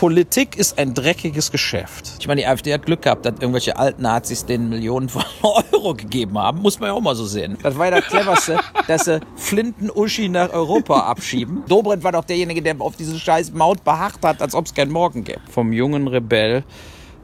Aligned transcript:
Politik 0.00 0.56
ist 0.56 0.78
ein 0.78 0.94
dreckiges 0.94 1.52
Geschäft. 1.52 2.12
Ich 2.20 2.26
meine, 2.26 2.40
die 2.40 2.46
AfD 2.46 2.72
hat 2.72 2.86
Glück 2.86 3.02
gehabt, 3.02 3.26
dass 3.26 3.34
irgendwelche 3.34 3.76
alten 3.76 4.00
Nazis 4.00 4.46
denen 4.46 4.70
Millionen 4.70 5.10
von 5.10 5.22
Euro 5.42 5.92
gegeben 5.92 6.38
haben. 6.38 6.62
Muss 6.62 6.80
man 6.80 6.88
ja 6.88 6.94
auch 6.94 7.02
mal 7.02 7.14
so 7.14 7.26
sehen. 7.26 7.58
Das 7.62 7.76
war 7.76 7.84
ja 7.90 8.00
das 8.00 8.06
Cleverste, 8.06 8.58
dass 8.88 9.04
sie 9.04 9.20
Flinten-Uschi 9.36 10.30
nach 10.30 10.54
Europa 10.54 11.00
abschieben. 11.00 11.64
Dobrindt 11.68 12.02
war 12.02 12.12
doch 12.12 12.24
derjenige, 12.24 12.62
der 12.62 12.80
auf 12.80 12.96
diese 12.96 13.18
scheiß 13.18 13.52
Maut 13.52 13.84
beharrt 13.84 14.20
hat, 14.22 14.40
als 14.40 14.54
ob 14.54 14.64
es 14.64 14.72
keinen 14.72 14.90
Morgen 14.90 15.22
gäbe. 15.22 15.42
Vom 15.50 15.70
jungen 15.70 16.08
Rebell 16.08 16.64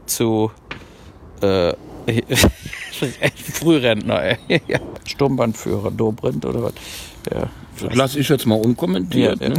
zu 0.05 0.51
äh, 1.41 1.73
Frührentner, 3.53 4.21
ey. 4.21 4.61
Sturmbandführer 5.03 5.89
Dobrindt 5.89 6.45
oder 6.45 6.61
was? 6.61 6.73
Ja. 7.33 7.49
Das 7.81 7.95
lasse 7.95 8.19
ich 8.19 8.29
jetzt 8.29 8.45
mal 8.45 8.59
unkommentiert. 8.59 9.41
Ja. 9.41 9.49
Ne? 9.49 9.55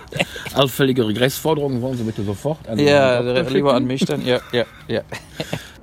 Allfällige 0.54 1.06
Regressforderungen 1.06 1.80
wollen 1.80 1.96
Sie 1.96 2.04
bitte 2.04 2.22
sofort 2.22 2.68
an 2.68 2.78
Ja, 2.78 3.20
lieber 3.42 3.74
an 3.74 3.84
mich 3.84 4.04
dann. 4.04 4.24
Ja, 4.24 4.40
ja, 4.52 4.64
ja. 4.88 5.02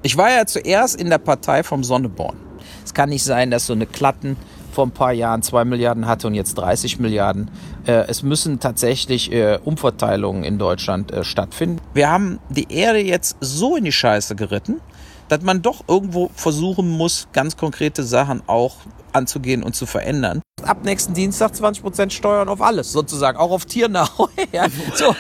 Ich 0.02 0.16
war 0.16 0.30
ja 0.30 0.46
zuerst 0.46 1.00
in 1.00 1.10
der 1.10 1.18
Partei 1.18 1.64
vom 1.64 1.84
Sonneborn. 1.84 2.38
Es 2.86 2.94
kann 2.94 3.10
nicht 3.10 3.24
sein, 3.24 3.52
dass 3.52 3.66
so 3.66 3.74
eine 3.74 3.86
Klatten 3.86 4.38
vor 4.72 4.86
ein 4.86 4.92
paar 4.92 5.12
Jahren 5.12 5.42
2 5.42 5.66
Milliarden 5.66 6.06
hatte 6.06 6.28
und 6.28 6.36
jetzt 6.36 6.56
30 6.56 7.00
Milliarden. 7.00 7.52
Äh, 7.86 8.06
es 8.08 8.24
müssen 8.24 8.60
tatsächlich 8.60 9.32
äh, 9.32 9.60
Umverteilungen 9.64 10.44
in 10.44 10.58
Deutschland 10.58 11.12
äh, 11.12 11.24
stattfinden. 11.24 11.82
Wir 11.94 12.10
haben 12.10 12.40
die 12.50 12.72
Erde 12.72 13.00
jetzt 13.00 13.38
so 13.42 13.76
in 13.76 13.84
die 13.84 13.92
Scheiße 13.92 14.36
geritten, 14.36 14.80
dass 15.28 15.42
man 15.42 15.62
doch 15.62 15.84
irgendwo 15.88 16.30
versuchen 16.34 16.90
muss, 16.90 17.28
ganz 17.34 17.58
konkrete 17.58 18.04
Sachen 18.04 18.42
auch 18.48 18.78
anzugehen 19.12 19.64
und 19.64 19.76
zu 19.76 19.86
verändern. 19.86 20.42
Ab 20.66 20.80
nächsten 20.84 21.14
Dienstag 21.14 21.52
20% 21.52 22.10
Steuern 22.12 22.50
auf 22.50 22.62
alles, 22.62 22.92
sozusagen, 22.92 23.38
auch 23.38 23.52
auf 23.52 23.66
Tiernahrung. 23.66 24.30
ja, 24.52 24.66
so, 24.94 25.16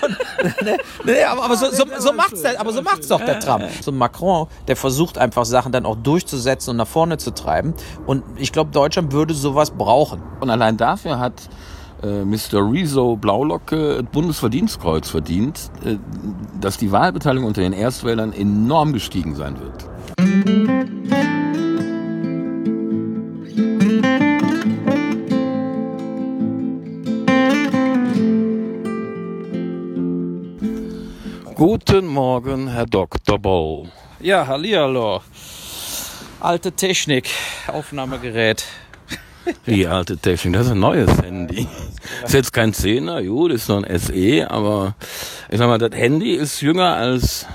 ne, 0.63 0.77
ne, 1.03 1.27
aber, 1.27 1.43
aber 1.43 1.55
so, 1.55 1.67
so, 1.71 1.85
so 1.97 2.13
macht's 2.13 2.41
der, 2.41 2.59
aber 2.59 2.71
so 2.71 2.81
macht's 2.81 3.07
doch 3.07 3.23
der 3.23 3.39
Trump. 3.39 3.65
So 3.81 3.91
ein 3.91 3.97
Macron, 3.97 4.47
der 4.67 4.75
versucht 4.75 5.17
einfach 5.17 5.45
Sachen 5.45 5.71
dann 5.71 5.85
auch 5.85 5.95
durchzusetzen 5.95 6.71
und 6.71 6.77
nach 6.77 6.87
vorne 6.87 7.17
zu 7.17 7.31
treiben. 7.31 7.73
Und 8.05 8.23
ich 8.37 8.51
glaube, 8.51 8.71
Deutschland 8.71 9.11
würde 9.11 9.33
sowas 9.33 9.71
brauchen. 9.71 10.21
Und 10.39 10.49
allein 10.49 10.77
dafür 10.77 11.19
hat 11.19 11.33
äh, 12.03 12.23
Mr. 12.23 12.71
Rezo 12.71 13.15
Blaulocke 13.15 14.01
das 14.01 14.11
Bundesverdienstkreuz 14.11 15.09
verdient, 15.09 15.71
äh, 15.83 15.97
dass 16.59 16.77
die 16.77 16.91
Wahlbeteiligung 16.91 17.47
unter 17.47 17.61
den 17.61 17.73
Erstwählern 17.73 18.33
enorm 18.33 18.93
gestiegen 18.93 19.35
sein 19.35 19.57
wird. 19.59 19.89
Guten 31.59 32.07
Morgen, 32.07 32.69
Herr 32.69 32.85
Dr. 32.85 33.37
Boll. 33.37 33.89
Ja, 34.21 34.47
hallihallo. 34.47 35.21
Alte 36.39 36.71
Technik, 36.71 37.29
Aufnahmegerät. 37.67 38.63
Die 39.67 39.85
alte 39.85 40.17
Technik, 40.17 40.53
das 40.53 40.67
ist 40.67 40.71
ein 40.71 40.79
neues 40.79 41.21
Handy. 41.21 41.67
Ist 42.23 42.33
jetzt 42.33 42.53
kein 42.53 42.71
10er, 42.71 43.27
gut, 43.27 43.51
ist 43.51 43.67
noch 43.67 43.83
ein 43.83 43.99
SE, 43.99 44.49
aber 44.49 44.95
ich 45.49 45.57
sag 45.57 45.67
mal, 45.67 45.77
das 45.77 45.99
Handy 45.99 46.31
ist 46.31 46.61
jünger 46.61 46.95
als 46.95 47.45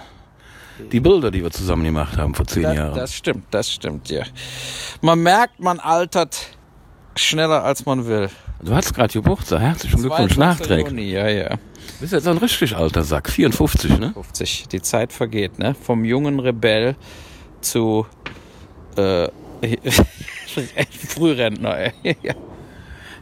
die 0.92 1.00
Bilder, 1.00 1.30
die 1.30 1.42
wir 1.42 1.50
zusammen 1.50 1.84
gemacht 1.84 2.19
haben 2.19 2.34
vor 2.34 2.47
zehn 2.47 2.64
Das, 2.64 2.77
Jahren. 2.77 2.94
das 2.94 3.14
stimmt, 3.14 3.44
das 3.52 3.72
stimmt, 3.72 4.10
ja. 4.10 4.25
Man 5.00 5.22
merkt, 5.22 5.60
man 5.60 5.80
altert 5.80 6.36
schneller 7.16 7.64
als 7.64 7.86
man 7.86 8.06
will. 8.06 8.28
Du 8.62 8.75
hast 8.75 8.92
gerade 8.92 9.14
Geburtstag, 9.14 9.62
herzlichen 9.62 9.98
Glückwunsch 9.98 10.34
22. 10.34 10.38
nachträglich. 10.38 11.10
Ja, 11.10 11.27
ja. 11.27 11.56
Bist 12.01 12.13
jetzt 12.13 12.27
ein 12.27 12.39
richtig 12.39 12.77
alter 12.77 13.03
Sack, 13.03 13.31
54, 13.31 13.99
ne? 13.99 14.13
50. 14.13 14.69
Die 14.69 14.83
Zeit 14.83 15.13
vergeht, 15.13 15.59
ne? 15.59 15.75
Vom 15.75 16.05
jungen 16.05 16.41
Rebell 16.41 16.97
zu 17.61 18.07
äh, 18.97 19.29
Frührentner, 21.09 21.79
ey. 21.79 22.17
Ja. 22.23 22.34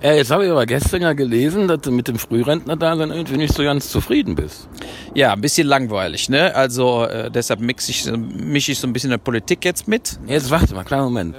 Ja, 0.03 0.13
jetzt 0.15 0.33
habe 0.33 0.45
ich 0.45 0.51
aber 0.51 0.67
gestern 0.67 1.03
ja 1.03 1.13
gelesen, 1.13 1.69
dass 1.69 1.81
du 1.83 1.93
mit 1.93 2.09
dem 2.09 2.19
Frührentner 2.19 2.75
da 2.77 2.97
dann 2.97 3.13
irgendwie 3.13 3.37
nicht 3.37 3.55
so 3.55 3.63
ganz 3.63 3.89
zufrieden 3.89 4.35
bist. 4.35 4.69
Ja, 5.15 5.33
ein 5.33 5.41
bisschen 5.41 5.69
langweilig, 5.69 6.29
ne? 6.29 6.53
Also 6.57 7.05
äh, 7.05 7.31
deshalb 7.31 7.61
mix 7.61 7.89
ich, 7.89 8.11
mische 8.11 8.73
ich 8.73 8.81
so 8.81 8.89
ein 8.89 8.93
bisschen 8.93 9.11
in 9.11 9.19
der 9.19 9.25
Politik 9.25 9.65
jetzt 9.65 9.87
mit. 9.87 10.19
Jetzt 10.27 10.51
warte 10.51 10.75
mal, 10.75 10.83
kleinen 10.83 11.05
Moment. 11.05 11.37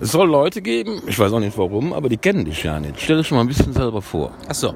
Es 0.00 0.12
soll 0.12 0.30
Leute 0.30 0.62
geben, 0.62 1.02
ich 1.06 1.18
weiß 1.18 1.30
auch 1.30 1.40
nicht 1.40 1.58
warum, 1.58 1.92
aber 1.92 2.08
die 2.08 2.16
kennen 2.16 2.46
dich 2.46 2.62
ja 2.62 2.80
nicht. 2.80 2.98
Stell 2.98 3.18
dich 3.18 3.26
schon 3.26 3.36
mal 3.36 3.44
ein 3.44 3.48
bisschen 3.48 3.74
selber 3.74 4.00
vor. 4.00 4.32
Ach 4.48 4.54
so. 4.54 4.74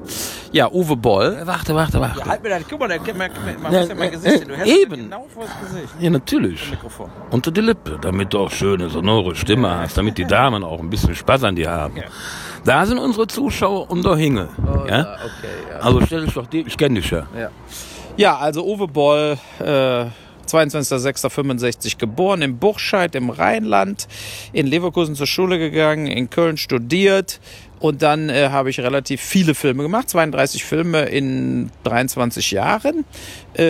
Ja, 0.51 0.71
Uwe 0.71 0.95
Boll. 0.95 1.41
Warte, 1.43 1.73
warte, 1.73 1.99
warte. 1.99 2.19
Ja, 2.19 2.25
halt 2.27 2.43
mir 2.43 2.49
das, 2.49 2.63
guck 2.69 2.79
mal, 2.79 2.89
da 2.89 2.99
kann 2.99 3.17
man, 3.17 3.31
man 3.63 3.73
Ja, 3.73 3.79
muss 3.79 3.89
ja 3.89 3.95
mein 3.95 4.09
äh, 4.09 4.11
Gesicht 4.11 4.37
sehen. 4.37 4.47
Du 4.49 4.53
äh, 4.53 4.57
hältst 4.57 4.75
mir 4.75 4.81
eben. 4.83 4.95
genau 5.03 5.27
vor 5.33 5.45
das 5.45 5.69
Gesicht. 5.71 5.93
Ja, 5.99 6.09
natürlich. 6.11 6.69
Mikrofon. 6.69 7.09
Unter 7.31 7.49
die 7.49 7.61
Lippe, 7.61 7.97
damit 7.99 8.33
du 8.33 8.37
auch 8.39 8.51
schöne, 8.51 8.89
sonore 8.89 9.35
Stimme 9.35 9.79
hast, 9.79 9.97
damit 9.97 10.19
die 10.19 10.25
Damen 10.25 10.63
auch 10.63 10.79
ein 10.79 10.91
bisschen 10.91 11.15
Spaß 11.15 11.43
an 11.45 11.55
dir 11.55 11.71
haben. 11.71 11.95
Da 12.63 12.85
sind 12.85 12.99
unsere 12.99 13.27
Zuschauer 13.27 13.89
um 13.89 14.03
der 14.03 14.15
Hinge. 14.15 14.49
ja? 14.87 15.15
okay, 15.15 15.47
ja. 15.69 15.79
Also 15.79 16.01
stell 16.05 16.25
dich 16.25 16.33
doch 16.33 16.45
dir, 16.45 16.65
ich 16.67 16.77
kenne 16.77 16.99
dich 16.99 17.09
ja. 17.09 17.25
Ja, 18.17 18.37
also 18.37 18.63
Uwe 18.65 18.87
Boll, 18.87 19.37
äh, 19.59 20.05
22.06.65 20.51 21.97
geboren, 21.97 22.41
in 22.41 22.57
Burscheid 22.57 23.15
im 23.15 23.29
Rheinland, 23.29 24.07
in 24.53 24.67
Leverkusen 24.67 25.15
zur 25.15 25.27
Schule 25.27 25.57
gegangen, 25.59 26.07
in 26.07 26.29
Köln 26.29 26.57
studiert 26.57 27.39
und 27.81 28.03
dann 28.03 28.29
äh, 28.29 28.49
habe 28.49 28.69
ich 28.69 28.79
relativ 28.79 29.21
viele 29.21 29.55
Filme 29.55 29.81
gemacht, 29.81 30.07
32 30.09 30.63
Filme 30.63 31.01
in 31.05 31.71
23 31.83 32.51
Jahren. 32.51 33.05
Äh, 33.55 33.63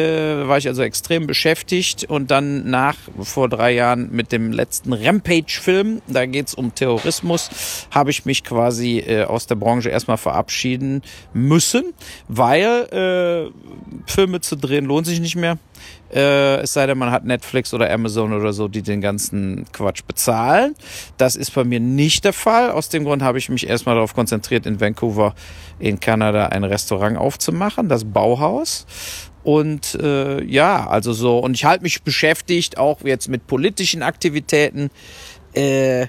war 0.47 0.57
ich 0.57 0.67
also 0.67 0.83
extrem 0.83 1.27
beschäftigt 1.27 2.03
und 2.03 2.29
dann 2.29 2.69
nach 2.69 2.97
vor 3.21 3.47
drei 3.47 3.71
Jahren 3.71 4.11
mit 4.11 4.33
dem 4.33 4.51
letzten 4.51 4.91
Rampage-Film, 4.91 6.01
da 6.07 6.25
geht's 6.25 6.53
um 6.53 6.75
Terrorismus, 6.75 7.87
habe 7.89 8.11
ich 8.11 8.25
mich 8.25 8.43
quasi 8.43 8.99
äh, 8.99 9.23
aus 9.23 9.47
der 9.47 9.55
Branche 9.55 9.89
erstmal 9.89 10.17
verabschieden 10.17 11.03
müssen, 11.33 11.93
weil 12.27 12.65
äh, 13.47 14.11
Filme 14.11 14.41
zu 14.41 14.57
drehen 14.57 14.85
lohnt 14.85 15.07
sich 15.07 15.21
nicht 15.21 15.37
mehr. 15.37 15.57
Äh, 16.13 16.57
es 16.61 16.73
sei 16.73 16.85
denn, 16.85 16.97
man 16.97 17.11
hat 17.11 17.23
Netflix 17.23 17.73
oder 17.73 17.91
Amazon 17.91 18.33
oder 18.33 18.53
so, 18.53 18.67
die 18.67 18.81
den 18.81 19.01
ganzen 19.01 19.65
Quatsch 19.71 20.01
bezahlen. 20.05 20.75
Das 21.17 21.35
ist 21.35 21.53
bei 21.53 21.63
mir 21.63 21.79
nicht 21.79 22.25
der 22.25 22.33
Fall. 22.33 22.71
Aus 22.71 22.89
dem 22.89 23.03
Grund 23.03 23.21
habe 23.21 23.37
ich 23.37 23.49
mich 23.49 23.67
erstmal 23.67 23.95
darauf 23.95 24.13
konzentriert, 24.13 24.65
in 24.65 24.79
Vancouver 24.79 25.33
in 25.79 25.99
Kanada 25.99 26.47
ein 26.47 26.63
Restaurant 26.63 27.17
aufzumachen, 27.17 27.89
das 27.89 28.05
Bauhaus. 28.05 28.85
Und 29.43 29.95
äh, 29.95 30.43
ja, 30.43 30.87
also 30.87 31.13
so, 31.13 31.39
und 31.39 31.55
ich 31.55 31.65
halte 31.65 31.83
mich 31.83 32.03
beschäftigt, 32.03 32.77
auch 32.77 33.01
jetzt 33.03 33.27
mit 33.27 33.47
politischen 33.47 34.03
Aktivitäten 34.03 34.91
äh, 35.53 36.07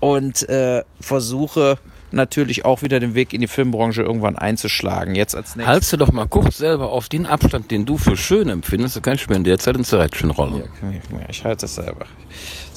und 0.00 0.48
äh, 0.48 0.82
versuche 1.00 1.78
natürlich 2.12 2.64
auch 2.64 2.82
wieder 2.82 3.00
den 3.00 3.14
Weg 3.14 3.32
in 3.32 3.40
die 3.40 3.46
Filmbranche 3.46 4.02
irgendwann 4.02 4.36
einzuschlagen. 4.36 5.14
Jetzt 5.14 5.34
als 5.34 5.56
nächstes. 5.56 5.72
Haltst 5.72 5.92
du 5.92 5.96
doch 5.96 6.12
mal 6.12 6.26
kurz 6.26 6.58
selber 6.58 6.90
auf 6.90 7.08
den 7.08 7.26
Abstand, 7.26 7.70
den 7.70 7.86
du 7.86 7.98
für 7.98 8.16
schön 8.16 8.48
empfindest, 8.48 8.96
dann 8.96 9.02
kann 9.02 9.14
ich 9.14 9.28
mir 9.28 9.36
in 9.36 9.44
der 9.44 9.58
Zeit 9.58 9.76
ein 9.76 9.84
Zerrätschen 9.84 10.30
rollen. 10.30 10.64
Ja, 10.82 11.18
ich 11.28 11.44
halte 11.44 11.66
es 11.66 11.74
selber. 11.74 12.06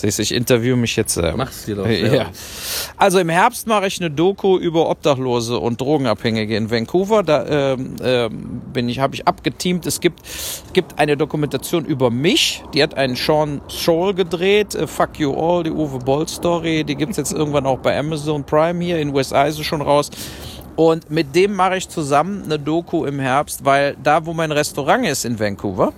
Siehst 0.06 0.20
ich 0.20 0.36
interview 0.36 0.76
mich 0.76 0.96
jetzt 0.96 1.16
selber. 1.16 1.38
Mach's 1.38 1.66
dir 1.66 1.76
doch 1.76 1.88
Ja. 1.88 2.28
Also 2.96 3.18
im 3.18 3.30
Herbst 3.30 3.66
mache 3.66 3.88
ich 3.88 4.00
eine 4.00 4.12
Doku 4.12 4.60
über 4.60 4.88
Obdachlose 4.88 5.58
und 5.58 5.82
Drogenabhängige 5.82 6.56
in 6.56 6.70
Vancouver. 6.70 7.24
Da 7.24 7.74
ähm, 7.74 7.96
ähm, 8.04 8.62
bin 8.72 8.88
ich, 8.88 9.00
habe 9.00 9.16
ich 9.16 9.28
abgeteamt. 9.28 9.88
Es 9.88 10.00
gibt, 10.00 10.20
gibt 10.74 11.00
eine 11.00 11.18
Dokumentation 11.18 11.86
über 11.86 12.12
mich. 12.12 12.64
Die 12.76 12.84
hat 12.84 12.96
einen 12.96 13.16
Sean 13.16 13.62
Scholl 13.68 14.14
gedreht. 14.14 14.76
Äh, 14.76 14.86
Fuck 14.86 15.20
You 15.20 15.34
All, 15.34 15.64
die 15.64 15.72
Uwe 15.72 15.98
Boll 15.98 16.28
Story. 16.28 16.84
Die 16.84 16.96
gibt's 16.96 17.18
jetzt 17.18 17.34
irgendwann 17.34 17.66
auch 17.66 17.80
bei 17.80 17.98
Amazon 17.98 18.44
Prime 18.44 18.84
hier 18.84 19.00
in 19.00 19.12
USA 19.14 19.46
ist 19.46 19.56
sie 19.56 19.64
schon 19.64 19.82
raus. 19.82 20.12
Und 20.76 21.10
mit 21.10 21.36
dem 21.36 21.56
mache 21.56 21.78
ich 21.78 21.90
zusammen 21.90 22.44
eine 22.44 22.60
Doku 22.60 23.06
im 23.06 23.20
Herbst, 23.20 23.66
weil 23.66 23.96
da, 24.04 24.26
wo 24.28 24.34
mein 24.34 24.52
Restaurant 24.52 25.08
ist 25.08 25.26
in 25.26 25.40
Vancouver, 25.40 25.94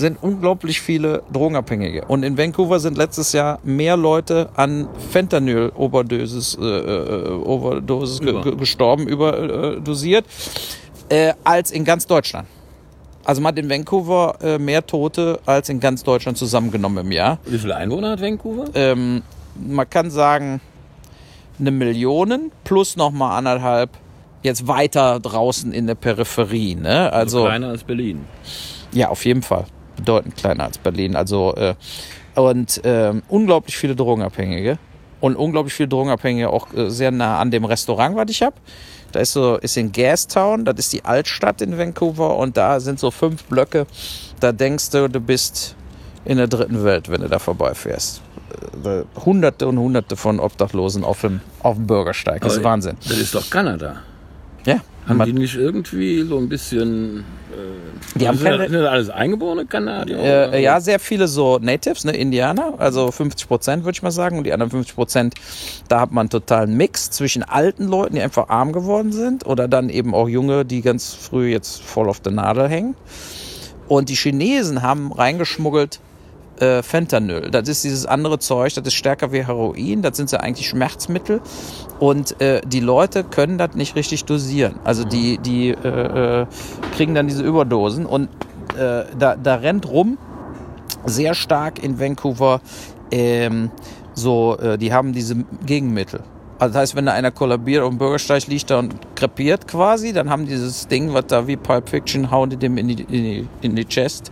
sind 0.00 0.18
unglaublich 0.20 0.80
viele 0.80 1.22
Drogenabhängige. 1.32 2.06
Und 2.06 2.24
in 2.24 2.36
Vancouver 2.36 2.80
sind 2.80 2.96
letztes 2.96 3.32
Jahr 3.32 3.60
mehr 3.62 3.96
Leute 3.96 4.48
an 4.56 4.88
Fentanyl-Overdosis 5.10 6.58
äh, 6.60 6.64
äh, 6.64 7.30
Overdosis 7.30 8.20
Über. 8.20 8.40
ge 8.40 8.56
gestorben, 8.56 9.06
überdosiert, 9.06 10.24
äh, 11.08 11.34
als 11.44 11.70
in 11.70 11.84
ganz 11.84 12.06
Deutschland. 12.06 12.48
Also 13.24 13.42
man 13.42 13.52
hat 13.52 13.58
in 13.58 13.68
Vancouver 13.68 14.38
äh, 14.42 14.58
mehr 14.58 14.84
Tote 14.86 15.38
als 15.46 15.68
in 15.68 15.78
ganz 15.78 16.02
Deutschland 16.02 16.38
zusammengenommen 16.38 17.06
im 17.06 17.12
Jahr. 17.12 17.38
Wie 17.44 17.58
viele 17.58 17.76
Einwohner 17.76 18.10
hat 18.12 18.22
Vancouver? 18.22 18.64
Ähm, 18.74 19.22
man 19.54 19.88
kann 19.88 20.10
sagen, 20.10 20.60
eine 21.58 21.70
Million 21.70 22.50
plus 22.64 22.96
nochmal 22.96 23.36
anderthalb 23.38 23.90
jetzt 24.42 24.66
weiter 24.66 25.20
draußen 25.20 25.72
in 25.72 25.86
der 25.86 25.94
Peripherie. 25.94 26.74
Ne? 26.74 27.12
Also, 27.12 27.44
kleiner 27.44 27.68
als 27.68 27.84
Berlin. 27.84 28.24
ja, 28.92 29.10
auf 29.10 29.24
jeden 29.24 29.42
Fall. 29.42 29.66
Bedeutend 30.00 30.36
kleiner 30.36 30.64
als 30.64 30.78
Berlin. 30.78 31.16
Also, 31.16 31.54
äh, 31.54 31.74
und 32.34 32.80
ähm, 32.84 33.22
unglaublich 33.28 33.76
viele 33.76 33.96
Drogenabhängige. 33.96 34.78
Und 35.20 35.36
unglaublich 35.36 35.74
viele 35.74 35.88
Drogenabhängige 35.88 36.48
auch 36.48 36.72
äh, 36.72 36.90
sehr 36.90 37.10
nah 37.10 37.38
an 37.38 37.50
dem 37.50 37.64
Restaurant, 37.64 38.16
was 38.16 38.30
ich 38.30 38.42
habe. 38.42 38.56
Da 39.12 39.20
ist 39.20 39.32
so, 39.32 39.56
ist 39.56 39.76
in 39.76 39.92
Gastown, 39.92 40.64
das 40.64 40.78
ist 40.78 40.92
die 40.92 41.04
Altstadt 41.04 41.60
in 41.60 41.76
Vancouver 41.76 42.36
und 42.36 42.56
da 42.56 42.80
sind 42.80 43.00
so 43.00 43.10
fünf 43.10 43.44
Blöcke. 43.44 43.86
Da 44.38 44.52
denkst 44.52 44.90
du, 44.90 45.08
du 45.08 45.20
bist 45.20 45.74
in 46.24 46.36
der 46.36 46.46
dritten 46.46 46.84
Welt, 46.84 47.10
wenn 47.10 47.20
du 47.20 47.28
da 47.28 47.38
vorbeifährst. 47.38 48.22
Äh, 48.84 49.02
Hunderte 49.24 49.66
und 49.68 49.78
Hunderte 49.78 50.16
von 50.16 50.40
Obdachlosen 50.40 51.04
auf 51.04 51.22
dem, 51.22 51.40
auf 51.62 51.76
dem 51.76 51.86
Bürgersteig. 51.86 52.40
Das 52.42 52.56
ist 52.56 52.64
Wahnsinn. 52.64 52.96
Das 53.06 53.18
ist 53.18 53.34
doch 53.34 53.48
Kanada. 53.50 54.02
Haben 55.10 55.18
Man- 55.18 55.26
die 55.26 55.32
nicht 55.34 55.56
irgendwie 55.56 56.22
so 56.22 56.38
ein 56.38 56.48
bisschen. 56.48 57.18
Äh, 57.52 58.18
Die 58.18 58.26
haben 58.28 58.38
sind, 58.38 58.46
das- 58.48 58.56
keine- 58.58 58.70
sind 58.70 58.84
alles 58.86 59.10
eingeborene 59.10 59.66
Kanadier? 59.66 60.18
Äh, 60.52 60.62
ja, 60.62 60.80
sehr 60.80 60.98
viele 60.98 61.28
so 61.28 61.58
Natives, 61.60 62.04
ne, 62.04 62.12
Indianer, 62.12 62.74
also 62.78 63.10
50 63.10 63.46
Prozent 63.48 63.84
würde 63.84 63.96
ich 63.96 64.02
mal 64.02 64.10
sagen. 64.10 64.38
Und 64.38 64.44
die 64.44 64.52
anderen 64.52 64.70
50 64.70 64.94
Prozent, 64.94 65.34
da 65.88 66.00
hat 66.00 66.12
man 66.12 66.22
einen 66.22 66.30
totalen 66.30 66.76
Mix 66.76 67.10
zwischen 67.10 67.42
alten 67.42 67.86
Leuten, 67.88 68.14
die 68.14 68.22
einfach 68.22 68.48
arm 68.48 68.72
geworden 68.72 69.12
sind, 69.12 69.44
oder 69.46 69.68
dann 69.68 69.90
eben 69.90 70.14
auch 70.14 70.28
junge, 70.28 70.64
die 70.64 70.80
ganz 70.80 71.12
früh 71.12 71.50
jetzt 71.50 71.82
voll 71.82 72.08
auf 72.08 72.20
der 72.20 72.32
Nadel 72.32 72.68
hängen. 72.68 72.94
Und 73.88 74.08
die 74.08 74.14
Chinesen 74.14 74.82
haben 74.82 75.12
reingeschmuggelt 75.12 76.00
äh, 76.60 76.82
Fentanyl. 76.82 77.50
Das 77.50 77.68
ist 77.68 77.84
dieses 77.84 78.06
andere 78.06 78.38
Zeug, 78.38 78.74
das 78.74 78.86
ist 78.86 78.94
stärker 78.94 79.32
wie 79.32 79.44
Heroin, 79.46 80.02
das 80.02 80.16
sind 80.16 80.30
ja 80.32 80.40
eigentlich 80.40 80.68
Schmerzmittel. 80.68 81.40
Und 81.98 82.40
äh, 82.40 82.60
die 82.66 82.80
Leute 82.80 83.24
können 83.24 83.58
das 83.58 83.74
nicht 83.74 83.96
richtig 83.96 84.24
dosieren. 84.24 84.76
Also 84.84 85.04
die, 85.04 85.38
die 85.38 85.70
äh, 85.70 86.42
äh, 86.42 86.46
kriegen 86.96 87.14
dann 87.14 87.28
diese 87.28 87.42
Überdosen 87.42 88.06
und 88.06 88.28
äh, 88.78 89.04
da, 89.18 89.36
da 89.36 89.54
rennt 89.56 89.88
rum 89.88 90.18
sehr 91.06 91.34
stark 91.34 91.82
in 91.82 91.98
Vancouver 91.98 92.60
ähm, 93.10 93.70
so, 94.14 94.56
äh, 94.58 94.78
die 94.78 94.92
haben 94.92 95.12
diese 95.12 95.36
Gegenmittel. 95.64 96.22
Also 96.58 96.74
das 96.74 96.82
heißt, 96.82 96.96
wenn 96.96 97.06
da 97.06 97.12
einer 97.12 97.30
kollabiert 97.30 97.86
dem 97.86 97.96
Bürgersteig 97.96 98.46
liegt 98.46 98.70
da 98.70 98.80
und 98.80 98.94
krepiert 99.16 99.66
quasi, 99.66 100.12
dann 100.12 100.28
haben 100.28 100.44
die 100.44 100.52
dieses 100.52 100.86
Ding, 100.88 101.14
was 101.14 101.26
da 101.28 101.46
wie 101.46 101.56
Pulp 101.56 101.88
Fiction, 101.88 102.30
hauen 102.30 102.50
die 102.50 102.58
dem 102.58 102.76
in 102.76 102.88
die, 102.88 103.02
in 103.02 103.08
die, 103.08 103.48
in 103.62 103.76
die 103.76 103.86
Chest, 103.86 104.30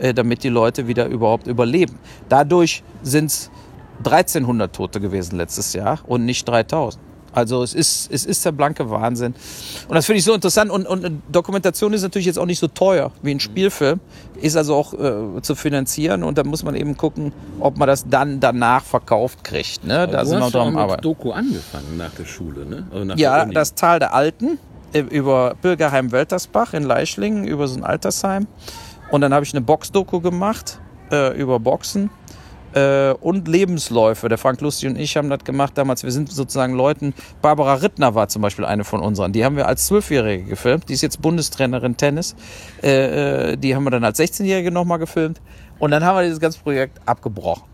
äh, 0.00 0.14
damit 0.14 0.42
die 0.42 0.48
Leute 0.48 0.86
wieder 0.86 1.06
überhaupt 1.06 1.46
überleben. 1.46 1.98
Dadurch 2.28 2.82
sind 3.02 3.26
es 3.26 3.50
1300 3.98 4.74
Tote 4.74 5.00
gewesen 5.00 5.36
letztes 5.36 5.72
Jahr 5.72 6.00
und 6.06 6.24
nicht 6.24 6.48
3000. 6.48 7.00
Also 7.32 7.62
es 7.62 7.74
ist, 7.74 8.10
es 8.10 8.26
ist 8.26 8.44
der 8.44 8.52
blanke 8.52 8.90
Wahnsinn. 8.90 9.34
Und 9.88 9.94
das 9.94 10.06
finde 10.06 10.18
ich 10.18 10.24
so 10.24 10.34
interessant. 10.34 10.70
Und, 10.70 10.86
und 10.86 11.22
Dokumentation 11.30 11.92
ist 11.92 12.02
natürlich 12.02 12.26
jetzt 12.26 12.38
auch 12.38 12.46
nicht 12.46 12.58
so 12.58 12.66
teuer 12.66 13.12
wie 13.22 13.30
ein 13.30 13.40
Spielfilm. 13.40 14.00
Ist 14.40 14.56
also 14.56 14.74
auch 14.74 14.94
äh, 14.94 15.40
zu 15.42 15.54
finanzieren. 15.54 16.24
Und 16.24 16.38
da 16.38 16.44
muss 16.44 16.64
man 16.64 16.74
eben 16.74 16.96
gucken, 16.96 17.32
ob 17.60 17.76
man 17.76 17.86
das 17.86 18.08
dann 18.08 18.40
danach 18.40 18.82
verkauft 18.82 19.44
kriegt. 19.44 19.84
Ne? 19.84 20.00
Aber 20.00 20.12
Da 20.12 20.24
sind 20.24 20.40
wir 20.40 20.50
dran 20.50 20.76
Arbeiten. 20.76 21.02
Doku 21.02 21.30
angefangen 21.30 21.96
nach 21.96 22.10
der 22.12 22.24
Schule, 22.24 22.66
ne? 22.66 22.86
Also 22.92 23.12
Ja, 23.14 23.44
das 23.44 23.74
Tal 23.74 24.00
der 24.00 24.12
Alten 24.12 24.58
äh, 24.92 25.00
über 25.00 25.54
Pilgerheim 25.62 26.10
Weltersbach 26.10 26.74
in 26.74 26.82
Leichlingen, 26.82 27.44
über 27.44 27.68
so 27.68 27.76
ein 27.76 27.84
Altersheim. 27.84 28.48
Und 29.10 29.20
dann 29.22 29.34
habe 29.34 29.44
ich 29.44 29.52
eine 29.52 29.60
Boxdoku 29.60 30.20
gemacht 30.20 30.80
äh, 31.10 31.36
über 31.36 31.58
Boxen 31.58 32.10
äh, 32.74 33.10
und 33.12 33.48
Lebensläufe. 33.48 34.28
Der 34.28 34.38
Frank 34.38 34.60
Lustig 34.60 34.88
und 34.88 34.96
ich 34.96 35.16
haben 35.16 35.28
das 35.30 35.44
gemacht 35.44 35.72
damals. 35.76 36.04
Wir 36.04 36.12
sind 36.12 36.30
sozusagen 36.30 36.74
Leuten. 36.74 37.14
Barbara 37.42 37.74
Rittner 37.74 38.14
war 38.14 38.28
zum 38.28 38.42
Beispiel 38.42 38.64
eine 38.64 38.84
von 38.84 39.00
unseren. 39.00 39.32
Die 39.32 39.44
haben 39.44 39.56
wir 39.56 39.66
als 39.66 39.86
Zwölfjährige 39.86 40.44
gefilmt. 40.44 40.88
Die 40.88 40.92
ist 40.92 41.02
jetzt 41.02 41.20
Bundestrainerin 41.20 41.96
Tennis. 41.96 42.36
Äh, 42.82 43.52
äh, 43.52 43.56
die 43.56 43.74
haben 43.74 43.84
wir 43.84 43.90
dann 43.90 44.04
als 44.04 44.18
16-Jährige 44.18 44.70
nochmal 44.70 44.98
gefilmt. 44.98 45.40
Und 45.78 45.90
dann 45.90 46.04
haben 46.04 46.16
wir 46.16 46.22
dieses 46.22 46.40
ganze 46.40 46.60
Projekt 46.60 47.00
abgebrochen. 47.06 47.64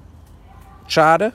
Schade. 0.88 1.32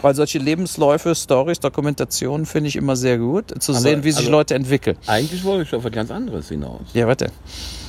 Weil 0.00 0.14
solche 0.14 0.38
Lebensläufe, 0.38 1.14
Stories, 1.14 1.60
Dokumentationen 1.60 2.46
finde 2.46 2.68
ich 2.68 2.76
immer 2.76 2.96
sehr 2.96 3.18
gut, 3.18 3.62
zu 3.62 3.72
Aber, 3.72 3.80
sehen, 3.80 4.02
wie 4.02 4.10
sich 4.10 4.20
also- 4.20 4.30
Leute 4.30 4.54
entwickeln. 4.54 4.96
Eigentlich 5.06 5.44
wollte 5.44 5.64
ich 5.64 5.74
auf 5.74 5.84
was 5.84 5.92
ganz 5.92 6.10
anderes 6.10 6.48
hinaus. 6.48 6.80
Ja, 6.94 7.06
warte. 7.06 7.30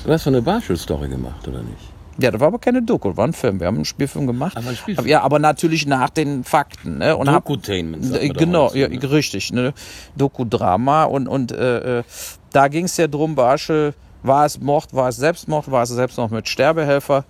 Du 0.03 0.11
hast 0.11 0.23
so 0.25 0.29
eine 0.29 0.41
Barschel-Story 0.41 1.07
gemacht, 1.07 1.47
oder 1.47 1.63
nicht? 1.63 1.93
Ja, 2.19 2.29
das 2.29 2.39
war 2.41 2.47
aber 2.47 2.59
keine 2.59 2.81
Doku, 2.81 3.15
war 3.15 3.25
ein 3.25 3.33
Film. 3.33 3.59
Wir 3.59 3.67
haben 3.67 3.75
einen 3.75 3.85
Spielfilm 3.85 4.27
gemacht. 4.27 4.55
Aber 4.57 4.69
ein 4.69 4.75
Spielfilm. 4.75 5.07
Ja, 5.07 5.21
aber 5.21 5.39
natürlich 5.39 5.87
nach 5.87 6.09
den 6.09 6.43
Fakten. 6.43 6.99
Ne? 6.99 7.15
Und 7.15 7.29
hab, 7.29 7.45
Dokutainment. 7.45 8.13
doch 8.13 8.33
Genau, 8.33 8.71
ja, 8.73 8.87
ne? 8.87 9.11
richtig. 9.11 9.51
Ne? 9.51 9.73
Doku-Drama 10.15 11.05
und, 11.05 11.27
und 11.27 11.51
äh, 11.51 11.99
äh, 11.99 12.03
da 12.51 12.67
ging 12.67 12.85
es 12.85 12.97
ja 12.97 13.07
drum, 13.07 13.35
Barschel, 13.35 13.93
war 14.21 14.45
es 14.45 14.59
Mord, 14.59 14.93
war 14.93 15.09
es 15.09 15.17
Selbstmord, 15.17 15.71
war 15.71 15.83
es 15.83 15.89
Selbstmord 15.89 16.31
mit 16.31 16.47
Sterbehelfer. 16.47 17.25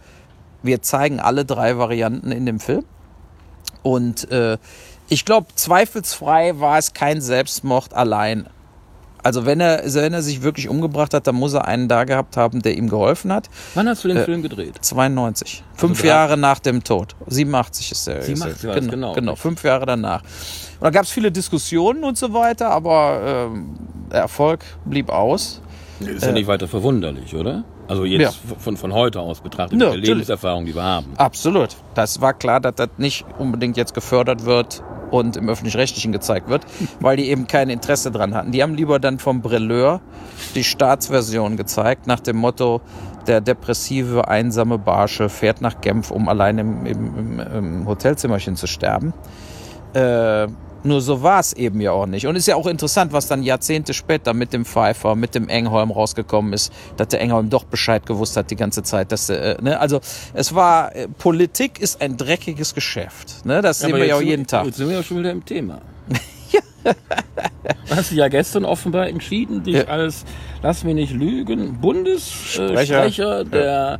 Wir 0.63 0.81
zeigen 0.81 1.19
alle 1.19 1.45
drei 1.45 1.77
Varianten 1.77 2.31
in 2.31 2.45
dem 2.45 2.59
Film. 2.59 2.83
Und 3.83 4.29
äh, 4.31 4.57
ich 5.09 5.25
glaube, 5.25 5.47
zweifelsfrei 5.55 6.59
war 6.59 6.77
es 6.77 6.93
kein 6.93 7.21
Selbstmord 7.21 7.93
allein. 7.93 8.47
Also 9.23 9.45
wenn 9.45 9.59
er, 9.61 9.81
wenn 9.85 10.13
er 10.13 10.21
sich 10.21 10.41
wirklich 10.43 10.67
umgebracht 10.69 11.13
hat, 11.13 11.25
dann 11.27 11.35
muss 11.35 11.53
er 11.53 11.65
einen 11.65 11.87
da 11.87 12.03
gehabt 12.03 12.35
haben, 12.37 12.61
der 12.61 12.75
ihm 12.77 12.89
geholfen 12.89 13.31
hat. 13.31 13.49
Wann 13.73 13.87
hast 13.87 14.03
du 14.03 14.09
den 14.09 14.17
Äh, 14.17 14.25
Film 14.25 14.41
gedreht? 14.41 14.75
92. 14.81 15.63
Fünf 15.75 16.01
drei- 16.01 16.07
Jahre 16.09 16.37
nach 16.37 16.59
dem 16.59 16.83
Tod. 16.83 17.15
87 17.27 17.91
ist 17.93 18.05
der. 18.07 18.21
87 18.21 18.63
ist 18.69 18.75
genau, 18.75 18.89
genau. 18.89 19.13
genau. 19.13 19.35
Fünf 19.35 19.63
Jahre 19.63 19.85
danach. 19.85 20.21
Und 20.21 20.83
da 20.83 20.89
gab 20.89 21.03
es 21.03 21.09
viele 21.11 21.31
Diskussionen 21.31 22.03
und 22.03 22.17
so 22.17 22.33
weiter, 22.33 22.69
aber 22.69 23.49
der 24.11 24.19
Erfolg 24.21 24.59
blieb 24.85 25.09
aus. 25.09 25.61
Ist 25.99 26.25
ja 26.25 26.31
nicht 26.33 26.47
weiter 26.47 26.67
verwunderlich, 26.67 27.33
oder? 27.35 27.63
Also 27.87 28.03
jetzt 28.05 28.21
Ja. 28.21 28.55
von, 28.59 28.75
von 28.77 28.93
heute 28.93 29.19
aus 29.21 29.39
betrachtet, 29.41 29.79
Ja, 29.81 29.91
mit 29.93 30.05
der. 30.05 30.15
Lebenserfahrung, 30.15 30.65
die 30.65 30.75
wir 30.75 30.83
haben. 30.83 31.07
Absolut. 31.17 31.75
Das 31.95 32.19
war 32.21 32.33
klar, 32.33 32.59
dass 32.59 32.75
das 32.75 32.89
nicht 32.97 33.25
unbedingt 33.37 33.77
jetzt 33.77 33.93
gefördert 33.93 34.45
wird 34.45 34.83
und 35.13 35.37
im 35.37 35.47
Öffentlich-Rechtlichen 35.47 36.11
gezeigt 36.11 36.49
wird, 36.49 36.65
weil 36.99 37.17
die 37.17 37.29
eben 37.29 37.45
kein 37.45 37.69
Interesse 37.69 38.09
dran 38.09 38.33
hatten. 38.33 38.51
Die 38.51 38.63
haben 38.63 38.73
lieber 38.73 38.99
dann 38.99 39.19
vom 39.19 39.41
Brilleur 39.41 40.01
die 40.55 40.63
Staatsversion 40.63 41.55
gezeigt, 41.55 42.07
nach 42.07 42.19
dem 42.19 42.37
Motto, 42.37 42.81
der 43.27 43.39
depressive, 43.39 44.27
einsame 44.27 44.79
Barsche 44.79 45.29
fährt 45.29 45.61
nach 45.61 45.81
Genf, 45.81 46.09
um 46.09 46.27
allein 46.27 46.57
im, 46.57 46.85
im, 46.85 47.17
im, 47.17 47.39
im 47.39 47.87
Hotelzimmerchen 47.87 48.55
zu 48.55 48.65
sterben. 48.65 49.13
Äh, 49.93 50.47
nur 50.83 51.01
so 51.01 51.21
war 51.23 51.39
es 51.39 51.53
eben 51.53 51.81
ja 51.81 51.91
auch 51.91 52.05
nicht. 52.05 52.27
Und 52.27 52.35
ist 52.35 52.47
ja 52.47 52.55
auch 52.55 52.67
interessant, 52.67 53.13
was 53.13 53.27
dann 53.27 53.43
Jahrzehnte 53.43 53.93
später 53.93 54.33
mit 54.33 54.53
dem 54.53 54.65
Pfeiffer, 54.65 55.15
mit 55.15 55.35
dem 55.35 55.47
Engholm 55.49 55.91
rausgekommen 55.91 56.53
ist, 56.53 56.73
dass 56.97 57.09
der 57.09 57.21
Engholm 57.21 57.49
doch 57.49 57.63
Bescheid 57.63 58.05
gewusst 58.05 58.37
hat 58.37 58.51
die 58.51 58.55
ganze 58.55 58.83
Zeit. 58.83 59.11
Dass, 59.11 59.29
äh, 59.29 59.55
ne? 59.61 59.79
Also 59.79 60.01
es 60.33 60.53
war, 60.53 60.95
äh, 60.95 61.07
Politik 61.07 61.79
ist 61.79 62.01
ein 62.01 62.17
dreckiges 62.17 62.75
Geschäft. 62.75 63.45
Ne? 63.45 63.61
Das 63.61 63.79
sehen 63.79 63.91
Aber 63.91 63.99
wir 63.99 64.07
ja 64.07 64.15
auch 64.15 64.21
jeden 64.21 64.47
Tag. 64.47 64.65
Jetzt 64.65 64.77
sind 64.77 64.89
wir 64.89 64.95
ja 64.97 65.03
schon 65.03 65.19
wieder 65.19 65.31
im 65.31 65.45
Thema. 65.45 65.81
Du 66.83 67.95
hast 67.95 68.11
dich 68.11 68.17
ja 68.17 68.27
gestern 68.27 68.65
offenbar 68.65 69.07
entschieden, 69.07 69.63
dich 69.63 69.75
Ja. 69.75 69.83
als, 69.85 70.25
lass 70.61 70.83
mich 70.83 70.95
nicht 70.95 71.13
lügen, 71.13 71.79
Bundessprecher 71.79 73.05
äh, 73.05 73.11
Sprecher. 73.11 73.43
Der 73.45 73.99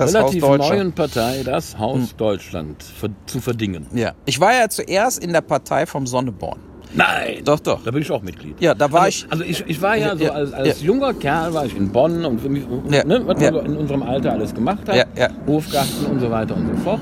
relativ 0.00 0.42
Haus 0.42 0.50
Deutschland. 0.50 0.78
neuen 0.78 0.92
Partei, 0.92 1.42
das 1.44 1.78
Haus 1.78 2.16
Deutschland, 2.16 2.82
ver 2.82 3.10
zu 3.26 3.40
verdingen. 3.40 3.86
Ja. 3.94 4.12
Ich 4.24 4.40
war 4.40 4.52
ja 4.52 4.68
zuerst 4.68 5.22
in 5.22 5.32
der 5.32 5.40
Partei 5.40 5.86
vom 5.86 6.06
Sonneborn. 6.06 6.58
Nein! 6.94 7.42
Doch, 7.44 7.58
doch. 7.58 7.82
Da 7.82 7.90
bin 7.90 8.02
ich 8.02 8.10
auch 8.12 8.22
Mitglied. 8.22 8.60
Ja, 8.60 8.74
da 8.74 8.90
war 8.92 9.02
also, 9.02 9.26
ich. 9.26 9.32
Also 9.32 9.44
ich, 9.44 9.64
ich 9.66 9.82
war 9.82 9.96
ja 9.96 10.16
so 10.16 10.30
als, 10.30 10.52
als 10.52 10.80
ja. 10.80 10.86
junger 10.86 11.12
Kerl 11.12 11.52
war 11.52 11.66
ich 11.66 11.76
in 11.76 11.90
Bonn 11.90 12.24
und 12.24 12.40
für 12.40 12.48
mich, 12.48 12.62
Ja, 12.88 13.04
ne, 13.04 13.20
was 13.26 13.42
ja. 13.42 13.50
man 13.50 13.60
so 13.60 13.72
in 13.72 13.76
unserem 13.76 14.02
Alter 14.04 14.32
alles 14.32 14.54
gemacht 14.54 14.88
hat. 14.88 14.94
Ja, 14.94 15.04
ja. 15.16 15.28
Hofgarten 15.46 16.06
und 16.10 16.20
so 16.20 16.30
weiter 16.30 16.56
und 16.56 16.68
so 16.68 16.82
fort. 16.82 17.00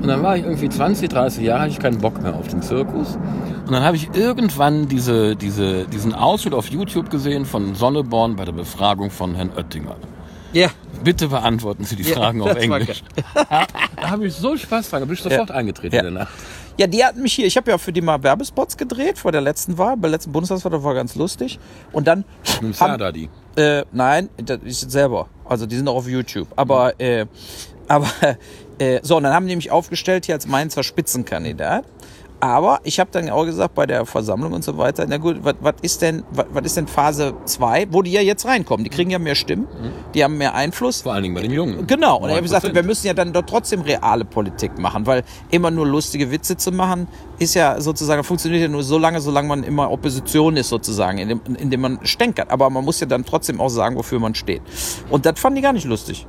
Und 0.00 0.08
dann 0.08 0.22
war 0.22 0.36
ich 0.36 0.44
irgendwie 0.44 0.68
20, 0.68 1.08
30 1.08 1.44
Jahre, 1.44 1.60
hatte 1.62 1.70
ich 1.72 1.78
keinen 1.78 1.98
Bock 1.98 2.22
mehr 2.22 2.34
auf 2.34 2.48
den 2.48 2.62
Zirkus. 2.62 3.16
Und 3.66 3.72
dann 3.72 3.82
habe 3.82 3.96
ich 3.96 4.10
irgendwann 4.14 4.88
diese, 4.88 5.36
diese, 5.36 5.84
diesen 5.86 6.14
Ausschnitt 6.14 6.54
auf 6.54 6.68
YouTube 6.68 7.10
gesehen 7.10 7.44
von 7.44 7.74
Sonneborn 7.74 8.36
bei 8.36 8.44
der 8.44 8.52
Befragung 8.52 9.10
von 9.10 9.34
Herrn 9.34 9.50
Oettinger. 9.56 9.96
Ja. 10.52 10.68
Bitte 11.02 11.28
beantworten 11.28 11.84
Sie 11.84 11.96
die 11.96 12.02
Ja, 12.04 12.14
Fragen 12.16 12.40
auf 12.40 12.48
das 12.54 12.68
war 12.68 12.78
Englisch. 12.78 13.02
Da 13.34 14.10
habe 14.10 14.26
ich 14.26 14.34
so 14.34 14.56
Spaß 14.56 14.90
dran, 14.90 15.00
da 15.00 15.06
bin 15.06 15.14
ich 15.14 15.22
sofort 15.22 15.50
eingetreten 15.50 15.94
Ja. 15.94 16.00
in 16.02 16.14
der 16.14 16.24
Nacht. 16.24 16.32
Ja, 16.76 16.86
die 16.88 17.04
hatten 17.04 17.22
mich 17.22 17.32
hier. 17.34 17.46
Ich 17.46 17.56
habe 17.56 17.70
ja 17.70 17.78
für 17.78 17.92
die 17.92 18.00
mal 18.00 18.22
Werbespots 18.22 18.76
gedreht 18.76 19.18
vor 19.18 19.30
der 19.32 19.40
letzten 19.40 19.78
Wahl, 19.78 19.96
bei 19.96 20.02
der 20.02 20.12
letzten 20.12 20.32
Bundestagswahl, 20.32 20.72
das 20.72 20.82
war 20.82 20.94
ganz 20.94 21.14
lustig. 21.14 21.58
Und 21.92 22.06
dann 22.08 22.24
Mit 22.60 22.80
haben, 22.80 22.92
Sadadi. 22.92 23.28
Äh, 23.56 23.84
nein, 23.92 24.28
das 24.36 24.58
ist 24.64 24.90
selber. 24.90 25.28
Also 25.44 25.66
die 25.66 25.76
sind 25.76 25.86
auch 25.88 25.96
auf 25.96 26.08
YouTube. 26.08 26.48
Aber, 26.56 26.98
äh, 27.00 27.26
aber 27.88 28.08
äh, 28.78 28.98
so, 29.02 29.16
und 29.16 29.22
dann 29.22 29.32
haben 29.32 29.46
die 29.46 29.54
mich 29.54 29.70
aufgestellt 29.70 30.26
hier 30.26 30.34
als 30.34 30.46
Mainzer 30.48 30.82
Spitzenkandidat. 30.82 31.84
Aber 32.44 32.80
ich 32.84 33.00
habe 33.00 33.08
dann 33.10 33.30
auch 33.30 33.46
gesagt 33.46 33.74
bei 33.74 33.86
der 33.86 34.04
Versammlung 34.04 34.52
und 34.52 34.62
so 34.62 34.76
weiter, 34.76 35.06
na 35.08 35.16
gut, 35.16 35.38
was 35.42 35.76
ist 35.80 36.02
denn, 36.02 36.24
was 36.30 36.62
ist 36.66 36.76
denn 36.76 36.86
Phase 36.86 37.32
2, 37.46 37.86
wo 37.90 38.02
die 38.02 38.12
ja 38.12 38.20
jetzt 38.20 38.44
reinkommen? 38.44 38.84
Die 38.84 38.90
kriegen 38.90 39.08
ja 39.08 39.18
mehr 39.18 39.34
Stimmen, 39.34 39.66
die 40.12 40.22
haben 40.22 40.36
mehr 40.36 40.54
Einfluss. 40.54 41.00
Vor 41.00 41.14
allen 41.14 41.22
Dingen 41.22 41.34
bei 41.34 41.40
den 41.40 41.52
Jungen. 41.52 41.86
Genau, 41.86 42.18
und 42.18 42.28
ich 42.28 42.34
habe 42.34 42.42
gesagt, 42.42 42.66
9%. 42.66 42.74
wir 42.74 42.82
müssen 42.82 43.06
ja 43.06 43.14
dann 43.14 43.32
doch 43.32 43.44
trotzdem 43.46 43.80
reale 43.80 44.26
Politik 44.26 44.78
machen, 44.78 45.06
weil 45.06 45.22
immer 45.50 45.70
nur 45.70 45.86
lustige 45.86 46.30
Witze 46.30 46.58
zu 46.58 46.70
machen, 46.70 47.08
ist 47.38 47.54
ja 47.54 47.80
sozusagen, 47.80 48.22
funktioniert 48.24 48.60
ja 48.60 48.68
nur 48.68 48.82
so 48.82 48.98
lange, 48.98 49.22
solange 49.22 49.48
man 49.48 49.64
immer 49.64 49.90
Opposition 49.90 50.58
ist 50.58 50.68
sozusagen, 50.68 51.16
indem, 51.16 51.40
indem 51.58 51.80
man 51.80 51.98
stänkert. 52.02 52.50
Aber 52.50 52.68
man 52.68 52.84
muss 52.84 53.00
ja 53.00 53.06
dann 53.06 53.24
trotzdem 53.24 53.58
auch 53.58 53.70
sagen, 53.70 53.96
wofür 53.96 54.20
man 54.20 54.34
steht. 54.34 54.60
Und 55.08 55.24
das 55.24 55.40
fanden 55.40 55.56
die 55.56 55.62
gar 55.62 55.72
nicht 55.72 55.86
lustig. 55.86 56.26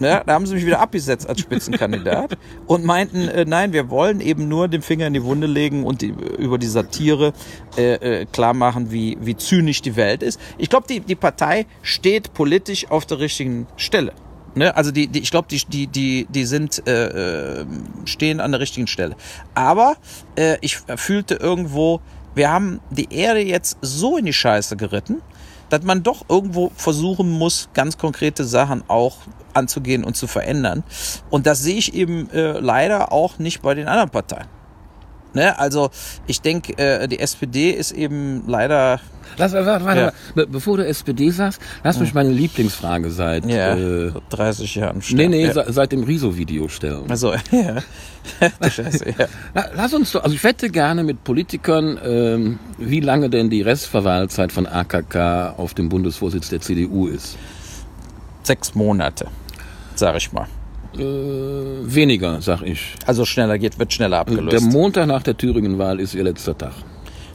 Ne? 0.00 0.22
Da 0.24 0.32
haben 0.32 0.46
sie 0.46 0.54
mich 0.54 0.64
wieder 0.64 0.80
abgesetzt 0.80 1.28
als 1.28 1.40
Spitzenkandidat 1.40 2.38
und 2.66 2.84
meinten, 2.84 3.28
äh, 3.28 3.44
nein, 3.44 3.74
wir 3.74 3.90
wollen 3.90 4.20
eben 4.20 4.48
nur 4.48 4.66
den 4.66 4.80
Finger 4.80 5.06
in 5.06 5.12
die 5.12 5.22
Wunde 5.22 5.46
legen 5.46 5.84
und 5.84 6.00
die, 6.00 6.14
über 6.38 6.56
die 6.56 6.66
Satire 6.66 7.34
äh, 7.76 8.22
äh, 8.22 8.26
klar 8.26 8.54
machen, 8.54 8.90
wie, 8.90 9.18
wie 9.20 9.36
zynisch 9.36 9.82
die 9.82 9.96
Welt 9.96 10.22
ist. 10.22 10.40
Ich 10.56 10.70
glaube, 10.70 10.86
die, 10.88 11.00
die 11.00 11.16
Partei 11.16 11.66
steht 11.82 12.32
politisch 12.32 12.90
auf 12.90 13.04
der 13.04 13.18
richtigen 13.18 13.66
Stelle. 13.76 14.14
Ne? 14.54 14.74
Also 14.74 14.90
die, 14.90 15.06
die, 15.06 15.20
ich 15.20 15.30
glaube, 15.30 15.48
die, 15.48 15.62
die, 15.66 15.86
die, 15.86 16.26
die 16.30 16.44
sind 16.46 16.82
äh, 16.88 17.60
äh, 17.60 17.66
stehen 18.06 18.40
an 18.40 18.52
der 18.52 18.60
richtigen 18.60 18.86
Stelle. 18.86 19.16
Aber 19.54 19.96
äh, 20.36 20.56
ich 20.62 20.78
fühlte 20.96 21.34
irgendwo, 21.34 22.00
wir 22.34 22.50
haben 22.50 22.80
die 22.90 23.12
Erde 23.12 23.40
jetzt 23.40 23.76
so 23.82 24.16
in 24.16 24.24
die 24.24 24.32
Scheiße 24.32 24.78
geritten, 24.78 25.20
dass 25.68 25.82
man 25.82 26.02
doch 26.02 26.24
irgendwo 26.28 26.72
versuchen 26.74 27.30
muss, 27.30 27.68
ganz 27.74 27.98
konkrete 27.98 28.44
Sachen 28.44 28.82
auch 28.88 29.18
anzugehen 29.54 30.04
und 30.04 30.16
zu 30.16 30.26
verändern. 30.26 30.84
Und 31.30 31.46
das 31.46 31.62
sehe 31.62 31.76
ich 31.76 31.94
eben 31.94 32.30
äh, 32.30 32.58
leider 32.58 33.12
auch 33.12 33.38
nicht 33.38 33.62
bei 33.62 33.74
den 33.74 33.88
anderen 33.88 34.10
Parteien. 34.10 34.46
Ne? 35.34 35.58
Also 35.58 35.90
ich 36.26 36.40
denke, 36.40 36.76
äh, 36.78 37.06
die 37.06 37.20
SPD 37.20 37.70
ist 37.70 37.92
eben 37.92 38.44
leider. 38.46 39.00
Lass, 39.36 39.52
warte, 39.52 39.84
warte, 39.84 40.00
ja. 40.00 40.12
Be 40.34 40.46
bevor 40.46 40.78
du 40.78 40.86
SPD 40.86 41.30
sagst, 41.30 41.62
lass 41.84 42.00
mich 42.00 42.14
meine 42.14 42.30
Lieblingsfrage 42.30 43.10
seit 43.10 43.46
ja, 43.46 43.76
äh, 43.76 44.12
30 44.30 44.74
Jahren 44.74 45.02
stellen. 45.02 45.30
Nee, 45.30 45.46
nee, 45.46 45.52
ja. 45.52 45.72
seit 45.72 45.92
dem 45.92 46.02
Riso-Video 46.02 46.66
stellen. 46.68 47.04
Also, 47.08 47.32
ja. 47.52 47.76
Scheiße, 48.68 49.14
ja. 49.16 49.26
Lass 49.74 49.94
uns 49.94 50.12
doch, 50.12 50.24
also 50.24 50.34
ich 50.34 50.42
wette 50.42 50.68
gerne 50.68 51.04
mit 51.04 51.22
Politikern, 51.22 51.98
ähm, 52.04 52.58
wie 52.76 53.00
lange 53.00 53.30
denn 53.30 53.50
die 53.50 53.62
Restverwahlzeit 53.62 54.50
von 54.50 54.66
AKK 54.66 55.54
auf 55.56 55.74
dem 55.74 55.88
Bundesvorsitz 55.88 56.48
der 56.48 56.60
CDU 56.60 57.06
ist. 57.06 57.38
Sechs 58.42 58.74
Monate, 58.74 59.28
sag 60.00 60.16
ich 60.16 60.32
mal. 60.32 60.46
Äh, 60.94 60.98
weniger, 60.98 62.40
sag 62.42 62.62
ich. 62.62 62.94
Also 63.06 63.24
schneller 63.24 63.58
geht, 63.58 63.78
wird 63.78 63.92
schneller 63.92 64.18
abgelöst. 64.18 64.52
Der 64.52 64.60
Montag 64.60 65.06
nach 65.06 65.22
der 65.22 65.36
Thüringen-Wahl 65.36 66.00
ist 66.00 66.14
ihr 66.14 66.24
letzter 66.24 66.58
Tag. 66.58 66.72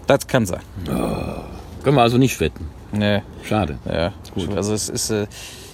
Das 0.07 0.27
kann 0.27 0.45
sein. 0.45 0.60
Oh, 0.89 1.84
können 1.84 1.95
wir 1.95 2.01
also 2.01 2.17
nicht 2.17 2.38
wetten. 2.39 2.67
Nee. 2.91 3.22
Schade. 3.43 3.77
Ja, 3.86 4.13
gut. 4.34 4.55
Also 4.55 4.74
es 4.74 4.89
ist. 4.89 5.10
Äh, 5.10 5.27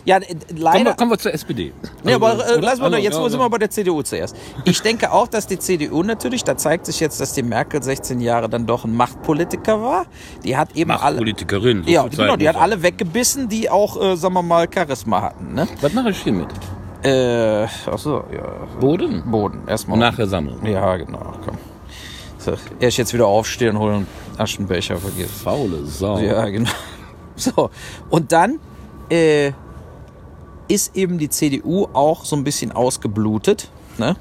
ja, 0.04 0.18
leider. 0.18 0.72
Kommen 0.72 0.86
wir, 0.86 0.94
kommen 0.94 1.12
wir 1.12 1.18
zur 1.20 1.34
SPD. 1.34 1.74
Nee, 2.04 2.14
aber 2.14 2.34
äh, 2.34 2.60
lassen 2.60 2.82
wir 2.82 2.86
also, 2.86 2.98
jetzt 2.98 3.18
ja, 3.18 3.30
sind 3.30 3.40
wir 3.40 3.50
bei 3.50 3.58
der 3.60 3.70
CDU 3.70 4.02
zuerst. 4.02 4.36
Ich 4.66 4.82
denke 4.82 5.12
auch, 5.12 5.28
dass 5.28 5.46
die 5.46 5.60
CDU 5.60 6.02
natürlich, 6.02 6.44
da 6.44 6.58
zeigt 6.58 6.88
sich 6.88 7.00
jetzt, 7.00 7.22
dass 7.22 7.34
die 7.34 7.44
Merkel 7.44 7.84
16 7.84 8.20
Jahre 8.20 8.50
dann 8.50 8.66
doch 8.66 8.84
ein 8.84 8.96
Machtpolitiker 8.96 9.82
war. 9.82 10.06
Die 10.44 10.58
hat 10.58 10.76
eben 10.76 10.92
alle. 10.92 11.02
Machtpolitikerin. 11.02 11.84
So 11.84 11.90
ja, 11.90 12.08
genau, 12.08 12.36
die 12.36 12.50
hat 12.50 12.56
alle 12.56 12.82
weggebissen, 12.82 13.48
die 13.48 13.70
auch, 13.70 14.02
äh, 14.02 14.16
sagen 14.18 14.34
wir 14.34 14.42
mal, 14.42 14.68
Charisma 14.74 15.22
hatten. 15.22 15.54
Ne? 15.54 15.68
Was 15.82 15.94
mache 15.94 16.10
ich 16.10 16.18
hiermit? 16.24 16.50
Äh, 17.04 17.68
achso, 17.86 18.24
ja. 18.32 18.68
Boden? 18.80 19.24
Boden, 19.30 19.62
erstmal. 19.68 19.98
Nachher 19.98 20.28
sammeln. 20.28 20.66
Ja, 20.66 20.96
genau, 20.98 21.34
komm. 21.44 21.58
So, 22.38 22.54
erst 22.80 22.98
jetzt 22.98 23.14
wieder 23.14 23.28
aufstehen 23.28 23.76
und 23.76 23.80
holen 23.80 23.94
einen 23.96 24.08
Aschenbecher, 24.38 24.98
vergiss. 24.98 25.32
Faule 25.32 25.86
Sau. 25.86 26.20
Ja, 26.20 26.46
genau. 26.48 26.70
So, 27.38 27.72
und 28.12 28.32
dann 28.34 28.60
äh, 29.10 29.52
ist 30.68 30.96
eben 30.96 31.18
die 31.18 31.30
CDU 31.30 31.88
auch 31.94 32.24
so 32.24 32.36
ein 32.36 32.44
bisschen 32.44 32.72
ausgeblutet. 32.72 33.70
Ne? 33.98 34.16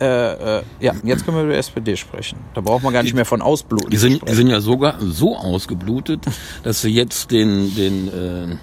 Äh, 0.00 0.58
äh, 0.58 0.62
ja, 0.80 0.94
jetzt 1.02 1.24
können 1.24 1.36
wir 1.36 1.44
über 1.44 1.52
die 1.52 1.58
SPD 1.58 1.96
sprechen. 1.96 2.38
Da 2.54 2.60
braucht 2.60 2.82
man 2.82 2.92
gar 2.92 3.02
nicht 3.02 3.14
mehr 3.14 3.26
von 3.26 3.42
Ausbluten. 3.42 3.90
Die 3.90 3.98
sind, 3.98 4.26
die 4.26 4.34
sind 4.34 4.46
ja 4.46 4.60
sogar 4.60 4.96
so 5.00 5.36
ausgeblutet, 5.36 6.24
dass 6.62 6.80
sie 6.80 6.90
jetzt 6.90 7.30
den, 7.30 7.74
den, 7.74 8.08
äh, 8.08 8.56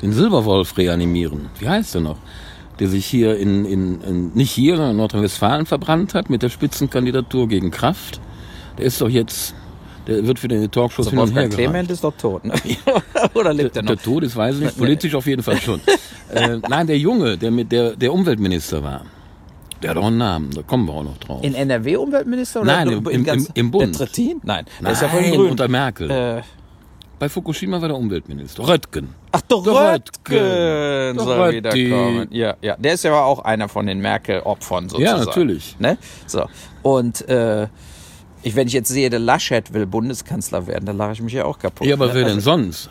den 0.00 0.12
Silberwolf 0.12 0.76
reanimieren. 0.78 1.50
Wie 1.58 1.68
heißt 1.68 1.94
der 1.94 2.00
noch? 2.00 2.16
Der 2.78 2.88
sich 2.88 3.06
hier 3.06 3.36
in, 3.36 3.64
in, 3.64 4.00
in 4.02 4.32
nicht 4.34 4.50
hier, 4.50 4.76
sondern 4.76 4.92
in 4.92 4.96
Nordrhein-Westfalen 4.98 5.66
verbrannt 5.66 6.14
hat 6.14 6.30
mit 6.30 6.42
der 6.42 6.48
Spitzenkandidatur 6.48 7.48
gegen 7.48 7.70
Kraft. 7.70 8.20
Der 8.78 8.86
ist 8.86 9.00
doch 9.00 9.08
jetzt, 9.08 9.54
der 10.06 10.26
wird 10.26 10.38
für 10.38 10.48
den 10.48 10.70
Talkshows 10.70 11.08
also 11.08 11.10
hin 11.10 11.18
und 11.18 11.34
her 11.34 11.48
Clement 11.48 11.90
ist 11.90 12.04
doch 12.04 12.14
tot, 12.16 12.44
ne? 12.44 12.54
Oder 13.34 13.52
lebt 13.52 13.76
er 13.76 13.82
noch? 13.82 13.94
Der 13.94 13.98
Tod 14.02 14.22
ist, 14.22 14.36
weiß 14.36 14.56
ich 14.56 14.62
nicht, 14.62 14.78
politisch 14.78 15.14
auf 15.14 15.26
jeden 15.26 15.42
Fall 15.42 15.56
schon. 15.56 15.80
äh, 16.32 16.58
nein, 16.68 16.86
der 16.86 16.98
Junge, 16.98 17.36
der 17.36 17.50
mit 17.50 17.72
der, 17.72 17.96
der 17.96 18.12
Umweltminister 18.12 18.82
war. 18.82 19.04
Der 19.82 19.90
hat 19.90 19.96
auch 19.96 20.06
einen 20.06 20.18
Namen, 20.18 20.50
da 20.50 20.62
kommen 20.62 20.86
wir 20.86 20.94
auch 20.94 21.04
noch 21.04 21.18
drauf. 21.18 21.44
In 21.44 21.54
NRW 21.54 21.96
Umweltminister? 21.96 22.62
Oder 22.62 22.84
Nein, 22.84 22.88
im, 22.88 23.08
im, 23.08 23.24
im, 23.26 23.46
im 23.54 23.70
Bund. 23.70 23.98
Der 23.98 24.06
Trittin? 24.06 24.40
Nein, 24.42 24.64
der 24.64 24.82
Nein, 24.82 24.92
ist 24.92 25.02
ja 25.02 25.08
von 25.08 25.22
den 25.22 25.34
Grünen. 25.34 25.50
unter 25.52 25.68
Merkel. 25.68 26.10
Äh, 26.10 26.42
bei 27.18 27.28
Fukushima 27.28 27.80
war 27.80 27.88
der 27.88 27.96
Umweltminister. 27.96 28.66
Röttgen. 28.66 29.14
Ach, 29.32 29.40
der, 29.40 29.58
der 29.62 29.72
Röttgen, 29.72 30.38
Röttgen 30.38 31.18
soll 31.18 31.52
wiederkommen. 31.52 32.28
Ja, 32.30 32.56
ja. 32.62 32.76
Der 32.76 32.94
ist 32.94 33.04
ja 33.04 33.20
auch 33.22 33.40
einer 33.40 33.68
von 33.68 33.86
den 33.86 34.00
Merkel-Opfern 34.00 34.88
sozusagen. 34.88 35.18
Ja, 35.18 35.24
natürlich. 35.24 35.76
Ne? 35.78 35.98
So. 36.26 36.46
Und 36.82 37.28
äh, 37.28 37.66
ich, 38.42 38.54
wenn 38.54 38.68
ich 38.68 38.72
jetzt 38.72 38.88
sehe, 38.88 39.10
der 39.10 39.18
Laschet 39.18 39.72
will 39.72 39.86
Bundeskanzler 39.86 40.66
werden, 40.66 40.86
dann 40.86 40.96
lache 40.96 41.12
ich 41.12 41.22
mich 41.22 41.32
ja 41.32 41.44
auch 41.44 41.58
kaputt. 41.58 41.86
Ja, 41.86 41.94
aber 41.94 42.06
ne? 42.06 42.14
wer 42.14 42.24
denn 42.24 42.34
also, 42.34 42.50
sonst? 42.52 42.90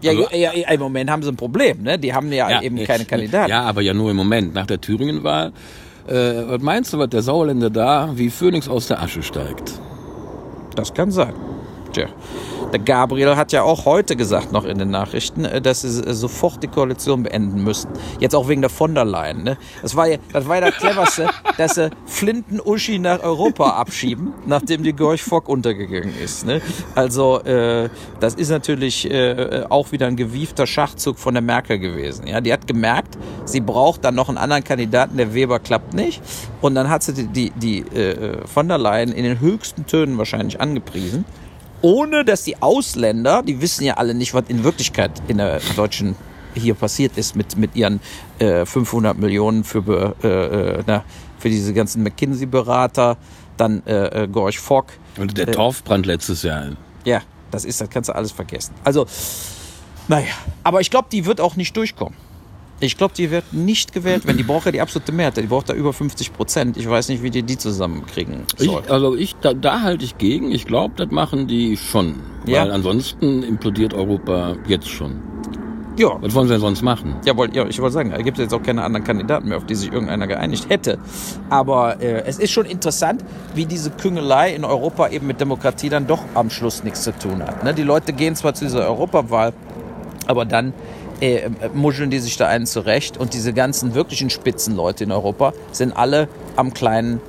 Ja, 0.00 0.12
also, 0.12 0.28
ja, 0.30 0.52
ja, 0.54 0.70
im 0.70 0.80
Moment 0.80 1.10
haben 1.10 1.22
sie 1.22 1.28
ein 1.28 1.36
Problem, 1.36 1.82
ne? 1.82 1.98
Die 1.98 2.14
haben 2.14 2.32
ja, 2.32 2.48
ja 2.48 2.62
eben 2.62 2.82
keine 2.84 3.04
Kandidaten. 3.04 3.50
Ja, 3.50 3.62
aber 3.62 3.82
ja 3.82 3.92
nur 3.92 4.10
im 4.10 4.16
Moment. 4.16 4.54
Nach 4.54 4.66
der 4.66 4.80
Thüringen-Wahl, 4.80 5.52
äh, 6.06 6.12
was 6.46 6.62
meinst 6.62 6.92
du, 6.92 6.98
was 6.98 7.10
der 7.10 7.22
Sauerländer 7.22 7.68
da 7.68 8.10
wie 8.14 8.30
Phönix 8.30 8.68
aus 8.68 8.86
der 8.86 9.02
Asche 9.02 9.22
steigt? 9.22 9.72
Das 10.74 10.94
kann 10.94 11.10
sein. 11.10 11.34
Tja. 11.92 12.06
Der 12.72 12.80
Gabriel 12.80 13.36
hat 13.36 13.52
ja 13.52 13.62
auch 13.62 13.86
heute 13.86 14.14
gesagt, 14.14 14.52
noch 14.52 14.64
in 14.64 14.78
den 14.78 14.90
Nachrichten, 14.90 15.44
äh, 15.44 15.60
dass 15.60 15.80
sie 15.80 16.02
äh, 16.02 16.12
sofort 16.12 16.62
die 16.62 16.68
Koalition 16.68 17.22
beenden 17.22 17.64
müssen. 17.64 17.88
Jetzt 18.20 18.34
auch 18.34 18.48
wegen 18.48 18.60
der 18.60 18.70
von 18.70 18.94
der 18.94 19.04
Leyen. 19.04 19.42
Ne? 19.42 19.56
Das, 19.80 19.96
war 19.96 20.06
ja, 20.06 20.18
das 20.32 20.46
war 20.46 20.56
ja 20.56 20.70
das 20.70 20.76
cleverste, 20.76 21.28
dass 21.56 21.76
sie 21.76 21.90
Flinten-Uschi 22.06 22.98
nach 22.98 23.22
Europa 23.22 23.70
abschieben, 23.70 24.34
nachdem 24.46 24.82
die 24.82 24.92
Gorch 24.92 25.22
Fock 25.22 25.48
untergegangen 25.48 26.14
ist. 26.22 26.44
Ne? 26.44 26.60
Also 26.94 27.40
äh, 27.40 27.88
das 28.20 28.34
ist 28.34 28.50
natürlich 28.50 29.10
äh, 29.10 29.64
auch 29.68 29.92
wieder 29.92 30.06
ein 30.06 30.16
gewiefter 30.16 30.66
Schachzug 30.66 31.18
von 31.18 31.34
der 31.34 31.42
Merkel 31.42 31.78
gewesen. 31.78 32.26
Ja? 32.26 32.42
Die 32.42 32.52
hat 32.52 32.66
gemerkt, 32.66 33.16
sie 33.46 33.60
braucht 33.60 34.04
dann 34.04 34.14
noch 34.14 34.28
einen 34.28 34.38
anderen 34.38 34.64
Kandidaten, 34.64 35.16
der 35.16 35.32
Weber 35.32 35.58
klappt 35.58 35.94
nicht. 35.94 36.20
Und 36.60 36.74
dann 36.74 36.90
hat 36.90 37.02
sie 37.02 37.14
die, 37.14 37.50
die, 37.50 37.50
die 37.50 37.96
äh, 37.96 38.46
von 38.46 38.68
der 38.68 38.76
Leyen 38.76 39.12
in 39.12 39.24
den 39.24 39.40
höchsten 39.40 39.86
Tönen 39.86 40.18
wahrscheinlich 40.18 40.60
angepriesen 40.60 41.24
ohne 41.82 42.24
dass 42.24 42.44
die 42.44 42.60
Ausländer, 42.60 43.42
die 43.42 43.60
wissen 43.60 43.84
ja 43.84 43.94
alle 43.94 44.14
nicht, 44.14 44.34
was 44.34 44.44
in 44.48 44.64
Wirklichkeit 44.64 45.10
in 45.28 45.38
der 45.38 45.60
deutschen 45.76 46.16
hier 46.54 46.74
passiert 46.74 47.16
ist 47.16 47.36
mit, 47.36 47.56
mit 47.56 47.76
ihren 47.76 48.00
äh, 48.38 48.64
500 48.64 49.16
Millionen 49.16 49.64
für, 49.64 50.14
äh, 50.22 50.28
äh, 50.28 50.82
na, 50.86 51.04
für 51.38 51.48
diese 51.48 51.72
ganzen 51.72 52.02
McKinsey-Berater, 52.02 53.16
dann 53.56 53.82
äh, 53.86 54.24
äh, 54.24 54.28
Gorch 54.28 54.58
Fock. 54.58 54.86
Und 55.18 55.36
der 55.38 55.52
Torfbrand 55.52 56.06
letztes 56.06 56.42
Jahr. 56.42 56.72
Ja, 57.04 57.22
das 57.50 57.64
ist, 57.64 57.80
das 57.80 57.90
kannst 57.90 58.08
du 58.08 58.14
alles 58.14 58.32
vergessen. 58.32 58.74
Also, 58.84 59.06
naja, 60.08 60.32
aber 60.64 60.80
ich 60.80 60.90
glaube, 60.90 61.08
die 61.12 61.26
wird 61.26 61.40
auch 61.40 61.56
nicht 61.56 61.76
durchkommen. 61.76 62.14
Ich 62.80 62.96
glaube, 62.96 63.14
die 63.14 63.30
wird 63.30 63.52
nicht 63.52 63.92
gewählt 63.92 64.24
werden. 64.26 64.36
Die 64.36 64.44
braucht 64.44 64.66
ja 64.66 64.72
die 64.72 64.80
absolute 64.80 65.10
Mehrheit. 65.10 65.36
Die 65.36 65.42
braucht 65.42 65.68
da 65.68 65.74
über 65.74 65.92
50 65.92 66.32
Prozent. 66.32 66.76
Ich 66.76 66.88
weiß 66.88 67.08
nicht, 67.08 67.22
wie 67.22 67.30
die 67.30 67.42
die 67.42 67.58
zusammenkriegen. 67.58 68.44
Ich, 68.58 68.70
also 68.88 69.16
ich, 69.16 69.34
da, 69.40 69.52
da 69.52 69.82
halte 69.82 70.04
ich 70.04 70.18
gegen. 70.18 70.52
Ich 70.52 70.64
glaube, 70.64 70.94
das 70.96 71.10
machen 71.10 71.48
die 71.48 71.76
schon. 71.76 72.20
Ja. 72.46 72.62
Weil 72.62 72.70
ansonsten 72.70 73.42
implodiert 73.42 73.94
Europa 73.94 74.56
jetzt 74.68 74.88
schon. 74.88 75.22
Ja. 75.98 76.16
Was 76.20 76.32
wollen 76.32 76.46
sie 76.46 76.54
denn 76.54 76.60
sonst 76.60 76.82
machen? 76.82 77.16
Ja, 77.24 77.36
wollt, 77.36 77.56
ja 77.56 77.66
ich 77.66 77.80
wollte 77.80 77.94
sagen, 77.94 78.12
es 78.12 78.22
gibt 78.22 78.38
jetzt 78.38 78.54
auch 78.54 78.62
keine 78.62 78.84
anderen 78.84 79.04
Kandidaten 79.04 79.48
mehr, 79.48 79.58
auf 79.58 79.66
die 79.66 79.74
sich 79.74 79.92
irgendeiner 79.92 80.28
geeinigt 80.28 80.68
hätte. 80.68 80.98
Aber 81.50 82.00
äh, 82.00 82.22
es 82.24 82.38
ist 82.38 82.52
schon 82.52 82.66
interessant, 82.66 83.24
wie 83.56 83.66
diese 83.66 83.90
Küngelei 83.90 84.54
in 84.54 84.64
Europa 84.64 85.08
eben 85.08 85.26
mit 85.26 85.40
Demokratie 85.40 85.88
dann 85.88 86.06
doch 86.06 86.22
am 86.34 86.50
Schluss 86.50 86.84
nichts 86.84 87.02
zu 87.02 87.18
tun 87.18 87.42
hat. 87.42 87.64
Ne? 87.64 87.74
Die 87.74 87.82
Leute 87.82 88.12
gehen 88.12 88.36
zwar 88.36 88.54
zu 88.54 88.64
dieser 88.64 88.86
Europawahl, 88.86 89.52
aber 90.28 90.44
dann 90.44 90.72
äh, 91.20 91.50
muscheln 91.74 92.10
die 92.10 92.18
sich 92.18 92.36
da 92.36 92.48
einen 92.48 92.66
zurecht. 92.66 93.16
Und 93.16 93.34
diese 93.34 93.52
ganzen 93.52 93.94
wirklichen 93.94 94.30
Spitzenleute 94.30 95.04
in 95.04 95.12
Europa 95.12 95.52
sind 95.72 95.96
alle 95.96 96.28
am 96.56 96.72
kleinen 96.74 97.20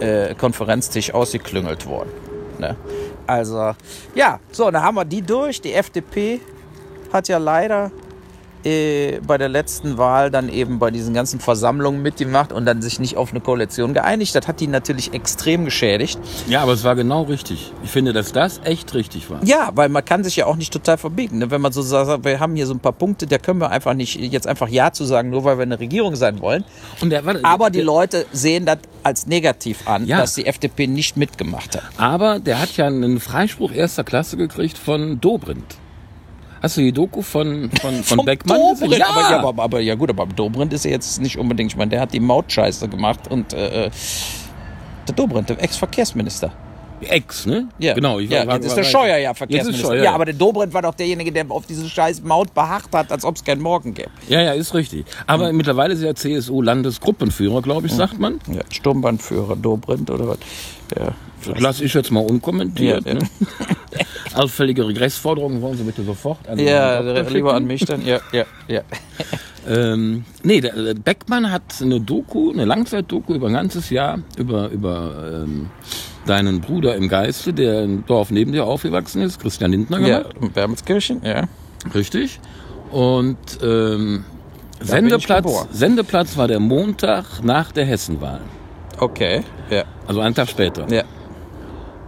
äh, 0.00 0.34
Konferenztisch 0.34 1.14
ausgeklüngelt 1.14 1.86
worden. 1.86 2.10
Ne? 2.58 2.76
Also, 3.26 3.74
ja, 4.14 4.40
so, 4.52 4.70
dann 4.70 4.82
haben 4.82 4.94
wir 4.94 5.04
die 5.04 5.22
durch. 5.22 5.60
Die 5.60 5.72
FDP 5.72 6.40
hat 7.12 7.28
ja 7.28 7.38
leider 7.38 7.90
äh, 8.66 9.20
bei 9.24 9.38
der 9.38 9.48
letzten 9.48 9.96
Wahl 9.96 10.30
dann 10.30 10.48
eben 10.48 10.80
bei 10.80 10.90
diesen 10.90 11.14
ganzen 11.14 11.38
Versammlungen 11.38 12.02
mitgemacht 12.02 12.52
und 12.52 12.66
dann 12.66 12.82
sich 12.82 12.98
nicht 12.98 13.16
auf 13.16 13.30
eine 13.30 13.40
Koalition 13.40 13.94
geeinigt. 13.94 14.34
Das 14.34 14.48
hat 14.48 14.58
die 14.58 14.66
natürlich 14.66 15.14
extrem 15.14 15.64
geschädigt. 15.64 16.18
Ja, 16.48 16.62
aber 16.62 16.72
es 16.72 16.82
war 16.82 16.96
genau 16.96 17.22
richtig. 17.22 17.72
Ich 17.84 17.90
finde, 17.90 18.12
dass 18.12 18.32
das 18.32 18.60
echt 18.64 18.92
richtig 18.94 19.30
war. 19.30 19.42
Ja, 19.44 19.70
weil 19.74 19.88
man 19.88 20.04
kann 20.04 20.24
sich 20.24 20.34
ja 20.34 20.46
auch 20.46 20.56
nicht 20.56 20.72
total 20.72 20.98
verbiegen. 20.98 21.38
Ne? 21.38 21.50
Wenn 21.50 21.60
man 21.60 21.70
so 21.70 21.80
sagt, 21.80 22.24
wir 22.24 22.40
haben 22.40 22.56
hier 22.56 22.66
so 22.66 22.74
ein 22.74 22.80
paar 22.80 22.92
Punkte, 22.92 23.26
da 23.26 23.38
können 23.38 23.60
wir 23.60 23.70
einfach 23.70 23.94
nicht 23.94 24.16
jetzt 24.16 24.48
einfach 24.48 24.68
Ja 24.68 24.92
zu 24.92 25.04
sagen, 25.04 25.30
nur 25.30 25.44
weil 25.44 25.58
wir 25.58 25.62
eine 25.62 25.78
Regierung 25.78 26.16
sein 26.16 26.40
wollen. 26.40 26.64
Der, 27.02 27.24
warte, 27.24 27.44
aber 27.44 27.70
die 27.70 27.78
der, 27.78 27.86
Leute 27.86 28.26
sehen 28.32 28.66
das 28.66 28.78
als 29.04 29.28
negativ 29.28 29.86
an, 29.86 30.06
ja. 30.06 30.18
dass 30.18 30.34
die 30.34 30.46
FDP 30.46 30.88
nicht 30.88 31.16
mitgemacht 31.16 31.76
hat. 31.76 31.84
Aber 31.98 32.40
der 32.40 32.60
hat 32.60 32.76
ja 32.76 32.86
einen 32.86 33.20
Freispruch 33.20 33.70
erster 33.70 34.02
Klasse 34.02 34.36
gekriegt 34.36 34.76
von 34.76 35.20
Dobrindt. 35.20 35.76
Hast 36.66 36.76
du 36.78 36.80
die 36.80 36.90
Doku 36.90 37.22
von, 37.22 37.70
von, 37.80 38.02
von 38.02 38.24
Beckmann 38.24 38.58
Dobrindt. 38.58 38.80
gesehen? 38.90 39.02
Aber, 39.08 39.20
ja, 39.20 39.38
aber, 39.40 39.62
aber 39.62 39.78
ja 39.80 39.94
gut, 39.94 40.10
aber 40.10 40.26
Dobrindt 40.26 40.72
ist 40.72 40.84
ja 40.84 40.90
jetzt 40.90 41.20
nicht 41.22 41.38
unbedingt, 41.38 41.70
ich 41.70 41.76
meine, 41.76 41.90
der 41.90 42.00
hat 42.00 42.12
die 42.12 42.18
Mautscheiße 42.18 42.88
gemacht 42.88 43.30
und 43.30 43.52
äh, 43.52 43.88
der 45.06 45.14
Dobrindt, 45.14 45.48
der 45.48 45.62
Ex-Verkehrsminister. 45.62 46.50
Ex, 47.02 47.46
ne? 47.46 47.68
Ja, 47.78 47.94
Genau. 47.94 48.18
Ich 48.18 48.28
ja, 48.30 48.44
war- 48.48 48.54
jetzt 48.56 48.64
ist 48.64 48.70
war- 48.70 48.76
der 48.82 48.84
war- 48.84 48.90
Scheuer 48.90 49.16
ja 49.18 49.18
Jetzt 49.18 49.30
ist 49.30 49.38
Verkehrsminister. 49.38 49.86
Scheuer, 49.86 50.02
ja, 50.02 50.12
aber 50.12 50.24
der 50.24 50.34
Dobrindt 50.34 50.74
war 50.74 50.82
doch 50.82 50.94
derjenige, 50.94 51.30
der 51.30 51.44
auf 51.50 51.66
diese 51.66 51.88
scheiß 51.88 52.22
Maut 52.24 52.52
beharrt 52.52 52.88
hat, 52.92 53.12
als 53.12 53.24
ob 53.24 53.36
es 53.36 53.44
keinen 53.44 53.60
Morgen 53.62 53.94
gäbe. 53.94 54.10
Ja, 54.28 54.40
ja, 54.42 54.52
ist 54.54 54.74
richtig. 54.74 55.04
Aber 55.28 55.52
mittlerweile 55.52 55.94
ist 55.94 56.02
er 56.02 56.16
CSU-Landesgruppenführer, 56.16 57.62
glaube 57.62 57.86
ich, 57.86 57.92
sagt 57.92 58.18
man. 58.18 58.40
Ja, 58.52 58.62
Sturmbandführer 58.72 59.54
Dobrindt 59.54 60.10
oder 60.10 60.26
was? 60.26 60.38
Ja, 60.96 61.12
Das 61.44 61.60
lasse 61.60 61.84
ich 61.84 61.94
jetzt 61.94 62.10
mal 62.10 62.20
unkommentiert. 62.20 63.04
Ja, 63.06 63.12
ja. 63.14 63.18
Ne? 63.18 63.28
Allfällige 64.34 64.86
Regressforderungen 64.86 65.62
wollen 65.62 65.76
Sie 65.78 65.84
bitte 65.84 66.02
sofort 66.02 66.46
an 66.48 66.58
ja 66.58 67.00
lieber 67.22 67.54
an 67.54 67.64
mich 67.64 67.84
dann. 67.84 68.04
Ja, 68.04 68.20
ja, 68.32 68.44
ja. 68.68 68.82
Ähm, 69.68 70.24
nee, 70.44 70.60
der 70.60 70.94
Beckmann 70.94 71.50
hat 71.50 71.82
eine 71.82 72.00
Doku, 72.00 72.52
eine 72.52 72.64
Langzeitdoku 72.64 73.34
über 73.34 73.48
ein 73.48 73.54
ganzes 73.54 73.90
Jahr 73.90 74.20
über, 74.38 74.68
über 74.68 75.42
ähm, 75.44 75.70
deinen 76.24 76.60
Bruder 76.60 76.94
im 76.94 77.08
Geiste, 77.08 77.52
der 77.52 77.82
im 77.82 78.06
Dorf 78.06 78.30
neben 78.30 78.52
dir 78.52 78.64
aufgewachsen 78.64 79.22
ist, 79.22 79.40
Christian 79.40 79.72
Lindner 79.72 79.98
Ja, 79.98 80.22
gemacht. 80.22 80.54
Wermelskirchen, 80.54 81.22
ja. 81.24 81.48
Richtig. 81.94 82.38
Und 82.92 83.38
ähm, 83.62 84.24
Sendeplatz. 84.80 85.66
Sendeplatz 85.72 86.36
war 86.36 86.48
der 86.48 86.60
Montag 86.60 87.42
nach 87.42 87.72
der 87.72 87.86
Hessenwahl. 87.86 88.42
Okay, 88.98 89.42
ja, 89.70 89.84
Also 90.06 90.20
einen 90.20 90.34
Tag 90.34 90.48
später. 90.48 90.86
ja. 90.92 91.02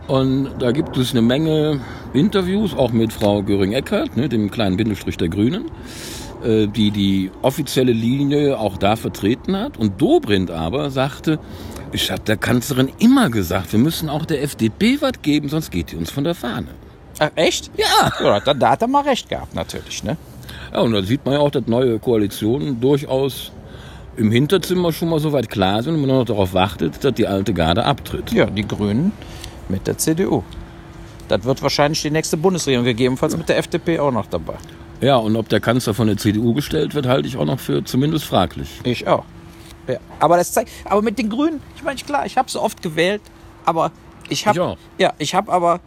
Und 0.07 0.53
da 0.59 0.71
gibt 0.73 0.97
es 0.97 1.11
eine 1.11 1.21
Menge 1.21 1.81
Interviews, 2.15 2.75
auch 2.75 2.93
mit 2.93 3.13
Frau 3.13 3.43
Göring-Eckardt, 3.43 4.17
ne, 4.17 4.27
dem 4.31 4.51
kleinen 4.51 4.79
Bindestrich 4.79 5.19
der 5.19 5.29
Grünen, 5.29 5.67
äh, 6.43 6.67
die 6.67 6.91
die 6.91 7.31
offizielle 7.43 7.93
Linie 7.93 8.59
auch 8.59 8.79
da 8.79 8.97
vertreten 8.97 9.55
hat. 9.55 9.77
Und 9.77 10.01
Dobrindt 10.01 10.51
aber 10.51 10.91
sagte, 10.91 11.39
ich 11.93 12.11
habe 12.11 12.23
der 12.23 12.39
Kanzlerin 12.39 12.89
immer 12.99 13.29
gesagt, 13.29 13.71
wir 13.73 13.79
müssen 13.79 14.09
auch 14.09 14.25
der 14.25 14.43
FDP 14.43 14.97
was 15.03 15.21
geben, 15.21 15.51
sonst 15.51 15.71
geht 15.71 15.93
die 15.93 15.97
uns 15.97 16.11
von 16.11 16.25
der 16.25 16.35
Fahne. 16.35 16.69
Ach, 17.19 17.31
echt? 17.35 17.71
Ja. 17.77 18.11
Ja, 18.19 18.41
da, 18.41 18.55
da 18.55 18.71
hat 18.71 18.81
er 18.81 18.89
mal 18.89 19.03
recht 19.03 19.29
gehabt, 19.29 19.55
natürlich, 19.55 20.05
ne? 20.05 20.17
Ja, 20.73 20.81
und 20.81 20.93
da 20.93 21.03
sieht 21.03 21.25
man 21.27 21.35
ja 21.35 21.41
auch, 21.41 21.51
dass 21.51 21.67
neue 21.67 21.99
Koalitionen 21.99 22.81
durchaus 22.81 23.53
im 24.19 24.33
Hinterzimmer 24.33 24.93
schon 24.93 25.09
mal 25.09 25.21
so 25.21 25.33
weit 25.33 25.49
klar 25.49 25.83
sind 25.83 25.95
und 25.95 26.01
man 26.01 26.11
noch 26.11 26.25
darauf 26.25 26.53
wartet, 26.53 27.03
dass 27.05 27.15
die 27.15 27.27
alte 27.27 27.55
Garde 27.55 27.85
abtritt. 27.85 28.33
Ja, 28.33 28.47
die 28.47 28.67
Grünen 28.67 29.13
mit 29.69 29.87
der 29.87 29.97
CDU. 29.97 30.43
Das 31.29 31.45
wird 31.45 31.63
wahrscheinlich 31.63 32.03
die 32.03 32.11
nächste 32.11 32.37
Bundesregierung, 32.37 32.85
gegebenenfalls 32.85 33.37
mit 33.37 33.49
der 33.49 33.59
FDP 33.59 34.01
auch 34.01 34.11
noch 34.11 34.27
dabei. 34.27 34.55
Ja, 35.01 35.17
und 35.17 35.37
ob 35.37 35.49
der 35.49 35.61
Kanzler 35.61 35.95
von 35.95 36.09
der 36.09 36.17
CDU 36.17 36.53
gestellt 36.53 36.95
wird, 36.95 37.07
halte 37.07 37.29
ich 37.29 37.37
auch 37.37 37.45
noch 37.45 37.61
für 37.61 37.85
zumindest 37.85 38.25
fraglich. 38.25 38.81
Ich 38.83 39.07
auch. 39.07 39.25
Ja. 39.87 39.99
Aber 40.19 40.37
das 40.37 40.53
zeigt, 40.53 40.71
aber 40.85 41.03
mit 41.03 41.19
den 41.19 41.31
Grünen, 41.31 41.63
ich 41.77 41.85
meine, 41.85 41.99
klar, 42.01 42.27
ich 42.27 42.37
habe 42.37 42.51
so 42.51 42.61
oft 42.61 42.83
gewählt, 42.83 43.23
aber 43.65 43.93
ich 44.29 44.47
habe, 44.47 44.77
ja, 44.99 45.13
ich 45.19 45.35
habe 45.35 45.53
aber 45.53 45.81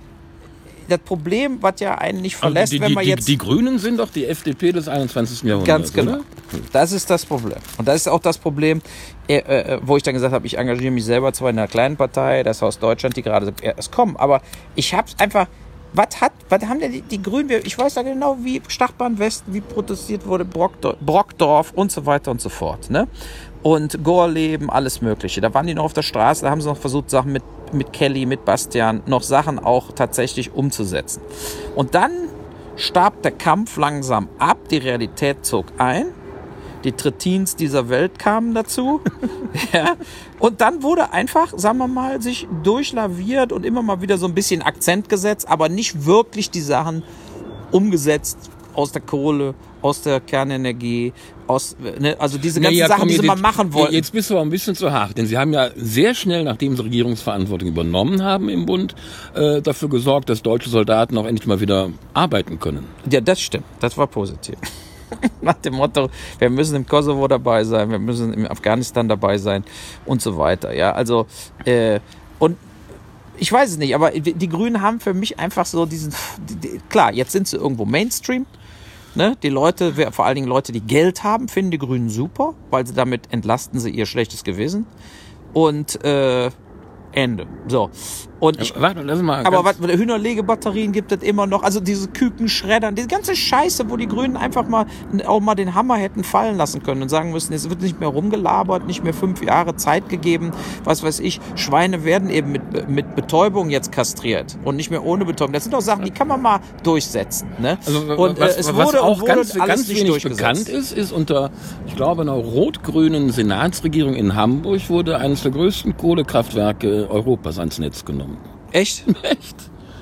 das 0.91 0.99
Problem, 0.99 1.57
was 1.61 1.79
ja 1.79 1.95
einen 1.95 2.21
nicht 2.21 2.35
verlässt, 2.35 2.73
die, 2.73 2.81
wenn 2.81 2.93
man 2.93 3.03
die, 3.03 3.09
jetzt 3.09 3.27
die 3.27 3.37
Grünen 3.37 3.79
sind 3.79 3.97
doch 3.97 4.09
die 4.09 4.25
FDP 4.25 4.71
des 4.71 4.87
21. 4.87 5.43
Jahrhunderts. 5.43 5.67
Ganz 5.67 5.93
genau. 5.93 6.13
Oder? 6.13 6.23
Das 6.71 6.91
ist 6.91 7.09
das 7.09 7.25
Problem. 7.25 7.59
Und 7.77 7.87
das 7.87 7.95
ist 7.95 8.07
auch 8.07 8.19
das 8.19 8.37
Problem, 8.37 8.81
äh, 9.27 9.37
äh, 9.37 9.79
wo 9.81 9.97
ich 9.97 10.03
dann 10.03 10.13
gesagt 10.13 10.33
habe, 10.33 10.45
ich 10.45 10.57
engagiere 10.57 10.91
mich 10.91 11.05
selber 11.05 11.33
zwar 11.33 11.49
in 11.49 11.57
einer 11.57 11.67
kleinen 11.67 11.97
Partei, 11.97 12.43
das 12.43 12.61
Haus 12.61 12.79
Deutschland, 12.79 13.15
die 13.15 13.21
gerade 13.21 13.53
erst 13.61 13.91
kommen, 13.91 14.15
aber 14.17 14.41
ich 14.75 14.93
habe 14.93 15.07
einfach, 15.17 15.47
was 15.93 16.21
hat, 16.21 16.31
was 16.49 16.63
haben 16.63 16.79
denn 16.79 16.91
die, 16.91 17.01
die 17.01 17.21
Grünen, 17.21 17.61
ich 17.63 17.77
weiß 17.77 17.95
ja 17.95 18.01
genau, 18.01 18.37
wie 18.41 18.61
Stadtbahn 18.67 19.19
Westen, 19.19 19.53
wie 19.53 19.61
protestiert 19.61 20.25
wurde, 20.25 20.45
Brockdorf, 20.45 20.97
Brockdorf 21.01 21.71
und 21.73 21.91
so 21.91 22.05
weiter 22.05 22.31
und 22.31 22.41
so 22.41 22.49
fort. 22.49 22.89
Ne? 22.89 23.07
Und 23.63 24.03
Gorleben, 24.03 24.69
alles 24.69 25.01
Mögliche. 25.01 25.39
Da 25.41 25.53
waren 25.53 25.67
die 25.67 25.73
noch 25.73 25.85
auf 25.85 25.93
der 25.93 26.01
Straße, 26.01 26.43
da 26.43 26.51
haben 26.51 26.61
sie 26.61 26.67
noch 26.67 26.77
versucht, 26.77 27.09
Sachen 27.09 27.31
mit, 27.31 27.43
mit 27.73 27.93
Kelly, 27.93 28.25
mit 28.25 28.43
Bastian, 28.43 29.03
noch 29.05 29.23
Sachen 29.23 29.59
auch 29.59 29.91
tatsächlich 29.91 30.53
umzusetzen. 30.53 31.21
Und 31.75 31.93
dann 31.93 32.11
starb 32.75 33.21
der 33.21 33.31
Kampf 33.31 33.77
langsam 33.77 34.29
ab, 34.39 34.57
die 34.69 34.77
Realität 34.77 35.45
zog 35.45 35.67
ein 35.77 36.07
die 36.83 36.91
Tritins 36.91 37.55
dieser 37.55 37.89
Welt 37.89 38.19
kamen 38.19 38.53
dazu. 38.53 39.01
ja. 39.73 39.95
Und 40.39 40.61
dann 40.61 40.83
wurde 40.83 41.13
einfach, 41.13 41.53
sagen 41.55 41.77
wir 41.77 41.87
mal, 41.87 42.21
sich 42.21 42.47
durchlaviert 42.63 43.51
und 43.51 43.65
immer 43.65 43.81
mal 43.81 44.01
wieder 44.01 44.17
so 44.17 44.25
ein 44.25 44.33
bisschen 44.33 44.61
Akzent 44.61 45.09
gesetzt, 45.09 45.47
aber 45.47 45.69
nicht 45.69 46.05
wirklich 46.05 46.49
die 46.49 46.61
Sachen 46.61 47.03
umgesetzt 47.71 48.50
aus 48.73 48.91
der 48.91 49.01
Kohle, 49.01 49.53
aus 49.81 50.01
der 50.01 50.19
Kernenergie, 50.19 51.11
aus, 51.47 51.75
ne, 51.99 52.15
also 52.19 52.37
diese 52.37 52.61
ganzen 52.61 52.75
Naja, 52.75 52.87
Sachen, 52.87 52.99
komm, 53.01 53.07
die 53.09 53.13
sie 53.15 53.19
jetzt- 53.21 53.27
mal 53.27 53.35
machen 53.41 53.73
wollten. 53.73 53.93
Jetzt 53.93 54.13
bist 54.13 54.29
du 54.29 54.35
aber 54.35 54.43
ein 54.43 54.49
bisschen 54.49 54.75
zu 54.75 54.91
hart, 54.91 55.17
denn 55.17 55.25
sie 55.25 55.37
haben 55.37 55.53
ja 55.53 55.69
sehr 55.75 56.13
schnell, 56.13 56.43
nachdem 56.43 56.75
sie 56.75 56.83
Regierungsverantwortung 56.83 57.67
übernommen 57.67 58.23
haben 58.23 58.47
im 58.49 58.65
Bund, 58.65 58.95
äh, 59.35 59.61
dafür 59.61 59.89
gesorgt, 59.89 60.29
dass 60.29 60.41
deutsche 60.41 60.69
Soldaten 60.69 61.17
auch 61.17 61.25
endlich 61.25 61.47
mal 61.47 61.59
wieder 61.59 61.89
arbeiten 62.13 62.59
können. 62.59 62.85
Ja, 63.09 63.21
das 63.21 63.41
stimmt. 63.41 63.65
Das 63.79 63.97
war 63.97 64.07
positiv. 64.07 64.55
Nach 65.41 65.55
dem 65.55 65.73
Motto, 65.73 66.09
wir 66.39 66.49
müssen 66.49 66.75
im 66.77 66.87
Kosovo 66.87 67.27
dabei 67.27 67.65
sein, 67.65 67.89
wir 67.91 67.99
müssen 67.99 68.33
im 68.33 68.47
Afghanistan 68.49 69.09
dabei 69.09 69.37
sein 69.37 69.63
und 70.05 70.21
so 70.21 70.37
weiter. 70.37 70.73
Ja, 70.73 70.93
also, 70.93 71.25
äh, 71.65 71.99
und 72.39 72.55
ich 73.37 73.51
weiß 73.51 73.71
es 73.71 73.77
nicht, 73.77 73.93
aber 73.95 74.11
die 74.11 74.47
Grünen 74.47 74.81
haben 74.81 74.99
für 74.99 75.13
mich 75.15 75.39
einfach 75.39 75.65
so 75.65 75.85
diesen, 75.85 76.13
die, 76.47 76.55
die, 76.55 76.81
klar, 76.89 77.11
jetzt 77.11 77.31
sind 77.31 77.47
sie 77.47 77.57
irgendwo 77.57 77.85
Mainstream. 77.85 78.45
Ne? 79.13 79.35
Die 79.43 79.49
Leute, 79.49 80.11
vor 80.11 80.25
allen 80.25 80.35
Dingen 80.35 80.47
Leute, 80.47 80.71
die 80.71 80.81
Geld 80.81 81.23
haben, 81.23 81.47
finden 81.47 81.71
die 81.71 81.77
Grünen 81.77 82.09
super, 82.09 82.53
weil 82.69 82.87
sie 82.87 82.93
damit 82.93 83.31
entlasten 83.31 83.79
sie 83.79 83.89
ihr 83.89 84.05
schlechtes 84.05 84.43
Gewissen. 84.43 84.85
Und 85.53 86.03
äh, 86.03 86.49
Ende. 87.11 87.47
So. 87.67 87.89
Und 88.41 88.59
ich, 88.59 88.73
Warte, 88.75 89.03
lass 89.03 89.21
mal. 89.21 89.45
aber 89.45 89.63
was, 89.63 89.77
Hühnerlegebatterien 89.77 90.91
gibt 90.91 91.11
es 91.11 91.21
immer 91.21 91.45
noch. 91.45 91.61
Also 91.61 91.79
diese 91.79 92.07
Kükenschreddern, 92.07 92.95
die 92.95 93.07
ganze 93.07 93.35
Scheiße, 93.35 93.87
wo 93.87 93.97
die 93.97 94.07
Grünen 94.07 94.35
einfach 94.35 94.67
mal 94.67 94.87
auch 95.27 95.39
mal 95.39 95.53
den 95.53 95.75
Hammer 95.75 95.95
hätten 95.95 96.23
fallen 96.23 96.57
lassen 96.57 96.81
können 96.81 97.03
und 97.03 97.09
sagen 97.09 97.31
müssen, 97.31 97.53
es 97.53 97.69
wird 97.69 97.81
nicht 97.83 97.99
mehr 97.99 98.09
rumgelabert, 98.09 98.87
nicht 98.87 99.03
mehr 99.03 99.13
fünf 99.13 99.43
Jahre 99.43 99.75
Zeit 99.75 100.09
gegeben. 100.09 100.49
Was 100.83 101.03
weiß 101.03 101.19
ich, 101.19 101.39
Schweine 101.53 102.03
werden 102.03 102.31
eben 102.31 102.51
mit, 102.51 102.89
mit 102.89 103.15
Betäubung 103.15 103.69
jetzt 103.69 103.91
kastriert 103.91 104.57
und 104.63 104.75
nicht 104.75 104.89
mehr 104.89 105.05
ohne 105.05 105.23
Betäubung. 105.23 105.53
Das 105.53 105.63
sind 105.63 105.75
doch 105.75 105.81
Sachen, 105.81 106.03
die 106.03 106.11
kann 106.11 106.27
man 106.27 106.41
mal 106.41 106.61
durchsetzen. 106.81 107.47
Ne? 107.59 107.77
Also, 107.85 107.99
und 108.15 108.39
was, 108.39 108.55
äh, 108.55 108.59
es 108.61 108.75
was 108.75 108.87
wurde, 108.87 109.03
auch 109.03 109.21
wurde 109.21 109.35
ganz, 109.35 109.53
ganz 109.53 109.87
wenig 109.87 110.23
bekannt 110.23 110.67
ist, 110.67 110.93
ist 110.93 111.11
unter, 111.11 111.51
ich 111.85 111.95
glaube, 111.95 112.23
einer 112.23 112.31
rot-grünen 112.31 113.29
Senatsregierung 113.29 114.15
in 114.15 114.33
Hamburg 114.33 114.89
wurde 114.89 115.19
eines 115.19 115.43
der 115.43 115.51
größten 115.51 115.95
Kohlekraftwerke 115.95 117.07
Europas 117.07 117.59
ans 117.59 117.77
Netz 117.77 118.03
genommen. 118.03 118.30
Echt? 118.71 119.03
Echt? 119.23 119.55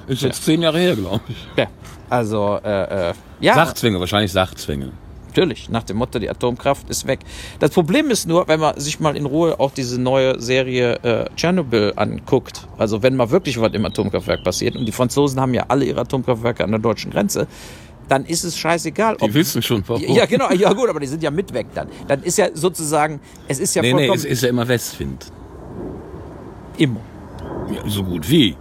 Ist 0.07 0.21
jetzt 0.21 0.43
zehn 0.43 0.61
Jahre 0.61 0.79
her, 0.79 0.95
glaube 0.95 1.21
ich. 1.27 1.35
Ja. 1.55 1.67
Also, 2.09 2.59
äh, 2.63 3.09
äh, 3.09 3.13
ja. 3.39 3.53
Sachzwänge, 3.53 3.99
wahrscheinlich 3.99 4.31
Sachzwänge. 4.31 4.91
Natürlich, 5.27 5.69
nach 5.69 5.83
dem 5.83 5.97
Motto, 5.97 6.17
die 6.17 6.27
Atomkraft 6.27 6.89
ist 6.89 7.05
weg. 7.05 7.19
Das 7.59 7.69
Problem 7.69 8.09
ist 8.09 8.27
nur, 8.27 8.47
wenn 8.47 8.59
man 8.59 8.79
sich 8.79 8.99
mal 8.99 9.15
in 9.15 9.27
Ruhe 9.27 9.59
auch 9.59 9.71
diese 9.71 10.01
neue 10.01 10.41
Serie 10.41 10.95
äh, 11.03 11.29
Tschernobyl 11.35 11.93
anguckt, 11.95 12.67
also 12.79 13.03
wenn 13.03 13.15
mal 13.15 13.29
wirklich 13.29 13.61
was 13.61 13.71
im 13.73 13.85
Atomkraftwerk 13.85 14.43
passiert, 14.43 14.75
und 14.75 14.85
die 14.87 14.91
Franzosen 14.91 15.39
haben 15.39 15.53
ja 15.53 15.65
alle 15.67 15.85
ihre 15.85 16.01
Atomkraftwerke 16.01 16.63
an 16.63 16.71
der 16.71 16.79
deutschen 16.79 17.11
Grenze, 17.11 17.47
dann 18.07 18.25
ist 18.25 18.43
es 18.43 18.57
scheißegal. 18.57 19.17
Die 19.17 19.31
wissen 19.35 19.61
schon, 19.61 19.83
warum. 19.85 20.01
ja, 20.01 20.25
genau, 20.25 20.49
ja 20.51 20.73
gut, 20.73 20.89
aber 20.89 20.99
die 20.99 21.05
sind 21.05 21.21
ja 21.21 21.29
mit 21.29 21.53
weg 21.53 21.67
dann. 21.75 21.87
Dann 22.07 22.23
ist 22.23 22.39
ja 22.39 22.47
sozusagen, 22.51 23.19
es 23.47 23.59
ist 23.59 23.75
ja 23.75 23.83
Nee, 23.83 23.93
nee, 23.93 23.99
vollkommen 23.99 24.17
es 24.17 24.25
ist 24.25 24.41
ja 24.41 24.49
immer 24.49 24.67
Westwind. 24.67 25.31
immer. 26.77 27.01
Ja, 27.71 27.81
so 27.89 28.03
gut 28.03 28.29
wie. 28.29 28.55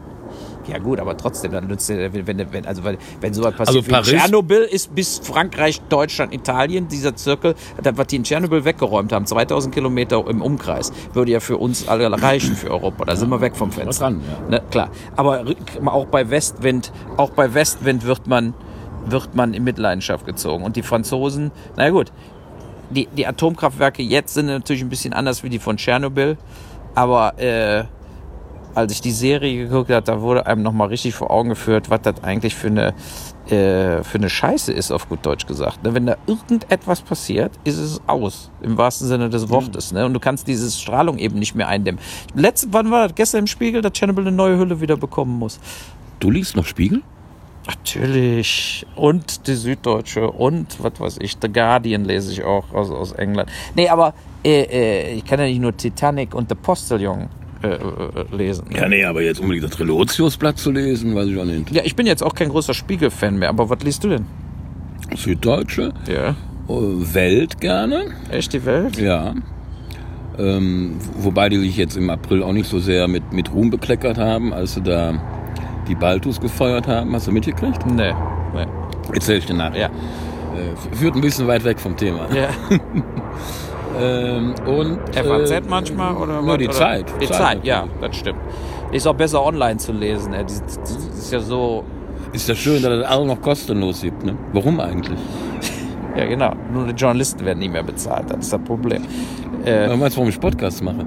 Ja 0.67 0.77
gut, 0.79 1.01
aber 1.01 1.17
trotzdem, 1.17 1.53
dann 1.53 1.67
nützt 1.67 1.89
ja, 1.89 2.13
wenn, 2.13 2.53
wenn, 2.53 2.67
also 2.67 2.85
wenn, 2.85 2.99
wenn 3.23 3.33
sowas 3.33 3.55
Also 3.57 3.81
passiert 3.81 3.85
wie 3.87 3.89
in 3.89 3.95
Paris- 3.95 4.09
Tschernobyl 4.11 4.61
ist 4.71 4.95
bis 4.95 5.19
Frankreich, 5.19 5.81
Deutschland, 5.89 6.35
Italien, 6.35 6.89
dieser 6.89 7.17
Zirkel, 7.17 7.55
das, 7.83 7.97
was 7.97 8.07
die 8.09 8.17
in 8.17 8.25
Tschernobyl 8.25 8.67
weggeräumt 8.67 9.11
haben, 9.15 9.25
2000 9.25 9.75
Kilometer 9.75 10.23
im 10.29 10.43
Umkreis, 10.43 10.93
würde 11.15 11.33
ja 11.33 11.41
für 11.41 11.57
uns 11.57 11.89
alle 11.89 12.11
reichen, 12.23 12.55
für 12.55 12.71
Europa. 12.71 13.07
Da 13.07 13.17
sind 13.17 13.31
wir 13.31 13.41
weg 13.41 13.57
vom 13.57 13.73
Fenster. 13.73 14.05
dran, 14.11 14.21
ja. 14.51 14.51
Ne, 14.59 14.63
klar. 14.71 14.91
Aber 15.17 15.43
auch 15.87 16.05
bei 16.07 16.29
Westwind, 16.29 16.93
auch 17.17 17.31
bei 17.31 17.55
Westwind 17.55 18.05
wird 18.05 18.27
man, 18.27 18.53
wird 19.07 19.35
man 19.35 19.55
in 19.55 19.65
Mitleidenschaft 19.65 20.27
gezogen. 20.27 20.65
Und 20.65 20.77
die 20.77 20.83
Franzosen, 20.83 21.51
na 21.79 21.89
gut, 21.89 22.13
die, 22.91 23.07
die 23.17 23.27
Atomkraftwerke 23.27 24.03
jetzt 24.03 24.35
sind 24.35 24.47
natürlich 24.47 24.83
ein 24.83 24.91
bisschen 24.91 25.15
anders 25.15 25.43
wie 25.43 25.49
die 25.49 25.59
von 25.61 25.79
Tschernobyl, 25.79 26.37
aber 26.95 27.39
äh, 27.39 27.85
als 28.75 28.93
ich 28.93 29.01
die 29.01 29.13
Serie 29.13 29.65
geguckt 29.65 29.91
habe, 29.91 30.05
da 30.05 30.21
wurde 30.21 30.47
einem 30.47 30.63
nochmal 30.63 30.89
richtig 30.89 31.15
vor 31.15 31.31
Augen 31.31 31.51
geführt, 31.51 31.91
was 31.91 32.03
das 32.03 32.23
eigentlich 32.23 32.55
für 32.55 32.69
eine, 32.69 32.95
äh, 33.47 34.03
für 34.03 34.19
eine 34.19 34.29
Scheiße 34.29 34.73
ist, 34.73 34.91
auf 34.91 35.09
gut 35.09 35.25
Deutsch 35.25 35.47
gesagt. 35.47 35.83
Ne, 35.83 35.95
Wenn 35.95 36.07
da 36.07 36.17
irgendetwas 36.27 37.01
passiert, 37.01 37.53
ist 37.65 37.79
es 37.79 38.01
aus, 38.07 38.51
im 38.63 38.77
wahrsten 38.77 39.09
Sinne 39.09 39.31
des 39.31 39.49
Wortes. 39.49 39.93
Ne? 39.93 40.07
Und 40.07 40.15
du 40.15 40.21
kannst 40.21 40.47
diese 40.47 40.71
Strahlung 40.71 41.19
eben 41.19 41.39
nicht 41.39 41.55
mehr 41.55 41.69
eindämmen. 41.69 42.01
Letzte, 42.35 42.69
wann 42.71 42.91
war 42.91 43.09
das? 43.09 43.15
Gestern 43.15 43.41
im 43.41 43.47
Spiegel, 43.47 43.83
dass 43.83 43.93
Tschernobyl 43.93 44.27
eine 44.27 44.37
neue 44.37 44.59
Hülle 44.59 44.81
wieder 44.81 44.97
bekommen 44.97 45.39
muss. 45.39 45.61
Du 46.21 46.31
liest 46.31 46.57
noch 46.57 46.67
Spiegel? 46.67 47.03
Natürlich. 47.69 48.87
Und 48.97 49.47
die 49.47 49.55
Süddeutsche 49.55 50.31
und 50.31 50.83
was 50.83 50.99
weiß 50.99 51.19
ich, 51.21 51.37
The 51.41 51.53
Guardian 51.53 52.05
lese 52.05 52.33
ich 52.33 52.43
auch 52.43 52.73
aus, 52.73 52.91
aus 52.91 53.13
England. 53.13 53.51
Nee, 53.75 53.91
aber 53.91 54.15
äh, 54.43 54.63
äh, 54.63 55.15
ich 55.15 55.25
kann 55.27 55.39
ja 55.39 55.45
nicht 55.45 55.61
nur 55.61 55.77
Titanic 55.77 56.35
und 56.35 56.49
The 56.49 56.55
Postillon 56.55 57.29
äh, 57.63 57.69
äh, 57.69 58.37
lesen. 58.37 58.67
Ja, 58.75 58.89
nee, 58.89 59.05
aber 59.05 59.23
jetzt 59.23 59.41
unbedingt 59.41 59.65
das 59.71 59.79
Relotius-Blatt 59.81 60.59
zu 60.59 60.71
lesen, 60.71 61.15
weiß 61.15 61.27
ich 61.27 61.39
auch 61.39 61.45
nicht. 61.45 61.71
Ja, 61.73 61.83
ich 61.85 61.97
bin 61.97 62.07
jetzt 62.07 62.23
auch 62.23 62.35
kein 62.35 62.49
großer 62.51 62.75
Spiegel-Fan 62.75 63.37
mehr, 63.39 63.49
aber 63.49 63.69
was 63.71 63.81
liest 63.83 64.05
du 64.05 64.09
denn? 64.09 64.27
Süddeutsche, 65.17 65.93
Ja. 66.07 66.31
äh, 66.31 66.35
Welt 67.15 67.61
gerne, 67.61 68.07
Echt 68.31 68.53
die 68.53 68.65
Welt? 68.65 68.99
ja. 68.99 69.35
Ähm, 70.39 70.99
wobei 71.17 71.49
die 71.49 71.59
sich 71.59 71.77
jetzt 71.77 71.97
im 71.97 72.11
April 72.11 72.45
auch 72.45 72.53
nicht 72.53 72.69
so 72.69 72.79
sehr 72.79 73.09
mit, 73.09 73.33
mit 73.33 73.53
Ruhm 73.53 73.71
bekleckert 73.71 74.19
haben, 74.19 74.53
als 74.55 74.75
sie 74.75 74.83
da 74.83 75.21
die 75.89 75.97
Baltus 75.97 76.41
gefeuert 76.41 76.87
haben. 76.87 77.13
Hast 77.13 77.27
du 77.27 77.33
mitgekriegt? 77.33 77.85
Nee. 77.87 78.13
nee. 78.55 78.67
Erzähl 79.13 79.39
ich 79.39 79.47
dir 79.47 79.55
nachher. 79.55 79.81
Ja. 79.81 79.87
Äh, 79.87 80.95
führt 80.97 81.17
ein 81.17 81.23
bisschen 81.23 81.49
weit 81.49 81.65
weg 81.65 81.81
vom 81.81 81.97
Thema. 81.97 82.29
ja. 82.33 82.51
Ähm, 83.99 84.55
und, 84.67 84.99
FAZ 85.15 85.51
äh, 85.51 85.61
manchmal 85.69 86.15
oder 86.17 86.41
Nur 86.43 86.53
was? 86.53 86.59
die 86.59 86.65
oder? 86.65 86.75
Zeit. 86.75 87.07
Die 87.21 87.27
Zeit 87.27 87.37
Zeit, 87.37 87.65
ja, 87.65 87.85
das 88.01 88.17
stimmt. 88.17 88.39
Ist 88.93 89.07
auch 89.07 89.15
besser 89.15 89.45
online 89.45 89.77
zu 89.79 89.93
lesen. 89.93 90.33
Ja, 90.33 90.43
das, 90.43 90.63
das 90.63 90.97
ist 90.97 91.33
ja 91.33 91.41
so. 91.41 91.85
Ist 92.33 92.49
ja 92.49 92.55
schön, 92.55 92.83
dass 92.83 92.93
es 92.93 93.05
alle 93.05 93.27
noch 93.27 93.41
kostenlos 93.41 94.03
gibt. 94.03 94.25
Ne? 94.25 94.37
Warum 94.53 94.81
eigentlich? 94.81 95.19
Ja, 96.17 96.25
genau. 96.27 96.53
Nur 96.73 96.87
die 96.87 96.95
Journalisten 96.95 97.45
werden 97.45 97.61
nie 97.61 97.69
mehr 97.69 97.85
bezahlt. 97.85 98.29
Das 98.29 98.39
ist 98.41 98.53
das 98.53 98.61
Problem. 98.63 99.05
Äh, 99.65 99.87
Du 99.87 99.97
meinst, 99.97 100.17
warum 100.17 100.29
ich 100.29 100.41
Podcasts 100.41 100.83
mache? 100.83 101.07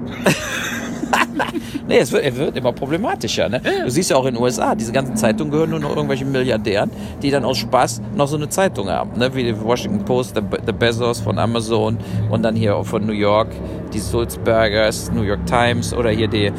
nee, 1.88 1.98
es 1.98 2.12
wird, 2.12 2.24
es 2.24 2.36
wird 2.36 2.56
immer 2.56 2.72
problematischer. 2.72 3.48
Ne? 3.48 3.60
Du 3.84 3.90
siehst 3.90 4.10
ja 4.10 4.16
auch 4.16 4.26
in 4.26 4.34
den 4.34 4.42
USA, 4.42 4.74
diese 4.74 4.92
ganzen 4.92 5.16
Zeitungen 5.16 5.50
gehören 5.50 5.70
nur 5.70 5.80
noch 5.80 5.90
irgendwelchen 5.90 6.32
Milliardären, 6.32 6.90
die 7.22 7.30
dann 7.30 7.44
aus 7.44 7.58
Spaß 7.58 8.00
noch 8.14 8.28
so 8.28 8.36
eine 8.36 8.48
Zeitung 8.48 8.88
haben. 8.88 9.18
Ne? 9.18 9.34
Wie 9.34 9.44
die 9.44 9.60
Washington 9.60 10.04
Post, 10.04 10.36
der, 10.36 10.42
Be- 10.42 10.60
der 10.66 10.72
Bezos 10.72 11.20
von 11.20 11.38
Amazon 11.38 11.98
und 12.30 12.42
dann 12.42 12.54
hier 12.56 12.76
auch 12.76 12.86
von 12.86 13.04
New 13.06 13.12
York, 13.12 13.48
die 13.92 13.98
Sulzbergers, 13.98 15.12
New 15.12 15.22
York 15.22 15.44
Times 15.46 15.92
oder 15.94 16.10
hier 16.10 16.28
die, 16.28 16.50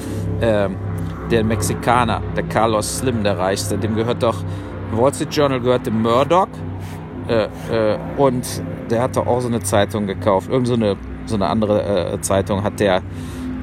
ähm, 0.41 0.75
der 1.31 1.43
Mexikaner, 1.43 2.21
der 2.35 2.43
Carlos 2.43 2.99
Slim, 2.99 3.23
der 3.23 3.37
Reichste, 3.37 3.77
dem 3.77 3.95
gehört 3.95 4.21
doch, 4.21 4.43
Wall 4.91 5.13
Street 5.13 5.33
Journal 5.35 5.59
gehört 5.59 5.87
dem 5.87 6.01
Murdoch 6.03 6.47
äh, 7.27 7.45
äh, 7.93 7.97
und 8.17 8.45
der 8.91 9.01
hat 9.01 9.15
doch 9.15 9.25
auch 9.25 9.39
so 9.39 9.47
eine 9.47 9.61
Zeitung 9.61 10.05
gekauft. 10.05 10.49
Irgend 10.51 10.67
so 10.67 10.75
eine, 10.75 10.95
so 11.25 11.35
eine 11.35 11.47
andere 11.47 12.13
äh, 12.13 12.21
Zeitung 12.21 12.63
hat 12.63 12.79
der, 12.79 13.01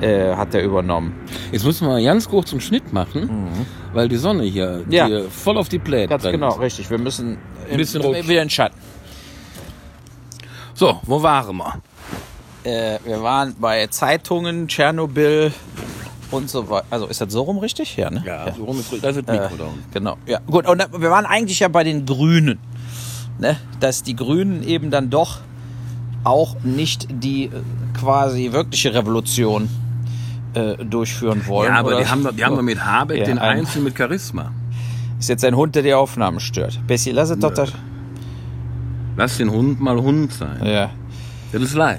äh, 0.00 0.34
hat 0.34 0.54
der 0.54 0.64
übernommen. 0.64 1.14
Jetzt 1.52 1.64
müssen 1.64 1.86
wir 1.88 2.02
ganz 2.02 2.28
kurz 2.28 2.52
einen 2.52 2.60
Schnitt 2.60 2.92
machen, 2.92 3.48
weil 3.92 4.08
die 4.08 4.16
Sonne 4.16 4.44
hier, 4.44 4.84
Ja. 4.88 5.06
hier 5.06 5.28
voll 5.30 5.56
auf 5.58 5.68
die 5.68 5.78
Pläte 5.78 6.08
Ganz 6.08 6.22
brennt. 6.22 6.34
genau, 6.34 6.52
richtig. 6.54 6.88
Wir 6.90 6.98
müssen 6.98 7.38
Ein 7.70 7.76
bisschen 7.76 8.00
rutschen. 8.02 8.24
wieder 8.28 8.42
in 8.42 8.46
den 8.46 8.50
Schatten. 8.50 8.76
So, 10.74 11.00
wo 11.04 11.22
waren 11.22 11.56
wir? 11.56 11.74
Äh, 12.64 12.98
wir 13.04 13.22
waren 13.22 13.54
bei 13.58 13.86
Zeitungen, 13.88 14.68
Tschernobyl 14.68 15.52
und 16.30 16.48
so 16.48 16.68
weiter. 16.70 16.86
Also 16.90 17.06
ist 17.06 17.20
das 17.20 17.32
so 17.32 17.42
rum 17.42 17.58
richtig? 17.58 17.96
Ja, 17.96 18.10
ne? 18.10 18.22
so 18.56 18.64
rum 18.64 18.78
ist, 18.78 18.92
da 19.02 19.08
ist 19.08 19.16
das 19.16 19.26
Mikro 19.26 19.56
da 19.56 19.64
unten. 19.64 19.84
Genau. 19.92 20.16
Ja, 20.26 20.38
gut. 20.46 20.66
Und 20.68 20.78
da- 20.78 20.88
wir 20.92 21.10
waren 21.10 21.26
eigentlich 21.26 21.60
ja 21.60 21.68
bei 21.68 21.84
den 21.84 22.06
Grünen. 22.06 22.58
Ne? 23.38 23.56
Dass 23.80 24.02
die 24.02 24.14
Grünen 24.16 24.62
eben 24.62 24.90
dann 24.90 25.08
doch 25.10 25.38
auch 26.24 26.56
nicht 26.62 27.08
die 27.10 27.44
äh, 27.46 27.50
quasi 27.98 28.52
wirkliche 28.52 28.92
Revolution 28.92 29.68
äh, 30.54 30.76
durchführen 30.84 31.46
wollen. 31.46 31.70
Ja, 31.72 31.78
aber 31.80 31.98
die 32.00 32.06
haben, 32.06 32.26
die 32.36 32.44
haben 32.44 32.56
doch 32.56 32.62
mit 32.62 32.84
Habeck 32.84 33.18
Ja, 33.18 33.24
den 33.24 33.38
ein- 33.38 33.58
Einzelnen 33.58 33.84
mit 33.84 33.96
Charisma. 33.96 34.52
Ist 35.18 35.28
jetzt 35.28 35.44
ein 35.44 35.54
Hund, 35.54 35.74
der 35.74 35.82
die 35.82 35.92
Aufnahmen 35.94 36.40
stört. 36.40 36.80
Bessie, 36.86 37.10
lass 37.10 37.30
es 37.30 37.38
doch 37.38 37.52
da. 37.52 37.66
Lass 39.16 39.36
den 39.36 39.50
Hund 39.50 39.80
mal 39.80 40.00
Hund 40.00 40.32
sein. 40.32 40.64
Ja. 40.64 40.90
Das 41.52 41.62
ist 41.62 41.74
live. 41.74 41.98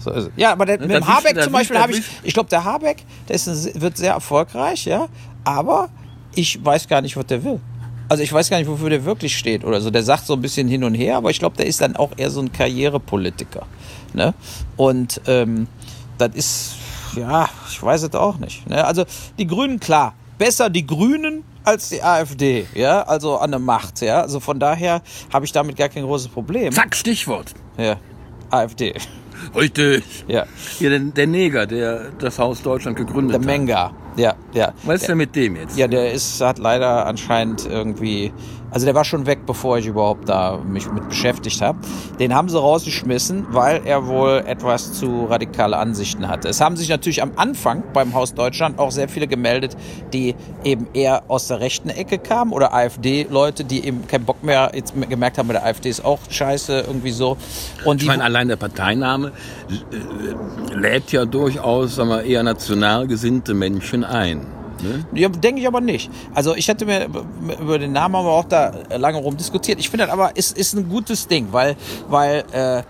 So 0.00 0.10
ist. 0.12 0.30
Ja, 0.36 0.52
aber 0.52 0.66
der, 0.66 0.78
mit 0.80 0.90
dem 0.90 1.06
Habeck 1.06 1.42
zum 1.42 1.52
Beispiel 1.52 1.78
habe 1.78 1.92
ich, 1.92 2.02
ich 2.22 2.32
glaube, 2.34 2.48
der 2.48 2.64
Habeck, 2.64 3.04
der 3.28 3.36
ist 3.36 3.80
wird 3.80 3.96
sehr 3.96 4.12
erfolgreich, 4.12 4.84
ja, 4.86 5.08
aber 5.44 5.88
ich 6.34 6.62
weiß 6.64 6.88
gar 6.88 7.00
nicht, 7.02 7.16
was 7.16 7.26
der 7.26 7.44
will. 7.44 7.60
Also 8.08 8.22
ich 8.22 8.32
weiß 8.32 8.50
gar 8.50 8.58
nicht, 8.58 8.68
wofür 8.68 8.90
der 8.90 9.04
wirklich 9.04 9.36
steht 9.36 9.64
oder 9.64 9.80
so. 9.80 9.90
Der 9.90 10.02
sagt 10.02 10.26
so 10.26 10.34
ein 10.34 10.40
bisschen 10.42 10.68
hin 10.68 10.84
und 10.84 10.94
her, 10.94 11.16
aber 11.16 11.30
ich 11.30 11.38
glaube, 11.38 11.56
der 11.56 11.66
ist 11.66 11.80
dann 11.80 11.96
auch 11.96 12.12
eher 12.16 12.30
so 12.30 12.40
ein 12.40 12.52
Karrierepolitiker. 12.52 13.66
Ne? 14.12 14.34
Und 14.76 15.20
ähm, 15.26 15.66
das 16.18 16.34
ist, 16.34 16.74
ja, 17.16 17.48
ich 17.68 17.82
weiß 17.82 18.02
es 18.02 18.14
auch 18.14 18.38
nicht. 18.38 18.68
Ne? 18.68 18.84
Also 18.84 19.04
die 19.38 19.46
Grünen, 19.46 19.80
klar, 19.80 20.14
besser 20.38 20.70
die 20.70 20.86
Grünen 20.86 21.44
als 21.64 21.88
die 21.88 22.02
AfD, 22.02 22.66
ja, 22.74 23.02
also 23.02 23.38
an 23.38 23.50
der 23.50 23.60
Macht, 23.60 24.02
ja. 24.02 24.20
Also 24.20 24.40
von 24.40 24.60
daher 24.60 25.02
habe 25.32 25.44
ich 25.46 25.52
damit 25.52 25.76
gar 25.76 25.88
kein 25.88 26.04
großes 26.04 26.28
Problem. 26.28 26.72
Zack, 26.72 26.94
Stichwort. 26.94 27.54
Ja, 27.78 27.96
AfD, 28.50 28.94
Richtig. 29.54 30.04
ja. 30.28 30.44
Hier, 30.78 30.90
der, 30.90 31.00
der 31.00 31.26
Neger, 31.26 31.66
der 31.66 32.10
das 32.18 32.38
Haus 32.38 32.62
Deutschland 32.62 32.96
gegründet 32.96 33.32
Der 33.32 33.40
hat. 33.40 33.46
Menga, 33.46 33.92
ja, 34.16 34.34
ja. 34.52 34.72
Was 34.84 35.02
ist 35.02 35.08
denn 35.08 35.18
mit 35.18 35.34
dem 35.34 35.56
jetzt? 35.56 35.76
Ja, 35.76 35.88
der 35.88 36.12
ist, 36.12 36.40
hat 36.40 36.58
leider 36.58 37.06
anscheinend 37.06 37.66
irgendwie, 37.66 38.32
also 38.70 38.86
der 38.86 38.94
war 38.94 39.04
schon 39.04 39.26
weg, 39.26 39.40
bevor 39.46 39.78
ich 39.78 39.86
überhaupt 39.86 40.28
da 40.28 40.58
mich 40.58 40.90
mit 40.90 41.08
beschäftigt 41.08 41.60
habe. 41.60 41.78
Den 42.20 42.34
haben 42.34 42.48
sie 42.48 42.58
rausgeschmissen, 42.58 43.46
weil 43.50 43.82
er 43.84 44.06
wohl 44.06 44.44
etwas 44.46 44.92
zu 44.92 45.24
radikale 45.24 45.76
Ansichten 45.76 46.28
hatte. 46.28 46.48
Es 46.48 46.60
haben 46.60 46.76
sich 46.76 46.88
natürlich 46.88 47.22
am 47.22 47.32
Anfang 47.36 47.82
beim 47.92 48.14
Haus 48.14 48.34
Deutschland 48.34 48.78
auch 48.78 48.92
sehr 48.92 49.08
viele 49.08 49.26
gemeldet, 49.26 49.76
die 50.12 50.34
eben 50.62 50.86
eher 50.94 51.24
aus 51.28 51.48
der 51.48 51.60
rechten 51.60 51.88
Ecke 51.88 52.18
kamen 52.18 52.52
oder 52.52 52.72
AfD-Leute, 52.72 53.64
die 53.64 53.84
eben 53.84 54.06
keinen 54.06 54.24
Bock 54.24 54.44
mehr 54.44 54.70
jetzt 54.74 54.94
gemerkt 55.08 55.38
haben, 55.38 55.48
der 55.48 55.64
AfD 55.64 55.88
ist 55.88 56.04
auch 56.04 56.20
scheiße, 56.28 56.84
irgendwie 56.86 57.10
so. 57.10 57.36
Und 57.84 58.02
Ich 58.02 58.08
meine, 58.08 58.24
allein 58.24 58.48
der 58.48 58.56
Parteiname 58.56 59.32
äh, 59.68 60.74
lädt 60.74 61.10
ja 61.12 61.24
durchaus 61.24 61.96
sagen 61.96 62.08
wir, 62.10 62.22
eher 62.22 62.42
national 62.42 63.06
gesinnte 63.06 63.54
Menschen 63.54 64.03
ein. 64.04 64.46
Ne? 64.82 65.06
Ja, 65.14 65.28
denke 65.28 65.60
ich 65.60 65.66
aber 65.66 65.80
nicht. 65.80 66.10
Also 66.34 66.54
ich 66.54 66.68
hätte 66.68 66.84
mir 66.84 67.06
über 67.60 67.78
den 67.78 67.92
Namen 67.92 68.16
haben 68.16 68.26
wir 68.26 68.32
auch 68.32 68.44
da 68.44 68.72
lange 68.96 69.18
rum 69.18 69.36
diskutiert. 69.36 69.78
Ich 69.78 69.88
finde 69.88 70.06
das 70.06 70.12
aber 70.12 70.36
ist 70.36 70.56
ist 70.58 70.74
ein 70.74 70.88
gutes 70.88 71.28
Ding, 71.28 71.48
weil 71.52 71.76
weil 72.08 72.44
äh, 72.52 72.82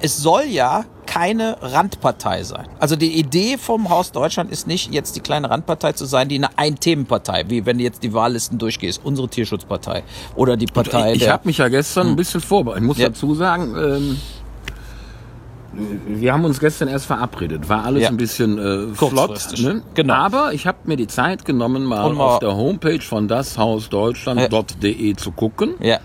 es 0.00 0.16
soll 0.18 0.44
ja 0.44 0.84
keine 1.06 1.56
Randpartei 1.62 2.42
sein. 2.42 2.66
Also 2.78 2.96
die 2.96 3.18
Idee 3.18 3.56
vom 3.58 3.88
Haus 3.88 4.12
Deutschland 4.12 4.50
ist 4.50 4.66
nicht 4.66 4.92
jetzt 4.92 5.16
die 5.16 5.20
kleine 5.20 5.48
Randpartei 5.48 5.92
zu 5.92 6.04
sein, 6.04 6.28
die 6.28 6.36
eine 6.36 6.50
Ein-Themenpartei, 6.58 7.44
wie 7.48 7.64
wenn 7.64 7.78
du 7.78 7.84
jetzt 7.84 8.02
die 8.02 8.12
Wahllisten 8.12 8.58
durchgehst, 8.58 9.00
unsere 9.02 9.28
Tierschutzpartei 9.28 10.02
oder 10.34 10.56
die 10.56 10.66
Partei 10.66 11.12
ich 11.14 11.20
der 11.20 11.32
habe 11.32 11.46
mich 11.46 11.58
ja 11.58 11.68
gestern 11.68 12.08
ein 12.08 12.16
bisschen 12.16 12.40
vorbereitet. 12.40 12.82
Ich 12.82 12.86
muss 12.86 12.98
Ja. 12.98 13.08
dazu 13.08 13.34
sagen, 13.34 13.74
ähm, 13.76 14.20
wir 16.06 16.32
haben 16.32 16.44
uns 16.44 16.58
gestern 16.60 16.88
erst 16.88 17.06
verabredet. 17.06 17.68
War 17.68 17.84
alles 17.84 18.02
Ja. 18.04 18.08
ein 18.08 18.16
bisschen 18.16 18.58
äh, 18.58 18.94
flott. 18.94 19.58
Ne? 19.58 19.82
Genau. 19.94 20.14
Aber 20.14 20.52
ich 20.52 20.66
habe 20.66 20.78
mir 20.84 20.96
die 20.96 21.06
Zeit 21.06 21.44
genommen, 21.44 21.84
mal, 21.84 22.12
mal- 22.12 22.24
auf 22.24 22.38
der 22.40 22.56
Homepage 22.56 23.00
von 23.00 23.28
dashausdeutschland.de 23.28 25.14
zu 25.16 25.32
gucken. 25.32 25.74
ja. 25.80 25.98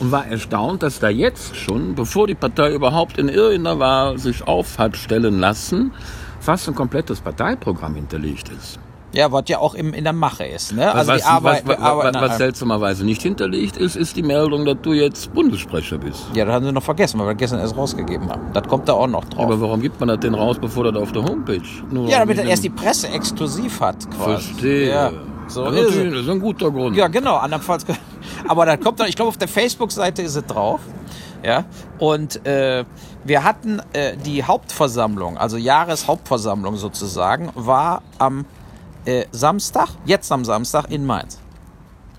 und 0.00 0.10
war 0.10 0.26
erstaunt, 0.26 0.82
dass 0.82 0.98
da 0.98 1.08
jetzt 1.08 1.54
schon, 1.56 1.94
bevor 1.94 2.26
die 2.26 2.34
Partei 2.34 2.72
überhaupt 2.74 3.16
in 3.16 3.28
irgendeiner 3.28 3.78
Wahl 3.78 4.18
sich 4.18 4.46
auf 4.46 4.76
hat 4.78 4.96
stellen 4.96 5.38
lassen, 5.38 5.92
fast 6.40 6.68
ein 6.68 6.74
komplettes 6.74 7.20
Parteiprogramm 7.20 7.94
hinterlegt 7.94 8.48
ist. 8.48 8.78
Ja, 9.14 9.30
was 9.30 9.44
ja 9.46 9.58
auch 9.58 9.74
im, 9.74 9.94
in 9.94 10.04
der 10.04 10.12
Mache 10.12 10.44
ist. 10.44 10.72
Ne? 10.72 10.92
Also 10.92 11.12
was, 11.12 11.22
die 11.22 11.24
Arbeit, 11.24 11.62
was, 11.66 11.78
was, 11.78 12.14
was, 12.14 12.36
seltsamerweise 12.36 13.04
nicht 13.04 13.22
hinterlegt 13.22 13.76
ist, 13.76 13.96
ist 13.96 14.16
die 14.16 14.22
Meldung, 14.22 14.64
dass 14.64 14.76
du 14.82 14.92
jetzt 14.92 15.32
Bundessprecher 15.32 15.98
bist. 15.98 16.26
Ja, 16.34 16.44
das 16.44 16.54
haben 16.54 16.64
sie 16.66 16.72
noch 16.72 16.82
vergessen, 16.82 17.20
weil 17.20 17.28
wir 17.28 17.34
gestern 17.34 17.60
erst 17.60 17.76
rausgegeben 17.76 18.28
haben. 18.28 18.52
Das 18.52 18.66
kommt 18.66 18.88
da 18.88 18.94
auch 18.94 19.06
noch 19.06 19.24
drauf. 19.24 19.44
Aber 19.44 19.60
warum 19.60 19.80
gibt 19.80 20.00
man 20.00 20.08
das 20.08 20.18
denn 20.18 20.34
raus, 20.34 20.56
bevor 20.60 20.90
das 20.90 21.00
auf 21.00 21.12
der 21.12 21.22
Homepage? 21.22 21.62
Nur 21.90 22.08
Ja, 22.08 22.18
damit 22.18 22.36
mit 22.36 22.44
er 22.44 22.50
erst 22.50 22.64
die 22.64 22.70
Presse 22.70 23.08
exklusiv 23.08 23.80
hat, 23.80 24.10
quasi. 24.10 24.44
Verstehe. 24.44 24.90
Ja, 24.90 25.12
so 25.46 25.64
das, 25.70 25.74
ist 25.74 25.96
das 25.96 26.20
ist 26.20 26.28
ein 26.28 26.40
guter 26.40 26.70
Grund. 26.70 26.96
Ja, 26.96 27.08
genau. 27.08 27.36
Andernfalls. 27.36 27.84
Aber 28.48 28.66
dann 28.66 28.80
kommt 28.80 28.98
dann, 28.98 29.08
ich 29.08 29.16
glaube, 29.16 29.28
auf 29.28 29.36
der 29.36 29.48
Facebook-Seite 29.48 30.22
ist 30.22 30.34
es 30.34 30.44
drauf. 30.46 30.80
Ja. 31.44 31.64
Und 31.98 32.44
äh, 32.46 32.84
wir 33.24 33.44
hatten 33.44 33.80
äh, 33.92 34.16
die 34.16 34.42
Hauptversammlung, 34.42 35.36
also 35.36 35.56
Jahreshauptversammlung 35.56 36.76
sozusagen, 36.76 37.50
war 37.54 38.02
am 38.18 38.46
äh, 39.04 39.26
Samstag, 39.32 39.88
jetzt 40.04 40.30
am 40.32 40.44
Samstag 40.44 40.90
in 40.90 41.04
Mainz. 41.04 41.38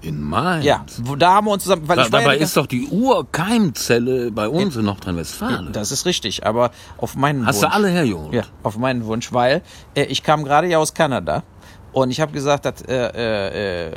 In 0.02 0.22
Mainz. 0.22 0.64
Ja, 0.66 0.86
wo, 1.04 1.16
da 1.16 1.34
haben 1.36 1.48
wir 1.48 1.52
uns 1.54 1.64
zusammen. 1.64 1.88
Weil 1.88 1.98
Da, 1.98 2.06
ich 2.06 2.12
war 2.12 2.20
ja 2.22 2.26
dabei 2.26 2.38
die 2.38 2.44
ist 2.44 2.56
doch 2.58 2.68
die 2.68 2.88
Urkeimzelle 2.88 4.32
bei 4.32 4.48
uns 4.48 4.76
in 4.76 4.86
Nordrhein-Westfalen. 4.86 5.72
Das 5.74 5.92
ist 5.92 6.06
richtig, 6.06 6.46
aber 6.46 6.72
auf 6.98 7.16
meinen 7.16 7.46
Hast 7.46 7.62
Wunsch. 7.62 7.68
du 7.72 7.74
alle 7.74 7.88
hergeholt? 7.90 8.34
Ja, 8.34 8.44
auf 8.64 8.78
meinen 8.78 9.06
Wunsch, 9.06 9.34
weil 9.34 9.62
äh, 9.96 10.04
ich 10.04 10.22
kam 10.24 10.44
gerade 10.44 10.68
ja 10.68 10.78
aus 10.78 10.94
Kanada 10.94 11.44
und 11.92 12.12
ich 12.12 12.22
habe 12.22 12.32
gesagt, 12.34 12.66
dass, 12.66 12.82
äh, 12.84 13.88
äh, 13.88 13.92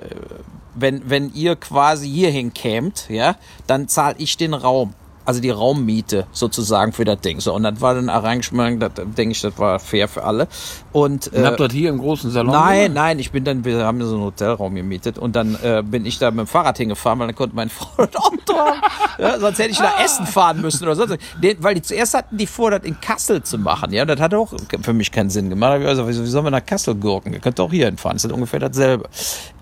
wenn, 0.74 1.10
wenn 1.10 1.32
ihr 1.34 1.56
quasi 1.56 2.08
hierhin 2.08 2.54
kämt, 2.54 3.06
ja, 3.10 3.36
dann 3.66 3.88
zahle 3.88 4.14
ich 4.18 4.36
den 4.36 4.54
Raum. 4.54 4.94
Also 5.28 5.42
die 5.42 5.50
Raummiete 5.50 6.26
sozusagen 6.32 6.92
für 6.92 7.04
das 7.04 7.20
Ding. 7.20 7.38
So, 7.40 7.54
und 7.54 7.62
das 7.62 7.82
war 7.82 7.94
dann 7.94 8.08
Arrangement, 8.08 8.82
das 8.82 8.92
denke 8.94 9.32
ich, 9.32 9.42
das 9.42 9.58
war 9.58 9.78
fair 9.78 10.08
für 10.08 10.24
alle. 10.24 10.48
Und, 10.90 11.30
äh, 11.34 11.44
habt 11.44 11.60
dort 11.60 11.70
hier 11.72 11.90
im 11.90 11.98
großen 11.98 12.30
Salon? 12.30 12.50
Nein, 12.50 12.92
oder? 12.92 13.00
nein, 13.02 13.18
ich 13.18 13.30
bin 13.30 13.44
dann, 13.44 13.62
wir 13.62 13.84
haben 13.84 14.02
so 14.02 14.14
einen 14.14 14.24
Hotelraum 14.24 14.74
gemietet 14.74 15.18
und 15.18 15.36
dann 15.36 15.54
äh, 15.62 15.82
bin 15.84 16.06
ich 16.06 16.18
da 16.18 16.30
mit 16.30 16.40
dem 16.40 16.46
Fahrrad 16.46 16.78
hingefahren, 16.78 17.18
weil 17.18 17.26
dann 17.26 17.36
konnte 17.36 17.54
das 17.56 18.16
Auto 18.16 18.56
haben. 18.56 18.80
Ja, 19.18 19.38
sonst 19.38 19.58
hätte 19.58 19.70
ich 19.70 19.78
da 19.78 20.02
Essen 20.02 20.26
fahren 20.26 20.62
müssen 20.62 20.84
oder 20.84 20.96
sonst. 20.96 21.18
Weil 21.58 21.74
die 21.74 21.82
zuerst 21.82 22.14
hatten 22.14 22.38
die 22.38 22.46
vor, 22.46 22.70
das 22.70 22.84
in 22.84 22.98
Kassel 22.98 23.42
zu 23.42 23.58
machen. 23.58 23.92
Ja, 23.92 24.06
das 24.06 24.20
hat 24.20 24.32
auch 24.32 24.52
für 24.80 24.92
mich 24.94 25.12
keinen 25.12 25.28
Sinn 25.28 25.50
gemacht. 25.50 25.82
Also, 25.84 26.08
wie 26.08 26.12
sollen 26.12 26.46
wir 26.46 26.50
nach 26.50 26.64
Kassel 26.64 26.94
gurken? 26.94 27.34
Ihr 27.34 27.40
könnt 27.40 27.60
auch 27.60 27.70
hier 27.70 27.86
hinfahren. 27.86 28.16
Das 28.16 28.24
ist 28.24 28.32
ungefähr 28.32 28.60
dasselbe. 28.60 29.08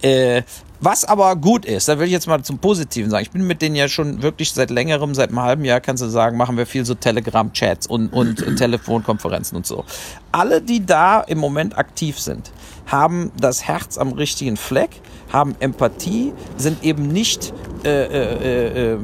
Äh, 0.00 0.42
was 0.80 1.04
aber 1.04 1.36
gut 1.36 1.64
ist, 1.64 1.88
da 1.88 1.98
will 1.98 2.06
ich 2.06 2.12
jetzt 2.12 2.26
mal 2.26 2.42
zum 2.42 2.58
Positiven 2.58 3.10
sagen. 3.10 3.22
Ich 3.22 3.30
bin 3.30 3.46
mit 3.46 3.62
denen 3.62 3.76
ja 3.76 3.88
schon 3.88 4.22
wirklich 4.22 4.52
seit 4.52 4.70
längerem, 4.70 5.14
seit 5.14 5.30
einem 5.30 5.40
halben 5.40 5.64
Jahr, 5.64 5.80
kannst 5.80 6.02
du 6.02 6.08
sagen, 6.08 6.36
machen 6.36 6.56
wir 6.56 6.66
viel 6.66 6.84
so 6.84 6.94
Telegram-Chats 6.94 7.86
und, 7.86 8.12
und 8.12 8.44
Telefonkonferenzen 8.56 9.56
und 9.56 9.66
so. 9.66 9.84
Alle, 10.32 10.60
die 10.60 10.84
da 10.84 11.20
im 11.20 11.38
Moment 11.38 11.78
aktiv 11.78 12.18
sind, 12.18 12.52
haben 12.86 13.32
das 13.40 13.64
Herz 13.64 13.98
am 13.98 14.12
richtigen 14.12 14.56
Fleck, 14.56 14.90
haben 15.32 15.56
Empathie, 15.60 16.32
sind 16.56 16.84
eben 16.84 17.08
nicht, 17.08 17.52
äh, 17.84 18.04
äh, 18.04 18.92
äh, 18.94 18.98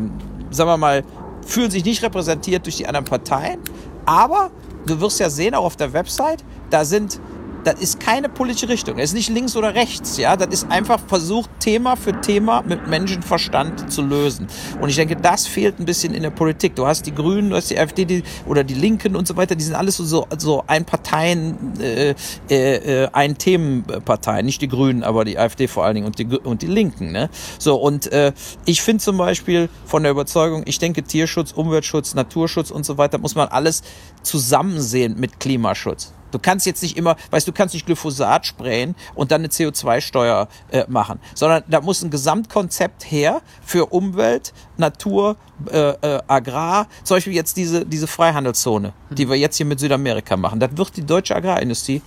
sagen 0.51 0.71
wir 0.71 0.77
mal, 0.77 1.05
fühlen 1.47 1.71
sich 1.71 1.85
nicht 1.85 2.03
repräsentiert 2.03 2.67
durch 2.67 2.77
die 2.77 2.87
anderen 2.87 3.07
Parteien. 3.07 3.59
Aber 4.05 4.51
du 4.87 5.01
wirst 5.01 5.21
ja 5.21 5.31
sehen, 5.31 5.55
auch 5.55 5.65
auf 5.65 5.77
der 5.77 5.93
Website, 5.93 6.45
da 6.71 6.85
sind 6.85 7.21
das 7.65 7.81
ist 7.81 8.01
keine 8.01 8.29
politische 8.29 8.69
Richtung. 8.69 8.97
Das 8.97 9.07
ist 9.07 9.15
nicht 9.15 9.29
links 9.29 9.57
oder 9.57 9.75
rechts, 9.75 10.17
ja. 10.17 10.37
Das 10.37 10.49
ist 10.49 10.71
einfach 10.71 11.01
versucht, 11.07 11.51
Thema 11.61 11.97
für 11.97 12.21
Thema 12.21 12.63
mit 12.63 12.87
Menschenverstand 12.89 13.93
zu 13.93 14.03
lösen. 14.03 14.47
Und 14.81 14.89
ich 14.89 14.97
denke, 14.97 15.17
das 15.17 15.47
fehlt 15.47 15.79
ein 15.79 15.85
bisschen 15.85 16.15
in 16.15 16.23
der 16.23 16.31
Politik. 16.31 16.75
Du 16.77 16.87
hast 16.87 17.07
die 17.07 17.15
Grünen, 17.15 17.51
du 17.51 17.57
hast 17.57 17.71
die 17.71 17.79
AfD 17.79 18.05
die, 18.05 18.23
oder 18.47 18.65
die 18.65 18.75
Linken 18.75 19.17
und 19.17 19.27
so 19.27 19.37
weiter. 19.37 19.55
Die 19.55 19.65
sind 19.65 19.75
alles 19.75 19.97
so, 19.97 20.27
so, 20.37 20.65
ein 20.67 20.85
Parteien, 20.85 21.75
äh, 21.81 22.15
äh, 22.49 23.09
ein 23.13 23.39
Themenparteien. 23.39 24.45
Nicht 24.45 24.63
die 24.63 24.69
Grünen, 24.69 25.03
aber 25.03 25.25
die 25.25 25.39
AfD 25.39 25.69
vor 25.69 25.85
allen 25.85 25.95
Dingen 25.95 26.07
und 26.07 26.19
die, 26.19 26.27
und 26.27 26.63
die 26.63 26.67
Linken, 26.67 27.13
ne. 27.13 27.31
So, 27.59 27.77
und 27.77 28.11
äh, 28.13 28.33
ich 28.65 28.83
finde 28.83 29.03
zum 29.03 29.17
Beispiel 29.19 29.69
von 29.87 30.03
der 30.03 30.13
Überzeugung, 30.13 30.63
ich 30.67 30.79
denke, 30.79 31.03
Tierschutz, 31.03 31.53
Umweltschutz, 31.53 32.15
Naturschutz 32.15 32.71
und 32.71 32.85
so 32.85 32.99
weiter 32.99 33.19
muss 33.19 33.35
man 33.35 33.49
alles 33.49 33.83
zusammen 34.23 34.81
sehen 34.81 35.17
mit 35.19 35.41
Klimaschutz. 35.41 36.13
Du 36.33 36.39
kannst 36.41 36.67
jetzt 36.67 36.83
nicht 36.83 36.97
immer, 36.97 37.17
weißt 37.31 37.47
du, 37.47 37.53
kannst 37.53 37.75
nicht 37.75 37.87
Glyphosat 37.87 38.47
sprayen 38.47 38.97
und 39.15 39.31
dann 39.31 39.43
eine 39.43 39.49
CO2-Steuer 39.49 40.49
äh, 40.71 40.85
machen, 40.89 41.21
sondern 41.35 41.63
da 41.69 41.81
muss 41.81 42.03
ein 42.03 42.11
Gesamtkonzept 42.11 43.11
her 43.11 43.43
für 43.65 43.87
Umwelt, 43.87 44.53
Natur, 44.77 45.37
äh, 45.71 45.91
äh, 45.91 46.23
Agrar. 46.27 46.89
Zum 47.05 47.17
Beispiel 47.17 47.35
jetzt 47.35 47.57
diese, 47.57 47.87
diese 47.87 48.07
Freihandelszone, 48.07 48.93
die 49.11 49.29
wir 49.29 49.37
jetzt 49.37 49.57
hier 49.57 49.67
mit 49.67 49.79
Südamerika 49.79 50.37
machen. 50.37 50.59
Das 50.59 50.77
wird 50.77 50.97
die 50.97 51.07
deutsche 51.07 51.37
Agrarindustrie 51.37 52.03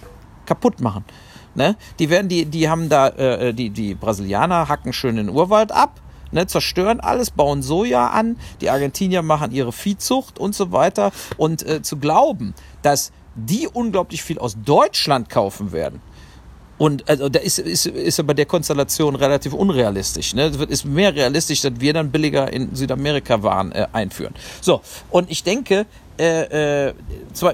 kaputt 0.45 0.81
machen. 0.81 1.05
Ne? 1.55 1.77
Die 1.99 2.09
werden, 2.09 2.27
die, 2.27 2.45
die 2.45 2.69
haben 2.69 2.89
da, 2.89 3.07
äh, 3.09 3.53
die, 3.53 3.69
die 3.69 3.95
Brasilianer 3.95 4.67
hacken 4.67 4.91
schön 4.93 5.15
den 5.15 5.29
Urwald 5.29 5.71
ab. 5.71 6.01
Ne, 6.31 6.47
zerstören 6.47 6.99
alles, 6.99 7.31
bauen 7.31 7.61
Soja 7.61 8.07
an, 8.07 8.37
die 8.59 8.69
Argentinier 8.69 9.21
machen 9.21 9.51
ihre 9.51 9.71
Viehzucht 9.71 10.39
und 10.39 10.55
so 10.55 10.71
weiter. 10.71 11.11
Und 11.37 11.65
äh, 11.65 11.81
zu 11.81 11.97
glauben, 11.97 12.55
dass 12.81 13.13
die 13.35 13.67
unglaublich 13.67 14.23
viel 14.23 14.39
aus 14.39 14.55
Deutschland 14.63 15.29
kaufen 15.29 15.71
werden. 15.71 16.01
Und 16.77 17.07
also 17.09 17.29
da 17.29 17.39
ist, 17.39 17.59
ist, 17.59 17.85
ist 17.85 18.19
aber 18.19 18.33
der 18.33 18.45
Konstellation 18.45 19.15
relativ 19.15 19.53
unrealistisch. 19.53 20.33
Ne? 20.33 20.43
Es 20.43 20.57
ist 20.57 20.85
mehr 20.85 21.15
realistisch, 21.15 21.61
dass 21.61 21.73
wir 21.79 21.93
dann 21.93 22.11
billiger 22.11 22.51
in 22.51 22.75
Südamerika 22.75 23.41
Waren 23.43 23.71
äh, 23.71 23.87
einführen. 23.93 24.33
So, 24.59 24.81
und 25.09 25.31
ich 25.31 25.43
denke, 25.43 25.85
äh, 26.19 26.87
äh, 26.87 26.93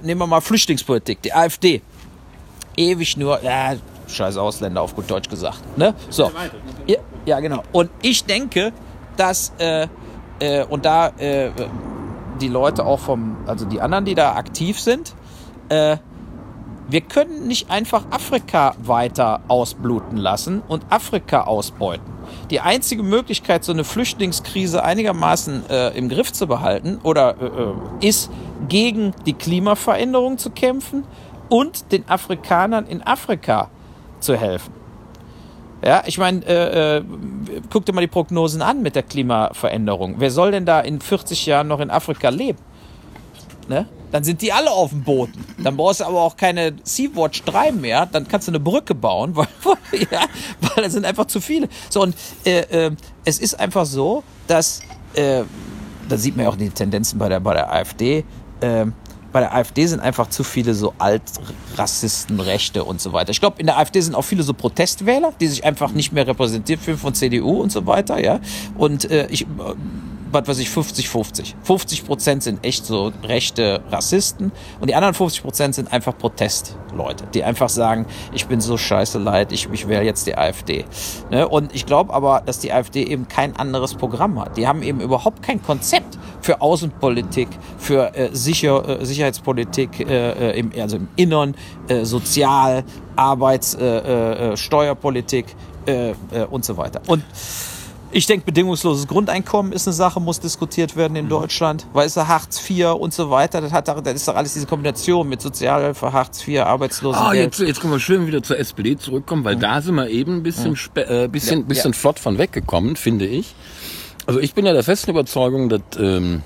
nehmen 0.01 0.21
wir 0.21 0.27
mal 0.27 0.41
Flüchtlingspolitik, 0.41 1.21
die 1.21 1.33
AfD. 1.33 1.81
Ewig 2.75 3.17
nur, 3.17 3.43
ja, 3.43 3.75
scheiß 4.07 4.37
Ausländer 4.37 4.81
auf 4.81 4.95
gut 4.95 5.09
Deutsch 5.09 5.29
gesagt. 5.29 5.77
Ne? 5.77 5.93
So. 6.09 6.31
Ja, 6.87 6.97
ja, 7.25 7.39
genau. 7.39 7.63
Und 7.71 7.91
ich 8.01 8.25
denke, 8.25 8.73
dass, 9.17 9.53
äh, 9.59 9.87
äh, 10.39 10.65
und 10.65 10.85
da 10.85 11.09
äh, 11.17 11.51
die 12.39 12.47
Leute 12.47 12.85
auch 12.85 12.99
vom, 12.99 13.37
also 13.45 13.65
die 13.65 13.81
anderen, 13.81 14.05
die 14.05 14.15
da 14.15 14.33
aktiv 14.33 14.79
sind, 14.79 15.13
äh, 15.71 15.97
wir 16.89 17.01
können 17.01 17.47
nicht 17.47 17.71
einfach 17.71 18.03
Afrika 18.11 18.75
weiter 18.83 19.39
ausbluten 19.47 20.17
lassen 20.17 20.61
und 20.67 20.83
Afrika 20.89 21.43
ausbeuten. 21.43 22.11
Die 22.49 22.59
einzige 22.59 23.01
Möglichkeit, 23.01 23.63
so 23.63 23.71
eine 23.71 23.85
Flüchtlingskrise 23.85 24.83
einigermaßen 24.83 25.69
äh, 25.69 25.97
im 25.97 26.09
Griff 26.09 26.33
zu 26.33 26.47
behalten 26.47 26.99
oder 27.03 27.35
äh, 27.39 27.45
äh 27.45 28.07
ist, 28.07 28.29
gegen 28.67 29.13
die 29.25 29.33
Klimaveränderung 29.33 30.37
zu 30.37 30.49
kämpfen 30.49 31.05
und 31.49 31.91
den 31.93 32.07
Afrikanern 32.09 32.85
in 32.87 33.01
Afrika 33.01 33.69
zu 34.19 34.35
helfen. 34.35 34.73
Ja, 35.83 36.03
ich 36.05 36.17
meine, 36.17 36.45
äh, 36.45 36.97
äh, 36.97 37.03
guck 37.69 37.85
dir 37.85 37.93
mal 37.93 38.01
die 38.01 38.07
Prognosen 38.07 38.61
an 38.61 38.81
mit 38.81 38.95
der 38.95 39.03
Klimaveränderung. 39.03 40.15
Wer 40.17 40.29
soll 40.29 40.51
denn 40.51 40.65
da 40.65 40.81
in 40.81 40.99
40 40.99 41.45
Jahren 41.45 41.69
noch 41.69 41.79
in 41.79 41.89
Afrika 41.89 42.29
leben? 42.29 42.59
Ne? 43.67 43.87
Dann 44.11 44.23
sind 44.23 44.41
die 44.41 44.51
alle 44.51 44.71
auf 44.71 44.91
dem 44.91 45.03
Boden. 45.03 45.43
Dann 45.63 45.77
brauchst 45.77 46.01
du 46.01 46.05
aber 46.05 46.21
auch 46.21 46.35
keine 46.35 46.73
Sea-Watch 46.83 47.43
3 47.43 47.71
mehr, 47.71 48.05
dann 48.05 48.27
kannst 48.27 48.47
du 48.47 48.51
eine 48.51 48.59
Brücke 48.59 48.95
bauen, 48.95 49.35
weil, 49.35 49.47
ja, 50.11 50.25
weil 50.61 50.85
es 50.85 50.93
sind 50.93 51.05
einfach 51.05 51.25
zu 51.25 51.41
viele. 51.41 51.69
So, 51.89 52.01
und 52.01 52.15
äh, 52.45 52.87
äh, 52.87 52.91
es 53.25 53.39
ist 53.39 53.59
einfach 53.59 53.85
so, 53.85 54.23
dass, 54.47 54.81
äh, 55.13 55.43
da 56.09 56.17
sieht 56.17 56.35
man 56.35 56.45
ja 56.45 56.51
auch 56.51 56.57
die 56.57 56.69
Tendenzen 56.69 57.17
bei 57.17 57.29
der, 57.29 57.39
bei 57.39 57.53
der 57.53 57.71
AfD, 57.71 58.25
äh, 58.59 58.85
bei 59.31 59.39
der 59.39 59.55
AfD 59.55 59.85
sind 59.87 60.01
einfach 60.01 60.29
zu 60.29 60.43
viele 60.43 60.73
so 60.73 60.93
Altrassisten, 60.97 62.39
Rechte 62.39 62.83
und 62.83 62.99
so 62.99 63.13
weiter. 63.13 63.31
Ich 63.31 63.39
glaube, 63.39 63.59
in 63.59 63.65
der 63.65 63.77
AfD 63.77 64.01
sind 64.01 64.13
auch 64.13 64.23
viele 64.23 64.43
so 64.43 64.53
Protestwähler, 64.53 65.33
die 65.39 65.47
sich 65.47 65.63
einfach 65.63 65.91
nicht 65.91 66.11
mehr 66.11 66.27
repräsentiert 66.27 66.81
fühlen 66.81 66.97
von 66.97 67.13
CDU 67.13 67.61
und 67.61 67.71
so 67.71 67.85
weiter, 67.87 68.21
ja. 68.21 68.41
Und 68.77 69.09
äh, 69.09 69.27
ich 69.29 69.47
was 70.31 70.47
weiß 70.47 70.59
ich, 70.59 70.69
50-50. 70.69 71.53
50 71.63 72.05
Prozent 72.05 72.43
sind 72.43 72.65
echt 72.65 72.85
so 72.85 73.11
rechte 73.23 73.81
Rassisten 73.89 74.51
und 74.79 74.89
die 74.89 74.95
anderen 74.95 75.13
50 75.13 75.43
Prozent 75.43 75.75
sind 75.75 75.91
einfach 75.91 76.17
Protestleute, 76.17 77.25
die 77.33 77.43
einfach 77.43 77.69
sagen, 77.69 78.05
ich 78.33 78.47
bin 78.47 78.61
so 78.61 78.77
scheiße 78.77 79.19
leid, 79.19 79.51
ich, 79.51 79.69
ich 79.71 79.87
wähle 79.87 80.03
jetzt 80.03 80.27
die 80.27 80.37
AfD. 80.37 80.85
Ne? 81.29 81.47
Und 81.47 81.73
ich 81.75 81.85
glaube 81.85 82.13
aber, 82.13 82.41
dass 82.45 82.59
die 82.59 82.71
AfD 82.71 83.03
eben 83.03 83.27
kein 83.27 83.55
anderes 83.55 83.95
Programm 83.95 84.39
hat. 84.39 84.57
Die 84.57 84.67
haben 84.67 84.81
eben 84.83 85.01
überhaupt 85.01 85.43
kein 85.43 85.61
Konzept 85.61 86.17
für 86.41 86.61
Außenpolitik, 86.61 87.47
für 87.77 88.15
äh, 88.15 88.29
Sicher, 88.33 89.01
äh, 89.01 89.05
Sicherheitspolitik, 89.05 89.99
äh, 89.99 90.51
äh 90.51 90.59
im, 90.59 90.71
also 90.79 90.97
im 90.97 91.07
Innern, 91.15 91.55
äh, 91.87 92.05
Sozial, 92.05 92.83
Arbeits-, 93.15 93.75
äh, 93.75 94.55
Steuerpolitik 94.57 95.45
und 96.51 96.63
so 96.63 96.77
weiter. 96.77 97.01
Und 97.07 97.23
ich 98.11 98.25
denke, 98.25 98.45
bedingungsloses 98.45 99.07
Grundeinkommen 99.07 99.71
ist 99.71 99.87
eine 99.87 99.93
Sache, 99.93 100.19
muss 100.19 100.39
diskutiert 100.39 100.95
werden 100.95 101.15
in 101.15 101.25
mhm. 101.25 101.29
Deutschland. 101.29 101.85
Weißt 101.93 102.17
du, 102.17 102.27
Hartz 102.27 102.69
IV 102.69 102.93
und 102.93 103.13
so 103.13 103.29
weiter, 103.29 103.61
das, 103.61 103.71
hat, 103.71 103.87
das 103.87 104.13
ist 104.13 104.27
doch 104.27 104.35
alles 104.35 104.53
diese 104.53 104.67
Kombination 104.67 105.27
mit 105.27 105.41
Sozialhilfe, 105.41 106.11
Hartz 106.11 106.47
IV, 106.47 106.61
Arbeitslosengeld. 106.61 107.29
Ah, 107.29 107.33
jetzt, 107.33 107.59
jetzt 107.59 107.81
können 107.81 107.93
wir 107.93 107.99
schön 107.99 108.27
wieder 108.27 108.43
zur 108.43 108.59
SPD 108.59 108.97
zurückkommen, 108.97 109.43
weil 109.43 109.55
mhm. 109.55 109.61
da 109.61 109.81
sind 109.81 109.95
wir 109.95 110.09
eben 110.09 110.37
ein 110.37 110.43
bisschen, 110.43 110.77
ja. 110.95 111.23
äh, 111.23 111.27
bisschen, 111.27 111.65
bisschen 111.65 111.91
ja. 111.93 111.97
flott 111.97 112.19
von 112.19 112.37
weggekommen, 112.37 112.95
finde 112.95 113.25
ich. 113.25 113.55
Also 114.25 114.39
ich 114.39 114.53
bin 114.53 114.65
ja 114.65 114.73
der 114.73 114.83
festen 114.83 115.11
Überzeugung, 115.11 115.69
dass 115.69 115.81
ähm, 115.97 116.43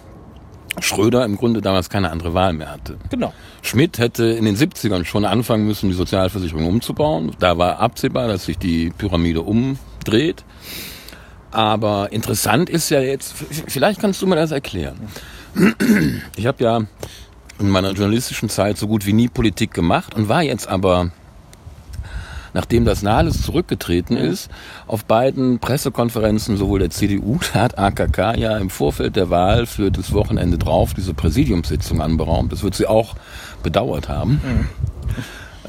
Schröder 0.80 1.25
im 1.25 1.38
Grunde 1.38 1.62
damals 1.62 1.89
keine 1.89 2.12
andere 2.12 2.34
Wahl 2.34 2.54
mehr 2.54 2.71
hatte. 2.71 2.97
Genau. 3.10 3.34
Schmidt 3.62 3.97
hätte 3.97 4.25
in 4.25 4.45
den 4.45 4.56
70ern 4.56 5.06
schon 5.06 5.25
anfangen 5.25 5.65
müssen, 5.65 5.89
die 5.89 5.95
Sozialversicherung 5.95 6.67
umzubauen. 6.67 7.32
Da 7.39 7.58
war 7.58 7.80
absehbar, 7.80 8.28
dass 8.28 8.45
sich 8.45 8.58
die 8.58 8.91
Pyramide 8.97 9.41
umdreht. 9.41 10.43
Aber 11.55 12.11
interessant 12.11 12.69
ist 12.69 12.89
ja 12.89 12.99
jetzt, 12.99 13.33
vielleicht 13.67 14.01
kannst 14.01 14.21
du 14.21 14.27
mir 14.27 14.35
das 14.35 14.51
erklären. 14.51 14.99
Ich 16.35 16.45
habe 16.47 16.61
ja 16.61 16.81
in 17.59 17.69
meiner 17.69 17.91
journalistischen 17.91 18.49
Zeit 18.49 18.77
so 18.77 18.87
gut 18.87 19.05
wie 19.05 19.13
nie 19.13 19.29
Politik 19.29 19.73
gemacht 19.73 20.13
und 20.13 20.27
war 20.27 20.43
jetzt 20.43 20.67
aber, 20.67 21.11
nachdem 22.53 22.83
das 22.83 23.03
Nahles 23.03 23.41
zurückgetreten 23.41 24.17
ist, 24.17 24.51
auf 24.85 25.05
beiden 25.05 25.59
Pressekonferenzen 25.59 26.57
sowohl 26.57 26.79
der 26.79 26.89
CDU, 26.89 27.39
da 27.53 27.61
hat 27.61 27.79
AKK 27.79 28.37
ja 28.37 28.57
im 28.57 28.69
Vorfeld 28.69 29.15
der 29.15 29.29
Wahl 29.29 29.65
für 29.65 29.91
das 29.91 30.11
Wochenende 30.11 30.57
drauf 30.57 30.93
diese 30.93 31.13
Präsidiumssitzung 31.13 32.01
anberaumt. 32.01 32.51
Das 32.51 32.63
wird 32.63 32.75
sie 32.75 32.85
auch 32.85 33.15
bedauert 33.63 34.09
haben. 34.09 34.41
Mhm. 34.43 34.67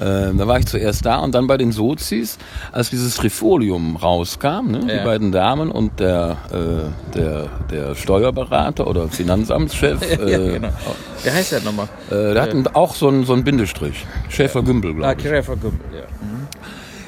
Äh, 0.01 0.35
da 0.35 0.47
war 0.47 0.59
ich 0.59 0.67
zuerst 0.67 1.07
da 1.07 1.19
und 1.19 1.35
dann 1.35 1.47
bei 1.47 1.57
den 1.57 1.73
Sozis, 1.73 2.39
als 2.73 2.91
dieses 2.91 3.17
Trifolium 3.17 3.97
rauskam, 3.97 4.71
ne, 4.71 4.81
ja. 4.87 4.99
die 4.99 5.05
beiden 5.05 5.33
Damen 5.33 5.71
und 5.71 6.01
der, 6.01 6.37
äh, 6.53 7.17
der, 7.17 7.49
der 7.71 7.95
Steuerberater 7.95 8.87
oder 8.87 9.09
Finanzamtschef. 9.09 10.01
Äh, 10.07 10.31
ja, 10.31 10.39
genau. 10.39 10.69
Wie 11.23 11.31
heißt 11.31 11.53
der 11.53 11.61
nochmal? 11.63 11.89
Äh, 12.11 12.35
der 12.35 12.43
hatten 12.43 12.67
auch 12.69 12.95
so 12.95 13.09
einen 13.09 13.25
so 13.25 13.33
einen 13.33 13.45
Bindestrich. 13.45 14.07
Schäfer-Gümbel, 14.29 14.95
glaube 14.95 15.09
ah, 15.09 15.13
ich. 15.13 15.27
Ah, 15.27 15.29
Schäfer-Gümbel, 15.29 15.81
ja. 15.93 16.03
Mhm. 16.03 16.47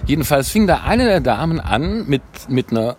Jedenfalls 0.07 0.49
fing 0.51 0.67
da 0.67 0.83
eine 0.85 1.05
der 1.05 1.21
Damen 1.21 1.61
an 1.61 2.07
mit, 2.07 2.23
mit 2.49 2.71
einer 2.71 2.97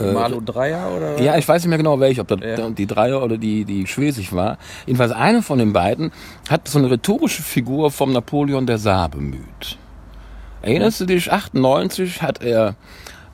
Malu 0.00 0.40
Dreier 0.40 0.90
oder? 0.96 1.20
Ja, 1.20 1.36
ich 1.36 1.46
weiß 1.48 1.62
nicht 1.62 1.68
mehr 1.68 1.78
genau 1.78 1.98
welche, 2.00 2.20
ob 2.22 2.28
das 2.28 2.40
Ja. 2.40 2.70
die 2.70 2.86
Dreier 2.86 3.22
oder 3.22 3.38
die, 3.38 3.64
die 3.64 3.86
Schwesig 3.86 4.32
war. 4.32 4.58
Jedenfalls 4.86 5.12
eine 5.12 5.42
von 5.42 5.58
den 5.58 5.72
beiden 5.72 6.10
hat 6.48 6.68
so 6.68 6.78
eine 6.78 6.90
rhetorische 6.90 7.42
Figur 7.42 7.90
vom 7.90 8.12
Napoleon 8.12 8.66
der 8.66 8.78
Saar 8.78 9.08
bemüht. 9.08 9.78
Erinnerst 10.62 11.00
du 11.00 11.06
dich, 11.06 11.32
98 11.32 12.20
hat 12.22 12.42
er 12.42 12.74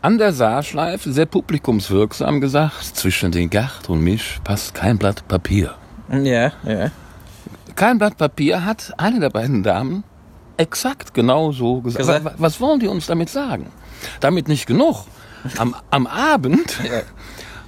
an 0.02 0.18
der 0.18 0.32
Saarschleife 0.32 1.12
sehr 1.12 1.26
publikumswirksam 1.26 2.40
gesagt, 2.40 2.84
zwischen 2.96 3.32
den 3.32 3.50
Gart 3.50 3.88
und 3.88 4.00
mich 4.04 4.38
passt 4.44 4.74
kein 4.74 4.98
Blatt 4.98 5.26
Papier. 5.26 5.74
Ja, 6.10 6.52
ja. 6.64 6.90
Kein 7.74 7.98
Blatt 7.98 8.16
Papier 8.16 8.64
hat 8.64 8.92
eine 8.96 9.18
der 9.18 9.30
beiden 9.30 9.62
Damen 9.64 10.04
exakt 10.56 11.12
genau 11.12 11.50
so 11.52 11.80
gesagt. 11.80 11.98
Gesagt. 11.98 12.24
Wa- 12.24 12.34
Was 12.38 12.60
wollen 12.60 12.78
die 12.80 12.86
uns 12.86 13.06
damit 13.06 13.28
sagen? 13.28 13.66
Damit 14.20 14.46
nicht 14.48 14.66
genug. 14.66 15.04
Am, 15.58 15.74
am 15.90 16.06
Abend 16.06 16.78
Ja. 16.84 17.02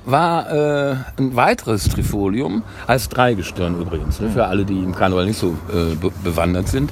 war 0.05 0.51
äh, 0.51 0.97
ein 1.19 1.37
weiteres 1.37 1.89
Trifolium, 1.89 2.63
als 2.87 3.09
Dreigestirn 3.09 3.81
übrigens, 3.81 4.21
ne, 4.21 4.31
für 4.31 4.47
alle, 4.47 4.65
die 4.65 4.79
im 4.79 4.95
Karneval 4.95 5.27
nicht 5.27 5.39
so 5.39 5.57
äh, 5.73 5.95
be 5.95 6.11
bewandert 6.23 6.69
sind, 6.69 6.91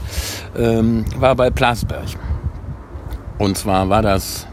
ähm, 0.57 1.05
war 1.19 1.35
bei 1.35 1.51
Plasberg. 1.51 2.09
Und 3.39 3.57
zwar 3.57 3.89
war 3.89 4.03
das 4.03 4.47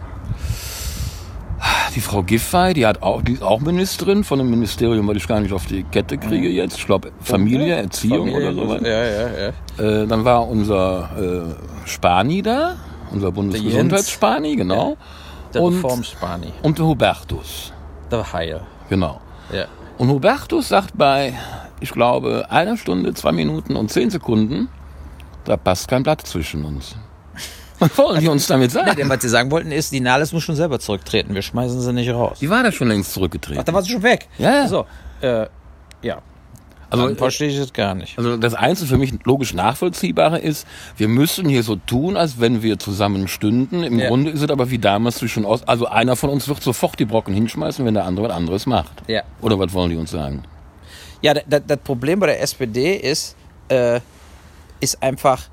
die 1.95 2.01
Frau 2.01 2.23
Giffey, 2.23 2.73
die, 2.73 2.85
hat 2.85 3.01
auch, 3.01 3.21
die 3.21 3.33
ist 3.33 3.43
auch 3.43 3.59
Ministerin 3.59 4.23
von 4.23 4.39
einem 4.39 4.49
Ministerium, 4.49 5.07
weil 5.07 5.17
ich 5.17 5.27
gar 5.27 5.39
nicht 5.39 5.53
auf 5.53 5.65
die 5.65 5.83
Kette 5.83 6.17
kriege 6.17 6.49
jetzt. 6.49 6.77
Ich 6.77 6.85
glaube 6.85 7.11
Familie, 7.21 7.75
Erziehung 7.75 8.31
Familie, 8.31 8.51
oder 8.51 8.53
sowas. 8.53 8.81
Ja, 8.83 9.03
ja, 9.03 9.53
ja. 9.77 10.01
Äh, 10.01 10.07
dann 10.07 10.25
war 10.25 10.47
unser 10.47 11.09
äh, 11.85 11.87
Spani 11.87 12.41
da, 12.41 12.75
unser 13.11 13.31
Bundesgesundheitsspani, 13.31 14.55
genau. 14.55 14.97
Der 15.53 15.61
Und- 15.61 15.75
Reformspani. 15.75 16.51
Und 16.61 16.77
der 16.79 16.85
Hubertus, 16.85 17.71
Der 18.11 18.33
Haie. 18.33 18.61
genau. 18.89 19.21
Ja. 19.51 19.65
Und 19.97 20.09
Hubertus 20.09 20.69
sagt 20.69 20.97
bei, 20.97 21.33
ich 21.79 21.91
glaube, 21.91 22.47
einer 22.49 22.77
Stunde, 22.77 23.13
zwei 23.13 23.31
Minuten 23.31 23.75
und 23.75 23.91
zehn 23.91 24.09
Sekunden, 24.09 24.69
da 25.45 25.57
passt 25.57 25.87
kein 25.87 26.03
Blatt 26.03 26.25
zwischen 26.25 26.65
uns. 26.65 26.95
Was 27.79 27.97
wollen 27.97 28.19
die 28.21 28.27
uns 28.27 28.47
damit 28.47 28.71
sagen? 28.71 28.95
denn 28.95 29.09
was 29.09 29.21
sie 29.21 29.29
sagen 29.29 29.51
wollten 29.51 29.71
ist, 29.71 29.91
die 29.91 29.99
Nahles 29.99 30.31
muss 30.31 30.43
schon 30.43 30.55
selber 30.55 30.79
zurücktreten. 30.79 31.35
Wir 31.35 31.41
schmeißen 31.41 31.81
sie 31.81 31.91
nicht 31.93 32.09
raus. 32.11 32.37
Die 32.39 32.49
war 32.49 32.63
da 32.63 32.71
schon 32.71 32.87
längst 32.87 33.09
Ach, 33.11 33.13
zurückgetreten. 33.15 33.63
da 33.65 33.73
war 33.73 33.81
sie 33.81 33.91
schon 33.91 34.03
weg. 34.03 34.27
Ja, 34.37 34.51
ja. 34.51 34.67
So, 34.67 34.85
äh, 35.21 35.47
ja. 36.01 36.19
Also, 36.93 37.07
Dann 37.07 37.17
verstehe 37.17 37.47
ich 37.49 37.57
es 37.57 37.73
gar 37.73 37.95
nicht. 37.95 38.19
Also 38.19 38.37
das 38.37 38.53
einzige 38.53 38.87
für 38.87 38.97
mich 38.99 39.11
logisch 39.23 39.55
nachvollziehbare 39.55 40.37
ist, 40.37 40.67
wir 40.95 41.07
müssen 41.07 41.49
hier 41.49 41.63
so 41.63 41.75
tun, 41.75 42.15
als 42.15 42.39
wenn 42.39 42.61
wir 42.61 42.77
zusammen 42.77 43.27
stünden. 43.27 43.81
Im 43.81 43.97
Ja. 43.97 44.09
Grunde 44.09 44.29
ist 44.29 44.43
es 44.43 44.49
aber 44.51 44.69
wie 44.69 44.77
damals 44.77 45.15
zwischen 45.15 45.43
Ost. 45.43 45.67
Also 45.67 45.87
einer 45.87 46.15
von 46.15 46.29
uns 46.29 46.47
wird 46.47 46.61
sofort 46.61 46.99
die 46.99 47.05
Brocken 47.05 47.33
hinschmeißen, 47.33 47.83
wenn 47.83 47.95
der 47.95 48.05
andere 48.05 48.27
was 48.29 48.35
anderes 48.35 48.65
macht. 48.67 48.91
Ja. 49.07 49.23
Oder 49.41 49.57
was 49.57 49.73
wollen 49.73 49.89
die 49.89 49.95
uns 49.95 50.11
sagen? 50.11 50.43
Ja, 51.23 51.33
das, 51.33 51.63
das 51.65 51.77
Problem 51.79 52.19
bei 52.19 52.27
der 52.27 52.41
SPD 52.43 52.95
ist, 52.95 53.35
äh, 53.69 53.99
ist 54.79 55.01
einfach, 55.01 55.49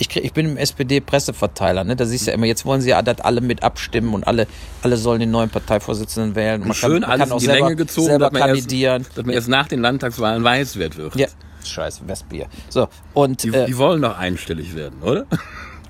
ich, 0.00 0.08
krieg, 0.08 0.24
ich 0.24 0.32
bin 0.32 0.46
im 0.46 0.56
SPD-Presseverteiler, 0.56 1.84
ne? 1.84 1.94
da 1.94 2.06
siehst 2.06 2.26
du 2.26 2.30
ja 2.30 2.34
immer, 2.34 2.46
jetzt 2.46 2.64
wollen 2.64 2.80
sie 2.80 2.88
ja, 2.88 3.02
dass 3.02 3.20
alle 3.20 3.42
mit 3.42 3.62
abstimmen 3.62 4.14
und 4.14 4.26
alle, 4.26 4.46
alle 4.82 4.96
sollen 4.96 5.20
den 5.20 5.30
neuen 5.30 5.50
Parteivorsitzenden 5.50 6.34
wählen. 6.34 6.62
Man 6.62 6.72
Schön 6.72 7.02
man 7.02 7.04
alles 7.04 7.30
in 7.30 7.38
die 7.38 7.44
selber, 7.44 7.66
Länge 7.66 7.76
gezogen, 7.76 8.06
selber 8.06 8.24
dass 8.24 8.32
man, 8.32 8.40
erst, 8.40 8.54
kandidieren. 8.54 9.06
dass 9.14 9.26
man 9.26 9.34
erst 9.34 9.48
nach 9.48 9.68
den 9.68 9.80
Landtagswahlen 9.80 10.42
weiß, 10.42 10.78
wer 10.78 10.96
wird. 10.96 11.16
Ja, 11.16 11.28
scheiße, 11.62 12.08
Westbier. 12.08 12.46
So, 12.70 12.88
und 13.12 13.42
Die, 13.42 13.48
äh, 13.50 13.66
die 13.66 13.76
wollen 13.76 14.00
doch 14.00 14.16
einstellig 14.16 14.74
werden, 14.74 15.02
oder? 15.02 15.26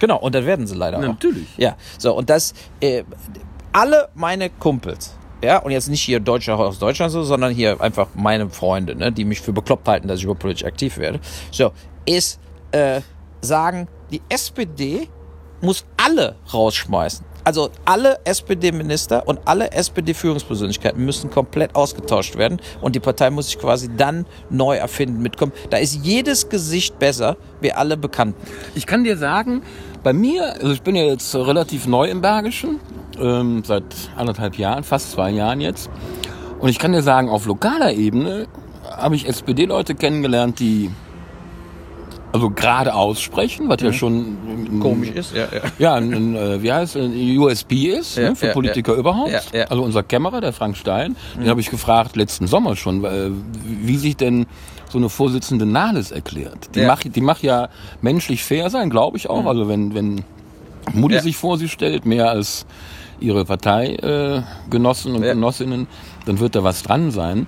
genau, 0.00 0.18
und 0.18 0.34
das 0.34 0.44
werden 0.44 0.66
sie 0.66 0.74
leider 0.74 0.98
auch. 0.98 1.02
Natürlich. 1.02 1.46
Ja, 1.56 1.76
so, 1.96 2.12
und 2.12 2.28
das, 2.28 2.52
äh, 2.80 3.04
alle 3.72 4.08
meine 4.14 4.50
Kumpels, 4.50 5.14
ja, 5.40 5.58
und 5.58 5.70
jetzt 5.70 5.88
nicht 5.88 6.02
hier 6.02 6.18
Deutsche 6.18 6.52
aus 6.56 6.80
Deutschland 6.80 7.12
so, 7.12 7.22
sondern 7.22 7.52
hier 7.52 7.80
einfach 7.80 8.08
meine 8.14 8.50
Freunde, 8.50 8.96
ne, 8.96 9.12
die 9.12 9.24
mich 9.24 9.40
für 9.40 9.52
bekloppt 9.52 9.86
halten, 9.86 10.08
dass 10.08 10.18
ich 10.18 10.24
überhaupt 10.24 10.40
politisch 10.40 10.64
aktiv 10.64 10.98
werde, 10.98 11.20
so, 11.52 11.70
ist, 12.06 12.40
äh, 12.72 13.02
sagen, 13.40 13.86
die 14.10 14.22
SPD 14.28 15.08
muss 15.60 15.84
alle 15.96 16.36
rausschmeißen. 16.52 17.24
Also 17.42 17.70
alle 17.86 18.18
SPD-Minister 18.24 19.26
und 19.26 19.40
alle 19.46 19.72
SPD-Führungspersönlichkeiten 19.72 21.02
müssen 21.02 21.30
komplett 21.30 21.74
ausgetauscht 21.74 22.36
werden 22.36 22.60
und 22.82 22.94
die 22.94 23.00
Partei 23.00 23.30
muss 23.30 23.46
sich 23.46 23.58
quasi 23.58 23.88
dann 23.96 24.26
neu 24.50 24.76
erfinden 24.76 25.22
mitkommen. 25.22 25.52
Da 25.70 25.78
ist 25.78 26.04
jedes 26.04 26.50
Gesicht 26.50 26.98
besser, 26.98 27.38
wie 27.60 27.72
alle 27.72 27.96
Bekannten. 27.96 28.40
Ich 28.74 28.86
kann 28.86 29.04
dir 29.04 29.16
sagen, 29.16 29.62
bei 30.02 30.12
mir, 30.12 30.54
also 30.54 30.72
ich 30.72 30.82
bin 30.82 30.94
ja 30.94 31.04
jetzt 31.04 31.34
relativ 31.34 31.86
neu 31.86 32.10
im 32.10 32.20
Bergischen, 32.20 32.78
ähm, 33.18 33.62
seit 33.64 33.84
anderthalb 34.16 34.56
Jahren, 34.56 34.84
fast 34.84 35.12
zwei 35.12 35.30
Jahren 35.30 35.60
jetzt. 35.60 35.90
Und 36.58 36.68
ich 36.68 36.78
kann 36.78 36.92
dir 36.92 37.02
sagen, 37.02 37.30
auf 37.30 37.46
lokaler 37.46 37.92
Ebene 37.94 38.48
habe 38.84 39.16
ich 39.16 39.26
SPD-Leute 39.26 39.94
kennengelernt, 39.94 40.60
die 40.60 40.90
also 42.32 42.50
gerade 42.50 42.94
aussprechen, 42.94 43.68
was 43.68 43.80
ja 43.82 43.92
schon 43.92 44.38
Mhm. 44.70 44.80
Komisch 44.80 45.10
ist, 45.10 45.34
ja, 45.34 45.48
ja. 45.52 45.60
ja, 45.78 45.94
ein, 45.94 46.12
ein, 46.12 46.36
äh, 46.36 46.62
wie 46.62 46.72
heißt 46.72 46.96
es, 46.96 47.04
ein 47.04 47.38
USP 47.38 47.88
ist 47.88 48.16
Ja, 48.16 48.30
ne, 48.30 48.36
für 48.36 48.48
ja, 48.48 48.52
Politiker 48.52 48.94
überhaupt. 48.94 49.52
Also 49.68 49.82
unser 49.82 50.02
Kämmerer, 50.02 50.40
der 50.40 50.52
Frank 50.52 50.76
Stein, 50.76 51.16
den 51.38 51.48
habe 51.48 51.60
ich 51.60 51.70
gefragt 51.70 52.16
letzten 52.16 52.46
Sommer 52.46 52.76
schon, 52.76 53.04
äh, 53.04 53.30
wie 53.64 53.96
sich 53.96 54.16
denn 54.16 54.46
so 54.88 54.98
eine 54.98 55.08
Vorsitzende 55.08 55.66
Nahles 55.66 56.10
erklärt. 56.10 56.74
Die 56.74 56.82
macht 56.82 57.14
die 57.14 57.20
macht 57.20 57.42
ja 57.42 57.68
menschlich 58.00 58.42
fair 58.42 58.70
sein, 58.70 58.90
glaube 58.90 59.16
ich 59.16 59.30
auch. 59.30 59.46
Also 59.46 59.68
wenn 59.68 59.94
wenn 59.94 60.24
Mutti 60.92 61.20
sich 61.20 61.36
vor 61.36 61.58
sie 61.58 61.68
stellt, 61.68 62.06
mehr 62.06 62.30
als 62.30 62.66
ihre 63.20 63.44
Parteigenossen 63.44 64.44
äh, 64.44 64.70
Genossen 64.70 65.14
und. 65.14 65.22
Genossinnen, 65.22 65.86
dann 66.26 66.40
wird 66.40 66.54
da 66.54 66.64
was 66.64 66.82
dran 66.82 67.10
sein. 67.10 67.46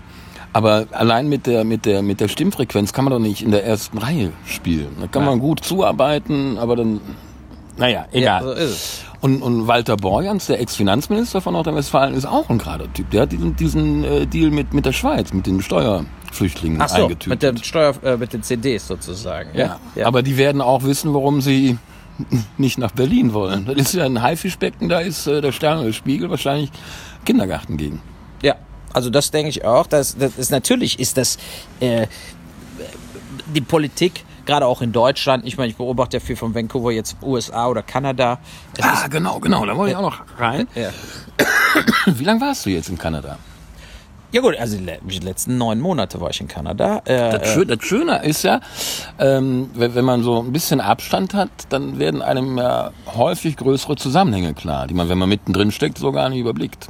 Aber 0.52 0.86
allein 0.92 1.28
mit 1.28 1.46
der, 1.46 1.64
mit, 1.64 1.86
der, 1.86 2.02
mit 2.02 2.20
der 2.20 2.28
Stimmfrequenz 2.28 2.92
kann 2.92 3.04
man 3.04 3.12
doch 3.12 3.18
nicht 3.18 3.42
in 3.42 3.50
der 3.50 3.64
ersten 3.64 3.98
Reihe 3.98 4.32
spielen. 4.46 4.96
Da 5.00 5.06
kann 5.06 5.24
man 5.24 5.38
gut 5.38 5.64
zuarbeiten, 5.64 6.58
aber 6.58 6.76
dann, 6.76 7.00
naja, 7.78 8.06
egal. 8.12 8.56
Ja, 8.58 8.66
so. 8.66 8.76
Und, 9.22 9.40
und 9.40 9.68
Walter 9.68 9.96
Borjans, 9.96 10.46
der 10.46 10.60
Ex-Finanzminister 10.60 11.40
von 11.40 11.54
Nordrhein-Westfalen, 11.54 12.14
ist 12.14 12.26
auch 12.26 12.50
ein 12.50 12.58
gerader 12.58 12.92
Typ. 12.92 13.08
Der 13.10 13.22
hat 13.22 13.32
diesen, 13.32 13.54
diesen 13.54 14.04
äh, 14.04 14.26
Deal 14.26 14.50
mit, 14.50 14.74
mit 14.74 14.84
der 14.84 14.92
Schweiz, 14.92 15.32
mit 15.32 15.46
den 15.46 15.62
Steuerflüchtlingen 15.62 16.82
Ach 16.82 16.88
so, 16.88 17.04
eingetütet. 17.04 17.28
mit 17.28 17.42
den 17.42 17.56
Steuer, 17.62 17.94
äh, 18.02 18.16
mit 18.16 18.32
den 18.32 18.42
CDs 18.42 18.88
sozusagen. 18.88 19.50
ja. 19.56 19.78
aber 20.04 20.22
die 20.22 20.36
werden 20.36 20.60
auch 20.60 20.82
wissen, 20.82 21.14
warum 21.14 21.40
sie 21.40 21.78
nicht 22.58 22.78
nach 22.78 22.90
Berlin 22.90 23.32
wollen. 23.32 23.64
Das 23.64 23.76
ist 23.76 23.94
ja 23.94 24.04
ein 24.04 24.20
Haifischbecken, 24.20 24.88
da 24.88 24.98
ist 24.98 25.26
äh, 25.26 25.40
der 25.40 25.52
Stern 25.52 25.78
oder 25.78 25.86
der 25.86 25.92
Spiegel 25.92 26.28
wahrscheinlich 26.28 26.70
Kindergarten 27.24 27.76
gegen. 27.76 28.02
ja, 28.42 28.56
also 28.92 29.11
das 29.11 29.31
denke 29.31 29.48
ich 29.50 29.64
auch. 29.64 29.87
Das, 29.87 30.16
das 30.16 30.37
ist 30.38 30.50
natürlich 30.50 30.98
ist 31.00 31.16
das 31.16 31.38
äh, 31.81 32.07
die 33.55 33.61
Politik 33.61 34.24
gerade 34.44 34.66
auch 34.66 34.83
in 34.83 34.92
Deutschland. 34.92 35.46
Ich 35.46 35.57
meine, 35.57 35.70
ich 35.70 35.76
beobachte 35.76 36.16
ja 36.16 36.20
viel 36.20 36.37
von 36.37 36.55
Vancouver 36.55 36.90
jetzt 36.92 37.16
USA 37.22 37.68
oder 37.68 37.83
Kanada. 37.83 38.38
Es 38.76 38.85
Ah, 38.85 39.07
genau, 39.09 39.38
genau, 39.38 39.64
da 39.64 39.76
wollte 39.76 39.92
ich 39.92 39.96
auch 39.96 40.02
noch 40.02 40.20
rein. 40.38 40.66
ja. 40.74 40.90
Wie 42.07 42.24
lange 42.24 42.40
warst 42.40 42.66
du 42.66 42.70
jetzt 42.70 42.88
in 42.88 42.98
Kanada? 42.98 43.38
ja 44.35 44.40
gut, 44.40 44.57
also 44.59 44.78
die 44.78 44.85
le- 44.85 44.98
die 45.02 45.18
letzten 45.18 45.59
neun 45.59 45.78
Monate 45.78 46.18
war 46.18 46.31
ich 46.31 46.40
in 46.40 46.48
Kanada. 46.48 47.02
Äh, 47.05 47.38
Das, 47.38 47.52
Schö 47.52 47.66
das 47.66 47.85
Schöne 47.85 48.24
ist 48.24 48.42
ja, 48.44 48.61
ähm, 49.18 49.68
wenn, 49.74 49.94
wenn 49.94 50.05
man 50.07 50.22
so 50.22 50.38
ein 50.40 50.52
bisschen 50.52 50.81
Abstand 50.81 51.35
hat, 51.35 51.50
dann 51.68 51.98
werden 51.98 52.22
einem 52.22 52.57
ja 52.57 52.92
häufig 53.14 53.57
größere 53.59 53.96
Zusammenhänge 53.96 54.55
klar, 54.55 54.87
die 54.87 54.94
man, 54.94 55.11
wenn 55.11 55.18
man 55.18 55.28
mittendrin 55.28 55.70
steckt, 55.70 55.98
so 55.98 56.12
gar 56.12 56.31
nicht 56.31 56.38
überblickt. 56.38 56.88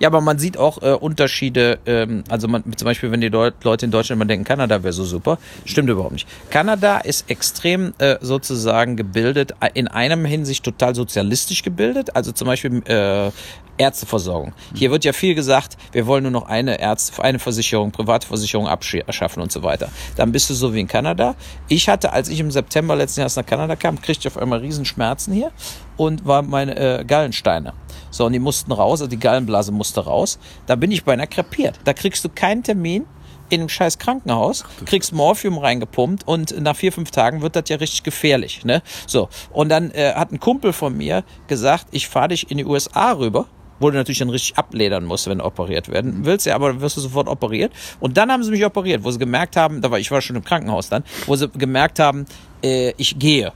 Ja, 0.00 0.08
aber 0.08 0.20
man 0.20 0.38
sieht 0.38 0.56
auch 0.56 0.82
äh, 0.82 0.92
Unterschiede. 0.92 1.78
Ähm, 1.86 2.24
also 2.28 2.48
man, 2.48 2.64
zum 2.76 2.86
Beispiel, 2.86 3.10
wenn 3.10 3.20
die 3.20 3.30
Deut 3.30 3.54
Leute 3.64 3.86
in 3.86 3.90
Deutschland 3.90 4.18
immer 4.18 4.28
denken, 4.28 4.44
Kanada 4.44 4.82
wäre 4.82 4.92
so 4.92 5.04
super, 5.04 5.38
stimmt 5.64 5.88
überhaupt 5.88 6.12
nicht. 6.12 6.28
Kanada 6.50 6.98
ist 6.98 7.30
extrem 7.30 7.94
äh, 7.98 8.16
sozusagen 8.20 8.96
gebildet, 8.96 9.52
in 9.74 9.88
einem 9.88 10.24
Hinsicht 10.24 10.64
total 10.64 10.94
sozialistisch 10.94 11.62
gebildet. 11.62 12.14
Also 12.14 12.32
zum 12.32 12.46
Beispiel 12.46 12.82
äh, 12.86 13.30
Ärzteversorgung. 13.78 14.52
Hier 14.74 14.90
wird 14.90 15.04
ja 15.04 15.12
viel 15.12 15.34
gesagt, 15.34 15.76
wir 15.92 16.06
wollen 16.06 16.24
nur 16.24 16.32
noch 16.32 16.48
eine 16.48 16.80
Ärzte, 16.80 17.22
eine 17.22 17.38
Versicherung, 17.38 17.92
private 17.92 18.26
Versicherung 18.26 18.66
abschaffen 18.66 19.42
und 19.42 19.52
so 19.52 19.62
weiter. 19.62 19.88
Dann 20.16 20.32
bist 20.32 20.50
du 20.50 20.54
so 20.54 20.74
wie 20.74 20.80
in 20.80 20.88
Kanada. 20.88 21.36
Ich 21.68 21.88
hatte, 21.88 22.12
als 22.12 22.28
ich 22.28 22.40
im 22.40 22.50
September 22.50 22.96
letzten 22.96 23.20
Jahres 23.20 23.36
nach 23.36 23.46
Kanada 23.46 23.76
kam, 23.76 24.00
kriegte 24.00 24.28
ich 24.28 24.34
auf 24.34 24.40
einmal 24.40 24.58
Riesenschmerzen 24.58 25.32
hier 25.32 25.52
und 25.98 26.26
war 26.26 26.40
meine 26.40 27.00
äh, 27.00 27.04
Gallensteine. 27.04 27.74
So, 28.10 28.24
und 28.24 28.32
die 28.32 28.38
mussten 28.38 28.72
raus, 28.72 29.02
also 29.02 29.10
die 29.10 29.18
Gallenblase 29.18 29.70
musste 29.70 30.00
raus. 30.00 30.38
Da 30.66 30.76
bin 30.76 30.90
ich 30.90 31.04
beinahe 31.04 31.26
krepiert. 31.26 31.78
Da 31.84 31.92
kriegst 31.92 32.24
du 32.24 32.30
keinen 32.30 32.62
Termin 32.62 33.04
in 33.50 33.60
einem 33.60 33.68
scheiß 33.68 33.98
Krankenhaus, 33.98 34.64
kriegst 34.84 35.12
Morphium 35.12 35.58
reingepumpt 35.58 36.26
und 36.26 36.58
nach 36.60 36.76
vier, 36.76 36.92
fünf 36.92 37.10
Tagen 37.10 37.42
wird 37.42 37.56
das 37.56 37.68
ja 37.68 37.76
richtig 37.76 38.02
gefährlich. 38.02 38.64
Ne? 38.64 38.82
So, 39.06 39.28
und 39.50 39.68
dann 39.70 39.90
äh, 39.90 40.14
hat 40.14 40.32
ein 40.32 40.40
Kumpel 40.40 40.72
von 40.72 40.96
mir 40.96 41.24
gesagt, 41.46 41.86
ich 41.90 42.08
fahre 42.08 42.28
dich 42.28 42.50
in 42.50 42.58
die 42.58 42.64
USA 42.64 43.12
rüber, 43.12 43.46
wo 43.80 43.90
du 43.90 43.96
natürlich 43.96 44.18
dann 44.18 44.30
richtig 44.30 44.58
abledern 44.58 45.04
musst, 45.04 45.28
wenn 45.28 45.38
du 45.38 45.44
operiert 45.44 45.88
werden 45.88 46.24
willst, 46.24 46.46
ja, 46.46 46.54
aber 46.54 46.68
dann 46.72 46.80
wirst 46.80 46.96
du 46.96 47.00
sofort 47.00 47.28
operiert. 47.28 47.72
Und 48.00 48.16
dann 48.16 48.30
haben 48.30 48.42
sie 48.42 48.50
mich 48.50 48.64
operiert, 48.64 49.04
wo 49.04 49.10
sie 49.10 49.18
gemerkt 49.18 49.56
haben, 49.56 49.80
da 49.80 49.90
war 49.90 49.98
ich 49.98 50.10
war 50.10 50.20
schon 50.20 50.36
im 50.36 50.44
Krankenhaus 50.44 50.88
dann, 50.88 51.04
wo 51.26 51.36
sie 51.36 51.48
gemerkt 51.48 51.98
haben, 51.98 52.26
äh, 52.62 52.92
ich 52.96 53.18
gehe. 53.18 53.52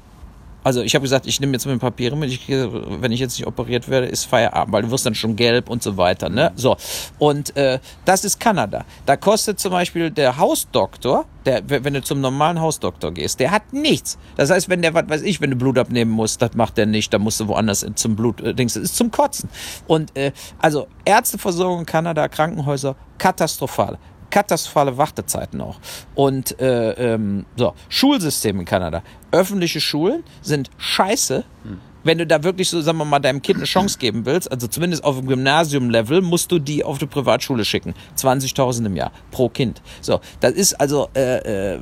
Also 0.64 0.82
ich 0.82 0.94
habe 0.94 1.02
gesagt, 1.02 1.26
ich 1.26 1.40
nehme 1.40 1.52
jetzt 1.52 1.66
meine 1.66 1.78
Papiere 1.78 2.16
mit, 2.16 2.30
ich, 2.30 2.48
wenn 2.48 3.12
ich 3.12 3.20
jetzt 3.20 3.38
nicht 3.38 3.46
operiert 3.46 3.88
werde, 3.88 4.06
ist 4.06 4.24
Feierabend, 4.24 4.72
weil 4.72 4.82
du 4.82 4.90
wirst 4.90 5.06
dann 5.06 5.14
schon 5.14 5.36
gelb 5.36 5.68
und 5.68 5.82
so 5.82 5.96
weiter. 5.96 6.28
Ne? 6.28 6.52
So. 6.56 6.76
Und 7.18 7.56
äh, 7.56 7.78
das 8.04 8.24
ist 8.24 8.38
Kanada. 8.38 8.84
Da 9.06 9.16
kostet 9.16 9.58
zum 9.58 9.72
Beispiel 9.72 10.10
der 10.10 10.38
Hausdoktor, 10.38 11.26
der, 11.44 11.62
wenn 11.66 11.94
du 11.94 12.02
zum 12.02 12.20
normalen 12.20 12.60
Hausdoktor 12.60 13.12
gehst, 13.12 13.40
der 13.40 13.50
hat 13.50 13.72
nichts. 13.72 14.18
Das 14.36 14.50
heißt, 14.50 14.68
wenn 14.68 14.82
der, 14.82 14.94
was 14.94 15.08
weiß 15.08 15.22
ich, 15.22 15.40
wenn 15.40 15.50
du 15.50 15.56
Blut 15.56 15.78
abnehmen 15.78 16.10
musst, 16.10 16.40
das 16.40 16.54
macht 16.54 16.76
der 16.76 16.86
nicht, 16.86 17.12
da 17.12 17.18
musst 17.18 17.40
du 17.40 17.48
woanders 17.48 17.84
zum 17.96 18.14
Blut, 18.14 18.40
äh, 18.40 18.54
Dings, 18.54 18.74
das 18.74 18.84
ist 18.84 18.96
zum 18.96 19.10
Kotzen. 19.10 19.48
Und 19.88 20.16
äh, 20.16 20.32
also 20.58 20.86
Ärzteversorgung 21.04 21.80
in 21.80 21.86
Kanada, 21.86 22.28
Krankenhäuser, 22.28 22.94
katastrophal 23.18 23.98
katastrophale 24.32 24.96
Wartezeiten 24.96 25.60
auch. 25.60 25.78
Und 26.16 26.58
äh, 26.60 27.14
ähm, 27.14 27.46
so, 27.56 27.74
Schulsystem 27.88 28.58
in 28.58 28.64
Kanada. 28.64 29.02
Öffentliche 29.30 29.80
Schulen 29.80 30.24
sind 30.40 30.70
scheiße. 30.78 31.44
Hm. 31.62 31.78
Wenn 32.04 32.18
du 32.18 32.26
da 32.26 32.42
wirklich 32.42 32.68
so, 32.68 32.80
sagen 32.80 32.98
wir 32.98 33.04
mal, 33.04 33.20
deinem 33.20 33.42
Kind 33.42 33.58
eine 33.58 33.66
Chance 33.66 33.96
geben 33.96 34.26
willst, 34.26 34.50
also 34.50 34.66
zumindest 34.66 35.04
auf 35.04 35.18
dem 35.18 35.28
Gymnasium-Level, 35.28 36.20
musst 36.20 36.50
du 36.50 36.58
die 36.58 36.82
auf 36.82 36.98
die 36.98 37.06
Privatschule 37.06 37.64
schicken. 37.64 37.94
20.000 38.16 38.86
im 38.86 38.96
Jahr 38.96 39.12
pro 39.30 39.48
Kind. 39.48 39.80
So, 40.00 40.20
das 40.40 40.54
ist 40.54 40.74
also 40.80 41.08
äh, 41.14 41.74
äh, 41.74 41.80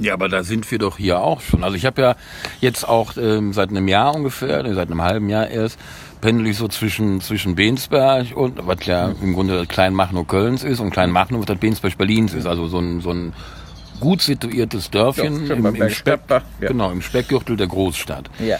ja, 0.00 0.12
aber 0.12 0.28
da 0.28 0.44
sind 0.44 0.70
wir 0.70 0.78
doch 0.78 0.96
hier 0.96 1.20
auch 1.20 1.40
schon. 1.40 1.64
Also 1.64 1.76
ich 1.76 1.84
habe 1.84 2.00
ja 2.00 2.16
jetzt 2.60 2.88
auch 2.88 3.16
ähm, 3.16 3.52
seit 3.52 3.70
einem 3.70 3.88
Jahr 3.88 4.14
ungefähr, 4.14 4.62
seit 4.72 4.90
einem 4.90 5.02
halben 5.02 5.28
Jahr 5.28 5.48
erst, 5.48 5.76
pendel 6.20 6.46
ich 6.46 6.56
so 6.56 6.68
zwischen, 6.68 7.20
zwischen 7.20 7.54
Bensberg 7.54 8.36
und, 8.36 8.66
was 8.66 8.84
ja 8.86 9.12
im 9.22 9.34
Grunde 9.34 9.66
Kleinmachnow 9.66 10.26
Kölns 10.26 10.64
ist 10.64 10.80
und 10.80 10.90
Kleinmachnow, 10.90 11.40
was 11.40 11.46
das 11.46 11.58
Bensberg 11.58 11.96
Berlins 11.96 12.34
ist. 12.34 12.46
Also 12.46 12.66
so 12.68 12.78
ein, 12.78 13.00
so 13.00 13.10
ein 13.10 13.32
gut 14.00 14.22
situiertes 14.22 14.90
Dörfchen 14.90 15.46
ja, 15.46 15.54
im, 15.54 15.66
im 15.66 15.90
Speck, 15.90 16.20
ja. 16.28 16.42
genau, 16.60 16.90
im 16.90 17.02
Speckgürtel 17.02 17.56
der 17.56 17.66
Großstadt. 17.66 18.30
Ja. 18.38 18.58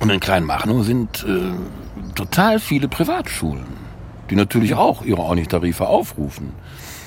Und 0.00 0.10
in 0.10 0.20
Kleinmachnow 0.20 0.84
sind 0.84 1.24
äh, 1.24 2.14
total 2.14 2.60
viele 2.60 2.88
Privatschulen, 2.88 3.66
die 4.30 4.36
natürlich 4.36 4.74
auch 4.74 5.04
ihre 5.04 5.22
Ornitarife 5.22 5.86
aufrufen. 5.86 6.52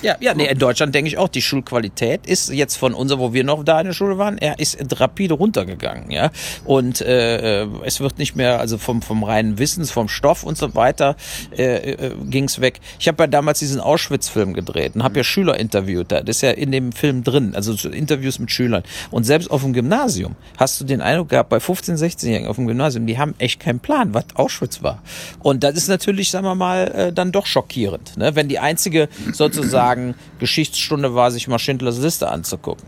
Ja, 0.01 0.15
ja, 0.19 0.33
nee, 0.33 0.47
in 0.47 0.57
Deutschland 0.57 0.95
denke 0.95 1.09
ich 1.09 1.19
auch, 1.19 1.27
die 1.27 1.43
Schulqualität 1.43 2.25
ist 2.25 2.51
jetzt 2.51 2.75
von 2.75 2.95
uns, 2.95 3.15
wo 3.17 3.33
wir 3.33 3.43
noch 3.43 3.63
da 3.63 3.79
in 3.79 3.87
der 3.87 3.93
Schule 3.93 4.17
waren, 4.17 4.39
er 4.39 4.57
ist 4.57 4.77
rapide 4.99 5.35
runtergegangen, 5.35 6.09
ja. 6.09 6.31
Und 6.65 7.01
äh, 7.01 7.65
es 7.85 7.99
wird 7.99 8.17
nicht 8.17 8.35
mehr, 8.35 8.59
also 8.59 8.79
vom, 8.79 9.03
vom 9.03 9.23
reinen 9.23 9.59
Wissens, 9.59 9.91
vom 9.91 10.07
Stoff 10.07 10.43
und 10.43 10.57
so 10.57 10.73
weiter, 10.73 11.15
äh, 11.55 11.91
äh, 11.91 12.15
ging 12.25 12.45
es 12.45 12.61
weg. 12.61 12.79
Ich 12.99 13.07
habe 13.07 13.21
ja 13.23 13.27
damals 13.27 13.59
diesen 13.59 13.79
Auschwitz-Film 13.79 14.53
gedreht 14.53 14.95
und 14.95 15.03
habe 15.03 15.17
ja 15.17 15.23
Schüler 15.23 15.59
interviewt, 15.59 16.11
da 16.11 16.21
das 16.21 16.37
ist 16.37 16.41
ja 16.41 16.51
in 16.51 16.71
dem 16.71 16.91
Film 16.91 17.23
drin, 17.23 17.53
also 17.55 17.73
Interviews 17.87 18.39
mit 18.39 18.49
Schülern. 18.49 18.83
Und 19.11 19.25
selbst 19.25 19.51
auf 19.51 19.61
dem 19.61 19.73
Gymnasium 19.73 20.35
hast 20.57 20.81
du 20.81 20.85
den 20.85 21.01
Eindruck 21.01 21.29
gehabt, 21.29 21.49
bei 21.49 21.59
15, 21.59 21.97
16-Jährigen 21.97 22.47
auf 22.47 22.55
dem 22.55 22.65
Gymnasium, 22.65 23.05
die 23.05 23.19
haben 23.19 23.35
echt 23.37 23.59
keinen 23.59 23.79
Plan, 23.79 24.15
was 24.15 24.25
Auschwitz 24.33 24.81
war. 24.81 25.03
Und 25.39 25.63
das 25.63 25.75
ist 25.75 25.89
natürlich, 25.89 26.31
sagen 26.31 26.45
wir 26.45 26.55
mal, 26.55 26.87
äh, 26.87 27.13
dann 27.13 27.31
doch 27.31 27.45
schockierend, 27.45 28.17
ne? 28.17 28.35
wenn 28.35 28.47
die 28.47 28.57
einzige 28.57 29.09
sozusagen 29.33 29.90
sagen, 29.91 30.15
Geschichtsstunde 30.39 31.15
war, 31.15 31.31
sich 31.31 31.47
mal 31.47 31.59
Schindlers 31.59 31.99
Liste 31.99 32.29
anzugucken. 32.29 32.85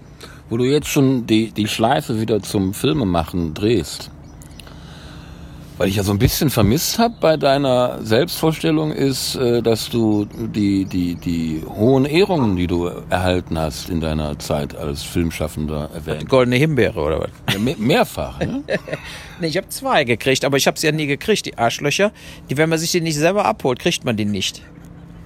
Wo 0.50 0.58
du 0.58 0.66
jetzt 0.66 0.88
schon 0.88 1.26
die, 1.28 1.52
die 1.52 1.68
Schleife 1.68 2.20
wieder 2.20 2.42
zum 2.42 2.74
Filmemachen 2.74 3.54
drehst. 3.54 4.10
Weil 5.78 5.90
ich 5.90 5.96
ja 5.96 6.04
so 6.04 6.12
ein 6.12 6.20
bisschen 6.20 6.52
vermisst 6.52 7.00
habe 7.00 7.16
bei 7.20 7.36
deiner 7.36 7.98
Selbstvorstellung 8.04 8.92
ist, 8.92 9.36
äh, 9.36 9.64
dass 9.64 9.90
du 9.90 10.26
die, 10.26 10.86
die, 10.86 11.16
die 11.16 11.64
hohen 11.68 12.06
Ehrungen, 12.06 12.56
die 12.56 12.68
du 12.68 12.92
erhalten 13.10 13.58
hast 13.58 13.90
in 13.90 14.00
deiner 14.00 14.38
Zeit 14.38 14.76
als 14.76 15.02
Filmschaffender 15.02 15.90
erwähnt. 15.94 16.30
Goldene 16.30 16.58
Himbeere 16.58 17.00
oder 17.00 17.22
was? 17.22 17.30
Ja, 17.52 17.60
mehr, 17.60 17.76
mehrfach, 17.80 18.40
ne? 18.40 18.64
nee, 19.42 19.48
ich 19.48 19.58
habe 19.58 19.68
zwei 19.70 20.04
gekriegt, 20.04 20.46
aber 20.46 20.58
ich 20.58 20.68
habe 20.68 20.78
sie 20.78 20.86
ja 20.86 20.94
nie 20.94 21.08
gekriegt, 21.08 21.48
die 21.48 21.58
Arschlöcher. 21.58 22.12
Die, 22.52 22.58
wenn 22.58 22.70
man 22.70 22.78
sich 22.78 22.92
die 22.92 23.02
nicht 23.02 23.18
selber 23.18 23.46
abholt, 23.46 23.80
kriegt 23.80 24.06
man 24.06 24.16
die 24.16 24.26
nicht. 24.26 24.62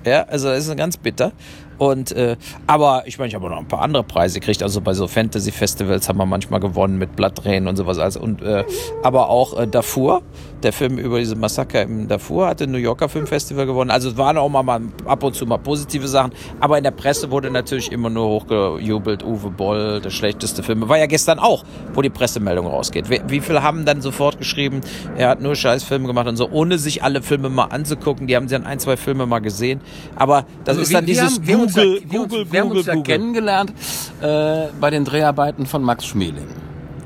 Ja, 0.07 0.23
also 0.23 0.47
das 0.47 0.67
ist 0.67 0.77
ganz 0.77 0.95
bitter. 0.95 1.33
Und 1.77 2.11
äh, 2.11 2.37
aber 2.65 3.03
ich 3.05 3.17
meine, 3.19 3.29
ich 3.29 3.35
habe 3.35 3.49
noch 3.49 3.57
ein 3.57 3.67
paar 3.67 3.81
andere 3.81 4.03
Preise 4.03 4.39
gekriegt. 4.39 4.63
Also 4.63 4.81
bei 4.81 4.93
so 4.93 5.07
Fantasy-Festivals 5.07 6.09
haben 6.09 6.17
wir 6.17 6.25
manchmal 6.25 6.59
gewonnen 6.59 6.97
mit 6.97 7.15
Blattränen 7.15 7.67
und 7.67 7.75
sowas. 7.75 7.99
Also, 7.99 8.19
und 8.19 8.41
äh, 8.41 8.63
aber 9.03 9.29
auch 9.29 9.59
äh, 9.59 9.67
Darfur, 9.67 10.21
der 10.63 10.73
Film 10.73 10.97
über 10.97 11.19
diese 11.19 11.35
Massaker 11.35 11.83
im 11.83 12.07
Darfur, 12.07 12.47
hatte 12.47 12.67
New 12.67 12.77
Yorker 12.77 13.09
Filmfestival 13.09 13.65
gewonnen. 13.65 13.91
Also 13.91 14.09
es 14.09 14.17
waren 14.17 14.37
auch 14.37 14.49
mal, 14.49 14.81
ab 15.05 15.23
und 15.23 15.35
zu 15.35 15.45
mal 15.45 15.57
positive 15.57 16.07
Sachen. 16.07 16.31
Aber 16.59 16.77
in 16.77 16.83
der 16.83 16.91
Presse 16.91 17.31
wurde 17.31 17.51
natürlich 17.51 17.91
immer 17.91 18.09
nur 18.09 18.27
hochgejubelt. 18.27 19.23
Uwe 19.23 19.49
Boll, 19.49 20.01
der 20.01 20.09
schlechteste 20.09 20.63
Film. 20.63 20.87
War 20.87 20.97
ja 20.97 21.05
gestern 21.05 21.39
auch, 21.39 21.63
wo 21.93 22.01
die 22.01 22.09
Pressemeldung 22.09 22.67
rausgeht. 22.67 23.09
Wie, 23.09 23.21
wie 23.27 23.39
viele 23.39 23.63
haben 23.63 23.85
dann 23.85 24.01
sofort 24.01 24.37
geschrieben, 24.37 24.81
er 25.15 25.29
hat 25.29 25.41
nur 25.41 25.55
scheiß 25.55 25.83
Filme 25.83 26.07
gemacht 26.07 26.27
und 26.27 26.37
so, 26.37 26.49
ohne 26.49 26.77
sich 26.77 27.03
alle 27.03 27.21
Filme 27.21 27.49
mal 27.49 27.65
anzugucken. 27.65 28.27
Die 28.27 28.35
haben 28.35 28.47
dann 28.47 28.65
ein, 28.65 28.79
zwei 28.79 28.97
Filme 28.97 29.25
mal 29.25 29.39
gesehen. 29.39 29.81
Aber 30.15 30.45
das 30.63 30.77
also 30.77 30.81
ist 30.81 30.93
dann 30.93 31.05
dieses 31.05 31.35
haben, 31.35 31.45
Google, 31.45 31.67
Google, 31.67 32.01
Google, 32.01 32.27
Google, 32.27 32.51
wir 32.51 32.61
haben 32.61 32.71
uns 32.71 32.85
ja 32.85 32.95
kennengelernt 33.01 33.73
äh, 34.21 34.67
bei 34.79 34.89
den 34.89 35.05
Dreharbeiten 35.05 35.65
von 35.65 35.83
Max 35.83 36.05
Schmeling. 36.05 36.47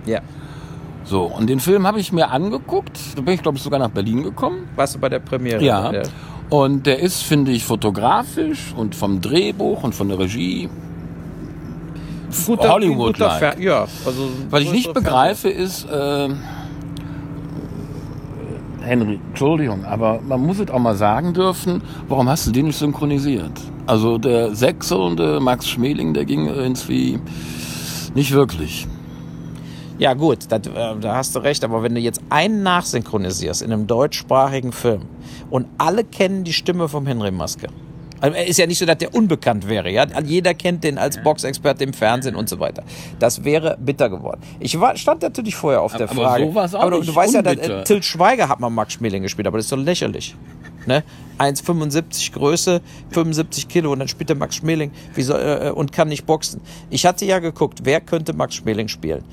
Ja. 0.05 0.21
So, 1.03 1.23
und 1.23 1.49
den 1.49 1.59
Film 1.59 1.87
habe 1.87 1.99
ich 1.99 2.11
mir 2.11 2.29
angeguckt. 2.29 2.97
Da 3.15 3.21
bin 3.21 3.33
ich, 3.33 3.41
glaube 3.41 3.57
ich, 3.57 3.63
sogar 3.63 3.79
nach 3.79 3.89
Berlin 3.89 4.23
gekommen. 4.23 4.69
Warst 4.75 4.95
du 4.95 4.99
bei 4.99 5.09
der 5.09 5.19
Premiere? 5.19 5.63
Ja. 5.63 5.91
ja. 5.91 6.03
Und 6.49 6.85
der 6.85 6.99
ist, 6.99 7.23
finde 7.23 7.51
ich, 7.51 7.63
fotografisch 7.63 8.73
und 8.75 8.93
vom 8.93 9.21
Drehbuch 9.21 9.83
und 9.83 9.95
von 9.95 10.09
der 10.09 10.19
Regie 10.19 10.69
guter, 12.45 12.69
Hollywood 12.69 13.17
guter 13.17 13.59
ja, 13.59 13.87
also 14.05 14.29
Was 14.49 14.61
ich 14.61 14.71
nicht 14.71 14.93
begreife 14.93 15.49
ist, 15.49 15.85
äh, 15.89 16.29
Henry, 18.81 19.19
Entschuldigung, 19.29 19.85
aber 19.85 20.19
man 20.27 20.41
muss 20.41 20.59
es 20.59 20.69
auch 20.69 20.79
mal 20.79 20.95
sagen 20.95 21.33
dürfen, 21.33 21.81
warum 22.07 22.27
hast 22.27 22.47
du 22.47 22.51
den 22.51 22.67
nicht 22.67 22.79
synchronisiert? 22.79 23.51
Also 23.85 24.17
der 24.17 24.55
sechselnde 24.55 25.39
Max 25.39 25.69
Schmeling, 25.69 26.13
der 26.13 26.25
ging 26.25 26.47
irgendwie 26.47 27.19
nicht 28.15 28.31
wirklich. 28.31 28.87
Ja 30.01 30.15
gut, 30.15 30.47
das, 30.49 30.65
äh, 30.65 30.99
da 30.99 31.15
hast 31.15 31.35
du 31.35 31.39
recht, 31.39 31.63
aber 31.63 31.83
wenn 31.83 31.93
du 31.93 32.01
jetzt 32.01 32.21
einen 32.31 32.63
nachsynchronisierst 32.63 33.61
in 33.61 33.71
einem 33.71 33.85
deutschsprachigen 33.85 34.71
Film 34.71 35.03
und 35.51 35.67
alle 35.77 36.03
kennen 36.03 36.43
die 36.43 36.53
Stimme 36.53 36.89
vom 36.89 37.05
Henry 37.05 37.29
Maske, 37.29 37.67
also 38.19 38.35
er 38.35 38.47
ist 38.47 38.57
ja 38.57 38.65
nicht 38.65 38.79
so, 38.79 38.85
dass 38.87 38.97
der 38.97 39.13
unbekannt 39.13 39.69
wäre. 39.69 39.91
Ja? 39.91 40.07
Jeder 40.23 40.55
kennt 40.55 40.83
den 40.83 40.97
als 40.97 41.21
Boxexperte 41.21 41.83
im 41.83 41.93
Fernsehen 41.93 42.35
und 42.35 42.49
so 42.49 42.59
weiter. 42.59 42.83
Das 43.19 43.43
wäre 43.43 43.77
bitter 43.79 44.09
geworden. 44.09 44.41
Ich 44.59 44.79
war, 44.79 44.97
stand 44.97 45.21
natürlich 45.21 45.55
vorher 45.55 45.81
auf 45.81 45.95
der 45.95 46.09
aber 46.09 46.21
Frage. 46.21 46.51
So 46.51 46.77
auch 46.77 46.81
aber 46.81 46.91
du, 46.97 47.01
du 47.03 47.15
weißt 47.15 47.35
ja, 47.35 47.43
dass, 47.43 47.57
äh, 47.57 47.83
Til 47.83 48.01
Schweiger 48.01 48.49
hat 48.49 48.59
mal 48.59 48.71
Max 48.71 48.93
Schmeling 48.93 49.21
gespielt, 49.21 49.47
aber 49.47 49.59
das 49.59 49.65
ist 49.65 49.71
doch 49.71 49.77
lächerlich. 49.77 50.35
Ne? 50.87 51.03
1,75 51.37 52.33
Größe, 52.33 52.81
75 53.11 53.67
Kilo 53.67 53.91
und 53.91 53.99
dann 53.99 54.07
spielt 54.07 54.29
der 54.29 54.35
Max 54.35 54.55
Schmeling 54.55 54.91
soll, 55.15 55.39
äh, 55.39 55.69
und 55.69 55.91
kann 55.91 56.07
nicht 56.07 56.25
boxen. 56.25 56.61
Ich 56.89 57.05
hatte 57.05 57.25
ja 57.25 57.37
geguckt, 57.37 57.81
wer 57.83 58.01
könnte 58.01 58.33
Max 58.33 58.55
Schmeling 58.55 58.87
spielen? 58.87 59.23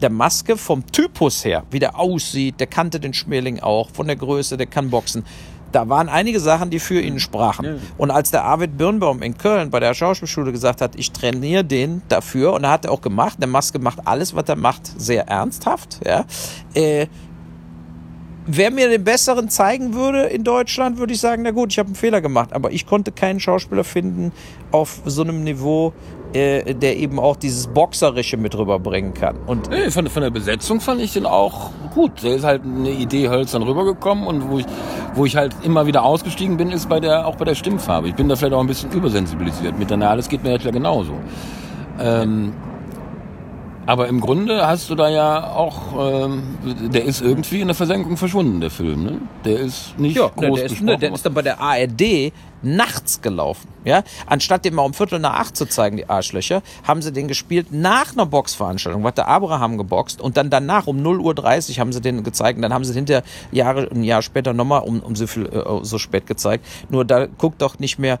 Der 0.00 0.10
Maske 0.10 0.56
vom 0.56 0.86
Typus 0.86 1.44
her, 1.44 1.64
wie 1.70 1.78
der 1.78 1.98
aussieht, 1.98 2.60
der 2.60 2.66
kannte 2.66 3.00
den 3.00 3.14
Schmeling 3.14 3.60
auch, 3.60 3.90
von 3.90 4.06
der 4.06 4.16
Größe, 4.16 4.56
der 4.56 4.66
kann 4.66 4.90
boxen 4.90 5.24
da 5.72 5.88
waren 5.88 6.08
einige 6.08 6.40
Sachen, 6.40 6.70
die 6.70 6.78
für 6.78 7.00
ihn 7.00 7.20
sprachen. 7.20 7.64
Ja. 7.64 7.74
Und 7.96 8.10
als 8.10 8.30
der 8.30 8.44
Arvid 8.44 8.76
Birnbaum 8.76 9.22
in 9.22 9.36
Köln 9.36 9.70
bei 9.70 9.80
der 9.80 9.94
Schauspielschule 9.94 10.52
gesagt 10.52 10.80
hat, 10.80 10.96
ich 10.96 11.12
trainiere 11.12 11.64
den 11.64 12.02
dafür, 12.08 12.52
und 12.54 12.64
er 12.64 12.70
hat 12.70 12.84
er 12.84 12.92
auch 12.92 13.00
gemacht, 13.00 13.38
der 13.40 13.48
Maske 13.48 13.78
macht 13.78 14.06
alles, 14.06 14.34
was 14.34 14.48
er 14.48 14.56
macht, 14.56 15.00
sehr 15.00 15.28
ernsthaft, 15.28 16.00
ja, 16.06 16.24
äh, 16.74 17.06
wer 18.48 18.70
mir 18.70 18.88
den 18.88 19.04
besseren 19.04 19.48
zeigen 19.48 19.94
würde 19.94 20.22
in 20.22 20.42
Deutschland, 20.42 20.98
würde 20.98 21.12
ich 21.12 21.20
sagen, 21.20 21.42
na 21.42 21.50
gut, 21.50 21.70
ich 21.70 21.78
habe 21.78 21.88
einen 21.88 21.94
Fehler 21.94 22.20
gemacht. 22.20 22.52
Aber 22.52 22.72
ich 22.72 22.86
konnte 22.86 23.12
keinen 23.12 23.38
Schauspieler 23.38 23.84
finden 23.84 24.32
auf 24.72 25.02
so 25.04 25.22
einem 25.22 25.44
Niveau, 25.44 25.92
äh, 26.32 26.74
der 26.74 26.96
eben 26.96 27.20
auch 27.20 27.36
dieses 27.36 27.68
Boxerische 27.68 28.36
mit 28.36 28.56
rüberbringen 28.56 29.14
kann. 29.14 29.36
Und 29.46 29.70
nee, 29.70 29.90
von, 29.90 30.06
von, 30.08 30.22
der 30.22 30.30
Besetzung 30.30 30.80
fand 30.80 31.00
ich 31.00 31.12
den 31.12 31.26
auch 31.26 31.70
gut. 31.94 32.22
Der 32.22 32.36
ist 32.36 32.44
halt 32.44 32.62
eine 32.64 32.90
Idee 32.90 33.28
hölzern 33.28 33.62
rübergekommen 33.62 34.26
und 34.26 34.50
wo 34.50 34.58
ich, 34.58 34.66
wo 35.14 35.26
ich 35.26 35.36
halt 35.36 35.54
immer 35.62 35.86
wieder 35.86 36.02
ausgestiegen 36.02 36.56
bin, 36.56 36.70
ist 36.70 36.88
bei 36.88 37.00
der, 37.00 37.26
auch 37.26 37.36
bei 37.36 37.44
der 37.44 37.54
Stimmfarbe. 37.54 38.08
Ich 38.08 38.14
bin 38.14 38.28
da 38.28 38.36
vielleicht 38.36 38.54
auch 38.54 38.60
ein 38.60 38.66
bisschen 38.66 38.90
übersensibilisiert. 38.92 39.78
Mit 39.78 39.90
der 39.90 39.98
Nahles 39.98 40.28
geht 40.28 40.42
mir 40.42 40.56
ja 40.56 40.70
genauso. 40.70 41.12
Ähm, 42.00 42.52
aber 43.88 44.06
im 44.08 44.20
Grunde 44.20 44.66
hast 44.66 44.90
du 44.90 44.94
da 44.94 45.08
ja 45.08 45.54
auch, 45.54 45.94
ähm, 45.98 46.58
der 46.92 47.06
ist 47.06 47.22
irgendwie 47.22 47.62
in 47.62 47.68
der 47.68 47.74
Versenkung 47.74 48.18
verschwunden, 48.18 48.60
der 48.60 48.68
Film. 48.68 49.02
Ne? 49.02 49.20
Der 49.46 49.60
ist 49.60 49.98
nicht 49.98 50.14
ja, 50.14 50.28
groß 50.28 50.58
der 50.58 50.66
ist, 50.66 50.82
ne, 50.82 50.98
der 50.98 51.14
ist 51.14 51.24
dann 51.24 51.32
bei 51.32 51.40
der 51.40 51.58
ARD 51.58 52.34
nachts 52.60 53.22
gelaufen. 53.22 53.66
Ja? 53.86 54.02
Anstatt 54.26 54.66
den 54.66 54.74
mal 54.74 54.82
um 54.82 54.92
Viertel 54.92 55.20
nach 55.20 55.36
acht 55.36 55.56
zu 55.56 55.64
zeigen, 55.64 55.96
die 55.96 56.06
Arschlöcher, 56.06 56.60
haben 56.86 57.00
sie 57.00 57.14
den 57.14 57.28
gespielt 57.28 57.68
nach 57.72 58.12
einer 58.12 58.26
Boxveranstaltung. 58.26 59.02
Hat 59.04 59.16
der 59.16 59.26
Abraham 59.26 59.78
geboxt 59.78 60.20
und 60.20 60.36
dann 60.36 60.50
danach 60.50 60.86
um 60.86 60.98
0.30 60.98 61.70
Uhr 61.70 61.78
haben 61.78 61.92
sie 61.94 62.02
den 62.02 62.22
gezeigt 62.22 62.56
und 62.56 62.62
dann 62.62 62.74
haben 62.74 62.84
sie 62.84 62.92
hinter 62.92 63.22
Jahre, 63.52 63.88
ein 63.90 64.04
Jahr 64.04 64.20
später 64.20 64.52
nochmal 64.52 64.82
um, 64.82 65.00
um 65.00 65.16
so, 65.16 65.26
viel, 65.26 65.46
äh, 65.46 65.62
so 65.80 65.96
spät 65.96 66.26
gezeigt. 66.26 66.66
Nur 66.90 67.06
da 67.06 67.24
guckt 67.24 67.62
doch 67.62 67.78
nicht 67.78 67.98
mehr. 67.98 68.18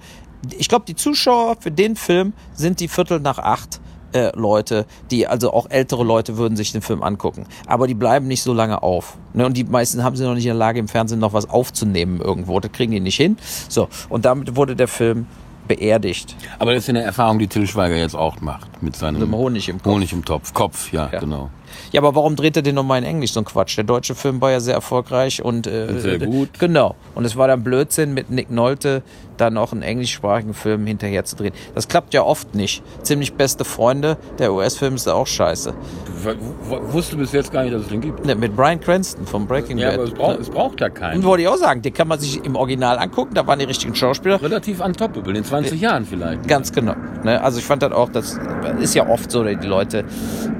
Ich 0.56 0.70
glaube, 0.70 0.86
die 0.88 0.96
Zuschauer 0.96 1.56
für 1.60 1.70
den 1.70 1.94
Film 1.94 2.32
sind 2.54 2.80
die 2.80 2.88
Viertel 2.88 3.20
nach 3.20 3.38
acht 3.38 3.80
äh, 4.12 4.30
Leute, 4.36 4.86
die, 5.10 5.26
also 5.26 5.52
auch 5.52 5.66
ältere 5.70 6.04
Leute 6.04 6.36
würden 6.36 6.56
sich 6.56 6.72
den 6.72 6.82
Film 6.82 7.02
angucken. 7.02 7.46
Aber 7.66 7.86
die 7.86 7.94
bleiben 7.94 8.26
nicht 8.26 8.42
so 8.42 8.52
lange 8.52 8.82
auf. 8.82 9.16
Ne? 9.34 9.46
Und 9.46 9.56
die 9.56 9.64
meisten 9.64 10.02
haben 10.04 10.16
sie 10.16 10.24
noch 10.24 10.34
nicht 10.34 10.44
in 10.44 10.50
der 10.50 10.54
Lage, 10.56 10.78
im 10.78 10.88
Fernsehen 10.88 11.18
noch 11.20 11.32
was 11.32 11.48
aufzunehmen 11.48 12.20
irgendwo. 12.20 12.60
Das 12.60 12.72
kriegen 12.72 12.92
die 12.92 13.00
nicht 13.00 13.16
hin. 13.16 13.36
So, 13.68 13.88
und 14.08 14.24
damit 14.24 14.56
wurde 14.56 14.76
der 14.76 14.88
Film 14.88 15.26
beerdigt. 15.66 16.34
Aber 16.58 16.72
das 16.72 16.84
ist 16.84 16.88
eine 16.88 17.02
Erfahrung, 17.02 17.38
die 17.38 17.46
Till 17.46 17.66
Schweiger 17.66 17.96
jetzt 17.96 18.14
auch 18.16 18.40
macht. 18.40 18.82
Mit 18.82 18.96
seinem 18.96 19.20
dem 19.20 19.34
Honig 19.34 19.68
im 19.68 19.76
Kopf. 19.82 19.92
Honig 19.92 20.12
im 20.12 20.24
Topf. 20.24 20.54
Kopf, 20.54 20.92
ja, 20.92 21.10
Ja. 21.12 21.20
genau. 21.20 21.50
Ja, 21.92 22.00
aber 22.00 22.14
warum 22.14 22.34
dreht 22.34 22.56
er 22.56 22.62
den 22.62 22.74
nochmal 22.74 22.98
in 22.98 23.04
Englisch, 23.04 23.32
so 23.32 23.40
ein 23.40 23.44
Quatsch? 23.44 23.76
Der 23.76 23.84
deutsche 23.84 24.14
Film 24.14 24.40
war 24.40 24.50
ja 24.50 24.60
sehr 24.60 24.72
erfolgreich 24.74 25.42
und, 25.44 25.66
äh, 25.66 25.86
Und 25.90 26.00
sehr 26.00 26.18
gut. 26.18 26.58
Genau. 26.58 26.94
Und 27.14 27.26
es 27.26 27.36
war 27.36 27.46
dann 27.48 27.62
Blödsinn, 27.62 28.14
mit 28.14 28.30
Nick 28.30 28.50
Nolte 28.50 29.02
dann 29.40 29.56
auch 29.56 29.72
einen 29.72 29.82
englischsprachigen 29.82 30.54
Film 30.54 30.86
hinterher 30.86 31.24
zu 31.24 31.36
drehen. 31.36 31.52
Das 31.74 31.88
klappt 31.88 32.14
ja 32.14 32.22
oft 32.22 32.54
nicht. 32.54 32.82
Ziemlich 33.02 33.34
beste 33.34 33.64
Freunde, 33.64 34.16
der 34.38 34.52
US-Film 34.52 34.94
ist 34.94 35.08
auch 35.08 35.26
scheiße. 35.26 35.72
Du 36.06 36.24
w- 36.30 36.92
wusste 36.92 37.16
bis 37.16 37.32
jetzt 37.32 37.52
gar 37.52 37.62
nicht, 37.62 37.74
dass 37.74 37.82
es 37.82 37.88
den 37.88 38.00
gibt. 38.00 38.24
Ne, 38.24 38.34
mit 38.34 38.54
Brian 38.56 38.80
Cranston 38.80 39.26
vom 39.26 39.46
Breaking 39.46 39.78
Ja, 39.78 39.90
Bad. 39.90 39.94
aber 39.98 40.04
es 40.04 40.12
braucht, 40.14 40.40
es 40.40 40.50
braucht 40.50 40.80
ja 40.80 40.86
und 40.88 40.94
keinen. 40.94 41.24
wollte 41.24 41.42
ich 41.42 41.48
auch 41.48 41.56
sagen, 41.56 41.82
den 41.82 41.94
kann 41.94 42.08
man 42.08 42.18
sich 42.20 42.44
im 42.44 42.56
Original 42.56 42.98
angucken, 42.98 43.34
da 43.34 43.46
waren 43.46 43.58
die 43.58 43.64
richtigen 43.64 43.94
Schauspieler. 43.94 44.40
Relativ 44.42 44.80
untoppable, 44.84 45.36
in 45.36 45.44
20 45.44 45.80
Jahren 45.80 46.04
vielleicht. 46.04 46.46
Ganz 46.48 46.72
genau. 46.72 46.94
Ne? 47.24 47.40
Also 47.42 47.58
ich 47.58 47.64
fand 47.64 47.82
das 47.82 47.92
auch, 47.92 48.08
das 48.10 48.38
ist 48.80 48.94
ja 48.94 49.08
oft 49.08 49.30
so, 49.30 49.44
die 49.44 49.54
Leute 49.66 50.04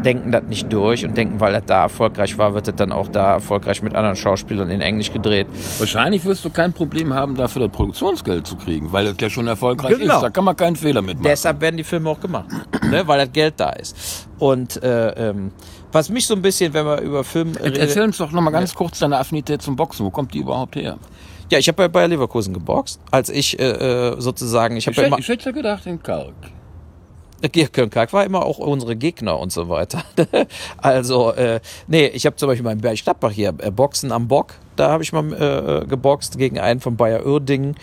denken 0.05 0.31
das 0.33 0.45
nicht 0.45 0.73
durch 0.73 1.05
und 1.05 1.17
denken, 1.17 1.41
weil 1.41 1.53
das 1.53 1.65
da 1.67 1.83
erfolgreich 1.83 2.39
war, 2.39 2.55
wird 2.55 2.69
das 2.69 2.77
dann 2.77 2.93
auch 2.93 3.09
da 3.09 3.33
erfolgreich 3.35 3.83
mit 3.83 3.95
anderen 3.95 4.17
Schauspielern 4.17 4.71
in 4.71 4.81
Englisch 4.81 5.13
gedreht. 5.13 5.47
Wahrscheinlich 5.79 6.25
wirst 6.25 6.45
du 6.45 6.51
kein 6.51 6.73
Problem 6.73 7.13
haben, 7.15 7.35
dafür 7.35 7.63
das 7.63 7.71
Produktionsgeld 7.73 8.47
zu 8.47 8.57
kriegen, 8.57 8.68
weil 8.91 9.07
das 9.07 9.17
ja 9.21 9.31
schon 9.31 9.47
erfolgreich 9.47 9.99
Genau. 9.99 10.17
ist. 10.17 10.23
Da 10.23 10.31
kann 10.31 10.45
man 10.45 10.57
keinen 10.57 10.77
Fehler 10.77 11.03
mitmachen. 11.03 11.25
Deshalb 11.31 11.61
werden 11.61 11.77
die 11.77 11.85
Filme 11.85 12.11
auch 12.11 12.21
gemacht, 12.21 12.47
ne? 12.91 13.07
weil 13.07 13.19
das 13.25 13.33
Geld 13.33 13.55
da 13.59 13.71
ist. 13.71 14.29
Und 14.39 14.83
äh, 14.83 15.31
ähm, 15.31 15.53
was 15.93 16.09
mich 16.11 16.27
so 16.27 16.35
ein 16.35 16.43
bisschen, 16.43 16.73
wenn 16.75 16.85
man 16.87 17.03
über 17.03 17.25
Film 17.25 17.53
redet, 17.57 17.79
Erzähl 17.79 18.03
uns 18.03 18.19
doch 18.19 18.31
nochmal 18.31 18.53
ganz 18.53 18.75
kurz 18.75 18.99
deine 18.99 19.19
Affinität 19.19 19.63
zum 19.63 19.75
Boxen. 19.77 20.05
Wo 20.07 20.11
kommt 20.11 20.35
die 20.35 20.39
überhaupt 20.39 20.77
her? 20.77 20.99
ja, 21.51 21.59
ich 21.59 21.67
habe 21.69 21.77
bei 21.77 21.89
Bayer 21.89 22.09
Leverkusen 22.09 22.53
geboxt, 22.53 23.01
als 23.11 23.31
ich 23.31 23.59
äh, 23.59 23.65
äh, 24.13 24.21
sozusagen, 24.21 24.77
ich 24.77 24.87
Ich, 24.87 24.89
habe 24.89 25.01
ja 25.01 25.07
immer, 25.07 25.17
hätte- 25.17 25.23
ich 25.23 25.29
hätte 25.31 25.45
ja 25.47 25.53
gedacht, 25.53 25.87
in 25.87 26.03
Kalk. 26.03 26.35
Köln 27.73 27.89
Kalk 27.89 28.13
war 28.13 28.25
immer 28.25 28.45
auch 28.45 28.59
unsere 28.59 28.97
Gegner 28.97 29.39
und 29.39 29.53
so 29.53 29.69
weiter. 29.69 30.03
also, 30.79 31.33
äh, 31.33 31.61
nee, 31.87 32.07
ich 32.09 32.27
habe 32.27 32.37
zum 32.37 32.49
Beispiel 32.49 32.65
meinen 32.65 32.81
Berg 32.81 33.03
Gladbach 33.03 33.31
hier, 33.31 33.55
äh, 33.59 33.71
Boxen 33.71 34.13
am 34.13 34.27
Bock. 34.29 34.55
Da 34.79 34.91
habe 34.91 35.03
ich 35.03 35.13
mal 35.13 35.33
äh, 35.33 35.87
geboxt 35.87 36.39
gegen 36.39 36.61
einen 36.61 36.79
von 36.79 36.97
Bayer 36.97 37.27
Uerdingen. 37.27 37.75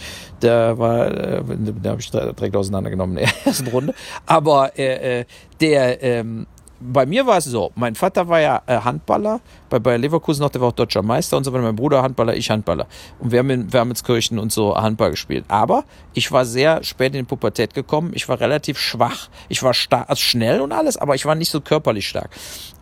Der 0.41 0.77
war, 0.77 1.07
äh, 1.07 1.43
den 1.43 1.81
habe 1.85 1.99
ich 1.99 2.09
direkt 2.09 2.55
auseinandergenommen 2.55 3.17
in 3.17 3.25
der 3.25 3.33
ersten 3.45 3.67
Runde. 3.67 3.93
Aber 4.25 4.79
äh, 4.79 5.19
äh, 5.19 5.25
der, 5.59 6.01
ähm, 6.01 6.47
bei 6.79 7.05
mir 7.05 7.25
war 7.25 7.37
es 7.37 7.45
so, 7.45 7.71
mein 7.75 7.95
Vater 7.95 8.29
war 8.29 8.39
ja 8.39 8.61
äh, 8.65 8.77
Handballer, 8.79 9.41
bei 9.69 9.79
Bayer 9.79 9.97
Leverkusen 9.97 10.41
noch, 10.41 10.49
der 10.49 10.61
war 10.61 10.69
auch 10.69 10.73
deutscher 10.73 11.01
Meister 11.01 11.35
und 11.35 11.43
so 11.43 11.51
weiter, 11.51 11.63
mein 11.63 11.75
Bruder 11.75 12.01
Handballer, 12.01 12.35
ich 12.35 12.49
Handballer. 12.49 12.87
Und 13.19 13.31
wir 13.31 13.39
haben 13.39 13.49
in 13.49 13.73
Wermelskirchen 13.73 14.39
und 14.39 14.51
so 14.51 14.75
Handball 14.75 15.11
gespielt. 15.11 15.45
Aber 15.47 15.83
ich 16.13 16.31
war 16.31 16.45
sehr 16.45 16.83
spät 16.83 17.13
in 17.13 17.21
die 17.21 17.23
Pubertät 17.23 17.73
gekommen, 17.73 18.11
ich 18.13 18.29
war 18.29 18.39
relativ 18.39 18.77
schwach, 18.77 19.29
ich 19.49 19.63
war 19.63 19.73
also 19.89 20.21
schnell 20.21 20.61
und 20.61 20.71
alles, 20.71 20.95
aber 20.95 21.15
ich 21.15 21.25
war 21.25 21.35
nicht 21.35 21.49
so 21.49 21.59
körperlich 21.59 22.07
stark. 22.07 22.29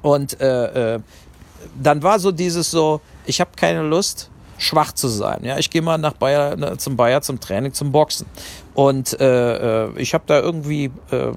Und 0.01 0.39
äh, 0.39 0.95
äh, 0.95 0.99
dann 1.81 2.03
war 2.03 2.19
so 2.19 2.31
dieses 2.31 2.71
so, 2.71 3.01
ich 3.25 3.39
habe 3.39 3.51
keine 3.55 3.81
Lust, 3.81 4.29
schwach 4.57 4.93
zu 4.93 5.07
sein. 5.07 5.39
Ja, 5.43 5.57
ich 5.57 5.69
gehe 5.69 5.81
mal 5.81 5.97
nach 5.97 6.13
Bayer, 6.13 6.55
ne, 6.55 6.77
zum 6.77 6.95
Bayer 6.95 7.21
zum 7.21 7.39
Training, 7.39 7.73
zum 7.73 7.91
Boxen. 7.91 8.25
Und 8.73 9.19
äh, 9.19 9.85
äh, 9.85 9.91
ich 9.97 10.13
habe 10.13 10.23
da 10.25 10.39
irgendwie 10.39 10.85
äh, 11.11 11.31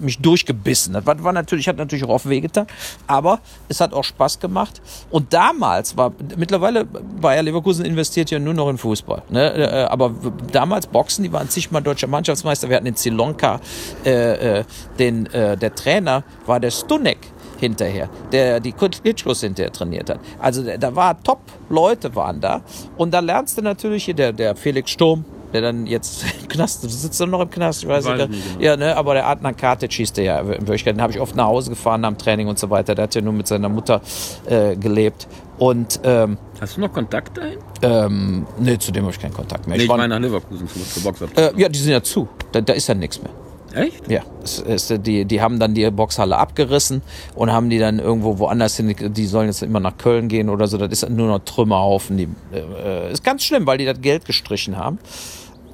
mich 0.00 0.18
durchgebissen. 0.18 0.92
Das 0.92 1.06
war, 1.06 1.22
war 1.24 1.32
natürlich, 1.32 1.66
hat 1.68 1.76
natürlich 1.76 2.04
auch 2.04 2.10
oft 2.10 2.28
wehgetan, 2.28 2.66
aber 3.06 3.40
es 3.68 3.80
hat 3.80 3.94
auch 3.94 4.04
Spaß 4.04 4.38
gemacht. 4.40 4.82
Und 5.10 5.32
damals 5.32 5.96
war, 5.96 6.12
mittlerweile 6.36 6.84
Bayer 6.84 7.42
Leverkusen 7.42 7.84
investiert 7.84 8.30
ja 8.30 8.38
nur 8.38 8.54
noch 8.54 8.68
in 8.68 8.76
Fußball. 8.76 9.22
Ne? 9.30 9.54
Äh, 9.54 9.84
aber 9.84 10.12
damals 10.52 10.86
Boxen, 10.86 11.22
die 11.22 11.32
waren 11.32 11.48
zigmal 11.48 11.82
deutscher 11.82 12.08
Mannschaftsmeister. 12.08 12.68
Wir 12.68 12.76
hatten 12.76 12.86
in 12.86 12.96
Zilonka 12.96 13.60
äh, 14.04 14.58
äh, 14.58 14.64
den, 14.98 15.24
der 15.24 15.74
Trainer 15.74 16.24
war 16.46 16.60
der 16.60 16.70
Stunek 16.70 17.18
hinterher, 17.58 18.08
der 18.32 18.60
die 18.60 18.72
Klitschkos 18.72 19.40
hinterher 19.40 19.72
trainiert 19.72 20.10
hat. 20.10 20.20
Also 20.40 20.62
da- 20.62 20.94
war 20.94 21.22
top 21.22 21.40
Leute 21.68 22.14
waren 22.14 22.40
da 22.40 22.62
und 22.96 23.12
da 23.12 23.20
lernst 23.20 23.56
du 23.58 23.62
natürlich 23.62 24.04
hier 24.04 24.14
der, 24.14 24.32
der 24.32 24.54
Felix 24.56 24.90
Sturm, 24.90 25.24
der 25.52 25.60
dann 25.62 25.86
jetzt 25.86 26.24
im 26.42 26.48
Knast 26.48 26.82
sitzt 26.82 27.20
er 27.20 27.26
noch 27.26 27.40
im 27.40 27.50
Knast, 27.50 27.82
ich 27.84 27.88
weiß, 27.88 28.04
Weiß 28.04 28.28
nicht. 28.28 28.38
ich 28.38 28.52
genau. 28.54 28.64
Ja, 28.64 28.76
ne, 28.76 28.96
aber 28.96 29.14
der 29.14 29.26
Adnan 29.28 29.56
Katic 29.56 29.92
hieß 29.92 30.12
der 30.14 30.24
ja 30.24 30.40
in 30.40 30.48
Wirklichkeit, 30.66 30.96
den 30.96 31.00
habe 31.02 31.12
ich 31.12 31.20
oft 31.20 31.36
nach 31.36 31.46
Hause 31.46 31.70
gefahren 31.70 32.00
nach 32.00 32.10
dem 32.10 32.18
Training 32.18 32.48
und 32.48 32.58
so 32.58 32.70
weiter. 32.70 32.94
Der 32.94 33.04
hat 33.04 33.14
ja 33.14 33.20
nur 33.20 33.32
mit 33.32 33.46
seiner 33.46 33.68
Mutter 33.68 34.00
äh, 34.46 34.74
gelebt 34.76 35.26
und 35.58 36.00
ähm, 36.02 36.36
Hast 36.60 36.76
du 36.76 36.80
noch 36.80 36.92
Kontakt 36.92 37.36
dahin? 37.38 37.58
ähm, 37.82 38.46
nee, 38.58 38.78
zu 38.78 38.90
dem 38.92 39.04
habe 39.04 39.12
ich 39.12 39.20
keinen 39.20 39.34
Kontakt 39.34 39.66
mehr. 39.68 39.76
Nee, 39.76 39.84
ich 39.84 39.88
war- 39.88 39.96
meine 39.96 40.14
nach 40.14 40.20
Leverkusen 40.20 40.66
zur 40.68 41.02
Boxer. 41.04 41.26
äh, 41.36 41.52
ja, 41.56 41.68
die 41.68 41.78
sind 41.78 41.92
ja 41.92 42.02
zu. 42.02 42.28
Da, 42.52 42.60
da 42.60 42.72
ist 42.72 42.88
ja 42.88 42.94
nichts 42.94 43.20
mehr. 43.22 43.30
Echt? 43.74 44.10
Ja, 44.10 44.22
es 44.42 44.60
ist, 44.60 45.06
die, 45.06 45.24
die 45.24 45.40
haben 45.40 45.58
dann 45.58 45.74
die 45.74 45.90
Boxhalle 45.90 46.36
abgerissen 46.36 47.02
und 47.34 47.52
haben 47.52 47.70
die 47.70 47.78
dann 47.78 47.98
irgendwo 47.98 48.38
woanders 48.38 48.76
hin. 48.76 48.94
Die 48.98 49.26
sollen 49.26 49.46
jetzt 49.48 49.62
immer 49.62 49.80
nach 49.80 49.96
Köln 49.98 50.28
gehen 50.28 50.48
oder 50.48 50.66
so. 50.66 50.78
Das 50.78 50.90
ist 50.90 51.08
nur 51.08 51.28
noch 51.28 51.40
Trümmerhaufen. 51.40 52.16
Die, 52.16 52.28
äh, 52.52 53.12
ist 53.12 53.24
ganz 53.24 53.44
schlimm, 53.44 53.66
weil 53.66 53.78
die 53.78 53.84
das 53.84 54.00
Geld 54.00 54.24
gestrichen 54.24 54.76
haben. 54.76 54.98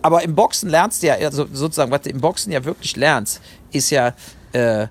Aber 0.03 0.22
im 0.22 0.34
Boxen 0.34 0.70
lernst 0.70 1.03
du 1.03 1.09
ja, 1.09 1.14
also 1.14 1.46
sozusagen, 1.53 1.90
was 1.90 2.03
du 2.03 2.11
im 2.11 2.20
Boxen 2.20 2.53
ja 2.53 2.64
wirklich 2.64 2.96
lernst, 2.96 3.42
ist 3.70 3.90
ja, 3.90 4.14
äh, 4.53 4.86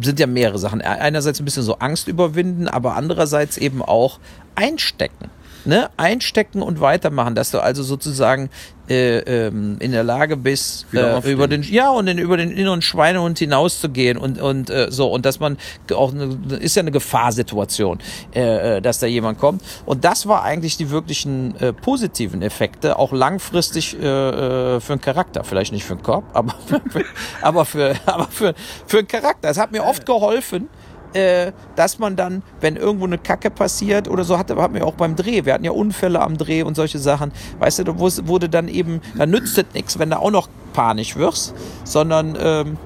sind 0.00 0.20
ja 0.20 0.26
mehrere 0.26 0.58
Sachen. 0.58 0.80
Einerseits 0.80 1.40
ein 1.40 1.44
bisschen 1.44 1.64
so 1.64 1.78
Angst 1.78 2.08
überwinden, 2.08 2.68
aber 2.68 2.94
andererseits 2.94 3.56
eben 3.56 3.82
auch 3.82 4.20
einstecken. 4.54 5.30
Ne? 5.64 5.88
Einstecken 5.96 6.62
und 6.62 6.80
weitermachen, 6.80 7.34
dass 7.34 7.50
du 7.50 7.58
also 7.60 7.82
sozusagen 7.82 8.50
äh, 8.88 9.18
ähm, 9.20 9.76
in 9.80 9.92
der 9.92 10.04
Lage 10.04 10.36
bist, 10.36 10.86
äh, 10.92 11.30
über 11.30 11.48
den 11.48 11.62
ja 11.62 11.88
und 11.88 12.04
den, 12.04 12.18
über 12.18 12.36
den 12.36 12.50
inneren 12.50 12.82
Schweinehund 12.82 13.38
hinauszugehen 13.38 14.18
und 14.18 14.38
und 14.38 14.68
äh, 14.68 14.88
so 14.90 15.10
und 15.10 15.24
dass 15.24 15.40
man 15.40 15.56
auch 15.94 16.12
eine, 16.12 16.38
ist 16.60 16.76
ja 16.76 16.82
eine 16.82 16.90
Gefahrsituation, 16.90 17.98
äh, 18.34 18.76
äh, 18.76 18.82
dass 18.82 18.98
da 18.98 19.06
jemand 19.06 19.38
kommt 19.38 19.62
und 19.86 20.04
das 20.04 20.26
war 20.26 20.42
eigentlich 20.42 20.76
die 20.76 20.90
wirklichen 20.90 21.58
äh, 21.60 21.72
positiven 21.72 22.42
Effekte, 22.42 22.98
auch 22.98 23.12
langfristig 23.12 23.96
für 23.96 24.80
den 24.86 25.00
Charakter, 25.00 25.44
vielleicht 25.44 25.72
nicht 25.72 25.84
für 25.84 25.96
den 25.96 26.02
Kopf, 26.02 26.24
aber 26.32 26.54
für, 26.90 27.04
aber 27.40 27.64
für 27.64 27.94
aber 28.06 28.28
für 28.30 28.54
für 28.86 28.98
den 28.98 29.08
Charakter. 29.08 29.48
Es 29.48 29.58
hat 29.58 29.72
mir 29.72 29.84
oft 29.84 30.04
geholfen 30.04 30.68
äh, 31.14 31.52
dass 31.76 31.98
man 31.98 32.16
dann, 32.16 32.42
wenn 32.60 32.76
irgendwo 32.76 33.06
eine 33.06 33.18
Kacke 33.18 33.50
passiert 33.50 34.08
oder 34.08 34.24
so, 34.24 34.36
hatte, 34.36 34.56
hatten 34.56 34.74
wir 34.74 34.86
auch 34.86 34.94
beim 34.94 35.16
Dreh. 35.16 35.44
Wir 35.44 35.54
hatten 35.54 35.64
ja 35.64 35.70
Unfälle 35.70 36.20
am 36.20 36.36
Dreh 36.36 36.62
und 36.62 36.74
solche 36.74 36.98
Sachen. 36.98 37.32
Weißt 37.58 37.78
du, 37.78 37.84
da 37.84 37.98
wurde 37.98 38.48
dann 38.48 38.68
eben, 38.68 39.00
da 39.16 39.26
nützt 39.26 39.56
es 39.56 39.64
nichts, 39.72 39.98
wenn 39.98 40.10
du 40.10 40.18
auch 40.18 40.30
noch 40.30 40.48
panisch 40.72 41.16
wirst, 41.16 41.54
sondern 41.84 42.36
ähm, 42.38 42.76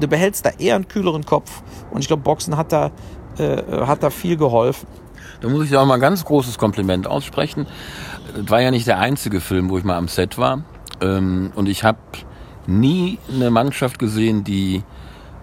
du 0.00 0.08
behältst 0.08 0.44
da 0.44 0.50
eher 0.58 0.74
einen 0.74 0.88
kühleren 0.88 1.24
Kopf. 1.24 1.62
Und 1.90 2.00
ich 2.00 2.08
glaube, 2.08 2.22
Boxen 2.22 2.56
hat 2.56 2.72
da, 2.72 2.90
äh, 3.38 3.62
hat 3.86 4.02
da 4.02 4.10
viel 4.10 4.36
geholfen. 4.36 4.86
Da 5.40 5.48
muss 5.48 5.64
ich 5.64 5.70
dir 5.70 5.80
auch 5.80 5.86
mal 5.86 5.94
ein 5.94 6.00
ganz 6.00 6.24
großes 6.24 6.58
Kompliment 6.58 7.06
aussprechen. 7.06 7.66
Das 8.36 8.50
war 8.50 8.60
ja 8.60 8.70
nicht 8.70 8.86
der 8.86 8.98
einzige 8.98 9.40
Film, 9.40 9.70
wo 9.70 9.78
ich 9.78 9.84
mal 9.84 9.96
am 9.96 10.08
Set 10.08 10.36
war. 10.36 10.62
Ähm, 11.00 11.52
Und 11.54 11.68
ich 11.68 11.84
habe 11.84 11.98
nie 12.66 13.18
eine 13.32 13.50
Mannschaft 13.50 13.98
gesehen, 13.98 14.42
die 14.42 14.82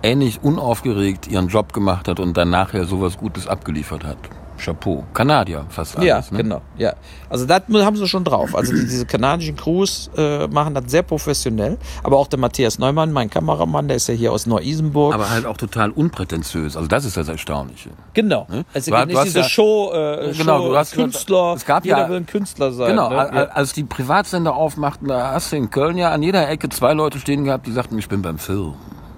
ähnlich 0.03 0.39
unaufgeregt 0.43 1.27
ihren 1.27 1.47
Job 1.47 1.73
gemacht 1.73 2.07
hat 2.07 2.19
und 2.19 2.35
dann 2.37 2.49
nachher 2.49 2.85
sowas 2.85 3.17
Gutes 3.17 3.47
abgeliefert 3.47 4.03
hat. 4.03 4.17
Chapeau. 4.57 5.03
Kanadier 5.13 5.65
fast 5.67 5.97
alles. 5.97 6.07
ja, 6.07 6.21
ne? 6.31 6.37
genau. 6.43 6.61
Ja. 6.77 6.93
Also 7.29 7.45
das 7.45 7.63
haben 7.69 7.97
sie 7.97 8.07
schon 8.07 8.23
drauf. 8.23 8.55
Also 8.55 8.73
die, 8.73 8.79
diese 8.85 9.05
kanadischen 9.05 9.57
Crews 9.57 10.09
äh, 10.15 10.47
machen 10.47 10.73
das 10.73 10.85
sehr 10.87 11.03
professionell. 11.03 11.77
Aber 12.03 12.15
auch 12.15 12.27
der 12.27 12.39
Matthias 12.39 12.79
Neumann, 12.79 13.11
mein 13.11 13.29
Kameramann, 13.29 13.89
der 13.89 13.97
ist 13.97 14.07
ja 14.07 14.13
hier 14.13 14.31
aus 14.31 14.45
Neu-Isenburg. 14.45 15.13
Aber 15.13 15.29
halt 15.29 15.45
auch 15.45 15.57
total 15.57 15.91
unprätentiös. 15.91 16.77
Also 16.77 16.87
das 16.87 17.03
ist 17.03 17.17
das 17.17 17.27
Erstaunliche. 17.27 17.89
Genau. 18.13 18.47
Ne? 18.49 18.63
Also 18.73 18.95
hast- 18.95 19.07
nicht 19.07 19.23
diese 19.25 19.39
ja- 19.39 19.43
Show, 19.49 19.91
äh, 19.93 20.31
Genau, 20.37 20.59
Show 20.59 20.69
du 20.69 20.77
hast- 20.77 20.93
Künstler. 20.93 21.53
es 21.57 21.65
gab 21.65 21.83
jeder 21.83 21.97
ja- 21.97 22.09
will 22.09 22.17
ein 22.17 22.25
Künstler 22.25 22.71
sein. 22.71 22.91
Genau, 22.91 23.09
ne? 23.09 23.17
al- 23.29 23.47
als 23.49 23.73
die 23.73 23.83
Privatsender 23.83 24.55
aufmachten, 24.55 25.09
da 25.09 25.31
hast 25.33 25.51
du 25.51 25.57
in 25.57 25.69
Köln 25.69 25.97
ja 25.97 26.11
an 26.11 26.23
jeder 26.23 26.47
Ecke 26.47 26.69
zwei 26.69 26.93
Leute 26.93 27.19
stehen 27.19 27.43
gehabt, 27.43 27.67
die 27.67 27.73
sagten, 27.73 27.97
ich 27.99 28.07
bin 28.07 28.21
beim 28.21 28.37
Film. 28.37 28.75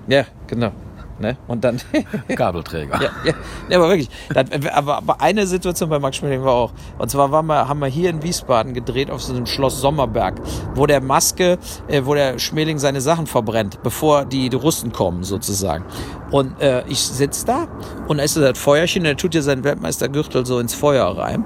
Ja. 0.07 0.25
genau. 0.47 0.71
Ne? 1.19 1.35
Und 1.47 1.63
dann, 1.63 1.81
Kabelträger. 2.35 3.01
ja, 3.01 3.09
ja, 3.25 3.33
ja, 3.69 3.77
aber 3.77 3.89
wirklich. 3.89 4.09
Das, 4.33 4.45
aber, 4.71 4.97
aber 4.97 5.21
eine 5.21 5.47
Situation 5.47 5.89
bei 5.89 5.97
Max 5.97 6.17
Schmeling 6.17 6.43
war 6.43 6.53
auch. 6.53 6.73
Und 6.99 7.09
zwar 7.09 7.31
waren 7.31 7.47
wir, 7.47 7.67
haben 7.67 7.79
wir 7.79 7.87
hier 7.87 8.11
in 8.11 8.21
Wiesbaden 8.21 8.73
gedreht 8.73 9.09
auf 9.09 9.23
so 9.23 9.33
einem 9.33 9.47
Schloss 9.47 9.81
Sommerberg, 9.81 10.35
wo 10.75 10.85
der 10.85 11.01
Maske, 11.01 11.57
äh, 11.87 12.03
wo 12.05 12.13
der 12.13 12.37
Schmeling 12.37 12.77
seine 12.77 13.01
Sachen 13.01 13.25
verbrennt, 13.25 13.81
bevor 13.81 14.25
die, 14.25 14.49
die 14.49 14.55
Russen 14.55 14.91
kommen 14.91 15.23
sozusagen. 15.23 15.85
Und 16.29 16.61
äh, 16.61 16.83
ich 16.87 16.99
sitz 16.99 17.45
da 17.45 17.67
und 18.07 18.17
da 18.17 18.23
ist 18.23 18.37
das 18.37 18.57
Feuerchen, 18.59 19.03
der 19.03 19.17
tut 19.17 19.33
ja 19.33 19.41
seinen 19.41 19.63
Weltmeistergürtel 19.63 20.45
so 20.45 20.59
ins 20.59 20.75
Feuer 20.75 21.17
rein. 21.17 21.45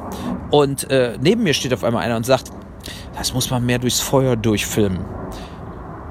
Und 0.50 0.90
äh, 0.92 1.18
neben 1.22 1.44
mir 1.44 1.54
steht 1.54 1.74
auf 1.74 1.86
einmal 1.86 2.04
einer 2.04 2.18
und 2.18 2.26
sagt, 2.26 2.52
das 3.18 3.34
muss 3.34 3.50
man 3.50 3.66
mehr 3.66 3.80
durchs 3.80 4.02
Feuer 4.02 4.36
durchfilmen. 4.36 5.21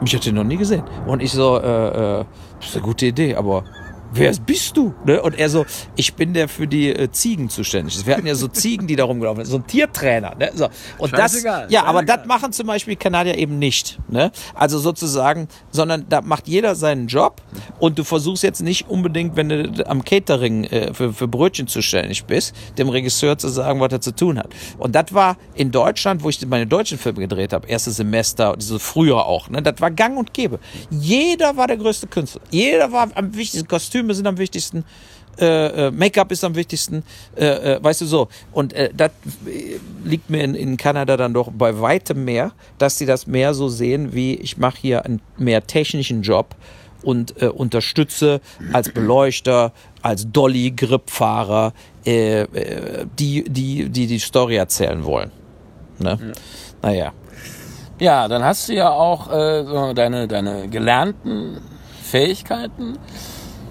Mich 0.01 0.15
hat 0.15 0.27
er 0.27 0.33
noch 0.33 0.45
nie 0.45 0.57
gesehen. 0.57 0.83
Und 1.07 1.23
ich 1.23 1.33
so, 1.33 1.59
äh, 1.59 2.21
äh, 2.21 2.25
das 2.59 2.71
ist 2.71 2.77
eine 2.77 2.85
gute 2.85 3.07
Idee, 3.07 3.35
aber 3.35 3.65
wer 4.13 4.33
bist 4.47 4.77
du? 4.77 4.95
Ne? 5.05 5.21
Und 5.23 5.39
er 5.39 5.49
so, 5.49 5.67
ich 5.97 6.15
bin 6.15 6.35
der 6.35 6.49
für 6.49 6.67
die 6.67 6.91
äh, 6.91 7.11
Ziegen 7.11 7.49
zuständig. 7.49 8.07
Wir 8.07 8.17
hatten 8.17 8.27
ja 8.27 8.35
so 8.35 8.49
Ziegen, 8.49 8.87
die 8.87 8.97
da 8.97 9.05
rumgelaufen 9.05 9.45
sind, 9.45 9.51
so 9.51 9.59
ein 9.59 9.67
Tiertrainer. 9.67 10.35
Ne? 10.37 10.51
So. 10.55 10.69
Und 10.99 11.11
Scheißegal, 11.11 11.65
das, 11.65 11.73
ja, 11.73 11.85
aber 11.85 12.03
das 12.03 12.27
machen 12.27 12.53
zum 12.53 12.67
Beispiel 12.67 12.97
Kanadier 12.97 13.39
eben 13.39 13.59
nicht. 13.59 13.99
Ne? 14.09 14.31
Also 14.55 14.79
sozusagen, 14.79 15.49
sondern 15.71 16.07
da 16.09 16.21
macht 16.21 16.49
jeder 16.49 16.75
seinen 16.75 17.07
Job 17.07 17.43
und 17.79 17.99
du 17.99 18.05
versuchst 18.05 18.43
jetzt 18.43 18.63
nicht 18.63 18.89
unbedingt, 18.89 19.37
wenn 19.37 19.49
du 19.49 19.89
am 19.89 20.05
Catering 20.05 20.65
äh, 20.65 20.95
für, 20.95 21.13
für 21.13 21.29
Brötchen 21.29 21.67
zuständig 21.67 22.25
bist, 22.25 22.55
dem 22.79 22.89
Regisseur 22.89 23.39
zu 23.39 23.49
sagen, 23.49 23.81
was 23.81 23.93
er 23.93 24.01
zu 24.01 24.15
tun 24.15 24.39
hat. 24.39 24.51
Und 24.79 24.95
das 24.95 25.13
war 25.13 25.37
in 25.55 25.71
Deutschland, 25.71 26.23
wo 26.23 26.29
ich 26.29 26.45
meine 26.47 26.67
deutschen 26.67 26.99
Filme 26.99 27.21
gedreht 27.21 27.53
habe, 27.53 27.69
erstes 27.69 27.97
Semester, 27.97 28.55
so 28.59 28.79
früher 28.79 29.27
auch, 29.27 29.49
ne? 29.49 29.63
das 29.63 29.81
war 29.81 29.91
gang 29.91 30.19
und 30.19 30.35
gäbe. 30.35 30.59
Jeder 30.91 31.57
war 31.57 31.67
der 31.67 31.77
größte 31.77 32.07
Künstler. 32.07 32.41
Jeder 32.51 32.93
war 32.93 33.09
am 33.15 33.35
wichtigsten, 33.35 33.69
Kostüme 34.01 34.15
sind 34.15 34.27
am 34.27 34.39
wichtigsten. 34.39 34.85
Äh, 35.39 35.87
äh, 35.87 35.91
Make-up 35.91 36.33
ist 36.33 36.43
am 36.43 36.55
wichtigsten, 36.55 37.05
äh, 37.37 37.75
äh, 37.75 37.83
weißt 37.83 38.01
du 38.01 38.07
so. 38.07 38.29
Und 38.53 38.73
äh, 38.73 38.91
das 38.95 39.11
liegt 40.05 40.31
mir 40.31 40.43
in, 40.43 40.55
in 40.55 40.77
Kanada 40.77 41.17
dann 41.17 41.35
doch 41.35 41.51
bei 41.53 41.81
weitem 41.81 42.25
mehr, 42.25 42.53
dass 42.79 42.99
sie 42.99 43.07
das 43.07 43.27
mehr 43.27 43.55
so 43.55 43.69
sehen, 43.69 44.13
wie 44.15 44.35
ich 44.35 44.57
mache 44.57 44.79
hier 44.81 45.05
einen 45.05 45.21
mehr 45.37 45.67
technischen 45.67 46.23
Job 46.23 46.57
und 47.03 47.43
unterstütze 47.43 48.43
als 48.75 48.91
Beleuchter, 48.91 49.73
als 50.03 50.31
Dolly-Gripfahrer, 50.31 51.73
äh, 52.05 52.43
äh, 52.43 53.07
die, 53.19 53.45
die, 53.45 53.89
die 53.89 54.07
die 54.07 54.19
Story 54.19 54.57
erzählen 54.57 55.03
wollen. 55.05 55.31
Ne? 55.99 56.19
Naja. 56.83 57.13
Ja, 57.99 58.29
dann 58.29 58.45
hast 58.45 58.69
du 58.69 58.75
ja 58.75 58.91
auch 58.91 59.27
so 59.27 59.93
deine, 59.93 60.27
deine 60.27 60.69
gelernten 60.69 61.61
Fähigkeiten 62.03 62.99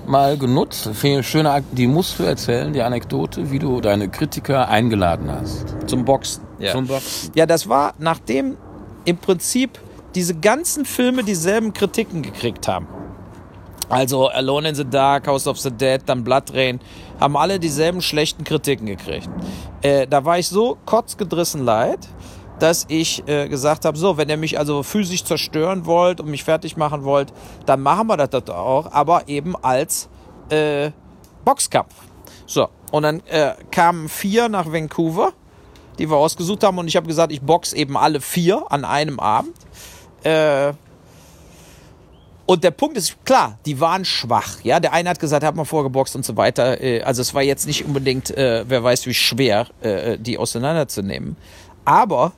mal 0.09 0.37
genutzt. 0.37 0.89
Viel 0.93 1.23
Schöne, 1.23 1.63
die 1.71 1.87
musst 1.87 2.19
du 2.19 2.23
erzählen, 2.23 2.73
die 2.73 2.81
Anekdote, 2.81 3.51
wie 3.51 3.59
du 3.59 3.79
deine 3.79 4.09
Kritiker 4.09 4.67
eingeladen 4.67 5.31
hast. 5.31 5.75
Zum 5.87 6.03
Boxen. 6.03 6.43
Ja. 6.57 6.71
Zum 6.71 6.87
Boxen. 6.87 7.31
Ja, 7.35 7.45
das 7.45 7.69
war 7.69 7.93
nachdem 7.99 8.57
im 9.05 9.17
Prinzip 9.17 9.79
diese 10.15 10.35
ganzen 10.35 10.85
Filme 10.85 11.23
dieselben 11.23 11.73
Kritiken 11.73 12.23
gekriegt 12.23 12.67
haben. 12.67 12.87
Also 13.89 14.27
Alone 14.27 14.69
in 14.69 14.75
the 14.75 14.85
Dark, 14.85 15.27
House 15.27 15.47
of 15.47 15.59
the 15.59 15.71
Dead, 15.71 16.01
dann 16.05 16.23
Blood 16.23 16.53
Rain, 16.53 16.79
haben 17.19 17.35
alle 17.37 17.59
dieselben 17.59 18.01
schlechten 18.01 18.43
Kritiken 18.43 18.85
gekriegt. 18.85 19.29
Äh, 19.81 20.07
da 20.07 20.25
war 20.25 20.37
ich 20.37 20.47
so 20.47 20.77
kotzgedrissen 20.85 21.65
leid, 21.65 21.99
dass 22.59 22.85
ich 22.89 23.27
äh, 23.27 23.47
gesagt 23.47 23.85
habe, 23.85 23.97
so, 23.97 24.17
wenn 24.17 24.29
ihr 24.29 24.37
mich 24.37 24.59
also 24.59 24.83
physisch 24.83 25.23
zerstören 25.23 25.85
wollt 25.85 26.19
und 26.19 26.29
mich 26.29 26.43
fertig 26.43 26.77
machen 26.77 27.03
wollt, 27.03 27.33
dann 27.65 27.81
machen 27.81 28.07
wir 28.07 28.17
das, 28.17 28.29
das 28.29 28.49
auch, 28.49 28.91
aber 28.91 29.27
eben 29.27 29.55
als 29.55 30.09
äh, 30.49 30.91
Boxkampf. 31.45 31.93
So, 32.45 32.67
und 32.91 33.03
dann 33.03 33.21
äh, 33.27 33.53
kamen 33.71 34.09
vier 34.09 34.49
nach 34.49 34.71
Vancouver, 34.71 35.33
die 35.97 36.09
wir 36.09 36.17
ausgesucht 36.17 36.63
haben, 36.63 36.77
und 36.77 36.87
ich 36.87 36.95
habe 36.95 37.07
gesagt, 37.07 37.31
ich 37.31 37.41
box 37.41 37.73
eben 37.73 37.97
alle 37.97 38.21
vier 38.21 38.63
an 38.69 38.85
einem 38.85 39.19
Abend. 39.19 39.55
Äh, 40.23 40.73
und 42.45 42.63
der 42.63 42.71
Punkt 42.71 42.97
ist 42.97 43.23
klar, 43.25 43.59
die 43.67 43.79
waren 43.79 44.03
schwach. 44.05 44.61
Ja, 44.63 44.79
der 44.79 44.93
eine 44.93 45.11
hat 45.11 45.19
gesagt, 45.19 45.43
hat 45.43 45.55
mal 45.55 45.65
vorgeboxt 45.65 46.15
und 46.15 46.25
so 46.25 46.35
weiter. 46.35 46.81
Äh, 46.81 47.03
Also 47.03 47.21
es 47.21 47.35
war 47.35 47.43
jetzt 47.43 47.67
nicht 47.67 47.85
unbedingt, 47.85 48.31
äh, 48.31 48.65
wer 48.67 48.83
weiß 48.83 49.05
wie 49.05 49.13
schwer, 49.13 49.67
äh, 49.81 50.17
die 50.17 50.39
auseinanderzunehmen. 50.39 51.37
Aber 51.85 52.31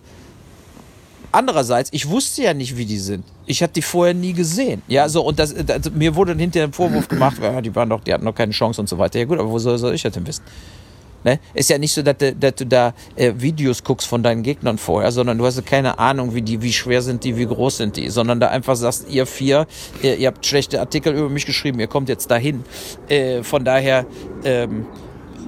andererseits, 1.31 1.89
ich 1.93 2.07
wusste 2.09 2.43
ja 2.43 2.53
nicht, 2.53 2.77
wie 2.77 2.85
die 2.85 2.97
sind. 2.99 3.23
Ich 3.45 3.61
hatte 3.63 3.73
die 3.73 3.81
vorher 3.81 4.13
nie 4.13 4.33
gesehen. 4.33 4.81
Ja, 4.87 5.09
so 5.09 5.21
und 5.23 5.39
das, 5.39 5.53
das 5.53 5.91
mir 5.91 6.15
wurde 6.15 6.31
dann 6.31 6.39
hinterher 6.39 6.67
ein 6.67 6.73
Vorwurf 6.73 7.07
gemacht, 7.07 7.37
ja, 7.41 7.59
die 7.61 7.75
waren 7.75 7.89
doch, 7.89 8.01
die 8.01 8.13
hatten 8.13 8.25
noch 8.25 8.35
keine 8.35 8.51
Chance 8.51 8.81
und 8.81 8.87
so 8.87 8.97
weiter. 8.97 9.19
Ja 9.19 9.25
gut, 9.25 9.39
aber 9.39 9.49
wo 9.49 9.59
soll, 9.59 9.77
soll 9.77 9.93
ich 9.93 10.01
das 10.03 10.13
denn 10.13 10.25
wissen? 10.27 10.43
Ne? 11.23 11.39
Ist 11.53 11.69
ja 11.69 11.77
nicht 11.77 11.93
so, 11.93 12.01
dass, 12.01 12.17
du- 12.17 12.35
dass 12.35 12.55
du 12.55 12.65
da 12.65 12.93
äh, 13.15 13.33
Videos 13.37 13.83
guckst 13.83 14.07
von 14.07 14.23
deinen 14.23 14.41
Gegnern 14.41 14.79
vorher, 14.79 15.11
sondern 15.11 15.37
du 15.37 15.45
hast 15.45 15.63
keine 15.67 15.99
Ahnung, 15.99 16.33
wie 16.33 16.41
die, 16.41 16.61
wie 16.63 16.73
schwer 16.73 17.03
sind 17.03 17.23
die, 17.23 17.37
wie 17.37 17.45
groß 17.45 17.77
sind 17.77 17.95
die, 17.95 18.09
sondern 18.09 18.39
da 18.39 18.47
einfach 18.47 18.75
sagst, 18.75 19.07
ihr 19.07 19.27
vier, 19.27 19.67
ihr, 20.01 20.17
ihr 20.17 20.27
habt 20.29 20.43
schlechte 20.45 20.79
Artikel 20.79 21.13
über 21.13 21.29
mich 21.29 21.45
geschrieben, 21.45 21.79
ihr 21.79 21.85
kommt 21.87 22.09
jetzt 22.09 22.31
dahin. 22.31 22.63
Äh, 23.07 23.43
von 23.43 23.63
daher, 23.63 24.07
ähm, 24.43 24.87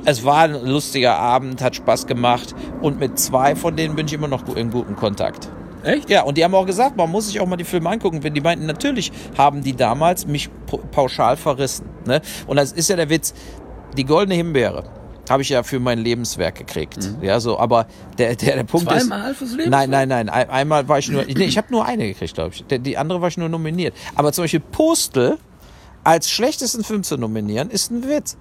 es 0.06 0.24
war 0.24 0.42
ein 0.44 0.64
lustiger 0.66 1.18
Abend, 1.18 1.62
hat 1.64 1.76
Spaß 1.76 2.06
gemacht 2.06 2.54
und 2.82 3.00
mit 3.00 3.18
zwei 3.18 3.56
von 3.56 3.76
denen 3.76 3.96
bin 3.96 4.06
ich 4.06 4.14
immer 4.14 4.28
noch 4.28 4.56
in 4.56 4.70
gutem 4.70 4.96
Kontakt. 4.96 5.50
Echt? 5.84 6.10
Ja, 6.10 6.24
und 6.24 6.38
die 6.38 6.44
haben 6.44 6.56
auch 6.56 6.66
gesagt, 6.66 6.96
man 6.96 7.10
muss 7.10 7.28
sich 7.28 7.40
auch 7.40 7.48
mal 7.48 7.58
die 7.58 7.64
Filme 7.64 7.90
angucken. 7.90 8.24
Wenn 8.24 8.34
die 8.34 8.42
meinten, 8.42 8.66
natürlich 8.66 9.12
haben 9.38 9.62
die 9.62 9.76
damals 9.76 10.26
mich 10.26 10.50
pauschal 10.92 11.38
verrissen. 11.38 11.86
Ne? 12.06 12.22
Und 12.48 12.58
das 12.58 12.72
ist 12.72 12.90
ja 12.90 12.96
der 12.96 13.10
Witz. 13.10 13.34
Die 13.98 14.06
goldene 14.06 14.36
Himbeere 14.36 14.84
habe 15.30 15.42
ich 15.42 15.50
ja 15.50 15.64
für 15.64 15.80
mein 15.80 16.00
Lebenswerk 16.00 16.56
gekriegt. 16.56 17.10
Ja, 17.22 17.40
so, 17.40 17.60
aber 17.60 17.88
der, 18.18 18.36
der, 18.36 18.56
der 18.56 18.64
Punkt 18.64 18.92
ist. 18.92 19.08
Zweimal 19.08 19.34
fürs 19.34 19.54
Leben? 19.54 19.70
Nein, 19.70 19.90
nein, 19.90 20.10
nein. 20.10 20.30
Ein, 20.30 20.50
einmal 20.50 20.88
war 20.88 21.00
ich 21.00 21.10
nur. 21.10 21.24
Nee, 21.24 21.46
ich 21.46 21.58
habe 21.58 21.68
nur 21.72 21.86
eine 21.86 22.08
gekriegt, 22.08 22.34
glaube 22.34 22.54
ich. 22.54 22.66
Die 22.68 22.98
andere 22.98 23.22
war 23.22 23.28
ich 23.30 23.38
nur 23.38 23.50
nominiert. 23.50 23.94
Aber 24.16 24.34
zum 24.34 24.44
Beispiel 24.44 24.60
Postel 24.60 25.38
als 26.04 26.30
schlechtesten 26.30 26.84
Film 26.84 27.04
zu 27.04 27.18
nominieren, 27.18 27.70
ist 27.70 27.92
ein 27.92 28.08
Witz. 28.08 28.38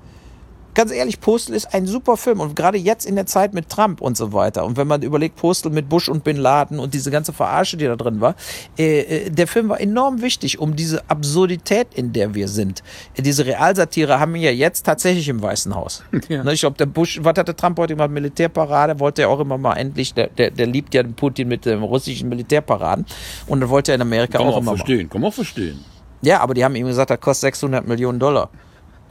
Ganz 0.75 0.91
ehrlich, 0.91 1.21
Postel 1.21 1.55
ist 1.55 1.75
ein 1.75 1.87
super 1.87 2.17
Film 2.17 2.41
und 2.41 2.57
gerade 2.57 2.79
jetzt 2.79 3.05
in 3.05 3.15
der 3.15 3.27
Zeit 3.27 3.53
mit 3.53 3.69
Trump 3.69 4.01
und 4.01 4.17
so 4.17 4.33
weiter. 4.33 4.65
Und 4.65 4.79
wenn 4.79 4.87
man 4.87 5.03
überlegt, 5.03 5.37
Postel 5.37 5.71
mit 5.71 5.89
Bush 5.89 6.09
und 6.09 6.25
Bin 6.25 6.39
Laden 6.39 6.79
und 6.79 6.95
diese 6.95 7.11
ganze 7.11 7.35
Verarsche, 7.35 7.77
die 7.77 7.85
da 7.85 7.97
drin 7.97 8.21
war, 8.23 8.35
äh, 8.79 9.01
äh, 9.01 9.31
der 9.31 9.47
Film 9.47 9.69
war 9.69 9.81
enorm 9.81 10.23
wichtig, 10.23 10.59
um 10.59 10.75
diese 10.75 11.03
Absurdität, 11.11 11.89
in 11.95 12.13
der 12.13 12.35
wir 12.35 12.49
sind. 12.49 12.83
Diese 13.19 13.45
Realsatire 13.45 14.19
haben 14.19 14.33
wir 14.35 14.41
ja 14.41 14.51
jetzt 14.51 14.85
tatsächlich 14.87 15.29
im 15.29 15.43
Weißen 15.43 15.75
Haus. 15.75 16.03
Ja. 16.29 16.45
Ne, 16.45 16.53
ich 16.53 16.61
glaube, 16.61 16.77
der 16.79 16.87
Bush, 16.87 17.19
was 17.23 17.37
hat 17.37 17.49
der 17.49 17.57
Trump 17.57 17.79
heute 17.79 17.95
gemacht? 17.95 18.11
Militärparade, 18.11 18.99
wollte 19.01 19.23
er 19.23 19.29
auch 19.29 19.41
immer 19.41 19.59
mal 19.59 19.75
endlich, 19.75 20.15
der, 20.15 20.29
der, 20.29 20.51
der 20.51 20.67
liebt 20.67 20.95
ja 20.95 21.03
den 21.03 21.15
Putin 21.15 21.49
mit 21.49 21.67
dem 21.67 21.83
russischen 21.83 22.29
Militärparaden. 22.29 23.05
Und 23.49 23.61
dann 23.61 23.69
wollte 23.69 23.93
er 23.93 23.97
in 23.97 24.03
Amerika 24.03 24.39
Kann 24.39 24.47
auch 24.47 24.55
auch 24.55 24.59
immer 24.59 24.71
mal. 24.71 24.77
verstehen, 24.77 25.11
kann 25.11 25.21
man 25.21 25.31
auch 25.31 25.35
verstehen. 25.35 25.85
Ja, 26.23 26.41
aber 26.41 26.55
die 26.55 26.65
haben 26.65 26.77
ihm 26.77 26.87
gesagt, 26.87 27.11
das 27.11 27.21
kostet 27.21 27.49
600 27.55 27.87
Millionen 27.87 28.19
Dollar, 28.21 28.49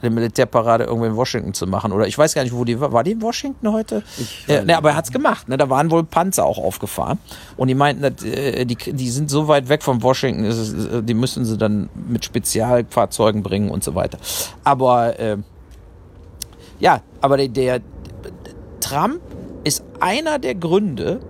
eine 0.02 0.10
Militärparade 0.10 0.84
irgendwo 0.84 1.06
in 1.06 1.16
Washington 1.16 1.54
zu 1.54 1.66
machen. 1.66 1.92
Oder 1.92 2.06
ich 2.06 2.18
weiß 2.18 2.34
gar 2.34 2.42
nicht, 2.42 2.54
wo 2.54 2.64
die 2.64 2.78
war. 2.80 2.92
War 2.92 3.04
die 3.04 3.12
in 3.12 3.22
Washington 3.22 3.72
heute? 3.72 4.02
Äh, 4.48 4.64
ne, 4.64 4.76
aber 4.76 4.90
er 4.90 4.96
hat's 4.96 5.12
gemacht. 5.12 5.48
Ne? 5.48 5.56
Da 5.56 5.70
waren 5.70 5.90
wohl 5.90 6.04
Panzer 6.04 6.44
auch 6.44 6.58
aufgefahren. 6.58 7.18
Und 7.56 7.68
die 7.68 7.74
meinten, 7.74 8.02
dass, 8.02 8.24
äh, 8.24 8.64
die, 8.64 8.76
die 8.76 9.10
sind 9.10 9.30
so 9.30 9.48
weit 9.48 9.68
weg 9.68 9.82
von 9.82 10.02
Washington, 10.02 10.44
es, 10.44 10.72
äh, 10.72 11.02
die 11.02 11.14
müssen 11.14 11.44
sie 11.44 11.56
dann 11.56 11.88
mit 12.08 12.24
Spezialfahrzeugen 12.24 13.42
bringen 13.42 13.70
und 13.70 13.84
so 13.84 13.94
weiter. 13.94 14.18
Aber 14.64 15.18
äh, 15.18 15.38
ja, 16.80 17.00
aber 17.20 17.36
der, 17.36 17.48
der 17.48 17.80
Trump 18.80 19.20
ist 19.64 19.84
einer 20.00 20.38
der 20.38 20.56
Gründe, 20.56 21.20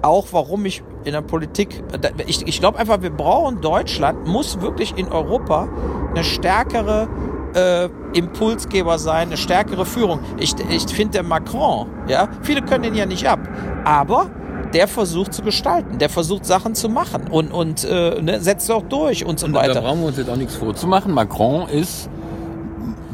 auch 0.00 0.28
warum 0.32 0.64
ich 0.64 0.82
in 1.04 1.12
der 1.12 1.20
Politik, 1.20 1.82
ich, 2.26 2.46
ich 2.46 2.60
glaube 2.60 2.78
einfach, 2.78 3.02
wir 3.02 3.10
brauchen 3.10 3.60
Deutschland, 3.60 4.26
muss 4.26 4.60
wirklich 4.60 4.96
in 4.96 5.08
Europa 5.08 5.68
eine 6.10 6.24
stärkere 6.24 7.08
äh, 7.54 7.88
Impulsgeber 8.14 8.98
sein, 8.98 9.28
eine 9.28 9.36
stärkere 9.36 9.86
Führung. 9.86 10.20
Ich, 10.38 10.54
ich 10.70 10.84
finde 10.86 11.12
der 11.14 11.22
Macron, 11.22 11.86
ja, 12.08 12.28
viele 12.42 12.62
können 12.62 12.84
den 12.84 12.94
ja 12.94 13.06
nicht 13.06 13.26
ab, 13.28 13.40
aber 13.84 14.30
der 14.72 14.88
versucht 14.88 15.34
zu 15.34 15.42
gestalten, 15.42 15.98
der 15.98 16.08
versucht 16.08 16.46
Sachen 16.46 16.74
zu 16.74 16.88
machen 16.88 17.28
und, 17.30 17.52
und 17.52 17.84
äh, 17.84 18.20
ne, 18.22 18.40
setzt 18.40 18.70
auch 18.70 18.82
durch 18.82 19.24
und 19.24 19.38
so 19.38 19.46
Und 19.46 19.52
da 19.54 19.60
weiter. 19.60 19.80
brauchen 19.82 20.00
wir 20.00 20.06
uns 20.08 20.16
jetzt 20.16 20.30
auch 20.30 20.36
nichts 20.36 20.56
vorzumachen. 20.56 21.12
Macron 21.12 21.68
ist 21.68 22.08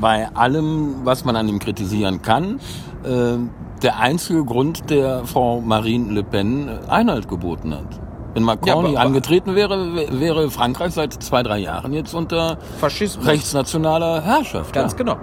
bei 0.01 0.29
allem, 0.35 1.05
was 1.05 1.25
man 1.25 1.35
an 1.37 1.49
ihm 1.49 1.59
kritisieren 1.59 2.23
kann, 2.23 2.61
äh, 3.05 3.37
der 3.83 3.99
einzige 3.99 4.45
Grund, 4.45 4.91
der 4.91 5.25
Frau 5.25 5.61
Marine 5.61 6.13
Le 6.13 6.23
Pen 6.23 6.69
Einhalt 6.89 7.29
geboten 7.29 7.75
hat. 7.75 8.01
Wenn 8.35 8.43
Macron 8.43 8.93
Ja, 8.93 9.01
angetreten 9.01 9.55
wäre, 9.55 9.95
wär- 9.95 10.21
wäre 10.21 10.51
Frankreich 10.51 10.93
seit 10.95 11.15
zwei, 11.23 11.43
drei 11.43 11.59
Jahren 11.59 11.93
jetzt 11.93 12.15
unter 12.15 12.59
Faschismus. 12.81 13.27
rechtsnationaler 13.27 14.23
Herrschaft. 14.23 14.73
Ganz 14.73 14.93
ja. 14.93 14.99
genau. 14.99 15.17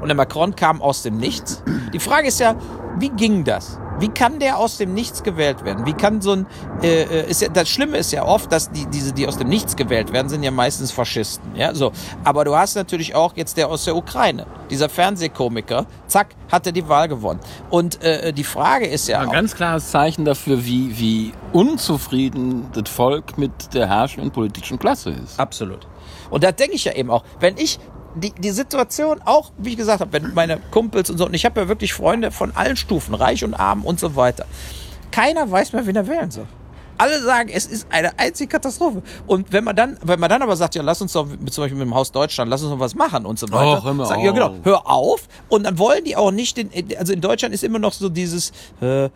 Und 0.00 0.08
der 0.08 0.16
Macron 0.16 0.54
kam 0.56 0.80
aus 0.80 1.02
dem 1.02 1.16
Nichts. 1.18 1.62
Die 1.92 1.98
Frage 1.98 2.28
ist 2.28 2.40
ja, 2.40 2.54
wie 2.98 3.10
ging 3.10 3.44
das? 3.44 3.78
Wie 3.98 4.08
kann 4.08 4.38
der 4.40 4.58
aus 4.58 4.78
dem 4.78 4.94
Nichts 4.94 5.22
gewählt 5.22 5.64
werden? 5.64 5.86
Wie 5.86 5.92
kann 5.92 6.20
so 6.20 6.32
ein 6.32 6.46
äh, 6.82 7.02
äh, 7.02 7.30
ist 7.30 7.42
ja, 7.42 7.48
das 7.48 7.68
Schlimme 7.68 7.98
ist 7.98 8.10
ja 8.10 8.24
oft, 8.24 8.50
dass 8.50 8.70
die 8.70 8.86
diese 8.86 9.12
die 9.12 9.28
aus 9.28 9.36
dem 9.36 9.48
Nichts 9.48 9.76
gewählt 9.76 10.12
werden, 10.12 10.28
sind 10.28 10.42
ja 10.42 10.50
meistens 10.50 10.90
Faschisten, 10.90 11.54
ja 11.54 11.74
so. 11.74 11.92
Aber 12.24 12.44
du 12.44 12.56
hast 12.56 12.74
natürlich 12.74 13.14
auch 13.14 13.36
jetzt 13.36 13.56
der 13.56 13.68
aus 13.68 13.84
der 13.84 13.94
Ukraine, 13.94 14.46
dieser 14.70 14.88
Fernsehkomiker, 14.88 15.86
zack, 16.06 16.28
hat 16.50 16.66
er 16.66 16.72
die 16.72 16.88
Wahl 16.88 17.08
gewonnen. 17.08 17.40
Und 17.70 18.02
äh, 18.02 18.32
die 18.32 18.44
Frage 18.44 18.86
ist 18.86 19.08
ja 19.08 19.20
Ein 19.20 19.28
auch, 19.28 19.32
ganz 19.32 19.54
klares 19.54 19.90
Zeichen 19.90 20.24
dafür, 20.24 20.64
wie, 20.64 20.98
wie 20.98 21.32
unzufrieden 21.52 22.66
das 22.72 22.90
Volk 22.90 23.38
mit 23.38 23.74
der 23.74 23.88
herrschenden 23.88 24.32
politischen 24.32 24.78
Klasse 24.78 25.10
ist. 25.10 25.38
Absolut. 25.38 25.86
Und 26.30 26.44
da 26.44 26.50
denke 26.50 26.74
ich 26.74 26.84
ja 26.84 26.92
eben 26.94 27.10
auch, 27.10 27.24
wenn 27.40 27.56
ich 27.56 27.78
die, 28.14 28.32
die 28.32 28.50
Situation 28.50 29.20
auch, 29.24 29.52
wie 29.58 29.70
ich 29.70 29.76
gesagt 29.76 30.00
habe, 30.00 30.12
wenn 30.12 30.34
meine 30.34 30.58
Kumpels 30.70 31.10
und 31.10 31.18
so, 31.18 31.26
und 31.26 31.34
ich 31.34 31.44
habe 31.44 31.60
ja 31.60 31.68
wirklich 31.68 31.92
Freunde 31.94 32.30
von 32.30 32.54
allen 32.54 32.76
Stufen, 32.76 33.14
reich 33.14 33.44
und 33.44 33.54
arm 33.54 33.84
und 33.84 33.98
so 34.00 34.16
weiter. 34.16 34.46
Keiner 35.10 35.50
weiß 35.50 35.72
mehr, 35.72 35.86
wen 35.86 35.96
er 35.96 36.06
wählen 36.06 36.30
soll. 36.30 36.46
alle 36.98 37.20
sagen, 37.22 37.50
es 37.52 37.66
ist 37.66 37.86
eine 37.90 38.18
einzige 38.18 38.48
Katastrophe. 38.48 39.02
Und 39.26 39.52
wenn 39.52 39.64
man 39.64 39.74
dann, 39.74 39.98
wenn 40.04 40.20
man 40.20 40.30
dann 40.30 40.42
aber 40.42 40.56
sagt, 40.56 40.74
ja, 40.74 40.82
lass 40.82 41.02
uns 41.02 41.12
doch 41.12 41.26
zum 41.50 41.64
Beispiel 41.64 41.78
mit 41.78 41.86
dem 41.86 41.94
Haus 41.94 42.12
Deutschland, 42.12 42.50
lass 42.50 42.62
uns 42.62 42.70
noch 42.70 42.78
was 42.78 42.94
machen 42.94 43.26
und 43.26 43.38
so 43.38 43.50
weiter. 43.50 43.78
Och, 43.78 43.84
hör 43.84 43.94
mal 43.94 44.06
sagen, 44.06 44.22
ja, 44.22 44.30
genau, 44.32 44.54
hör 44.62 44.88
auf. 44.88 45.28
Und 45.48 45.64
dann 45.64 45.78
wollen 45.78 46.04
die 46.04 46.16
auch 46.16 46.30
nicht, 46.30 46.56
den, 46.56 46.70
also 46.98 47.12
in 47.12 47.20
Deutschland 47.20 47.54
ist 47.54 47.64
immer 47.64 47.78
noch 47.78 47.92
so 47.92 48.08
dieses, 48.08 48.52
äh, 48.80 49.08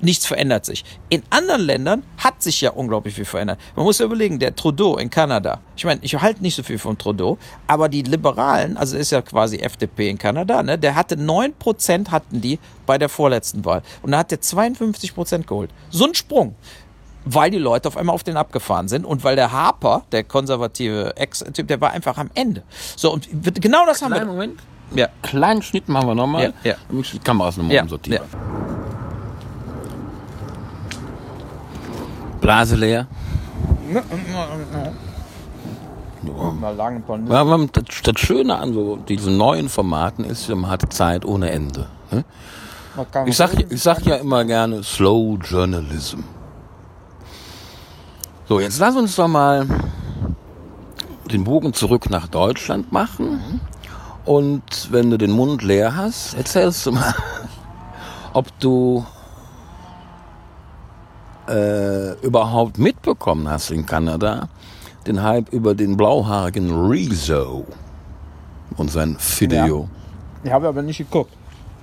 nichts 0.00 0.26
verändert 0.26 0.64
sich. 0.64 0.84
In 1.08 1.22
anderen 1.30 1.62
Ländern 1.62 2.02
hat 2.18 2.42
sich 2.42 2.60
ja 2.60 2.70
unglaublich 2.70 3.14
viel 3.14 3.24
verändert. 3.24 3.58
Man 3.74 3.84
muss 3.84 3.98
ja 3.98 4.04
überlegen, 4.04 4.38
der 4.38 4.54
Trudeau 4.54 4.96
in 4.96 5.08
Kanada, 5.10 5.60
ich 5.76 5.84
meine, 5.84 6.00
ich 6.02 6.14
halte 6.20 6.42
nicht 6.42 6.54
so 6.54 6.62
viel 6.62 6.78
von 6.78 6.98
Trudeau, 6.98 7.38
aber 7.66 7.88
die 7.88 8.02
Liberalen, 8.02 8.76
also 8.76 8.96
ist 8.96 9.10
ja 9.12 9.22
quasi 9.22 9.58
FDP 9.58 10.10
in 10.10 10.18
Kanada, 10.18 10.62
ne, 10.62 10.78
der 10.78 10.94
hatte 10.94 11.16
9% 11.16 12.10
hatten 12.10 12.40
die 12.40 12.58
bei 12.84 12.98
der 12.98 13.08
vorletzten 13.08 13.64
Wahl. 13.64 13.82
Und 14.02 14.12
da 14.12 14.18
hat 14.18 14.30
der 14.30 14.40
52% 14.40 15.44
geholt. 15.44 15.70
So 15.90 16.04
ein 16.06 16.14
Sprung. 16.14 16.54
Weil 17.28 17.50
die 17.50 17.58
Leute 17.58 17.88
auf 17.88 17.96
einmal 17.96 18.14
auf 18.14 18.22
den 18.22 18.36
abgefahren 18.36 18.86
sind 18.86 19.04
und 19.04 19.24
weil 19.24 19.34
der 19.34 19.50
Harper, 19.50 20.04
der 20.12 20.22
konservative 20.22 21.16
Ex-Typ, 21.16 21.66
der 21.66 21.80
war 21.80 21.90
einfach 21.90 22.18
am 22.18 22.30
Ende. 22.34 22.62
So, 22.94 23.12
und 23.12 23.28
genau 23.60 23.84
das 23.84 24.00
haben 24.00 24.12
Kleinen 24.12 24.28
wir. 24.28 24.32
Moment. 24.32 24.60
Ja. 24.94 25.08
Kleinen 25.22 25.60
Schnitt 25.62 25.88
machen 25.88 26.06
wir 26.06 26.14
nochmal. 26.14 26.54
Ja, 26.62 26.70
ja. 26.70 26.76
Damit 26.88 27.06
ich 27.06 27.10
die 27.10 27.18
Kameras 27.18 27.56
nochmal 27.56 27.74
Ja, 27.74 27.82
umsortieren. 27.82 28.22
ja. 28.32 29.05
Blase 32.46 32.76
leer. 32.76 33.08
Lang 36.76 36.96
ein 36.96 37.02
paar 37.02 37.18
Ja, 37.28 37.40
aber 37.40 37.66
das, 37.72 37.84
das 38.04 38.20
Schöne 38.20 38.56
an 38.56 38.72
so 38.72 38.96
diesen 38.96 39.36
neuen 39.36 39.68
Formaten 39.68 40.24
ist, 40.24 40.48
man 40.48 40.70
hat 40.70 40.92
Zeit 40.92 41.24
ohne 41.24 41.50
Ende. 41.50 41.88
Ne? 42.12 42.24
Ich 43.26 43.36
sag, 43.36 43.52
ich 43.68 43.82
sag 43.82 44.06
ja 44.06 44.14
immer 44.14 44.44
gerne 44.44 44.84
Slow 44.84 45.38
Journalism. 45.42 46.20
So, 48.48 48.60
jetzt 48.60 48.78
lass 48.78 48.94
uns 48.94 49.16
doch 49.16 49.26
mal 49.26 49.66
den 51.32 51.42
Bogen 51.42 51.72
zurück 51.74 52.08
nach 52.10 52.28
Deutschland 52.28 52.92
machen. 52.92 53.60
Und 54.24 54.92
wenn 54.92 55.10
du 55.10 55.18
den 55.18 55.32
Mund 55.32 55.62
leer 55.62 55.96
hast, 55.96 56.34
erzählst 56.34 56.86
du 56.86 56.92
mal, 56.92 57.12
ob 58.32 58.46
du 58.60 59.04
äh, 61.48 62.12
überhaupt 62.24 62.78
mitbekommen 62.78 63.48
hast 63.48 63.70
in 63.70 63.86
Kanada, 63.86 64.48
den 65.06 65.22
Hype 65.22 65.52
über 65.52 65.74
den 65.74 65.96
blauhaarigen 65.96 66.88
Rezo 66.88 67.66
und 68.76 68.90
sein 68.90 69.16
Video. 69.38 69.88
Ich 70.44 70.50
habe 70.50 70.68
aber 70.68 70.82
nicht 70.82 70.98
geguckt. 70.98 71.32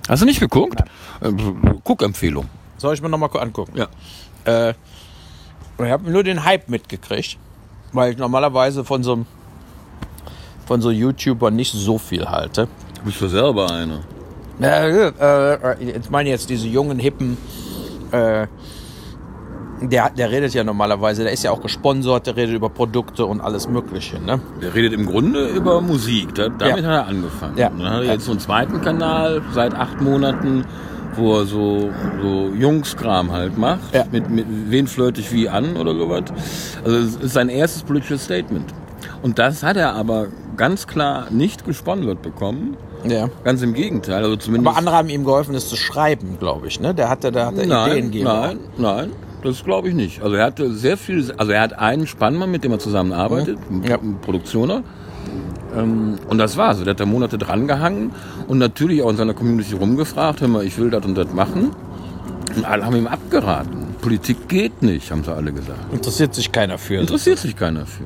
Hast 0.08 0.22
du 0.22 0.26
nicht 0.26 0.40
geguckt? 0.40 0.80
Äh, 1.20 1.32
Guckempfehlung. 1.82 2.46
Soll 2.76 2.94
ich 2.94 3.02
mir 3.02 3.08
nochmal 3.08 3.30
angucken? 3.40 3.72
Ja. 3.76 3.88
Äh, 4.44 4.74
ich 5.78 5.90
habe 5.90 6.10
nur 6.10 6.22
den 6.22 6.44
Hype 6.44 6.68
mitgekriegt, 6.68 7.38
weil 7.92 8.12
ich 8.12 8.18
normalerweise 8.18 8.84
von 8.84 9.02
so 9.02 9.14
einem 9.14 9.26
von 10.66 10.80
so 10.80 10.90
YouTubern 10.90 11.54
nicht 11.54 11.72
so 11.72 11.98
viel 11.98 12.26
halte. 12.26 12.68
Du 12.96 13.02
bist 13.04 13.20
doch 13.20 13.28
selber 13.28 13.70
einer. 13.70 14.00
Äh, 14.60 15.08
äh, 15.08 15.98
ich 15.98 16.10
meine 16.10 16.30
jetzt 16.30 16.48
diese 16.48 16.68
jungen, 16.68 16.98
hippen, 16.98 17.36
äh, 18.12 18.46
der, 19.82 20.10
der 20.10 20.30
redet 20.30 20.54
ja 20.54 20.64
normalerweise, 20.64 21.24
der 21.24 21.32
ist 21.32 21.42
ja 21.44 21.50
auch 21.50 21.60
gesponsert, 21.60 22.26
der 22.26 22.36
redet 22.36 22.54
über 22.54 22.68
Produkte 22.70 23.26
und 23.26 23.40
alles 23.40 23.68
Mögliche. 23.68 24.20
Ne? 24.20 24.40
Der 24.62 24.74
redet 24.74 24.92
im 24.92 25.06
Grunde 25.06 25.48
über 25.48 25.80
Musik. 25.80 26.34
Da, 26.34 26.48
damit 26.48 26.60
Ja. 26.62 26.76
hat 26.76 26.84
er 26.84 27.06
angefangen. 27.06 27.56
Ja. 27.58 27.70
Dann 27.70 27.90
hat 27.90 28.02
er 28.04 28.12
jetzt 28.14 28.24
so 28.24 28.30
einen 28.32 28.40
zweiten 28.40 28.80
Kanal 28.82 29.42
seit 29.52 29.74
acht 29.74 30.00
Monaten, 30.00 30.64
wo 31.16 31.38
er 31.38 31.46
so, 31.46 31.90
so 32.22 32.48
Jungskram 32.58 33.30
halt 33.32 33.56
macht. 33.58 33.94
Ja. 33.94 34.04
Mit, 34.10 34.30
mit 34.30 34.46
wen 34.48 34.86
flirte 34.86 35.20
ich 35.20 35.32
wie 35.32 35.48
an 35.48 35.76
oder 35.76 35.94
sowas. 35.94 36.22
Also 36.84 36.96
es 36.98 37.16
ist 37.16 37.32
sein 37.34 37.48
erstes 37.48 37.82
politisches 37.82 38.24
Statement. 38.24 38.72
Und 39.22 39.38
das 39.38 39.62
hat 39.62 39.76
er 39.76 39.94
aber 39.94 40.26
ganz 40.56 40.86
klar 40.86 41.26
nicht 41.30 41.64
gesponsert 41.64 42.20
bekommen. 42.22 42.76
Ja. 43.06 43.28
Ganz 43.44 43.60
im 43.62 43.74
Gegenteil. 43.74 44.22
Also 44.24 44.36
zumindest 44.36 44.68
Aber 44.68 44.78
andere 44.78 44.96
haben 44.96 45.08
ihm 45.08 45.24
geholfen, 45.24 45.54
es 45.54 45.68
zu 45.68 45.76
schreiben, 45.76 46.38
glaube 46.38 46.68
ich. 46.68 46.80
Ne? 46.80 46.94
Der 46.94 47.08
hatte, 47.10 47.30
der 47.32 47.46
hatte 47.46 47.56
Ideen 47.56 47.68
Nein, 47.68 48.02
gegeben. 48.04 48.24
nein, 48.24 48.58
nein, 48.78 49.12
das 49.44 49.64
glaube 49.64 49.88
ich 49.88 49.94
nicht. 49.94 50.22
Also 50.22 50.34
er 50.36 50.44
hatte 50.46 50.72
sehr 50.72 50.96
viel, 50.96 51.32
also 51.36 51.52
er 51.52 51.60
hat 51.60 51.78
einen 51.78 52.06
Spannmann, 52.06 52.50
mit 52.50 52.64
dem 52.64 52.72
er 52.72 52.78
zusammenarbeitet, 52.78 53.58
Ja. 53.86 53.96
ein 53.98 54.18
Produktioner. 54.20 54.82
Ähm, 55.76 56.14
und 56.28 56.38
das 56.38 56.56
war's. 56.56 56.78
Der 56.78 56.88
hat 56.90 57.00
da 57.00 57.06
Monate 57.06 57.38
dran 57.38 57.66
gehangen 57.68 58.12
und 58.48 58.58
natürlich 58.58 59.02
auch 59.02 59.10
in 59.10 59.16
seiner 59.16 59.34
Community 59.34 59.74
rumgefragt, 59.74 60.40
hör 60.40 60.48
mal, 60.48 60.64
ich 60.64 60.76
will 60.78 60.90
das 60.90 61.04
und 61.04 61.14
das 61.16 61.32
machen. 61.32 61.70
Und 62.56 62.64
alle 62.64 62.84
haben 62.84 62.96
ihm 62.96 63.06
abgeraten. 63.06 63.94
Politik 64.00 64.48
geht 64.48 64.82
nicht, 64.82 65.10
haben 65.10 65.24
sie 65.24 65.32
alle 65.34 65.52
gesagt. 65.52 65.92
Interessiert 65.92 66.34
sich 66.34 66.52
keiner 66.52 66.78
für. 66.78 66.96
Interessiert 66.96 67.38
sich 67.38 67.56
keiner 67.56 67.86
für. 67.86 68.04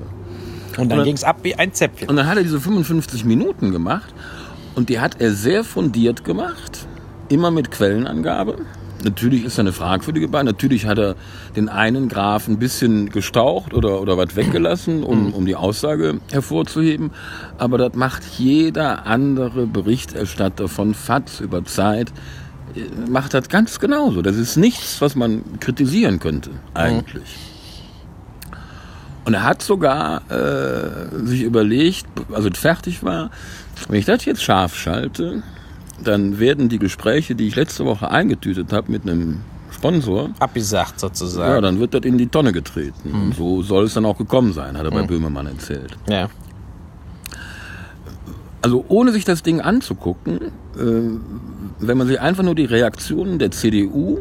Und 0.81 0.91
dann 0.91 1.01
Und- 1.01 1.05
ging 1.05 1.15
es 1.15 1.25
ab 1.25 1.39
wie 1.43 1.55
ein 1.57 1.73
Zäpfchen. 1.75 2.09
Und 2.09 2.17
dann 2.17 2.27
hat 2.29 2.37
er 2.37 2.43
diese 2.45 2.61
55 2.61 3.25
Minuten 3.25 3.73
gemacht 3.73 4.15
und 4.77 4.89
die 4.89 5.01
hat 5.01 5.21
er 5.21 5.33
sehr 5.33 5.65
fundiert 5.65 6.25
gemacht, 6.25 6.87
immer 7.29 7.51
mit 7.51 7.71
Quellenangabe. 7.71 8.57
Natürlich 9.05 9.45
ist 9.45 9.59
da 9.59 9.63
eine 9.63 9.73
fragwürdige 9.73 10.29
bei. 10.29 10.43
Natürlich 10.43 10.87
hat 10.87 10.99
er 10.99 11.15
den 11.55 11.69
einen 11.69 12.09
Graph 12.09 12.49
ein 12.49 12.59
bisschen 12.59 13.11
gestaucht 13.11 13.73
oder, 13.73 14.01
oder 14.01 14.17
was 14.19 14.35
weggelassen, 14.35 15.05
um, 15.05 15.33
um 15.33 15.47
die 15.47 15.55
Aussage 15.55 16.21
hervorzuheben. 16.33 17.13
Aber 17.59 17.79
das 17.79 17.95
macht 17.95 18.25
jeder 18.39 19.07
andere 19.07 19.67
Berichterstatter 19.67 20.69
von 20.69 20.95
FATS 20.95 21.41
über 21.41 21.65
Zeit, 21.65 22.13
äh, 22.75 22.81
macht 23.09 23.35
das 23.35 23.49
ganz 23.49 23.79
genauso. 23.79 24.21
Das 24.21 24.37
ist 24.37 24.57
nichts, 24.57 25.01
was 25.01 25.15
man 25.15 25.61
kritisieren 25.61 26.19
könnte, 26.19 26.51
eigentlich. 26.75 27.37
Und 29.25 29.35
er 29.35 29.45
hat 29.45 29.63
sogar 29.63 30.23
äh, 30.31 31.25
sich 31.27 31.43
überlegt, 31.43 32.07
also 32.33 32.49
fertig 32.51 33.05
war, 33.05 33.31
wenn 33.89 33.99
ich 34.01 34.07
das 34.07 34.25
jetzt 34.25 34.43
scharf 34.43 34.75
schalte, 34.75 35.43
dann 36.03 36.39
werden 36.39 36.69
die 36.69 36.79
Gespräche, 36.79 37.35
die 37.35 37.49
ich 37.49 37.57
letzte 37.57 37.85
Woche 37.85 38.11
eingetütet 38.11 38.73
habe 38.73 38.91
mit 38.93 39.03
einem 39.03 39.41
Sponsor, 39.71 40.31
Abgesagt 40.39 40.95
ja, 40.95 40.99
sozusagen. 40.99 41.63
dann 41.63 41.79
wird 41.79 41.95
das 41.95 42.03
in 42.03 42.19
die 42.19 42.27
Tonne 42.27 42.53
getreten. 42.53 43.13
Und 43.13 43.35
so 43.35 43.63
soll 43.63 43.85
es 43.85 43.95
dann 43.95 44.05
auch 44.07 44.19
gekommen 44.19 44.53
sein, 44.53 44.77
hat 44.77 44.85
er 44.85 44.91
bei 44.91 45.03
Böhmermann 45.03 45.47
erzählt. 45.47 45.97
Ja. 46.09 46.29
Also 48.61 48.85
ohne 48.89 49.13
sich 49.13 49.25
das 49.25 49.43
Ding 49.43 49.61
anzugucken, 49.61 50.41
äh, 50.41 50.51
wenn 51.79 51.99
man 51.99 52.09
sich 52.09 52.21
einfach 52.21 52.43
nur 52.43 52.57
die 52.57 52.65
Reaktionen 52.65 53.39
der 53.39 53.53
CDU 53.53 54.19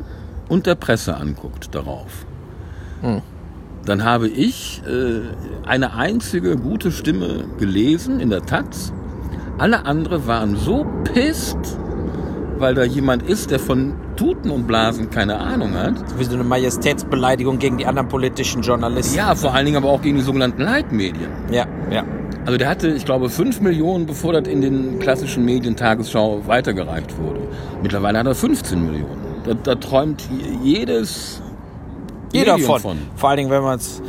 und 0.48 0.68
der 0.68 0.76
Presse 0.76 1.18
anguckt 1.18 1.74
darauf, 1.74 2.26
dann 3.86 4.04
habe 4.04 4.28
ich 4.28 4.82
äh, 4.86 5.22
eine 5.68 5.94
einzige 5.94 6.56
gute 6.58 6.92
Stimme 6.92 7.46
gelesen 7.58 8.20
in 8.20 8.30
der 8.30 8.46
Taz. 8.46 8.92
Alle 9.58 9.86
andere 9.86 10.28
waren 10.28 10.56
so 10.56 10.86
pisst, 11.04 11.58
weil 12.60 12.76
da 12.76 12.84
jemand 12.84 13.24
ist, 13.24 13.50
der 13.50 13.60
von 13.60 13.94
Tuten 14.16 14.52
und 14.52 14.68
Blasen 14.68 15.10
keine 15.10 15.40
Ahnung 15.40 15.74
hat. 15.74 15.94
Wie 16.20 16.24
so 16.24 16.36
eine 16.36 16.44
Majestätsbeleidigung 16.44 17.58
gegen 17.58 17.78
die 17.78 17.86
anderen 17.86 18.08
politischen 18.08 18.62
Journalisten. 18.62 19.18
Ja, 19.18 19.34
vor 19.36 19.54
allen 19.54 19.66
Dingen 19.66 19.78
aber 19.78 19.90
auch 19.90 20.02
gegen 20.02 20.18
die 20.18 20.24
sogenannten 20.24 20.62
Leitmedien. 20.62 21.30
Ja, 21.52 21.66
ja. 21.92 22.04
Also 22.46 22.58
der 22.58 22.70
hatte, 22.70 22.90
ich 22.90 23.04
glaube, 23.04 23.30
5 23.30 23.62
Millionen, 23.62 24.06
bevor 24.06 24.34
das 24.34 24.48
in 24.48 24.62
den 24.62 25.00
klassischen 25.00 25.44
Medien 25.44 25.76
Tagesschau 25.76 26.48
weitergereicht 26.48 27.18
wurde. 27.18 27.42
Mittlerweile 27.82 28.20
hat 28.20 28.28
er 28.28 28.36
15 28.36 28.86
Millionen. 28.86 29.22
Da, 29.44 29.54
da 29.54 29.76
träumt 29.76 30.24
jedes 30.64 31.42
Jeder 32.32 32.54
Medium 32.54 32.72
von. 32.72 32.82
von. 32.82 32.98
Vor 33.16 33.30
allen 33.30 33.38
Dingen, 33.38 33.50
wenn 33.50 33.64
man 33.64 33.78
es 33.78 34.02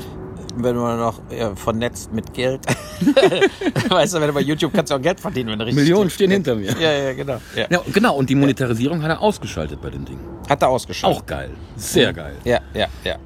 wenn 0.63 0.77
man 0.77 0.99
noch 0.99 1.21
ja, 1.31 1.55
vernetzt 1.55 2.13
mit 2.13 2.33
Geld. 2.35 2.61
weißt 3.89 4.15
du, 4.15 4.21
wenn 4.21 4.29
du 4.29 4.33
bei 4.35 4.41
YouTube 4.41 4.73
kannst 4.73 4.91
du 4.91 4.97
auch 4.97 5.03
Geld 5.03 5.21
verdienen, 5.21 5.51
wenn 5.51 5.59
du 5.59 5.65
richtig. 5.67 5.83
Millionen 5.83 6.11
stehen 6.11 6.31
hinter 6.31 6.55
mir. 6.55 6.73
Ja, 6.79 6.93
ja, 6.93 7.13
genau. 7.13 7.41
Ja. 7.57 7.67
Ja, 7.71 7.81
genau, 7.93 8.17
und 8.17 8.29
die 8.31 8.35
Monetarisierung 8.35 9.03
hat 9.03 9.11
er 9.11 9.21
ausgeschaltet 9.21 9.81
bei 9.81 9.91
den 9.91 10.05
Dingen. 10.05 10.21
Hat 10.49 10.63
er 10.63 10.69
ausgeschaltet. 10.69 11.19
Auch 11.21 11.27
geil. 11.27 11.51
Sehr 11.77 12.13
geil. 12.13 12.35
Ja, 12.45 12.61
ja, 12.75 12.87
ja. 13.05 13.17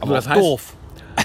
Aber 0.00 0.14
das 0.14 0.26
auch 0.26 0.30
heißt- 0.32 0.40
doof. 0.40 0.72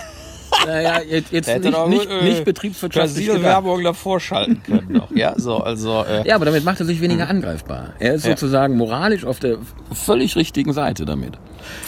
Naja, 0.68 1.00
jetzt, 1.02 1.32
jetzt 1.32 1.48
nicht, 1.48 1.74
doch 1.74 1.88
nicht, 1.88 2.06
äh, 2.08 2.24
nicht 2.24 2.44
betriebswirtschaftlich. 2.46 3.28
Werbung 3.42 3.84
davor 3.84 4.20
schalten 4.20 4.62
können 4.62 4.92
noch. 4.92 5.10
Ja, 5.10 5.34
so, 5.38 5.58
also. 5.58 6.04
Äh, 6.04 6.28
Ja, 6.28 6.36
aber 6.36 6.46
damit 6.46 6.64
macht 6.66 6.80
er 6.82 6.86
sich 6.86 7.02
weniger 7.02 7.28
angreifbar. 7.28 7.94
Er 8.00 8.14
ist 8.14 8.26
Ja. 8.26 8.32
sozusagen 8.32 8.76
moralisch 8.78 9.26
auf 9.26 9.40
der 9.40 9.58
völlig 9.92 10.36
richtigen 10.36 10.74
Seite 10.74 11.06
damit. 11.06 11.40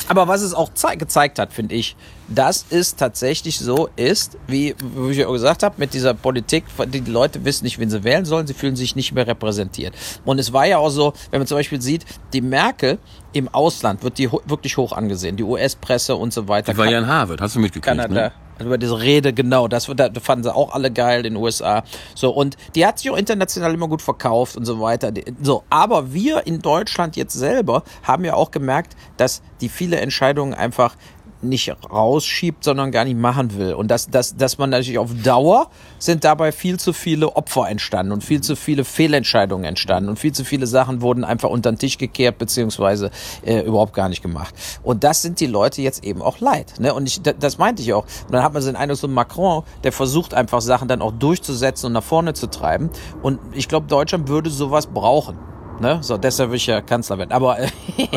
Aber 0.07 0.27
was 0.27 0.41
es 0.41 0.53
auch 0.55 0.73
zei 0.73 0.95
gezeigt 0.95 1.37
hat, 1.39 1.53
finde 1.53 1.75
ich, 1.75 1.95
dass 2.35 2.65
es 2.69 2.95
tatsächlich 2.95 3.59
so 3.59 3.89
ist, 3.95 4.37
wie, 4.47 4.75
wie 4.79 5.11
ich 5.11 5.17
ja 5.17 5.27
auch 5.27 5.33
gesagt 5.33 5.63
habe, 5.63 5.75
mit 5.77 5.93
dieser 5.93 6.13
Politik, 6.13 6.65
die 6.87 7.01
die 7.01 7.11
Leute 7.11 7.43
wissen 7.45 7.65
nicht, 7.65 7.79
wen 7.79 7.89
sie 7.89 8.03
wählen 8.03 8.25
sollen, 8.25 8.47
sie 8.47 8.53
fühlen 8.53 8.75
sich 8.75 8.95
nicht 8.95 9.13
mehr 9.13 9.27
repräsentiert. 9.27 9.93
Und 10.25 10.39
es 10.39 10.53
war 10.53 10.65
ja 10.65 10.77
auch 10.77 10.89
so, 10.89 11.13
wenn 11.31 11.39
man 11.39 11.47
zum 11.47 11.57
Beispiel 11.57 11.81
sieht, 11.81 12.05
die 12.33 12.41
Merkel 12.41 12.97
im 13.33 13.49
Ausland 13.49 14.03
wird 14.03 14.17
die 14.17 14.29
ho 14.29 14.41
wirklich 14.45 14.77
hoch 14.77 14.93
angesehen, 14.93 15.37
die 15.37 15.43
US-Presse 15.43 16.15
und 16.15 16.33
so 16.33 16.47
weiter. 16.47 16.73
Die 16.73 16.77
war 16.77 16.89
ja 16.89 16.99
in 16.99 17.07
Harvard, 17.07 17.41
hast 17.41 17.55
du 17.55 17.59
mitgekriegt, 17.59 17.97
Kanada. 17.97 18.13
ne? 18.13 18.31
Also 18.57 18.67
über 18.67 18.77
diese 18.77 18.99
Rede, 18.99 19.33
genau, 19.33 19.67
das, 19.67 19.89
da 19.95 20.09
fanden 20.21 20.43
sie 20.43 20.53
auch 20.53 20.73
alle 20.73 20.91
geil 20.91 21.25
in 21.25 21.33
den 21.33 21.41
USA. 21.41 21.83
So, 22.13 22.31
und 22.31 22.55
die 22.75 22.85
hat 22.85 22.99
sich 22.99 23.09
auch 23.09 23.17
international 23.17 23.73
immer 23.73 23.87
gut 23.87 24.01
verkauft 24.01 24.55
und 24.55 24.65
so 24.65 24.79
weiter. 24.79 25.11
So, 25.41 25.63
aber 25.69 26.13
wir 26.13 26.45
in 26.45 26.59
Deutschland 26.59 27.15
jetzt 27.15 27.33
selber 27.33 27.83
haben 28.03 28.25
ja 28.25 28.35
auch 28.35 28.51
gemerkt, 28.51 28.95
dass 29.17 29.41
die 29.61 29.69
viele 29.69 29.97
Entscheidungen 29.99 30.53
einfach 30.53 30.95
nicht 31.43 31.73
rausschiebt, 31.91 32.63
sondern 32.63 32.91
gar 32.91 33.05
nicht 33.05 33.17
machen 33.17 33.57
will. 33.57 33.73
Und 33.73 33.89
dass, 33.89 34.09
dass, 34.09 34.35
dass 34.35 34.57
man 34.57 34.69
natürlich 34.69 34.97
auf 34.97 35.11
Dauer 35.23 35.69
sind 35.99 36.23
dabei 36.23 36.51
viel 36.51 36.79
zu 36.79 36.93
viele 36.93 37.35
Opfer 37.35 37.69
entstanden 37.69 38.11
und 38.11 38.23
viel 38.23 38.41
zu 38.41 38.55
viele 38.55 38.83
Fehlentscheidungen 38.83 39.65
entstanden 39.65 40.09
und 40.09 40.19
viel 40.19 40.31
zu 40.31 40.45
viele 40.45 40.67
Sachen 40.67 41.01
wurden 41.01 41.23
einfach 41.23 41.49
unter 41.49 41.71
den 41.71 41.77
Tisch 41.77 41.97
gekehrt 41.97 42.37
beziehungsweise 42.37 43.11
äh, 43.45 43.61
überhaupt 43.61 43.93
gar 43.93 44.09
nicht 44.09 44.21
gemacht. 44.21 44.53
Und 44.83 45.03
das 45.03 45.21
sind 45.21 45.39
die 45.39 45.47
Leute 45.47 45.81
jetzt 45.81 46.03
eben 46.03 46.21
auch 46.21 46.39
leid. 46.39 46.79
Ne? 46.79 46.93
Und 46.93 47.07
ich, 47.07 47.21
das 47.21 47.57
meinte 47.57 47.81
ich 47.81 47.93
auch. 47.93 48.05
Und 48.25 48.33
dann 48.33 48.43
hat 48.43 48.53
man 48.53 48.61
so 48.61 48.69
den 48.69 48.75
Eindruck, 48.75 48.97
so 48.97 49.07
Macron, 49.07 49.63
der 49.83 49.91
versucht 49.91 50.33
einfach 50.33 50.61
Sachen 50.61 50.87
dann 50.87 51.01
auch 51.01 51.11
durchzusetzen 51.11 51.87
und 51.87 51.93
nach 51.93 52.03
vorne 52.03 52.33
zu 52.33 52.47
treiben. 52.47 52.89
Und 53.21 53.39
ich 53.53 53.67
glaube, 53.67 53.87
Deutschland 53.87 54.27
würde 54.27 54.49
sowas 54.49 54.87
brauchen. 54.87 55.37
Ne? 55.83 55.97
So, 56.01 56.17
deshalb 56.17 56.49
will 56.49 56.55
ich 56.55 56.65
ja 56.67 56.79
Kanzler 56.79 57.17
werden. 57.17 57.33
Aber 57.33 57.57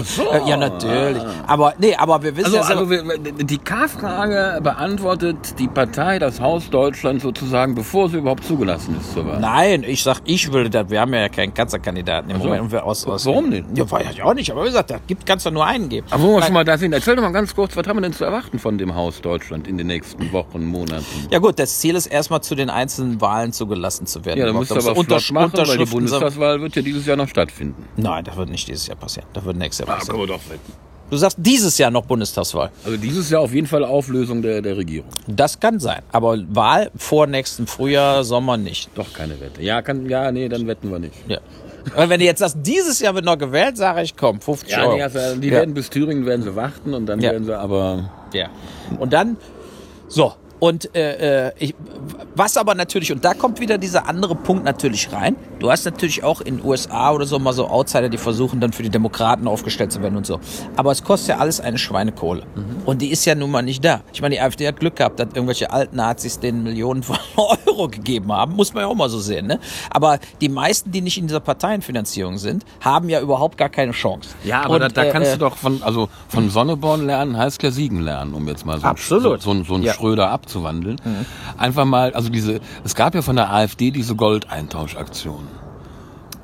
so. 0.05 0.23
ja, 0.47 0.57
natürlich. 0.57 1.21
Aber 1.49 1.75
nee, 1.79 1.97
aber 1.97 2.23
wir 2.23 2.37
wissen 2.37 2.55
also, 2.57 2.57
ja 2.59 2.62
also 2.62 2.89
wir, 2.89 3.03
die 3.19 3.59
K-Frage 3.59 4.61
beantwortet 4.62 5.59
die 5.59 5.67
Partei, 5.67 6.21
das 6.21 6.41
Haus 6.41 6.71
Deutschland 6.71 7.21
sozusagen, 7.23 7.75
bevor 7.75 8.09
sie 8.09 8.19
überhaupt 8.19 8.45
zugelassen 8.45 8.97
ist 9.01 9.12
zur 9.12 9.27
Wahl. 9.27 9.41
Nein, 9.41 9.83
ich 9.85 10.05
sag, 10.05 10.21
ich 10.27 10.53
würde 10.53 10.71
das. 10.71 10.89
Wir 10.91 11.01
haben 11.01 11.12
ja 11.12 11.29
keinen 11.29 11.53
Kanzlerkandidaten 11.55 12.31
im 12.31 12.37
Also, 12.37 12.47
Moment. 12.47 12.62
Und 12.67 12.71
wir 12.71 12.85
aus, 12.85 13.05
aus, 13.05 13.27
warum 13.27 13.49
nicht? 13.49 13.64
Ja, 13.75 13.91
weiß 13.91 14.07
ich 14.12 14.23
auch 14.23 14.35
nicht. 14.35 14.53
Aber 14.53 14.62
wie 14.62 14.67
gesagt, 14.69 14.91
da 14.91 14.99
gibt 15.05 15.27
kannst 15.27 15.45
du 15.45 15.51
nur 15.51 15.67
einen 15.67 15.89
geben. 15.89 16.07
Aber 16.11 16.23
wo 16.23 16.37
wir 16.37 16.43
schon 16.45 16.55
mal 16.55 16.64
da 16.64 16.79
sind, 16.79 16.93
erzähl 16.93 17.17
doch 17.17 17.23
mal 17.25 17.33
ganz 17.33 17.53
kurz, 17.53 17.77
was 17.77 17.85
haben 17.89 17.97
wir 17.97 18.03
denn 18.03 18.12
zu 18.12 18.25
erwarten 18.25 18.61
von 18.61 18.79
dem 18.79 18.95
Haus 18.95 19.21
Deutschland 19.23 19.67
in 19.67 19.77
den 19.77 19.89
nächsten 19.89 20.31
Wochen, 20.31 20.64
Monaten? 20.64 21.05
Ja 21.33 21.41
gut, 21.41 21.59
das 21.59 21.81
Ziel 21.81 21.97
ist 21.97 22.07
erstmal 22.07 22.43
zu 22.43 22.55
den 22.55 22.71
einzelnen 22.71 23.21
Wahlen 23.21 23.53
zugelassen 23.53 24.07
zu 24.07 24.25
werden. 24.25 24.39
Ja, 24.39 24.45
Überhaupt, 24.51 24.71
müsst 24.71 24.87
ihr 24.87 24.89
aber 24.91 25.01
Untersch- 25.01 25.33
machen, 25.33 25.53
weil 25.57 25.79
die. 25.79 25.97
Bundestagswahl 25.97 26.61
wird 26.61 26.77
ja 26.77 26.83
dieses 26.83 27.07
Jahr 27.07 27.17
noch 27.17 27.29
stattfinden. 27.29 27.56
Nein, 27.97 28.25
das 28.25 28.37
wird 28.37 28.49
nicht 28.51 28.69
dieses 28.69 28.87
Jahr 28.87 28.97
passieren. 28.97 29.29
Das 29.33 29.45
wird 29.45 29.57
nächstes 29.57 29.87
Jahr 29.87 29.95
Ah, 29.97 29.99
passieren. 29.99 30.21
wir 30.21 30.27
doch 30.27 30.41
wetten. 30.49 30.73
Du 31.09 31.17
sagst 31.17 31.37
dieses 31.41 31.79
Jahr 31.79 31.93
noch 31.93 32.05
Bundestagswahl. 32.05 32.71
Also 32.85 32.97
dieses 32.97 33.31
Jahr 33.31 33.41
auf 33.41 33.55
jeden 33.55 33.69
Fall 33.69 33.85
Auflösung 33.85 34.43
der, 34.43 34.61
der 34.61 34.77
Regierung. 34.77 35.09
Das 35.29 35.61
kann 35.61 35.79
sein. 35.79 36.03
Aber 36.11 36.37
Wahl 36.49 36.91
vor 36.97 37.29
nächsten 37.29 37.69
Frühjahr, 37.69 38.25
Sommer 38.25 38.57
nicht. 38.57 38.91
Doch 38.97 39.13
keine 39.13 39.41
Wette. 39.41 39.63
Ja, 39.63 39.83
kann, 39.83 40.09
ja, 40.11 40.33
nee, 40.33 40.49
dann 40.49 40.67
wetten 40.67 40.91
wir 40.91 40.99
nicht. 40.99 41.15
Ja. 41.29 41.39
Aber 41.95 42.09
wenn 42.09 42.19
du 42.19 42.27
jetzt 42.27 42.41
sagst, 42.41 42.57
dieses 42.61 42.99
Jahr 42.99 43.15
wird 43.15 43.25
noch 43.25 43.39
gewählt, 43.39 43.77
sage 43.77 44.03
ich, 44.03 44.17
komm, 44.17 44.41
50 44.41 44.69
Ja, 44.73 44.83
Euro. 44.83 44.97
nee, 44.97 45.03
also, 45.05 45.37
die 45.37 45.47
Ja. 45.47 45.53
werden 45.55 45.75
bis 45.75 45.89
Thüringen 45.91 46.27
werden 46.27 46.43
sie 46.43 46.57
warten 46.57 46.93
und 46.93 47.07
dann 47.07 47.21
Ja. 47.21 47.31
werden 47.31 47.45
sie 47.45 47.57
aber. 47.57 48.11
Ja. 48.33 48.49
Und 48.99 49.13
dann, 49.13 49.37
so. 50.09 50.33
Und 50.59 50.95
äh, 50.95 51.49
äh, 51.49 51.53
ich, 51.59 51.75
was 52.35 52.57
aber 52.57 52.75
natürlich, 52.75 53.13
und 53.13 53.25
da 53.25 53.35
kommt 53.35 53.61
wieder 53.61 53.79
dieser 53.79 54.09
andere 54.09 54.35
Punkt 54.35 54.65
natürlich 54.65 55.13
rein. 55.13 55.37
Du 55.59 55.71
hast 55.71 55.85
natürlich 55.85 56.23
auch 56.25 56.41
in 56.41 56.65
USA 56.65 57.13
oder 57.13 57.27
so 57.27 57.39
mal 57.39 57.53
so 57.53 57.67
Outsider, 57.69 58.09
die 58.09 58.19
versuchen 58.19 58.61
dann 58.61 58.73
für 58.73 58.83
die 58.83 58.91
Demokraten 58.91 59.49
aufgestellt 59.49 59.93
zu 59.93 60.03
werden 60.03 60.17
und 60.17 60.27
so. 60.27 60.41
Aber 60.77 60.93
es 60.93 61.03
kostet 61.03 61.29
ja 61.31 61.39
alles 61.39 61.61
eine 61.61 61.79
Schweinekohle. 61.79 62.43
Und 62.85 63.03
die 63.03 63.11
ist 63.11 63.25
ja 63.25 63.35
nun 63.35 63.51
mal 63.51 63.63
nicht 63.63 63.85
da. 63.85 64.01
Ich 64.13 64.23
meine, 64.23 64.35
die 64.35 64.41
AfD 64.41 64.67
hat 64.67 64.81
Glück 64.81 64.97
gehabt, 64.97 65.19
dass 65.21 65.29
irgendwelche 65.35 65.71
alten 65.71 65.97
Nazis 65.97 66.39
denen 66.41 66.63
Millionen 66.63 67.03
von 67.03 67.19
Euro 67.37 67.89
gegeben 67.89 68.33
haben. 68.33 68.55
Muss 68.55 68.73
man 68.75 68.83
ja 68.83 68.89
auch 68.89 68.95
mal 68.95 69.09
so 69.09 69.19
sehen. 69.19 69.47
Ne? 69.47 69.59
Aber 69.91 70.19
die 70.41 70.49
meisten, 70.49 70.91
die 70.93 71.01
nicht 71.01 71.19
in 71.19 71.27
dieser 71.27 71.41
Parteienfinanzierung 71.41 72.39
sind, 72.39 72.65
haben 72.81 73.09
ja 73.09 73.21
überhaupt 73.21 73.59
gar 73.59 73.69
keine 73.69 73.93
Chance. 73.93 74.31
Ja, 74.45 74.63
aber 74.63 74.75
Und, 74.75 74.81
da, 74.81 74.89
da 74.89 75.05
äh, 75.05 75.11
kannst 75.11 75.31
äh, 75.31 75.33
du 75.35 75.41
doch 75.41 75.57
von, 75.57 75.83
also 75.83 76.09
von 76.29 76.49
Sonneborn 76.51 77.07
lernen 77.07 77.37
heißt 77.37 77.63
ja 77.63 77.71
Siegen 77.71 78.01
lernen, 78.01 78.35
um 78.35 78.47
jetzt 78.49 78.65
mal 78.65 78.79
so, 78.79 78.87
Absolut. 78.87 79.43
so, 79.43 79.55
so, 79.55 79.65
so 79.65 79.75
einen 79.75 79.85
Ja. 79.85 79.95
Schröder 79.95 80.31
abzuwandeln. 80.57 80.97
Einfach 81.59 81.85
mal, 81.85 82.13
also 82.15 82.29
diese, 82.29 82.61
es 82.85 82.95
gab 82.95 83.15
ja 83.15 83.23
von 83.23 83.37
der 83.37 83.53
AfD 83.53 83.91
diese 83.91 84.15
Goldeintauschaktion. 84.15 85.47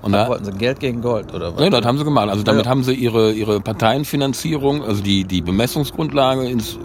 Und 0.03 0.13
da, 0.13 0.29
Wollten 0.29 0.45
sie 0.45 0.53
Geld 0.53 0.81
gegen 0.81 1.01
Gold 1.01 1.33
oder 1.33 1.55
was? 1.55 1.63
ja, 1.63 1.71
das 1.71 1.85
haben 1.87 1.97
sie 1.97 2.05
gemacht. 2.05 2.29
Also 2.29 2.43
damit 2.43 2.65
Ja. 2.65 2.71
haben 2.71 2.83
sie 2.83 2.93
ihre, 2.95 3.33
ihre 3.33 3.61
Parteienfinanzierung, 3.61 4.83
also 4.83 5.03
die, 5.03 5.25
die 5.25 5.41
Bemessungsgrundlage 5.43 6.49
ins 6.49 6.77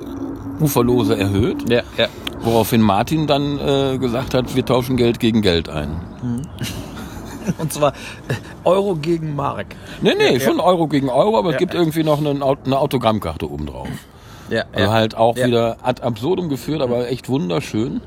Uferlose 0.60 1.18
erhöht. 1.18 1.68
Ja, 1.70 1.82
ja. 1.98 2.08
Woraufhin 2.42 2.82
Martin 2.82 3.26
dann 3.26 3.58
äh, 3.60 3.98
gesagt 3.98 4.36
hat, 4.36 4.56
wir 4.56 4.64
tauschen 4.66 4.98
Geld 4.98 5.20
gegen 5.20 5.42
Geld 5.42 5.68
ein. 5.70 5.90
Und 7.58 7.74
zwar 7.74 7.94
äh, 8.28 8.34
Euro 8.66 8.96
gegen 8.96 9.36
Mark. 9.36 9.68
Nee, 10.02 10.14
nee, 10.16 10.34
Ja, 10.36 10.40
schon 10.40 10.60
Euro 10.60 10.88
gegen 10.88 11.10
Euro, 11.10 11.40
aber 11.40 11.52
es 11.52 11.58
gibt 11.58 11.74
irgendwie 11.74 12.04
noch 12.04 12.20
eine, 12.20 12.30
eine 12.32 12.78
Autogrammkarte 12.78 13.50
obendrauf. 13.50 13.88
Ja, 14.50 14.64
Also 14.74 14.92
halt 14.92 15.16
auch 15.16 15.36
Ja. 15.38 15.48
wieder 15.48 15.78
ad 15.84 16.02
absurdum 16.04 16.50
geführt, 16.50 16.82
aber 16.82 17.10
echt 17.10 17.30
wunderschön. 17.30 18.02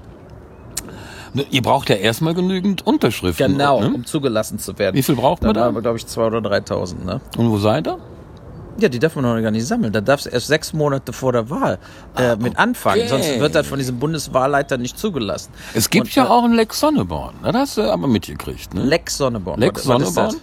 Ne, 1.33 1.45
Ihr 1.51 1.63
braucht 1.63 1.89
ja 1.89 1.97
erstmal 1.97 2.35
genügend 2.35 2.87
Unterschriften. 2.87 3.53
Genau, 3.53 3.81
Ne? 3.81 3.93
um 3.95 4.05
zugelassen 4.05 4.59
zu 4.59 4.79
werden. 4.79 4.97
Wie 4.97 5.03
viel 5.03 5.15
braucht 5.15 5.43
man 5.43 5.55
da? 5.55 5.71
da? 5.71 5.81
glaube 5.81 5.97
ich, 5.99 6.05
2.000 6.05 6.27
oder 6.39 6.51
3.000, 6.51 7.05
ne? 7.05 7.21
Und 7.39 7.51
wo 7.51 7.59
seid 7.59 7.87
ihr? 7.87 7.99
Ja, 8.79 8.89
die 8.89 8.99
darf 8.99 9.15
man 9.15 9.25
noch 9.25 9.41
gar 9.43 9.51
nicht 9.51 9.67
sammeln. 9.67 9.93
Da 9.93 10.01
darfst 10.01 10.27
du 10.27 10.31
erst 10.31 10.47
sechs 10.47 10.73
Monate 10.73 11.13
vor 11.13 11.33
der 11.33 11.51
Wahl 11.51 11.79
äh, 12.17 12.35
mit 12.37 12.59
anfangen. 12.59 13.01
okay. 13.03 13.09
Sonst 13.09 13.39
wird 13.39 13.55
das 13.55 13.67
von 13.67 13.79
diesem 13.79 13.99
Bundeswahlleiter 13.99 14.79
nicht 14.79 14.99
zugelassen. 14.99 15.51
Es 15.75 15.91
gibt 15.91 16.07
Und, 16.07 16.15
ja 16.15 16.25
äh, 16.25 16.29
auch 16.29 16.45
einen 16.45 16.55
Lex 16.55 16.81
Sonneborn. 16.81 17.35
Das 17.45 17.55
hast 17.55 17.77
du 17.77 17.83
aber 17.83 18.07
mitgekriegt. 18.09 18.73
Ne? 18.75 18.83
Lex 18.85 19.19
Sonneborn. 19.19 19.61
Lex 19.61 19.83
Sonneborn. 19.85 20.37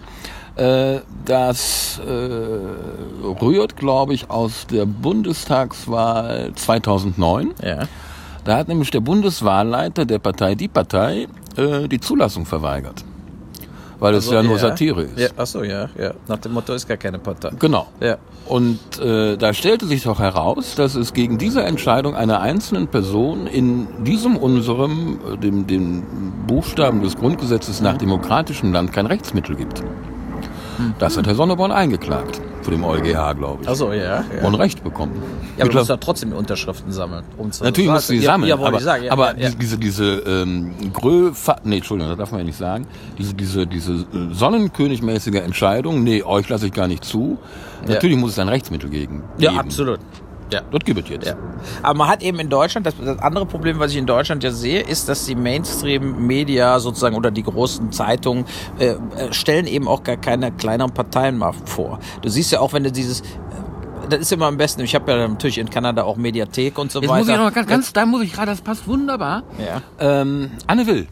Äh, 0.58 1.00
das 1.24 2.00
äh, 2.04 3.26
rührt, 3.42 3.76
glaube 3.76 4.14
ich, 4.14 4.28
aus 4.28 4.66
der 4.66 4.86
Bundestagswahl 4.86 6.50
2009. 6.54 7.54
das? 7.58 7.68
Ja. 7.68 7.78
Da 8.44 8.56
hat 8.56 8.68
nämlich 8.68 8.90
der 8.90 9.00
Bundeswahlleiter 9.00 10.04
der 10.04 10.18
Partei 10.18 10.54
Die 10.54 10.68
Partei 10.68 11.28
äh, 11.56 11.86
die 11.86 12.00
Zulassung 12.00 12.46
verweigert. 12.46 13.04
Weil 14.00 14.14
es 14.14 14.26
Also, 14.26 14.34
ja 14.36 14.42
nur 14.42 14.58
Satire 14.58 15.02
ist. 15.02 15.18
Ja, 15.18 15.28
achso, 15.36 15.62
ja, 15.64 15.88
ja. 15.98 16.12
Nach 16.28 16.38
dem 16.38 16.52
Motto 16.52 16.72
ist 16.72 16.86
gar 16.86 16.96
keine 16.96 17.18
Partei. 17.18 17.50
Genau. 17.58 17.88
Ja. 18.00 18.16
Und 18.46 18.78
äh, 19.00 19.36
da 19.36 19.52
stellte 19.52 19.86
sich 19.86 20.04
doch 20.04 20.20
heraus, 20.20 20.76
dass 20.76 20.94
es 20.94 21.12
gegen 21.12 21.36
diese 21.36 21.62
Entscheidung 21.62 22.14
einer 22.14 22.40
einzelnen 22.40 22.88
Person 22.88 23.46
in 23.46 23.86
diesem 24.04 24.36
unserem, 24.36 25.18
äh, 25.34 25.36
dem, 25.36 25.66
dem 25.66 26.04
Buchstaben 26.46 27.02
des 27.02 27.16
Grundgesetzes 27.16 27.80
nach 27.80 27.96
demokratischem 27.98 28.72
Land 28.72 28.92
kein 28.92 29.06
Rechtsmittel 29.06 29.56
gibt. 29.56 29.82
Das 30.98 31.16
hat 31.16 31.26
Herr 31.26 31.34
Sonneborn 31.34 31.72
eingeklagt, 31.72 32.40
vor 32.62 32.72
dem 32.72 32.84
EuGH, 32.84 33.34
glaube 33.36 33.62
ich. 33.62 33.68
Achso, 33.68 33.92
ja. 33.92 34.24
ja. 34.40 34.46
Und 34.46 34.54
Recht 34.54 34.82
bekommen. 34.84 35.12
ja, 35.56 35.64
aber 35.64 35.72
du 35.72 35.78
musst 35.78 35.90
ja 35.90 35.96
trotzdem 35.96 36.32
Unterschriften 36.32 36.92
sammeln. 36.92 37.24
Um 37.36 37.50
zu 37.50 37.64
Natürlich 37.64 37.90
musst 37.90 38.08
du 38.08 38.12
die 38.14 38.20
ja, 38.20 38.32
sammeln, 38.32 38.48
Ja, 38.48 38.56
wollte 38.58 38.68
aber, 38.68 38.78
ich 38.78 38.84
sagen. 38.84 39.04
Ja, 39.04 39.12
aber 39.12 39.36
ja, 39.36 39.42
ja. 39.44 39.50
die- 39.50 39.56
diese, 39.56 39.78
diese 39.78 40.04
ähm, 40.26 40.74
Grö, 40.92 41.32
nee, 41.64 41.76
Entschuldigung, 41.78 42.10
das 42.10 42.18
darf 42.18 42.30
man 42.30 42.40
ja 42.40 42.46
nicht 42.46 42.58
sagen, 42.58 42.86
diese, 43.18 43.34
diese, 43.34 43.66
diese 43.66 43.92
äh, 43.92 44.04
sonnenkönigmäßige 44.32 45.36
Entscheidung, 45.36 46.02
nee, 46.04 46.22
euch 46.22 46.48
lasse 46.48 46.66
ich 46.66 46.72
gar 46.72 46.88
nicht 46.88 47.04
zu, 47.04 47.38
Ja. 47.86 47.94
natürlich 47.94 48.16
muss 48.16 48.32
es 48.32 48.38
ein 48.38 48.48
Rechtsmittel 48.48 48.90
gegen. 48.90 49.22
ja, 49.38 49.50
geben. 49.50 49.60
absolut. 49.60 50.00
Ja. 50.52 50.62
Das 50.70 50.80
gibt 50.84 51.00
es 51.02 51.08
jetzt. 51.10 51.26
Ja. 51.26 51.34
Aber 51.82 51.98
man 51.98 52.08
hat 52.08 52.22
eben 52.22 52.38
in 52.38 52.48
Deutschland, 52.48 52.86
das, 52.86 52.94
das 52.98 53.18
andere 53.18 53.44
Problem, 53.46 53.78
was 53.78 53.90
ich 53.90 53.98
in 53.98 54.06
Deutschland 54.06 54.42
ja 54.44 54.50
sehe, 54.50 54.80
ist, 54.80 55.08
dass 55.08 55.26
die 55.26 55.34
Mainstream-Media 55.34 56.78
sozusagen 56.80 57.16
oder 57.16 57.30
die 57.30 57.42
großen 57.42 57.92
Zeitungen 57.92 58.44
äh, 58.78 58.86
äh, 58.90 58.96
stellen 59.32 59.66
eben 59.66 59.88
auch 59.88 60.02
gar 60.02 60.16
keine 60.16 60.52
kleineren 60.52 60.92
Parteien 60.92 61.36
mal 61.38 61.52
vor. 61.64 61.98
Du 62.22 62.28
siehst 62.28 62.52
ja 62.52 62.60
auch, 62.60 62.72
wenn 62.72 62.84
du 62.84 62.92
dieses, 62.92 63.20
äh, 63.20 63.24
das 64.10 64.20
ist 64.20 64.32
immer 64.32 64.46
am 64.46 64.56
besten, 64.56 64.82
ich 64.82 64.94
habe 64.94 65.10
ja 65.12 65.28
natürlich 65.28 65.58
in 65.58 65.68
Kanada 65.70 66.04
auch 66.04 66.16
Mediathek 66.16 66.78
und 66.78 66.90
so 66.92 67.00
Jetzt 67.00 67.10
weiter. 67.10 67.18
muss 67.24 67.28
ich 67.28 67.36
noch 67.36 67.52
ganz, 67.52 67.68
ganz, 67.68 67.92
da 67.92 68.06
muss 68.06 68.22
ich 68.22 68.32
gerade, 68.32 68.50
das 68.52 68.60
passt 68.60 68.86
wunderbar. 68.86 69.42
ja, 69.58 69.82
Ähm, 69.98 70.50
Anne 70.66 70.86
Will. 70.86 71.06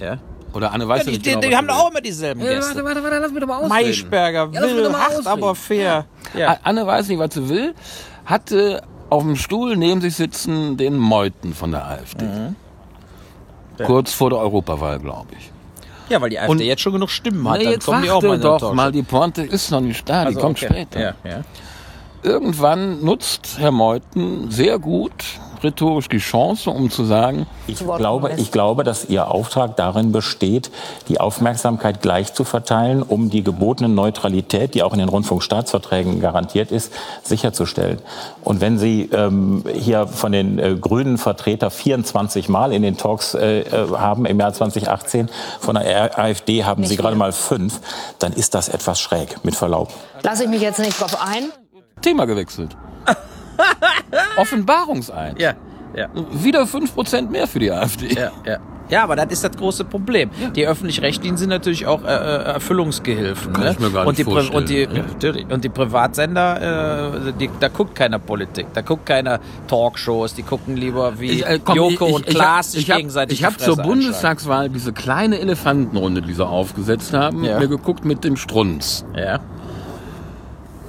ja. 0.00 0.18
Oder 0.54 0.72
Anne 0.72 0.88
weiß 0.88 1.04
ja 1.04 1.04
ja, 1.04 1.10
die, 1.10 1.16
nicht 1.18 1.24
genau, 1.24 1.40
die, 1.42 1.48
die 1.48 1.56
haben 1.56 1.66
sie 1.66 1.74
auch 1.74 1.90
immer 1.90 2.00
dieselben 2.00 2.40
Ja, 2.40 2.46
warte, 2.46 2.58
Gäste. 2.60 2.84
warte, 2.84 3.02
warte, 3.02 3.18
lass 3.18 3.30
mich 3.30 3.40
doch 3.40 3.46
mal 3.48 3.56
ausreden. 3.56 3.68
Maischberger, 3.68 4.48
Ja, 4.50 4.60
doch 4.62 4.68
will, 4.68 4.92
hart, 4.94 5.26
aber 5.26 5.54
fair. 5.54 6.06
Ja. 6.34 6.56
Anne 6.62 6.86
weiß 6.86 7.08
nicht, 7.08 7.18
was 7.18 7.34
sie 7.34 7.46
will, 7.50 7.74
hatte 8.28 8.82
auf 9.10 9.22
dem 9.22 9.36
Stuhl 9.36 9.76
neben 9.76 10.00
sich 10.00 10.14
sitzen 10.16 10.76
den 10.76 10.96
Meuthen 10.96 11.54
von 11.54 11.70
der 11.72 11.86
AfD. 11.86 12.24
Mhm. 12.26 12.56
Kurz 13.84 14.12
vor 14.12 14.30
der 14.30 14.38
Europawahl, 14.40 14.98
glaube 14.98 15.28
ich. 15.38 15.50
ja, 16.08 16.20
weil 16.20 16.30
die 16.30 16.38
AfD 16.38 16.50
Und- 16.50 16.60
jetzt 16.60 16.82
schon 16.82 16.92
genug 16.92 17.10
Stimmen 17.10 17.48
hat, 17.48 17.60
dann 17.62 17.70
jetzt 17.70 17.86
kommen 17.86 18.02
die 18.02 18.10
auch 18.10 18.22
mal 18.22 18.38
doch 18.38 18.72
mal, 18.74 18.92
die 18.92 19.02
Pointe 19.02 19.42
ist 19.42 19.70
noch 19.70 19.80
nicht 19.80 20.08
da, 20.08 20.22
die 20.22 20.26
Also, 20.28 20.40
kommt 20.40 20.58
okay. 20.62 20.66
später. 20.70 21.00
Ja, 21.00 21.14
ja. 21.24 21.40
Irgendwann 22.22 23.04
nutzt 23.04 23.56
Herr 23.58 23.70
Meuthen 23.70 24.50
sehr 24.50 24.78
gut 24.78 25.12
rhetorisch 25.64 26.08
die 26.08 26.18
Chance, 26.18 26.70
um 26.70 26.90
zu 26.90 27.04
sagen, 27.04 27.46
Ich 27.66 27.78
glaube, 27.78 28.32
ich 28.36 28.50
glaube, 28.52 28.84
dass 28.84 29.04
Ihr 29.06 29.30
Auftrag 29.30 29.76
darin 29.76 30.12
besteht, 30.12 30.70
die 31.08 31.20
Aufmerksamkeit 31.20 32.02
gleich 32.02 32.34
zu 32.34 32.44
verteilen, 32.44 33.02
um 33.02 33.30
die 33.30 33.42
gebotene 33.42 33.88
Neutralität, 33.88 34.74
die 34.74 34.82
auch 34.82 34.92
in 34.92 34.98
den 34.98 35.08
Rundfunkstaatsverträgen 35.08 36.20
garantiert 36.20 36.70
ist, 36.72 36.92
sicherzustellen. 37.22 38.00
Und 38.42 38.60
wenn 38.60 38.78
Sie 38.78 39.08
ähm, 39.12 39.64
hier 39.74 40.06
von 40.06 40.32
den 40.32 40.58
äh, 40.58 40.74
grünen 40.76 41.18
Vertreter 41.18 41.70
24 41.70 42.48
Mal 42.48 42.72
in 42.72 42.82
den 42.82 42.96
Talks 42.96 43.34
äh, 43.34 43.60
äh, 43.60 43.88
haben 43.96 44.24
im 44.26 44.38
Jahr 44.38 44.52
2018, 44.52 45.28
von 45.60 45.74
der 45.74 46.18
AfD 46.18 46.64
haben 46.64 46.84
Sie 46.84 46.90
Nicht 46.90 47.00
gerade 47.00 47.14
viel. 47.14 47.18
mal 47.18 47.32
fünf, 47.32 47.80
dann 48.18 48.32
ist 48.32 48.54
das 48.54 48.68
etwas 48.68 49.00
schräg, 49.00 49.44
mit 49.44 49.54
Verlaub. 49.54 49.88
Lasse 50.22 50.44
ich 50.44 50.50
mich 50.50 50.62
jetzt 50.62 50.78
nicht 50.78 51.00
drauf 51.00 51.18
ein. 51.20 51.50
Thema 52.02 52.26
gewechselt. 52.26 52.76
Offenbarungseid. 54.36 55.40
Ja, 55.40 55.54
ja, 55.94 56.08
Wieder 56.32 56.62
5% 56.64 57.30
mehr 57.30 57.46
für 57.46 57.58
die 57.58 57.70
AfD. 57.70 58.08
ja, 58.14 58.30
ja. 58.44 58.58
Ja, 58.90 59.02
aber 59.04 59.16
das 59.16 59.26
ist 59.30 59.44
das 59.44 59.52
große 59.56 59.84
Problem. 59.84 60.30
Die 60.56 60.66
öffentlich-rechtlichen 60.66 61.36
sind 61.36 61.50
natürlich 61.50 61.86
auch 61.86 62.04
äh, 62.04 62.06
äh, 62.06 62.42
Erfüllungsgehilfen. 62.54 63.52
Kann 63.52 63.64
ne? 63.64 63.70
ich 63.72 63.78
mir 63.78 63.90
gar 63.90 64.06
und, 64.06 64.16
nicht 64.16 64.26
die 64.26 64.32
Pri- 64.32 64.50
und, 64.50 64.68
die, 64.68 64.86
natürlich. 64.86 65.46
und 65.50 65.62
die 65.62 65.68
Privatsender, 65.68 67.26
äh, 67.28 67.32
die, 67.38 67.50
da 67.60 67.68
guckt 67.68 67.94
keiner 67.94 68.18
Politik, 68.18 68.68
da 68.72 68.80
guckt 68.80 69.04
keiner 69.06 69.40
Talkshows, 69.66 70.34
die 70.34 70.42
gucken 70.42 70.76
lieber 70.76 71.20
wie 71.20 71.32
Ich, 71.32 71.46
äh, 71.46 71.60
komm, 71.62 71.76
Joko 71.76 72.06
ich- 72.08 72.14
und 72.14 72.26
Klaas 72.26 72.74
ich 72.74 72.86
sich 72.86 72.96
gegenseitig 72.96 73.40
Ich 73.40 73.44
habe 73.44 73.56
die 73.58 73.64
zur. 73.64 73.76
Bundestagswahl 73.76 74.70
diese 74.70 74.92
kleine 74.92 75.38
Elefantenrunde, 75.38 76.22
die 76.22 76.32
sie 76.32 76.46
aufgesetzt 76.46 77.12
haben, 77.12 77.44
Ja. 77.44 77.58
mir 77.58 77.68
geguckt 77.68 78.04
mit 78.04 78.24
dem 78.24 78.36
Strunz. 78.36 79.04
Ja. 79.14 79.40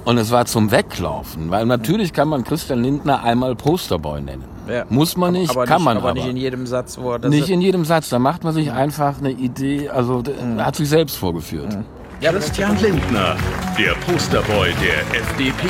Und 0.04 0.18
es 0.18 0.30
war 0.30 0.46
zum 0.46 0.70
Weglaufen, 0.70 1.50
weil 1.50 1.66
natürlich 1.66 2.12
kann 2.12 2.28
man 2.28 2.42
Christian 2.44 2.82
Lindner 2.82 3.22
einmal 3.22 3.54
Posterboy 3.54 4.20
nennen. 4.22 4.44
Ja. 4.68 4.84
Muss 4.88 5.16
man 5.16 5.32
nicht, 5.34 5.50
aber 5.50 5.66
kann 5.66 5.78
nicht, 5.78 5.84
man 5.84 5.96
aber. 5.98 6.10
aber. 6.10 6.18
nicht 6.20 6.28
in 6.30 6.36
jedem 6.36 6.66
Satz, 6.66 6.96
wo 6.98 7.12
er 7.12 7.18
das 7.18 7.30
Nicht 7.30 7.48
in 7.50 7.60
jedem 7.60 7.84
Satz, 7.84 8.08
da 8.08 8.18
macht 8.18 8.42
man 8.44 8.54
sich 8.54 8.70
einfach 8.72 9.18
eine 9.18 9.30
Idee, 9.30 9.88
also 9.88 10.18
Mhm. 10.22 10.58
er 10.58 10.66
hat 10.66 10.76
sich 10.76 10.88
selbst 10.88 11.16
vorgeführt. 11.16 11.76
Christian 12.20 12.78
Lindner, 12.80 13.36
der 13.78 13.92
Posterboy 14.06 14.68
der 14.82 15.20
FDP. 15.20 15.68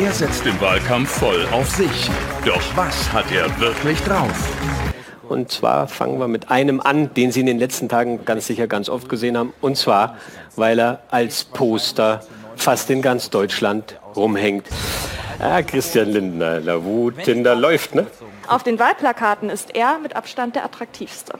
Er 0.00 0.12
setzt 0.12 0.46
im 0.46 0.60
Wahlkampf 0.60 1.10
voll 1.10 1.46
auf 1.52 1.68
sich. 1.70 2.08
Doch 2.46 2.60
was 2.76 3.12
hat 3.12 3.26
er 3.32 3.46
wirklich 3.60 4.00
drauf? 4.02 4.56
Und 5.28 5.50
zwar 5.50 5.88
fangen 5.88 6.18
wir 6.18 6.28
mit 6.28 6.50
einem 6.50 6.80
an, 6.80 7.12
den 7.14 7.32
Sie 7.32 7.40
in 7.40 7.46
den 7.46 7.58
letzten 7.58 7.88
Tagen 7.88 8.24
ganz 8.24 8.46
sicher 8.46 8.66
ganz 8.66 8.88
oft 8.88 9.08
gesehen 9.08 9.36
haben. 9.36 9.52
Und 9.60 9.76
zwar, 9.76 10.16
weil 10.56 10.78
er 10.78 11.00
als 11.10 11.44
Poster 11.44 12.20
fast 12.56 12.90
in 12.90 13.02
ganz 13.02 13.30
Deutschland 13.30 13.98
rumhängt. 14.16 14.66
Ah, 15.38 15.62
Christian 15.62 16.08
Lindner, 16.10 16.60
der 16.60 16.84
Wut, 16.84 17.22
Tinder 17.24 17.54
läuft, 17.54 17.94
ne? 17.94 18.06
Auf 18.48 18.62
den 18.62 18.78
Wahlplakaten 18.78 19.50
ist 19.50 19.74
er 19.74 19.98
mit 19.98 20.14
Abstand 20.14 20.54
der 20.56 20.64
attraktivste. 20.64 21.34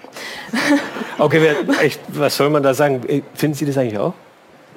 Okay, 1.18 1.40
wer, 1.40 1.80
echt, 1.84 2.00
was 2.08 2.36
soll 2.36 2.50
man 2.50 2.62
da 2.62 2.74
sagen? 2.74 3.02
Äh, 3.06 3.22
Finden 3.34 3.54
Sie 3.54 3.66
das 3.66 3.76
eigentlich 3.76 3.98
auch? 3.98 4.14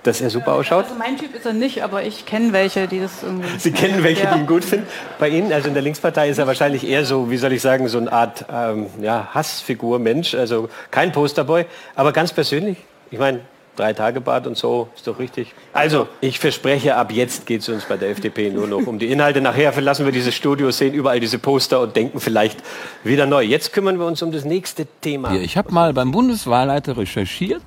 Dass 0.03 0.21
er 0.21 0.29
super 0.29 0.53
ausschaut? 0.53 0.83
Also 0.83 0.95
mein 0.95 1.17
Typ 1.17 1.33
ist 1.33 1.45
er 1.45 1.53
nicht, 1.53 1.81
aber 1.83 2.03
ich 2.03 2.25
kenne 2.27 2.53
welche, 2.53 2.88
die 2.88 2.99
das 2.99 3.23
irgendwie. 3.23 3.47
Sie 3.57 3.71
kennen 3.71 4.03
welche, 4.03 4.25
Ja. 4.25 4.33
die 4.36 4.41
ihn 4.41 4.47
gut 4.47 4.63
finden. 4.63 4.86
Bei 5.17 5.29
Ihnen, 5.29 5.51
also 5.51 5.69
in 5.69 5.73
der 5.73 5.81
Linkspartei, 5.81 6.29
ist 6.29 6.38
er 6.38 6.45
wahrscheinlich 6.45 6.86
eher 6.86 7.05
so, 7.05 7.31
wie 7.31 7.38
soll 7.38 7.53
ich 7.53 7.61
sagen, 7.61 7.88
so 7.88 7.97
eine 7.97 8.11
Art 8.11 8.45
ähm, 8.53 8.88
ja, 9.01 9.29
Hassfigur, 9.33 9.97
Mensch. 9.97 10.36
Also 10.36 10.69
kein 10.91 11.11
Posterboy, 11.11 11.65
aber 11.95 12.11
ganz 12.11 12.31
persönlich. 12.33 12.77
Ich 13.09 13.17
meine, 13.17 13.39
drei 13.76 13.93
Tage 13.93 14.21
Bart 14.21 14.47
und 14.47 14.57
so, 14.57 14.89
ist 14.95 15.07
doch 15.07 15.19
richtig. 15.19 15.53
Also, 15.73 16.07
ich 16.21 16.39
verspreche, 16.39 16.95
ab 16.95 17.11
jetzt 17.11 17.45
geht 17.45 17.61
es 17.61 17.69
uns 17.69 17.86
bei 17.86 17.97
der 17.97 18.09
FDP 18.09 18.49
nur 18.49 18.67
noch 18.67 18.86
um 18.88 18.99
die 18.99 19.07
Inhalte. 19.11 19.41
Nachher 19.41 19.73
verlassen 19.73 20.05
wir 20.05 20.11
dieses 20.11 20.34
Studio, 20.36 20.71
sehen 20.71 20.93
überall 20.93 21.19
diese 21.19 21.38
Poster 21.39 21.82
und 21.82 21.95
denken 21.95 22.19
vielleicht 22.19 22.61
wieder 23.03 23.26
neu. 23.26 23.43
Jetzt 23.43 23.73
kümmern 23.73 23.99
wir 23.99 24.05
uns 24.05 24.21
um 24.21 24.32
das 24.32 24.45
nächste 24.45 24.86
Thema. 25.01 25.32
Hier, 25.32 25.41
Ich 25.41 25.57
habe 25.57 25.71
mal 25.73 25.93
beim 25.93 26.11
Bundeswahlleiter 26.11 26.97
recherchiert, 26.97 27.63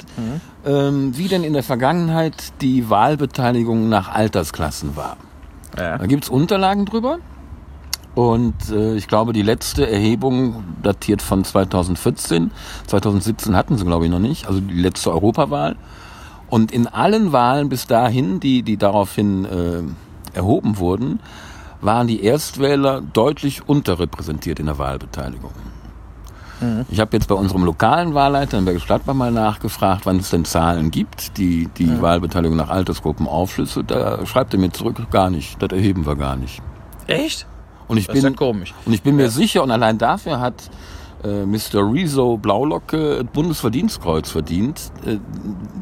ähm, 0.67 1.17
wie 1.17 1.29
denn 1.29 1.45
in 1.45 1.53
der 1.53 1.63
Vergangenheit 1.63 2.35
die 2.61 2.91
Wahlbeteiligung 2.91 3.89
nach 3.89 4.09
Altersklassen 4.15 4.97
war. 4.97 5.17
Da 5.77 6.07
gibt's 6.07 6.29
Unterlagen 6.29 6.87
drüber. 6.87 7.19
Und 8.15 8.71
äh, 8.71 8.95
ich 8.97 9.07
glaube, 9.07 9.33
die 9.33 9.43
letzte 9.43 9.89
Erhebung 9.89 10.65
datiert 10.83 11.23
von 11.23 11.45
2014. 11.45 12.51
2017 12.87 13.55
hatten 13.55 13.79
sie, 13.79 13.85
glaube 13.85 14.07
ich, 14.07 14.11
noch 14.11 14.19
nicht. 14.19 14.47
Also 14.47 14.61
die 14.61 14.81
letzte 14.81 15.13
Europawahl. 15.13 15.77
Und 16.49 16.73
in 16.73 16.87
allen 16.87 17.33
Wahlen 17.33 17.69
bis 17.69 17.87
dahin, 17.87 18.41
die, 18.41 18.63
die 18.63 18.77
daraufhin 18.77 19.45
äh, 19.45 20.37
erhoben 20.37 20.79
wurden, 20.79 21.21
waren 21.81 22.07
die 22.07 22.25
Erstwähler 22.25 23.01
deutlich 23.01 23.69
unterrepräsentiert 23.69 24.59
in 24.59 24.67
der 24.67 24.79
Wahlbeteiligung. 24.79 25.53
Ich 26.91 26.99
habe 26.99 27.17
jetzt 27.17 27.29
bei 27.29 27.37
unserem 27.37 27.63
lokalen 27.63 28.15
Wahlleiter 28.15 28.59
in 28.59 28.65
Bergisch 28.65 28.87
Gladbach 28.87 29.15
mal 29.15 29.31
nachgefragt, 29.31 30.07
wann 30.07 30.17
es 30.17 30.31
denn 30.31 30.45
Zahlen 30.45 30.91
gibt, 30.91 31.39
die 31.39 31.69
die 31.79 32.03
Wahlbeteiligung 32.03 32.57
nach 32.57 32.69
Altersgruppen 32.69 33.29
aufschlüsselt. 33.29 33.93
Da 33.93 34.27
schreibt 34.27 34.55
er 34.55 34.61
mir 34.61 34.73
zurück, 34.73 34.97
gar 35.11 35.31
nicht. 35.31 35.63
Das 35.63 35.71
erheben 35.71 36.05
wir 36.05 36.17
gar 36.17 36.35
nicht. 36.35 36.61
Echt? 37.07 37.47
Und 37.89 37.97
ich 37.97 38.07
Das 38.07 38.17
ist 38.17 38.23
bin 38.23 38.33
ja 38.33 38.37
komisch. 38.37 38.75
Und 38.87 38.93
ich 38.93 39.03
bin 39.03 39.17
mir 39.17 39.31
sicher, 39.31 39.63
und 39.63 39.71
allein 39.71 39.99
dafür 39.99 40.41
hat 40.41 40.55
äh, 41.25 41.45
Mr. 41.47 41.93
Rezo 41.93 42.37
Blaulocke 42.37 43.25
Bundesverdienstkreuz 43.33 44.31
verdient, 44.31 44.81
äh, 45.05 45.17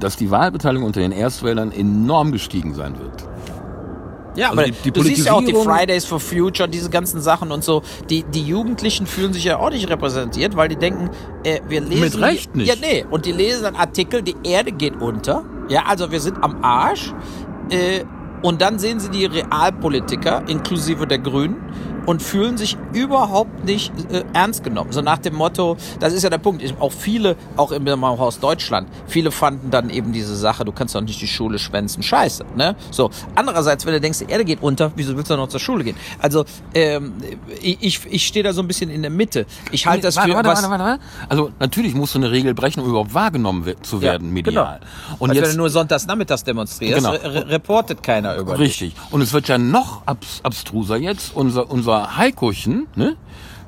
dass 0.01 0.17
die 0.17 0.31
Wahlbeteiligung 0.31 0.87
unter 0.87 1.01
den 1.01 1.13
Erstwählern 1.13 1.73
enorm 1.73 2.33
gestiegen 2.33 2.75
sein 2.75 2.99
wird. 2.99 3.29
Ja, 4.37 4.51
Also 4.51 4.61
aber 4.61 4.71
die- 4.71 4.77
die 4.85 4.91
du 4.93 5.03
siehst 5.03 5.27
ja 5.27 5.33
auch 5.33 5.43
die 5.43 5.55
Fridays 5.55 6.05
for 6.05 6.21
Future, 6.21 6.69
diese 6.69 6.91
ganzen 6.91 7.21
Sachen 7.23 7.51
und 7.53 7.65
so. 7.65 7.83
Die, 8.11 8.23
die 8.23 8.43
Jugendlichen 8.43 9.07
fühlen 9.07 9.33
sich 9.33 9.45
ja 9.45 9.59
auch 9.59 9.71
nicht 9.71 9.89
repräsentiert, 9.89 10.57
weil 10.57 10.69
die 10.69 10.77
denken, 10.77 11.11
äh, 11.43 11.61
wir 11.69 11.81
lesen. 11.81 12.01
Mit 12.01 12.21
Recht 12.21 12.55
nicht. 12.55 12.69
Ja, 12.69 12.75
nee. 12.81 13.05
Und 13.11 13.25
die 13.27 13.33
lesen 13.33 13.63
dann 13.65 13.77
Artikel, 13.77 14.23
die 14.23 14.37
Erde 14.45 14.73
geht 14.73 15.01
unter. 15.01 15.43
Ja, 15.69 15.85
also 15.87 16.11
wir 16.11 16.21
sind 16.21 16.43
am 16.45 16.63
Arsch. 16.63 17.13
Äh, 17.71 18.05
und 18.43 18.61
dann 18.61 18.79
sehen 18.79 19.01
sie 19.01 19.09
die 19.11 19.25
Realpolitiker, 19.25 20.43
inklusive 20.49 21.07
der 21.07 21.19
Grünen, 21.19 21.57
und 22.07 22.23
fühlen 22.23 22.57
sich 22.57 22.77
überhaupt 22.93 23.65
nicht 23.65 23.93
äh, 24.11 24.25
ernst 24.33 24.65
genommen. 24.65 24.93
So 24.93 25.03
nach 25.03 25.19
dem 25.19 25.35
Motto, 25.35 25.77
das 26.01 26.13
ist 26.13 26.23
ja 26.23 26.31
der 26.31 26.39
Punkt, 26.39 26.63
auch 26.81 26.93
viele, 26.93 27.37
auch 27.57 27.73
im 27.73 27.87
Haus 28.07 28.41
Deutschland, 28.41 28.89
viele 29.07 29.31
fanden 29.31 29.71
dann 29.71 29.91
eben 29.91 30.13
diese 30.13 30.37
Sache, 30.37 30.65
du 30.65 30.73
kannst 30.73 30.95
doch 30.95 31.01
nicht 31.01 31.21
die 31.21 31.27
Schule 31.27 31.59
schwänzen, 31.59 32.03
scheiße. 32.03 32.45
Ne? 32.57 32.77
So, 32.91 33.11
andererseits, 33.35 33.85
wenn 33.87 33.93
du 33.93 34.01
denkst, 34.01 34.21
die 34.21 34.31
Erde 34.31 34.45
geht 34.45 34.63
unter, 34.63 34.93
wieso 34.97 35.17
willst 35.17 35.31
du 35.31 35.37
noch 35.37 35.49
zur 35.49 35.61
Schule 35.61 35.85
gehen? 35.85 35.97
Also, 36.19 36.45
ähm, 36.75 37.15
ich, 37.61 38.01
ich, 38.07 38.27
stehe 38.27 38.43
da 38.43 38.53
so 38.53 38.63
ein 38.63 38.69
bisschen 38.69 38.91
in 38.91 39.03
der 39.03 39.11
Mitte. 39.11 39.47
Ich 39.73 39.87
halte 39.87 40.03
das 40.03 40.17
warte, 40.17 40.31
für 40.31 40.37
warte, 40.37 40.49
was... 40.49 40.63
warte, 40.63 40.71
warte, 40.71 40.85
warte. 40.85 41.03
Also 41.29 41.51
natürlich 41.59 41.95
musst 41.95 42.15
du 42.15 42.19
eine 42.19 42.31
Regel 42.31 42.55
brechen, 42.55 42.81
um 42.81 42.89
überhaupt 42.89 43.15
wahrgenommen 43.15 43.65
zu 43.83 43.97
Ja, 43.97 44.03
werden 44.03 44.33
medial. 44.33 44.81
Genau. 44.81 45.17
Und 45.19 45.31
Als 45.31 45.39
wenn 45.39 45.45
jetzt 45.45 45.55
du 45.55 45.59
nur 45.59 45.71
sonntags 45.71 46.07
nachmittags 46.07 46.45
demonstrierst, 46.45 46.97
Genau. 46.97 47.11
re 47.11 47.35
re 47.35 47.49
reportet 47.49 48.03
keiner 48.03 48.37
über 48.37 48.53
dich. 48.53 48.81
Richtig. 48.81 48.95
Und 49.11 49.21
es 49.21 49.33
wird 49.33 49.49
ja 49.49 49.59
noch 49.59 50.07
abs 50.07 50.41
abstruser 50.43 50.97
jetzt. 50.97 51.35
Unser, 51.35 51.71
unser 51.71 51.96
Heikochen, 52.05 52.87
ne? 52.97 53.15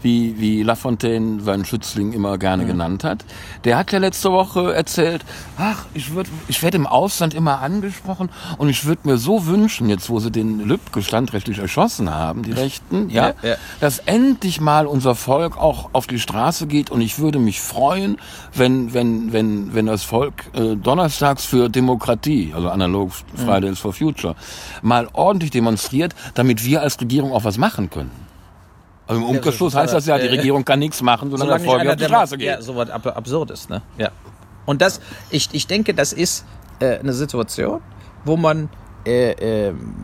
Wie, 0.00 0.38
wie 0.38 0.62
Lafontaine 0.62 1.40
seinen 1.42 1.64
Schützling 1.64 2.12
immer 2.12 2.38
gerne 2.38 2.64
genannt 2.66 3.02
hat. 3.02 3.24
Der 3.64 3.76
hat 3.76 3.90
ja 3.90 3.98
letzte 3.98 4.30
Woche 4.30 4.72
erzählt, 4.72 5.24
ach, 5.58 5.86
ich 5.94 6.14
würd, 6.14 6.28
ich 6.46 6.62
werde 6.62 6.76
im 6.76 6.86
Ausland 6.86 7.34
immer 7.34 7.60
angesprochen 7.60 8.28
und 8.58 8.68
ich 8.68 8.84
würde 8.84 9.08
mir 9.08 9.18
so 9.18 9.46
wünschen, 9.46 9.88
jetzt 9.88 10.08
wo 10.08 10.20
sie 10.20 10.30
den 10.30 10.60
Lübcke 10.60 11.02
standrechtlich 11.02 11.58
erschossen 11.58 12.14
haben, 12.14 12.42
die 12.44 12.52
Rechten, 12.52 13.10
ja, 13.10 13.34
Ja, 13.42 13.50
ja. 13.50 13.56
dass 13.80 13.98
endlich 14.00 14.60
mal 14.60 14.86
unser 14.86 15.14
Volk 15.14 15.56
auch 15.58 15.90
auf 15.92 16.06
die 16.06 16.20
Straße 16.20 16.66
geht 16.68 16.90
und 16.90 17.00
ich 17.00 17.18
würde 17.18 17.38
mich 17.38 17.60
freuen, 17.60 18.18
wenn, 18.54 18.94
wenn, 18.94 19.32
wenn, 19.32 19.74
wenn 19.74 19.86
das 19.86 20.04
Volk 20.04 20.44
äh, 20.54 20.76
donnerstags 20.76 21.44
für 21.44 21.68
Demokratie, 21.68 22.52
also 22.54 22.68
analog 22.70 23.10
Fridays 23.34 23.78
for 23.78 23.92
Future, 23.92 24.36
mal 24.82 25.08
ordentlich 25.12 25.50
demonstriert, 25.50 26.14
damit 26.34 26.64
wir 26.64 26.82
als 26.82 27.00
Regierung 27.00 27.32
auch 27.32 27.44
was 27.44 27.58
machen 27.58 27.90
können. 27.90 28.27
Also 29.08 29.20
im 29.22 29.28
Umkehrschluss 29.28 29.74
heißt 29.74 29.94
das 29.94 30.06
ja, 30.06 30.18
die 30.18 30.26
äh, 30.26 30.30
Regierung 30.30 30.64
kann 30.64 30.78
nichts 30.78 31.02
machen, 31.02 31.30
sondern 31.30 31.48
Solange 31.48 31.64
das 31.64 31.72
Volk 31.74 31.88
auf 31.88 31.96
die 31.96 32.04
Straße 32.04 32.36
demo- 32.36 32.46
Ja, 32.50 32.56
geht. 32.56 32.64
so 32.64 32.76
was 32.76 32.90
ab 32.90 33.06
Absurdes, 33.16 33.68
ne? 33.68 33.82
Ja. 33.96 34.10
Und 34.66 34.82
das, 34.82 35.00
ich, 35.30 35.48
ich 35.52 35.66
denke, 35.66 35.94
das 35.94 36.12
ist 36.12 36.44
äh, 36.78 36.98
eine 36.98 37.12
Situation, 37.14 37.80
wo 38.24 38.36
man 38.36 38.68
äh, 39.06 39.30
ähm, 39.68 39.94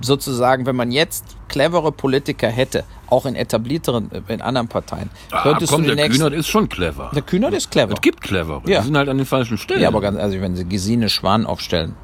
sozusagen, 0.00 0.66
wenn 0.66 0.74
man 0.74 0.90
jetzt 0.90 1.24
clevere 1.48 1.92
Politiker 1.92 2.48
hätte, 2.48 2.82
auch 3.08 3.26
in 3.26 3.36
etablierteren, 3.36 4.10
äh, 4.10 4.32
in 4.32 4.42
anderen 4.42 4.66
Parteien, 4.66 5.08
Ah, 5.30 5.44
könntest 5.44 5.70
komm, 5.72 5.84
du 5.84 5.90
die 5.90 5.96
der 5.96 6.06
nächsten... 6.06 6.24
Kühnert 6.24 6.38
ist 6.40 6.48
schon 6.48 6.68
clever. 6.68 7.12
der 7.14 7.22
Kühnert 7.22 7.54
ist 7.54 7.70
clever. 7.70 7.92
Es 7.92 8.00
gibt 8.00 8.20
clever. 8.22 8.60
Ja. 8.66 8.80
Die 8.80 8.86
sind 8.86 8.96
halt 8.96 9.08
an 9.08 9.18
den 9.18 9.26
falschen 9.26 9.56
Stellen. 9.58 9.80
Ja, 9.82 9.88
aber 9.88 10.00
ganz 10.00 10.18
ehrlich, 10.18 10.40
wenn 10.40 10.56
sie 10.56 10.64
Gesine 10.68 11.08
Schwan 11.08 11.46
aufstellen 11.46 11.94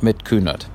mit 0.00 0.24
Kühnert, 0.24 0.68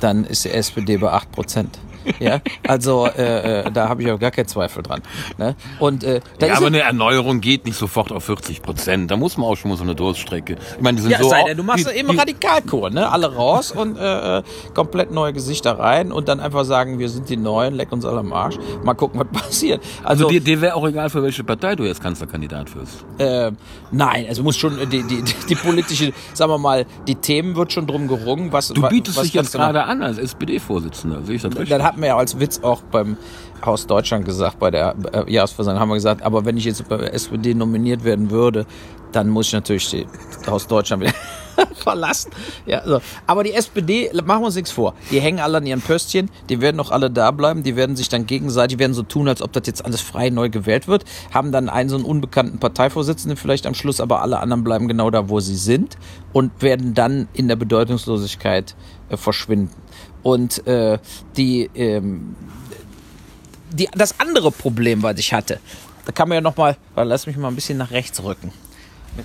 dann 0.00 0.24
ist 0.24 0.44
die 0.44 0.50
SPD 0.50 0.96
bei 0.96 1.12
8 1.12 1.30
Prozent. 1.30 1.78
Ja, 2.20 2.40
also 2.66 3.06
äh, 3.06 3.60
äh, 3.66 3.70
da 3.72 3.88
habe 3.88 4.02
ich 4.02 4.10
auch 4.10 4.18
gar 4.18 4.30
keinen 4.30 4.46
Zweifel 4.48 4.82
dran. 4.82 5.02
Ne? 5.38 5.54
Und 5.78 6.04
äh, 6.04 6.20
da 6.38 6.46
ja, 6.46 6.56
aber 6.56 6.66
eine 6.68 6.80
Erneuerung 6.80 7.40
geht 7.40 7.64
nicht 7.66 7.76
sofort 7.76 8.12
auf 8.12 8.24
40 8.24 8.62
Prozent. 8.62 9.10
Da 9.10 9.16
muss 9.16 9.36
man 9.36 9.46
auch 9.48 9.56
schon 9.56 9.70
mal 9.70 9.76
so 9.76 9.84
eine 9.84 9.94
Durststrecke. 9.94 10.56
Ich 10.76 10.80
meine, 10.82 10.96
die 10.96 11.02
sind 11.02 11.12
Ja, 11.12 11.18
so. 11.22 11.28
sei 11.28 11.44
denn, 11.44 11.56
du 11.56 11.62
machst 11.62 11.88
die, 11.90 11.96
eben 11.96 12.10
Radikalkur, 12.18 12.90
ne? 12.90 13.10
Alle 13.10 13.34
raus 13.34 13.72
und 13.72 13.96
äh, 13.98 14.38
äh, 14.38 14.42
komplett 14.74 15.10
neue 15.10 15.32
Gesichter 15.32 15.78
rein 15.78 16.12
und 16.12 16.28
dann 16.28 16.40
einfach 16.40 16.64
sagen, 16.64 16.98
wir 16.98 17.08
sind 17.08 17.28
die 17.28 17.36
Neuen, 17.36 17.74
leck 17.74 17.92
uns 17.92 18.04
alle 18.04 18.18
am 18.20 18.32
Arsch. 18.32 18.56
Mal 18.84 18.94
gucken, 18.94 19.20
was 19.20 19.28
passiert. 19.42 19.82
Also 20.02 20.24
Also, 20.24 20.28
dir, 20.28 20.40
dir 20.40 20.60
wäre 20.60 20.74
auch 20.74 20.86
egal, 20.86 21.10
für 21.10 21.22
welche 21.22 21.44
Partei 21.44 21.76
du 21.76 21.84
jetzt 21.84 22.02
Kanzlerkandidat 22.02 22.74
wirst. 22.74 23.04
äh, 23.18 23.52
nein, 23.90 24.26
also 24.28 24.42
muss 24.42 24.56
schon 24.56 24.78
äh, 24.80 24.86
die, 24.86 25.02
die, 25.02 25.22
die, 25.48 25.54
politische, 25.54 26.12
sagen 26.34 26.50
wir 26.52 26.58
mal, 26.58 26.86
die 27.06 27.14
Themen 27.14 27.54
wird 27.56 27.72
schon 27.72 27.86
drum 27.86 28.08
gerungen, 28.08 28.52
was 28.52 28.68
Du 28.68 28.82
bietest 28.88 29.16
was 29.16 29.24
dich 29.24 29.34
jetzt 29.34 29.54
machen? 29.54 29.72
gerade 29.72 29.84
an 29.84 30.02
als 30.02 30.18
SPD-Vorsitzender. 30.18 31.22
Sehe 31.24 31.36
ich 31.36 31.42
das 31.42 31.52
richtig? 31.52 31.68
Dann 31.70 31.82
hatten 31.98 32.02
wir 32.02 32.08
ja 32.08 32.16
als 32.16 32.38
Witz 32.38 32.60
auch 32.62 32.82
beim 32.82 33.16
Haus 33.64 33.88
Deutschland 33.88 34.24
gesagt, 34.24 34.60
bei 34.60 34.70
der 34.70 34.94
äh, 35.12 35.32
Jahresversammlung 35.32 35.80
haben 35.80 35.88
wir 35.88 35.94
gesagt, 35.94 36.22
aber 36.22 36.44
wenn 36.44 36.56
ich 36.56 36.64
jetzt 36.64 36.88
bei 36.88 36.96
SPD 36.96 37.54
nominiert 37.54 38.04
werden 38.04 38.30
würde, 38.30 38.66
dann 39.10 39.28
muss 39.28 39.48
ich 39.48 39.52
natürlich 39.52 39.90
die 39.90 40.06
Haus 40.46 40.68
Deutschland 40.68 41.02
wieder 41.02 41.14
verlassen. 41.74 42.30
Ja, 42.66 42.82
so. 42.86 43.00
Aber 43.26 43.42
die 43.42 43.52
SPD, 43.52 44.12
machen 44.24 44.42
wir 44.42 44.46
uns 44.46 44.54
nichts 44.54 44.70
vor. 44.70 44.94
Die 45.10 45.20
hängen 45.20 45.40
alle 45.40 45.58
an 45.58 45.66
ihren 45.66 45.80
Pöstchen, 45.80 46.30
die 46.48 46.60
werden 46.60 46.78
auch 46.78 46.92
alle 46.92 47.10
da 47.10 47.32
bleiben, 47.32 47.64
die 47.64 47.74
werden 47.74 47.96
sich 47.96 48.08
dann 48.08 48.26
gegenseitig, 48.26 48.78
werden 48.78 48.94
so 48.94 49.02
tun, 49.02 49.26
als 49.26 49.42
ob 49.42 49.52
das 49.52 49.66
jetzt 49.66 49.84
alles 49.84 50.00
frei 50.00 50.30
neu 50.30 50.50
gewählt 50.50 50.86
wird, 50.86 51.04
haben 51.34 51.50
dann 51.50 51.68
einen 51.68 51.88
so 51.88 51.96
einen 51.96 52.04
unbekannten 52.04 52.60
Parteivorsitzenden 52.60 53.36
vielleicht 53.36 53.66
am 53.66 53.74
Schluss, 53.74 54.00
aber 54.00 54.22
alle 54.22 54.38
anderen 54.38 54.62
bleiben 54.62 54.86
genau 54.86 55.10
da, 55.10 55.28
wo 55.28 55.40
sie 55.40 55.56
sind 55.56 55.98
und 56.32 56.62
werden 56.62 56.94
dann 56.94 57.26
in 57.32 57.48
der 57.48 57.56
Bedeutungslosigkeit 57.56 58.76
äh, 59.08 59.16
verschwinden. 59.16 59.70
Und 60.22 60.66
äh, 60.66 60.98
die, 61.36 61.70
ähm, 61.74 62.36
die, 63.70 63.88
das 63.92 64.18
andere 64.18 64.50
Problem, 64.50 65.02
was 65.02 65.18
ich 65.18 65.32
hatte, 65.32 65.60
da 66.04 66.12
kann 66.12 66.28
man 66.28 66.36
ja 66.36 66.40
nochmal, 66.40 66.76
lass 66.96 67.26
mich 67.26 67.36
mal 67.36 67.48
ein 67.48 67.54
bisschen 67.54 67.78
nach 67.78 67.90
rechts 67.90 68.22
rücken. 68.22 68.52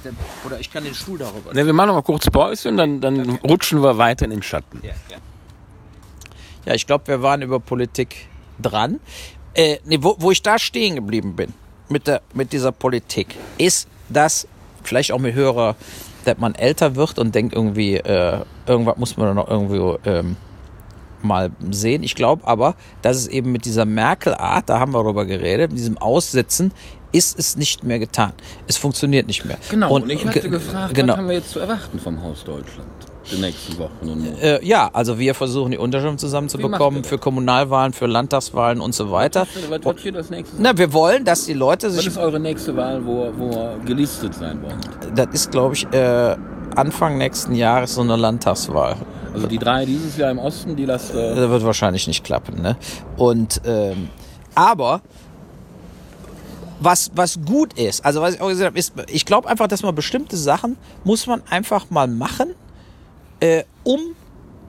Dem, 0.04 0.16
oder 0.46 0.60
ich 0.60 0.72
kann 0.72 0.84
den 0.84 0.96
Stuhl 0.96 1.20
darüber. 1.20 1.54
Ne, 1.54 1.66
wir 1.66 1.74
machen 1.74 1.88
noch 1.88 1.96
mal 1.96 2.02
kurz 2.02 2.30
Pause 2.30 2.70
und 2.70 2.78
dann, 2.78 3.00
dann 3.00 3.38
rutschen 3.38 3.82
wir 3.84 3.98
weiter 3.98 4.26
in 4.26 4.32
den 4.32 4.42
Schatten. 4.42 4.80
Ja, 4.82 4.90
ja. 5.10 5.18
ja 6.66 6.74
ich 6.74 6.88
glaube, 6.88 7.08
wir 7.08 7.22
waren 7.22 7.42
über 7.42 7.60
Politik 7.60 8.28
dran. 8.60 9.00
Äh, 9.54 9.78
nee, 9.86 10.00
wo, 10.02 10.16
wo 10.18 10.32
ich 10.32 10.42
da 10.42 10.58
stehen 10.58 10.96
geblieben 10.96 11.36
bin 11.36 11.54
mit, 11.90 12.08
der, 12.08 12.22
mit 12.34 12.54
dieser 12.54 12.72
Politik, 12.72 13.36
ist, 13.58 13.88
dass 14.10 14.48
vielleicht 14.84 15.12
auch 15.12 15.20
mit 15.20 15.36
Hörer, 15.36 15.76
dass 16.26 16.38
man 16.38 16.56
älter 16.56 16.96
wird 16.96 17.20
und 17.20 17.36
denkt 17.36 17.54
irgendwie, 17.54 17.96
äh, 17.96 18.40
irgendwas 18.66 18.98
muss 18.98 19.16
man 19.16 19.36
noch 19.36 19.48
irgendwie 19.48 20.00
ähm, 20.10 20.38
mal 21.24 21.52
sehen. 21.72 22.04
Ich 22.04 22.16
glaube 22.16 22.46
aber, 22.48 22.76
dass 23.02 23.18
es 23.18 23.28
eben 23.28 23.52
mit 23.52 23.66
dieser 23.66 23.86
Merkel-Art, 23.86 24.70
da 24.70 24.80
haben 24.80 24.94
wir 24.94 25.04
darüber 25.04 25.26
geredet, 25.26 25.72
mit 25.72 25.80
diesem 25.80 25.98
Aussitzen, 25.98 26.72
ist 27.12 27.38
es 27.38 27.56
nicht 27.58 27.84
mehr 27.84 28.00
getan. 28.00 28.34
Es 28.68 28.78
funktioniert 28.78 29.28
nicht 29.28 29.46
mehr. 29.46 29.58
Genau, 29.70 29.94
und, 29.94 30.10
ich 30.10 30.26
hatte 30.26 30.40
ge- 30.42 30.50
gefragt, 30.50 30.96
genau. 30.96 31.14
was 31.14 31.18
haben 31.20 31.28
wir 31.28 31.36
jetzt 31.36 31.52
zu 31.52 31.60
erwarten 31.60 32.00
vom 32.00 32.22
Haus 32.24 32.44
Deutschland 32.44 32.88
die 33.32 33.40
nächsten 33.40 33.78
Wochen 33.78 34.10
und? 34.10 34.42
Äh, 34.42 34.66
ja, 34.66 34.90
also 34.92 35.20
wir 35.20 35.36
versuchen 35.36 35.72
die 35.72 35.78
Unterschriften 35.78 36.18
zusammenzubekommen 36.18 37.04
für 37.04 37.20
Kommunalwahlen, 37.20 37.94
für 37.94 38.08
Landtagswahlen 38.08 38.82
und 38.82 38.96
so 38.96 39.12
weiter. 39.12 39.46
Was 39.70 39.84
wird 39.86 40.00
hier 40.00 40.12
das 40.12 40.30
nächste? 40.32 40.56
Na, 40.60 40.76
wir 40.78 40.92
wollen, 40.92 41.24
dass 41.24 41.46
die 41.46 41.54
Leute 41.54 41.88
Was 41.88 41.98
sich, 41.98 42.08
ist 42.08 42.18
eure 42.18 42.40
nächste 42.40 42.76
Wahl, 42.76 43.06
wo, 43.06 43.32
wo 43.38 43.76
gelistet 43.86 44.34
sein 44.34 44.60
wollt? 44.64 44.76
das 45.16 45.28
ist 45.34 45.52
glaube 45.52 45.76
ich 45.76 45.86
äh, 45.94 46.36
Anfang 46.76 47.20
nächsten 47.20 47.54
Jahres 47.54 47.94
so 47.94 48.02
eine 48.02 48.16
Landtagswahl. 48.16 48.96
Also 49.34 49.48
die 49.48 49.58
drei 49.58 49.86
dieses 49.86 50.18
Jahr 50.18 50.32
im 50.32 50.40
Osten, 50.40 50.76
die 50.76 50.86
lasst 50.86 51.14
äh, 51.14 51.36
Das 51.36 51.50
wird 51.50 51.64
wahrscheinlich 51.64 52.08
nicht 52.08 52.24
klappen. 52.24 52.62
Ne? 52.62 52.78
Und 53.18 53.62
ähm, 53.66 54.10
aber 54.56 55.02
was, 56.80 57.12
was 57.16 57.40
gut 57.46 57.74
ist, 57.74 58.06
also 58.06 58.22
was 58.22 58.36
ich 58.36 58.42
auch 58.42 58.50
gesagt 58.50 58.68
habe, 58.68 58.78
ist, 58.80 58.94
ich 59.08 59.26
glaube 59.26 59.48
einfach, 59.48 59.68
dass 59.68 59.84
man 59.84 59.96
bestimmte 59.96 60.38
Sachen 60.38 60.78
muss 61.04 61.28
man 61.28 61.42
einfach 61.50 61.90
mal 61.90 62.08
machen, 62.08 62.54
äh, 63.40 63.64
um 63.84 64.00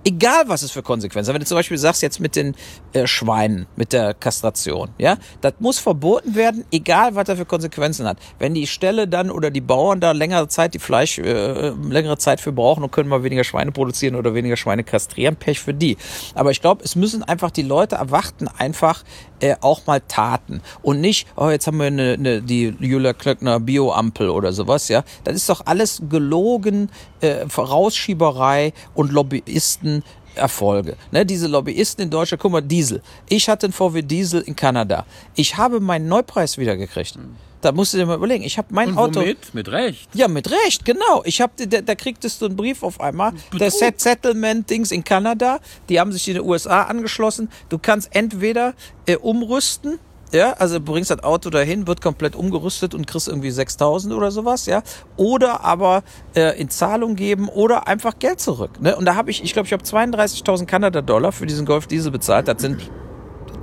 egal 0.05 0.45
was 0.49 0.63
es 0.63 0.71
für 0.71 0.83
Konsequenzen 0.83 1.29
hat. 1.29 1.35
Wenn 1.35 1.41
du 1.41 1.47
zum 1.47 1.57
Beispiel 1.57 1.79
sagst, 1.79 2.03
jetzt 2.03 2.21
mit 2.21 2.37
den 2.37 2.55
äh, 2.93 3.07
Schweinen, 3.07 3.67
mit 3.77 3.93
der 3.93 4.15
Kastration, 4.15 4.91
ja, 4.99 5.17
das 5.41 5.55
muss 5.59 5.79
verboten 5.79 6.35
werden, 6.35 6.65
egal 6.71 7.15
was 7.15 7.25
das 7.25 7.39
für 7.39 7.47
Konsequenzen 7.47 8.07
hat. 8.07 8.19
Wenn 8.39 8.55
die 8.55 8.67
Ställe 8.67 9.09
dann 9.09 9.31
oder 9.31 9.51
die 9.51 9.61
Bauern 9.61 10.01
da 10.01 10.13
längere 10.13 10.49
Zeit 10.49 10.75
die 10.75 10.79
Fleisch, 10.79 11.19
äh, 11.19 11.71
längere 11.71 12.19
Zeit 12.19 12.41
für 12.41 12.53
brauchen 12.53 12.85
und 12.85 12.93
können 12.93 13.09
mal 13.09 13.23
weniger 13.25 13.45
Schweine 13.45 13.73
produzieren 13.73 14.15
oder 14.15 14.35
weniger 14.35 14.57
Schweine 14.57 14.85
kastrieren, 14.85 15.37
Pech 15.37 15.61
für 15.61 15.75
die. 15.75 15.97
Aber 16.35 16.51
ich 16.51 16.61
glaube, 16.61 16.85
es 16.85 16.97
müssen 16.97 17.23
einfach 17.23 17.51
die 17.51 17.63
Leute 17.63 17.97
erwarten 17.97 18.49
einfach 18.59 19.05
äh, 19.41 19.57
auch 19.61 19.87
mal 19.87 20.01
Taten 20.01 20.63
und 20.83 21.01
nicht, 21.01 21.27
oh, 21.37 21.49
jetzt 21.49 21.67
haben 21.67 21.79
wir 21.79 21.87
eine, 21.87 22.15
eine, 22.15 22.43
die 22.43 22.75
Julia 22.79 23.13
Klöckner 23.13 23.61
Bio-Ampel 23.61 24.29
oder 24.31 24.53
sowas, 24.53 24.89
ja. 24.89 25.05
Das 25.25 25.35
ist 25.35 25.49
doch 25.49 25.63
alles 25.67 26.03
gelogen, 26.09 26.91
äh, 27.25 27.49
Vorausschieberei 27.49 28.73
und 28.95 29.13
Lobbyisten 29.13 30.03
Erfolge. 30.37 30.97
Ne, 31.13 31.25
diese 31.25 31.47
Lobbyisten 31.47 32.03
in 32.05 32.11
Deutschland, 32.11 32.43
guck 32.43 32.53
mal, 32.53 32.61
Diesel. 32.61 33.03
Ich 33.29 33.49
hatte 33.49 33.67
einen 33.67 33.73
VW 33.73 34.03
Diesel 34.03 34.43
in 34.43 34.57
Kanada. 34.57 35.07
Ich 35.35 35.57
habe 35.57 35.81
meinen 35.81 36.09
Neupreis 36.09 36.59
wiedergekriegt. 36.59 37.19
Da 37.61 37.73
musst 37.73 37.95
du 37.95 37.99
dir 37.99 38.07
mal 38.07 38.17
überlegen. 38.17 38.45
Ich 38.45 38.59
habe 38.59 38.69
mein 38.73 38.91
und 38.91 38.99
Auto. 38.99 39.21
womit? 39.21 39.55
Mit 39.55 39.69
Recht. 39.71 40.09
Ja, 40.13 40.29
mit 40.29 40.51
Recht, 40.51 40.85
genau. 40.85 41.23
Ich 41.25 41.41
hab, 41.41 41.57
da, 41.57 41.81
da 41.81 41.95
kriegtest 41.95 42.43
du 42.43 42.47
einen 42.47 42.57
Brief 42.57 42.83
auf 42.83 43.01
einmal. 43.01 43.33
Der 43.59 43.71
Set 43.71 44.01
Settlement 44.01 44.69
Dings 44.69 44.91
in 44.91 45.03
Kanada, 45.03 45.61
die 45.89 45.99
haben 45.99 46.13
sich 46.13 46.29
in 46.29 46.35
den 46.35 46.45
USA 46.45 46.83
angeschlossen. 46.83 47.49
Du 47.71 47.79
kannst 47.79 48.15
entweder 48.15 48.75
äh, 49.07 49.17
umrüsten, 49.17 49.99
ja, 50.35 50.53
also 50.55 50.81
bringst 50.81 51.11
das 51.11 51.23
Auto 51.23 51.49
dahin, 51.49 51.87
wird 51.87 52.03
komplett 52.03 52.35
umgerüstet 52.35 52.95
und 52.95 53.07
kriegst 53.07 53.29
irgendwie 53.29 53.51
6000 53.51 54.13
oder 54.13 54.31
sowas, 54.31 54.67
ja. 54.67 54.83
Oder 55.17 55.65
aber 55.65 56.03
äh, 56.35 56.61
in 56.61 56.69
Zahlung 56.69 57.15
geben 57.15 57.49
oder 57.49 57.87
einfach 57.87 58.19
Geld 58.19 58.41
zurück. 58.41 58.81
Ne? 58.81 58.97
Und 58.97 59.05
da 59.05 59.15
habe 59.15 59.31
ich, 59.31 59.43
ich 59.43 59.53
glaube, 59.53 59.67
ich 59.67 59.73
habe 59.73 59.85
32.000 59.85 60.67
Kanada-Dollar 60.67 61.33
für 61.33 61.47
diesen 61.47 61.65
Golf 61.65 61.87
Diesel 61.87 62.11
bezahlt. 62.11 62.49
Das 62.49 62.61
sind 62.61 62.91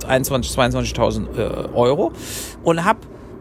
21, 0.06 0.56
22.000 0.56 1.36
äh, 1.36 1.68
Euro 1.74 2.12
und 2.64 2.84
habe 2.84 3.00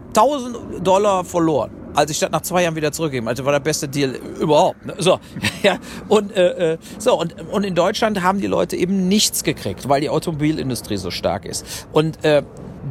1000 0.09 0.85
Dollar 0.85 1.23
verloren. 1.23 1.71
Als 1.93 2.09
ich 2.09 2.19
das 2.19 2.31
nach 2.31 2.41
zwei 2.41 2.63
Jahren 2.63 2.75
wieder 2.75 2.93
zurückgegeben, 2.93 3.27
also 3.27 3.43
war 3.43 3.51
der 3.51 3.59
beste 3.59 3.87
Deal 3.87 4.15
überhaupt. 4.39 4.85
Ne? 4.85 4.95
So, 4.97 5.19
ja, 5.63 5.77
und 6.07 6.35
äh, 6.35 6.73
äh, 6.73 6.77
so 6.97 7.19
und 7.19 7.35
und 7.51 7.65
in 7.65 7.75
Deutschland 7.75 8.23
haben 8.23 8.39
die 8.39 8.47
Leute 8.47 8.77
eben 8.77 9.09
nichts 9.09 9.43
gekriegt, 9.43 9.89
weil 9.89 9.99
die 9.99 10.09
Automobilindustrie 10.09 10.95
so 10.95 11.11
stark 11.11 11.45
ist. 11.45 11.87
Und 11.91 12.23
äh, 12.23 12.43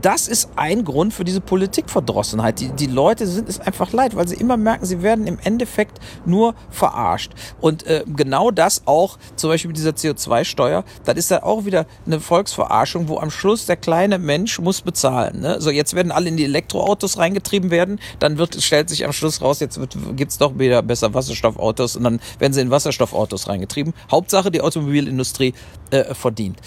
das 0.02 0.28
ist 0.28 0.50
ein 0.56 0.84
Grund 0.84 1.12
für 1.12 1.24
diese 1.24 1.40
Politikverdrossenheit. 1.40 2.60
Die, 2.60 2.68
die 2.70 2.86
Leute 2.86 3.26
sind 3.26 3.48
es 3.48 3.60
einfach 3.60 3.92
leid, 3.92 4.16
weil 4.16 4.28
sie 4.28 4.36
immer 4.36 4.56
merken, 4.56 4.86
sie 4.86 5.02
werden 5.02 5.26
im 5.26 5.38
Endeffekt 5.42 5.98
nur 6.24 6.54
verarscht. 6.70 7.32
Und 7.60 7.86
äh, 7.86 8.04
genau 8.06 8.50
das 8.50 8.82
auch, 8.86 9.18
zum 9.36 9.50
Beispiel 9.50 9.68
mit 9.68 9.76
dieser 9.76 9.90
CO2-Steuer, 9.90 10.84
das 11.04 11.16
ist 11.16 11.30
ja 11.30 11.42
auch 11.42 11.64
wieder 11.64 11.86
eine 12.06 12.20
Volksverarschung, 12.20 13.08
wo 13.08 13.18
am 13.18 13.30
Schluss 13.30 13.66
der 13.66 13.76
kleine 13.76 14.18
Mensch 14.18 14.58
muss 14.60 14.80
bezahlen. 14.82 15.40
Ne? 15.40 15.60
So, 15.60 15.70
jetzt 15.70 15.94
werden 15.94 16.12
alle 16.12 16.28
in 16.28 16.36
die 16.36 16.44
Elektroautos 16.44 17.18
reingetrieben 17.18 17.70
werden, 17.70 18.00
dann 18.18 18.38
wird, 18.38 18.60
stellt 18.62 18.88
sich 18.88 19.04
am 19.04 19.12
Schluss 19.12 19.42
raus, 19.42 19.60
jetzt 19.60 19.78
gibt's 20.16 20.38
doch 20.38 20.58
wieder 20.58 20.82
besser 20.82 21.12
Wasserstoffautos 21.14 21.96
und 21.96 22.04
dann 22.04 22.20
werden 22.38 22.52
sie 22.52 22.60
in 22.60 22.70
Wasserstoffautos 22.70 23.48
reingetrieben. 23.48 23.92
Hauptsache, 24.10 24.50
die 24.50 24.60
Automobilindustrie 24.60 25.54
äh, 25.90 26.14
verdient. 26.14 26.58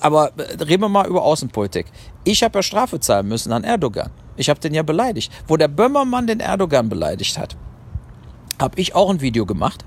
Aber 0.00 0.32
äh, 0.36 0.62
reden 0.62 0.82
wir 0.82 0.88
mal 0.88 1.06
über 1.06 1.22
Außenpolitik. 1.22 1.86
Ich 2.24 2.42
habe 2.42 2.58
ja 2.58 2.62
Strafe 2.62 3.00
zahlen 3.00 3.28
müssen 3.28 3.52
an 3.52 3.64
Erdogan. 3.64 4.10
Ich 4.36 4.50
habe 4.50 4.60
den 4.60 4.74
ja 4.74 4.82
beleidigt. 4.82 5.32
Wo 5.46 5.56
der 5.56 5.68
Böhmermann 5.68 6.26
den 6.26 6.40
Erdogan 6.40 6.88
beleidigt 6.88 7.38
hat, 7.38 7.56
habe 8.60 8.80
ich 8.80 8.94
auch 8.94 9.10
ein 9.10 9.20
Video 9.20 9.46
gemacht, 9.46 9.84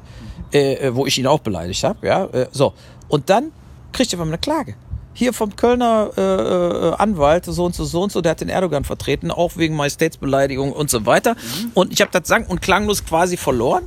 äh, 0.53 0.73
äh, 0.75 0.95
wo 0.95 1.05
ich 1.05 1.17
ihn 1.17 1.27
auch 1.27 1.39
beleidigt 1.39 1.83
habe. 1.83 2.07
Ja, 2.07 2.25
äh, 2.25 2.47
so. 2.51 2.73
Und 3.07 3.29
dann 3.29 3.51
kriegt 3.91 4.13
er 4.13 4.19
von 4.19 4.27
mir 4.27 4.33
eine 4.33 4.39
Klage. 4.39 4.75
Hier 5.19 5.33
vom 5.33 5.55
Kölner 5.55 6.11
äh, 6.15 6.21
äh, 6.21 6.93
Anwalt, 6.99 7.45
so 7.45 7.65
und 7.65 7.73
so, 7.73 7.85
so 7.85 8.03
und 8.03 8.11
so, 8.11 8.21
der 8.21 8.31
hat 8.33 8.41
den 8.41 8.49
Erdogan 8.49 8.83
vertreten, 8.83 9.31
auch 9.31 9.57
wegen 9.57 9.75
Majestätsbeleidigung 9.75 10.71
und 10.71 10.91
so 10.91 11.07
weiter. 11.07 11.35
Und 11.73 11.91
ich 11.91 12.01
habe 12.01 12.11
das 12.11 12.27
sang- 12.27 12.45
und 12.45 12.61
klanglos 12.61 13.03
quasi 13.03 13.35
verloren 13.35 13.83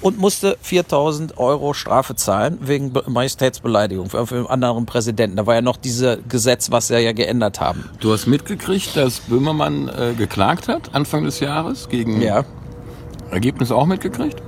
und 0.00 0.18
musste 0.18 0.56
4000 0.60 1.38
Euro 1.38 1.72
Strafe 1.72 2.16
zahlen 2.16 2.58
wegen 2.62 2.92
Be- 2.92 3.04
Majestätsbeleidigung 3.06 4.10
für, 4.10 4.26
für 4.26 4.38
einen 4.38 4.46
anderen 4.64 4.84
Präsidenten. 4.84 5.36
Da 5.36 5.46
war 5.46 5.54
ja 5.54 5.62
noch 5.62 5.76
dieses 5.76 6.18
Gesetz, 6.28 6.72
was 6.72 6.88
sie 6.88 6.98
ja 6.98 7.12
geändert 7.12 7.60
haben. 7.60 7.88
Du 8.00 8.12
hast 8.12 8.26
mitgekriegt, 8.26 8.96
dass 8.96 9.20
Böhmermann 9.20 9.88
äh, 9.88 10.14
geklagt 10.18 10.66
hat, 10.66 10.92
Anfang 10.96 11.22
des 11.22 11.38
Jahres, 11.38 11.88
gegen 11.90 12.20
Ja. 12.20 12.44
Ergebnis 13.30 13.70
auch 13.70 13.86
mitgekriegt? 13.86 14.42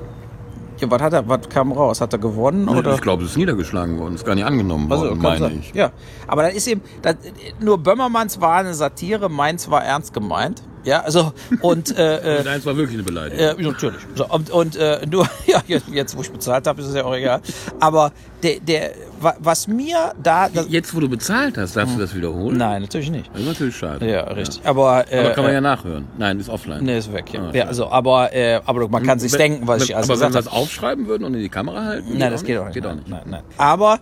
Was 0.91 1.01
hat 1.03 1.13
er, 1.13 1.29
was 1.29 1.49
kam 1.49 1.73
raus? 1.73 2.01
Hat 2.01 2.13
er 2.13 2.19
gewonnen 2.19 2.69
oder? 2.69 2.95
Ich 2.95 3.01
glaube, 3.01 3.25
es 3.25 3.31
ist 3.31 3.37
niedergeschlagen 3.37 3.99
worden, 3.99 4.15
ist 4.15 4.25
gar 4.25 4.35
nicht 4.35 4.45
angenommen 4.45 4.91
Also, 4.91 5.05
worden, 5.07 5.21
meine 5.21 5.39
sein. 5.39 5.59
ich. 5.61 5.75
Ja, 5.75 5.93
aber 6.27 6.43
das 6.45 6.55
ist 6.55 6.67
eben, 6.69 6.81
das, 7.03 7.17
nur 7.61 7.79
Böhmermanns 7.79 8.41
war 8.41 8.57
eine 8.57 8.75
Satire, 8.75 9.29
meins 9.29 9.71
war 9.71 9.85
ernst 9.85 10.13
gemeint. 10.13 10.63
Ja, 10.85 11.01
also 11.01 11.33
und 11.63 11.97
äh, 11.97 12.41
äh, 12.41 12.45
Deins 12.45 12.67
war 12.67 12.77
wirklich 12.77 12.97
eine 12.97 13.05
Beleidigung. 13.05 13.59
äh, 13.59 13.63
natürlich. 13.63 14.01
So, 14.15 14.27
und 14.29 14.51
und 14.51 14.77
äh, 14.77 15.07
nur, 15.11 15.27
ja, 15.47 15.63
jetzt, 15.67 15.89
jetzt 15.89 16.17
wo 16.17 16.21
ich 16.21 16.31
bezahlt 16.31 16.67
habe, 16.67 16.83
ist 16.83 16.89
es 16.89 16.95
ja 16.95 17.05
auch 17.05 17.15
egal. 17.15 17.41
Aber 17.81 18.13
der, 18.43 18.61
der, 18.61 18.91
was 19.39 19.67
mir 19.69 20.13
da, 20.23 20.49
Jetzt, 20.69 20.95
wo 20.95 21.01
du 21.01 21.09
bezahlt 21.09 21.57
hast, 21.59 21.77
darfst 21.77 21.97
du 21.97 22.01
das 22.01 22.15
wiederholen? 22.15 22.57
nein, 22.57 22.83
natürlich 22.83 23.11
nicht. 23.11 23.31
Das 23.33 23.41
ist 23.43 23.47
natürlich 23.49 23.77
schade. 23.77 24.11
Ja, 24.11 24.23
richtig. 24.25 24.61
Aber, 24.65 25.11
äh, 25.13 25.21
Aber 25.21 25.31
kann 25.31 25.45
man 25.45 25.51
äh, 25.53 25.55
ja 25.55 25.61
nachhören. 25.61 26.07
Nein, 26.19 26.39
ist 26.41 26.49
offline. 26.49 26.85
Nee, 26.85 26.99
ist 26.99 27.13
weg. 27.13 27.33
Ja, 27.33 27.41
Ah, 27.43 27.51
ja 27.55 27.65
also, 27.65 27.89
aber, 27.91 28.33
äh, 28.35 28.61
aber 28.65 28.89
man 28.89 29.03
kann 29.03 29.19
sich 29.19 29.33
Wenn- 29.33 29.39
denken, 29.39 29.67
was 29.67 29.81
wenn, 29.81 29.85
ich 29.85 29.97
alles 29.97 30.11
Aber 30.11 30.21
wenn 30.21 30.33
wir 30.33 30.43
das 30.43 30.49
aufschreiben 30.49 31.07
würden 31.07 31.25
und 31.25 31.35
in 31.35 31.41
die 31.41 31.49
Kamera 31.49 31.85
halten? 31.85 32.17
Nein, 32.19 32.31
das 32.31 32.45
geht 32.45 32.59
auch 32.59 32.65
nicht. 32.67 32.75
Geht 32.75 32.85
auch 32.87 32.91
nein, 32.91 32.99
nicht. 32.99 33.09
Nein, 33.09 33.23
nein. 33.27 33.43
Aber 33.57 33.99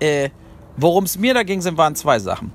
äh, 0.00 0.30
worum 0.76 1.04
es 1.04 1.18
mir 1.18 1.34
da 1.34 1.42
ging, 1.42 1.60
sind, 1.60 1.76
waren 1.76 1.94
zwei 1.94 2.18
Sachen. 2.18 2.52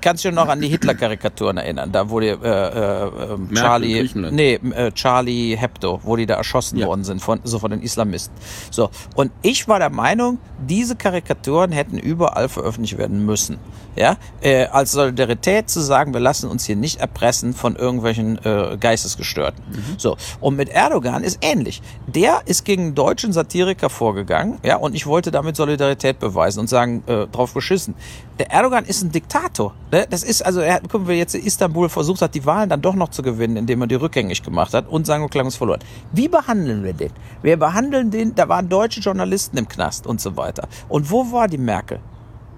Kannst 0.00 0.24
du 0.24 0.28
dich 0.28 0.36
noch 0.36 0.48
an 0.48 0.60
die 0.60 0.68
Hitler-Karikaturen 0.68 1.56
erinnern? 1.58 1.90
Da 1.92 2.08
wurde 2.08 2.30
äh, 2.30 2.34
äh, 2.34 3.34
äh, 3.34 3.54
Charlie, 3.54 4.08
nee, 4.30 4.54
äh, 4.54 4.90
Charlie 4.92 5.56
Hebdo, 5.56 6.00
wo 6.02 6.16
die 6.16 6.26
da 6.26 6.34
erschossen 6.34 6.78
Ja. 6.78 6.86
worden 6.86 7.04
sind 7.04 7.20
von 7.20 7.40
so 7.44 7.58
von 7.58 7.70
den 7.70 7.82
Islamisten. 7.82 8.34
So 8.70 8.90
und 9.14 9.32
ich 9.42 9.68
war 9.68 9.78
der 9.78 9.90
Meinung, 9.90 10.38
diese 10.66 10.96
Karikaturen 10.96 11.72
hätten 11.72 11.98
überall 11.98 12.48
veröffentlicht 12.48 12.98
werden 12.98 13.24
müssen. 13.24 13.58
Ja, 13.94 14.16
äh, 14.40 14.66
als 14.66 14.92
Solidarität 14.92 15.68
zu 15.68 15.80
sagen, 15.80 16.14
wir 16.14 16.20
lassen 16.20 16.48
uns 16.48 16.64
hier 16.64 16.76
nicht 16.76 17.00
erpressen 17.00 17.52
von 17.52 17.76
irgendwelchen 17.76 18.38
äh, 18.44 18.78
Geistesgestörten. 18.80 19.62
So 19.98 20.16
und 20.40 20.56
mit 20.56 20.70
Erdogan 20.70 21.22
ist 21.22 21.38
ähnlich. 21.42 21.82
Der 22.06 22.40
ist 22.46 22.64
gegen 22.64 22.82
einen 22.84 22.94
deutschen 22.94 23.32
Satiriker 23.32 23.90
vorgegangen, 23.90 24.58
ja, 24.62 24.76
und 24.76 24.94
ich 24.94 25.06
wollte 25.06 25.30
damit 25.30 25.56
Solidarität 25.56 26.18
beweisen 26.18 26.60
und 26.60 26.68
sagen, 26.68 27.02
äh, 27.06 27.26
drauf 27.26 27.52
geschissen. 27.54 27.94
Der 28.38 28.50
Erdogan 28.50 28.84
ist 28.84 29.02
ein 29.02 29.12
Diktator. 29.12 29.74
Ne? 29.90 30.06
Das 30.08 30.22
ist 30.22 30.44
also, 30.44 30.60
er 30.60 30.74
hat, 30.74 30.88
gucken 30.88 31.08
wir 31.08 31.16
jetzt 31.16 31.34
in 31.34 31.44
Istanbul 31.44 31.88
versucht 31.88 32.22
hat, 32.22 32.34
die 32.34 32.44
Wahlen 32.46 32.68
dann 32.68 32.82
doch 32.82 32.94
noch 32.94 33.10
zu 33.10 33.22
gewinnen, 33.22 33.56
indem 33.56 33.80
er 33.82 33.86
die 33.86 33.94
rückgängig 33.94 34.42
gemacht 34.42 34.74
hat 34.74 34.88
und 34.88 35.06
sang 35.06 35.22
und 35.22 35.30
klang 35.30 35.46
uns 35.46 35.56
verloren. 35.56 35.80
Wie 36.12 36.28
behandeln 36.28 36.84
wir 36.84 36.92
den? 36.92 37.12
Wir 37.42 37.58
behandeln 37.58 38.10
den, 38.10 38.34
da 38.34 38.48
waren 38.48 38.68
deutsche 38.68 39.00
Journalisten 39.00 39.56
im 39.58 39.68
Knast 39.68 40.06
und 40.06 40.20
so 40.20 40.36
weiter. 40.36 40.68
Und 40.88 41.10
wo 41.10 41.32
war 41.32 41.48
die 41.48 41.58
Merkel? 41.58 42.00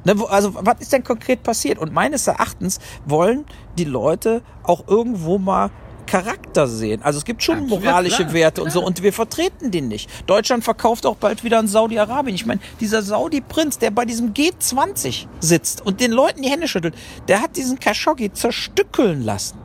Ne, 0.05 0.19
wo, 0.19 0.25
also 0.25 0.55
was 0.55 0.81
ist 0.81 0.93
denn 0.93 1.03
konkret 1.03 1.43
passiert? 1.43 1.79
Und 1.79 1.93
meines 1.93 2.27
Erachtens 2.27 2.79
wollen 3.07 3.47
die 3.79 3.85
Leute 3.85 4.43
auch 4.63 4.87
irgendwo 4.87 5.39
mal 5.39 5.71
Charakter 6.07 6.67
sehen. 6.67 7.03
Also 7.03 7.19
es 7.19 7.25
gibt 7.25 7.43
schon 7.43 7.61
Absolut, 7.65 7.83
moralische 7.83 8.25
klar, 8.25 8.33
Werte 8.33 8.63
und 8.63 8.71
so 8.71 8.85
und 8.85 9.03
wir 9.03 9.13
vertreten 9.13 9.71
den 9.71 9.89
nicht. 9.89 10.11
Deutschland 10.27 10.65
verkauft 10.65 11.07
auch 11.07 11.17
bald 11.17 11.45
wieder 11.45 11.59
an 11.59 11.69
Saudi-Arabien. 11.69 12.35
Ich 12.35 12.47
meine, 12.47 12.61
dieser 12.81 13.03
Saudi-Prinz, 13.03 13.79
der 13.79 13.91
bei 13.91 14.05
diesem 14.05 14.33
G20 14.33 15.27
sitzt 15.41 15.85
und 15.85 16.01
den 16.01 16.13
Leuten 16.13 16.43
die 16.43 16.51
Hände 16.51 16.69
schüttelt, 16.69 16.95
der 17.29 17.41
hat 17.41 17.57
diesen 17.57 17.79
Khashoggi 17.79 18.33
zerstückeln 18.33 19.23
lassen. 19.23 19.64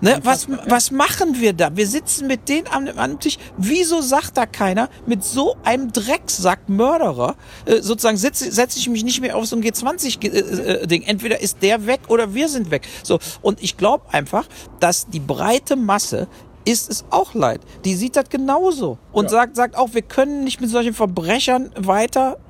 Ne, 0.00 0.20
was, 0.22 0.46
was 0.66 0.90
machen 0.92 1.40
wir 1.40 1.52
da? 1.52 1.76
Wir 1.76 1.86
sitzen 1.86 2.28
mit 2.28 2.48
denen 2.48 2.68
am, 2.68 2.86
am 2.96 3.18
Tisch. 3.18 3.36
Wieso 3.56 4.00
sagt 4.00 4.36
da 4.36 4.46
keiner, 4.46 4.88
mit 5.06 5.24
so 5.24 5.56
einem 5.64 5.92
Drecksack 5.92 6.68
Mörderer, 6.68 7.34
äh, 7.64 7.80
sozusagen 7.80 8.16
setze 8.16 8.50
setz 8.52 8.76
ich 8.76 8.88
mich 8.88 9.02
nicht 9.02 9.20
mehr 9.20 9.36
auf 9.36 9.46
so 9.46 9.56
ein 9.56 9.62
G20-Ding. 9.62 11.02
Entweder 11.02 11.40
ist 11.40 11.62
der 11.62 11.86
weg 11.86 12.00
oder 12.08 12.32
wir 12.32 12.48
sind 12.48 12.70
weg. 12.70 12.86
So, 13.02 13.18
und 13.42 13.62
ich 13.62 13.76
glaube 13.76 14.04
einfach, 14.12 14.46
dass 14.78 15.08
die 15.08 15.20
breite 15.20 15.74
Masse 15.74 16.28
ist 16.64 16.90
es 16.90 17.04
auch 17.10 17.34
leid. 17.34 17.62
Die 17.84 17.94
sieht 17.94 18.14
das 18.14 18.28
genauso 18.28 18.98
und 19.12 19.30
sagt, 19.30 19.56
sagt 19.56 19.76
auch, 19.76 19.94
wir 19.94 20.02
können 20.02 20.44
nicht 20.44 20.60
mit 20.60 20.68
solchen 20.70 20.92
Verbrechern 20.92 21.70
weiter 21.76 22.36
äh, 22.36 22.47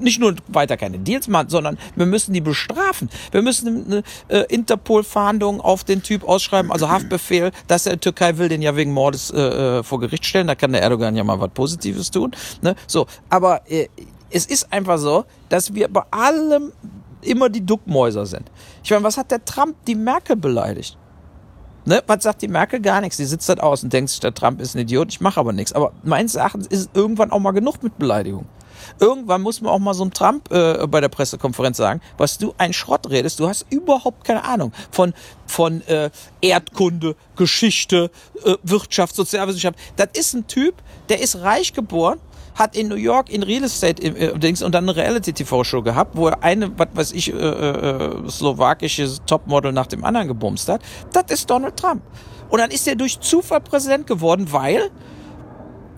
nicht 0.00 0.20
nur 0.20 0.34
weiter 0.48 0.76
keine 0.76 0.98
Deals 0.98 1.28
machen, 1.28 1.48
sondern 1.48 1.78
wir 1.94 2.06
müssen 2.06 2.32
die 2.32 2.40
bestrafen. 2.40 3.08
Wir 3.30 3.42
müssen 3.42 3.86
eine 3.86 4.02
äh, 4.28 4.46
Interpol-Fahndung 4.52 5.60
auf 5.60 5.84
den 5.84 6.02
Typ 6.02 6.24
ausschreiben, 6.24 6.72
also 6.72 6.88
Haftbefehl, 6.88 7.52
dass 7.66 7.86
er 7.86 8.00
Türkei 8.00 8.38
will 8.38 8.48
den 8.48 8.62
ja 8.62 8.76
wegen 8.76 8.92
Mordes 8.92 9.30
äh, 9.30 9.40
äh, 9.78 9.82
vor 9.82 10.00
Gericht 10.00 10.24
stellen. 10.24 10.46
Da 10.46 10.54
kann 10.54 10.72
der 10.72 10.82
Erdogan 10.82 11.16
ja 11.16 11.24
mal 11.24 11.40
was 11.40 11.50
Positives 11.50 12.10
tun. 12.10 12.32
Ne? 12.62 12.74
So, 12.86 13.06
aber 13.28 13.62
äh, 13.70 13.88
es 14.30 14.46
ist 14.46 14.72
einfach 14.72 14.98
so, 14.98 15.24
dass 15.48 15.74
wir 15.74 15.88
bei 15.88 16.02
allem 16.10 16.72
immer 17.22 17.48
die 17.48 17.64
Duckmäuser 17.64 18.26
sind. 18.26 18.50
Ich 18.82 18.90
meine, 18.90 19.04
was 19.04 19.16
hat 19.16 19.30
der 19.30 19.44
Trump 19.44 19.76
die 19.86 19.94
Merkel 19.94 20.36
beleidigt? 20.36 20.96
Ne, 21.84 22.02
was 22.08 22.24
sagt 22.24 22.42
die 22.42 22.48
Merkel? 22.48 22.80
Gar 22.80 23.00
nichts. 23.00 23.16
Die 23.16 23.24
sitzt 23.24 23.48
halt 23.48 23.62
aus 23.62 23.84
und 23.84 23.92
denkt 23.92 24.10
sich, 24.10 24.18
der 24.18 24.34
Trump 24.34 24.60
ist 24.60 24.74
ein 24.74 24.80
Idiot, 24.80 25.08
ich 25.08 25.20
mache 25.20 25.38
aber 25.38 25.52
nichts. 25.52 25.72
Aber 25.72 25.92
meines 26.02 26.34
Erachtens 26.34 26.66
ist 26.66 26.90
irgendwann 26.94 27.30
auch 27.30 27.38
mal 27.38 27.52
genug 27.52 27.82
mit 27.82 27.96
Beleidigung. 27.96 28.46
Irgendwann 28.98 29.42
muss 29.42 29.60
man 29.60 29.72
auch 29.72 29.78
mal 29.78 29.94
so 29.94 30.02
einem 30.02 30.12
Trump 30.12 30.50
äh, 30.50 30.86
bei 30.86 31.00
der 31.00 31.08
Pressekonferenz 31.08 31.76
sagen, 31.76 32.00
was 32.16 32.38
du 32.38 32.54
ein 32.58 32.72
Schrott 32.72 33.10
redest, 33.10 33.38
du 33.40 33.48
hast 33.48 33.66
überhaupt 33.70 34.24
keine 34.24 34.44
Ahnung 34.44 34.72
von, 34.90 35.12
von 35.46 35.82
äh, 35.82 36.10
Erdkunde, 36.40 37.14
Geschichte, 37.36 38.10
äh, 38.44 38.54
Wirtschaft, 38.62 39.14
Sozialwissenschaft. 39.14 39.78
Das 39.96 40.08
ist 40.14 40.34
ein 40.34 40.46
Typ, 40.46 40.76
der 41.08 41.20
ist 41.20 41.36
reich 41.42 41.72
geboren, 41.72 42.18
hat 42.54 42.74
in 42.74 42.88
New 42.88 42.96
York 42.96 43.28
in 43.28 43.42
Real 43.42 43.64
Estate 43.64 44.02
äh, 44.02 44.38
Dings 44.38 44.62
und 44.62 44.74
dann 44.74 44.84
eine 44.88 44.96
Reality-TV-Show 44.96 45.82
gehabt, 45.82 46.16
wo 46.16 46.28
er 46.28 46.42
eine, 46.42 46.76
was 46.78 46.88
weiß 46.94 47.12
ich, 47.12 47.32
äh, 47.32 47.36
äh, 47.36 48.28
slowakisches 48.28 49.22
Topmodel 49.26 49.72
nach 49.72 49.86
dem 49.86 50.04
anderen 50.04 50.26
gebumst 50.26 50.68
hat. 50.68 50.80
Das 51.12 51.24
ist 51.28 51.50
Donald 51.50 51.76
Trump. 51.76 52.02
Und 52.48 52.60
dann 52.60 52.70
ist 52.70 52.88
er 52.88 52.96
durch 52.96 53.20
Zufall 53.20 53.60
Präsident 53.60 54.06
geworden, 54.06 54.46
weil 54.50 54.90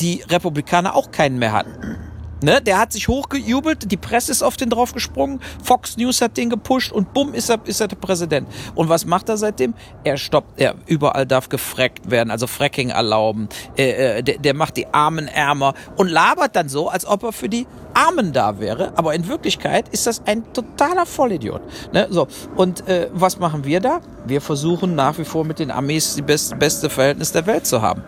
die 0.00 0.22
Republikaner 0.28 0.94
auch 0.94 1.10
keinen 1.10 1.38
mehr 1.38 1.52
hatten. 1.52 2.07
Ne, 2.40 2.62
der 2.62 2.78
hat 2.78 2.92
sich 2.92 3.08
hochgejubelt, 3.08 3.90
die 3.90 3.96
Presse 3.96 4.30
ist 4.30 4.42
auf 4.42 4.56
den 4.56 4.70
draufgesprungen, 4.70 5.40
Fox 5.62 5.96
News 5.96 6.20
hat 6.20 6.36
den 6.36 6.50
gepusht 6.50 6.92
und 6.92 7.12
bumm 7.12 7.34
ist 7.34 7.50
er, 7.50 7.58
ist 7.64 7.80
er 7.80 7.88
der 7.88 7.96
Präsident. 7.96 8.48
Und 8.76 8.88
was 8.88 9.06
macht 9.06 9.28
er 9.28 9.36
seitdem? 9.36 9.74
Er 10.04 10.16
stoppt, 10.16 10.60
er 10.60 10.76
überall 10.86 11.26
darf 11.26 11.48
gefreckt 11.48 12.10
werden, 12.10 12.30
also 12.30 12.46
Fracking 12.46 12.90
erlauben. 12.90 13.48
Äh, 13.76 14.18
äh, 14.18 14.22
der, 14.22 14.38
der 14.38 14.54
macht 14.54 14.76
die 14.76 14.86
Armen 14.86 15.26
ärmer 15.26 15.74
und 15.96 16.08
labert 16.08 16.54
dann 16.54 16.68
so, 16.68 16.88
als 16.88 17.06
ob 17.06 17.24
er 17.24 17.32
für 17.32 17.48
die 17.48 17.66
Armen 17.92 18.32
da 18.32 18.60
wäre. 18.60 18.92
Aber 18.96 19.14
in 19.14 19.26
Wirklichkeit 19.26 19.88
ist 19.88 20.06
das 20.06 20.22
ein 20.24 20.52
totaler 20.52 21.06
Vollidiot. 21.06 21.62
Ne, 21.92 22.06
so 22.08 22.28
und 22.54 22.86
äh, 22.88 23.08
was 23.12 23.40
machen 23.40 23.64
wir 23.64 23.80
da? 23.80 24.00
Wir 24.26 24.40
versuchen 24.40 24.94
nach 24.94 25.18
wie 25.18 25.24
vor 25.24 25.44
mit 25.44 25.58
den 25.58 25.72
Armees 25.72 26.14
die 26.14 26.22
best, 26.22 26.56
beste 26.56 26.88
Verhältnis 26.88 27.32
der 27.32 27.46
Welt 27.46 27.66
zu 27.66 27.82
haben. 27.82 28.04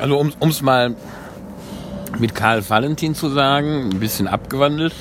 Also 0.00 0.18
um 0.18 0.48
es 0.48 0.62
mal 0.62 0.96
mit 2.18 2.34
Karl 2.34 2.68
Valentin 2.68 3.14
zu 3.14 3.28
sagen, 3.30 3.90
ein 3.92 4.00
bisschen 4.00 4.26
abgewandelt. 4.28 4.92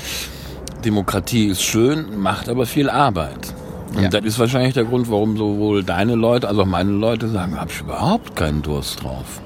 Demokratie 0.85 1.47
ist 1.47 1.61
schön, 1.61 2.19
macht 2.21 2.47
aber 2.49 2.65
viel 2.65 2.89
Arbeit. 2.89 3.53
Und 3.95 4.03
Ja. 4.03 4.09
das 4.09 4.23
ist 4.23 4.39
wahrscheinlich 4.39 4.73
der 4.75 4.85
Grund, 4.85 5.09
warum 5.09 5.35
sowohl 5.35 5.83
deine 5.83 6.15
Leute 6.15 6.47
als 6.47 6.57
auch 6.57 6.65
meine 6.65 6.91
Leute 6.91 7.27
sagen, 7.27 7.59
hab 7.59 7.71
ich 7.71 7.81
überhaupt 7.81 8.35
keinen 8.35 8.61
Durst 8.61 9.03
drauf. 9.03 9.41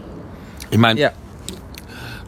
Ich 0.70 0.78
meine, 0.78 1.00
Ja. 1.00 1.12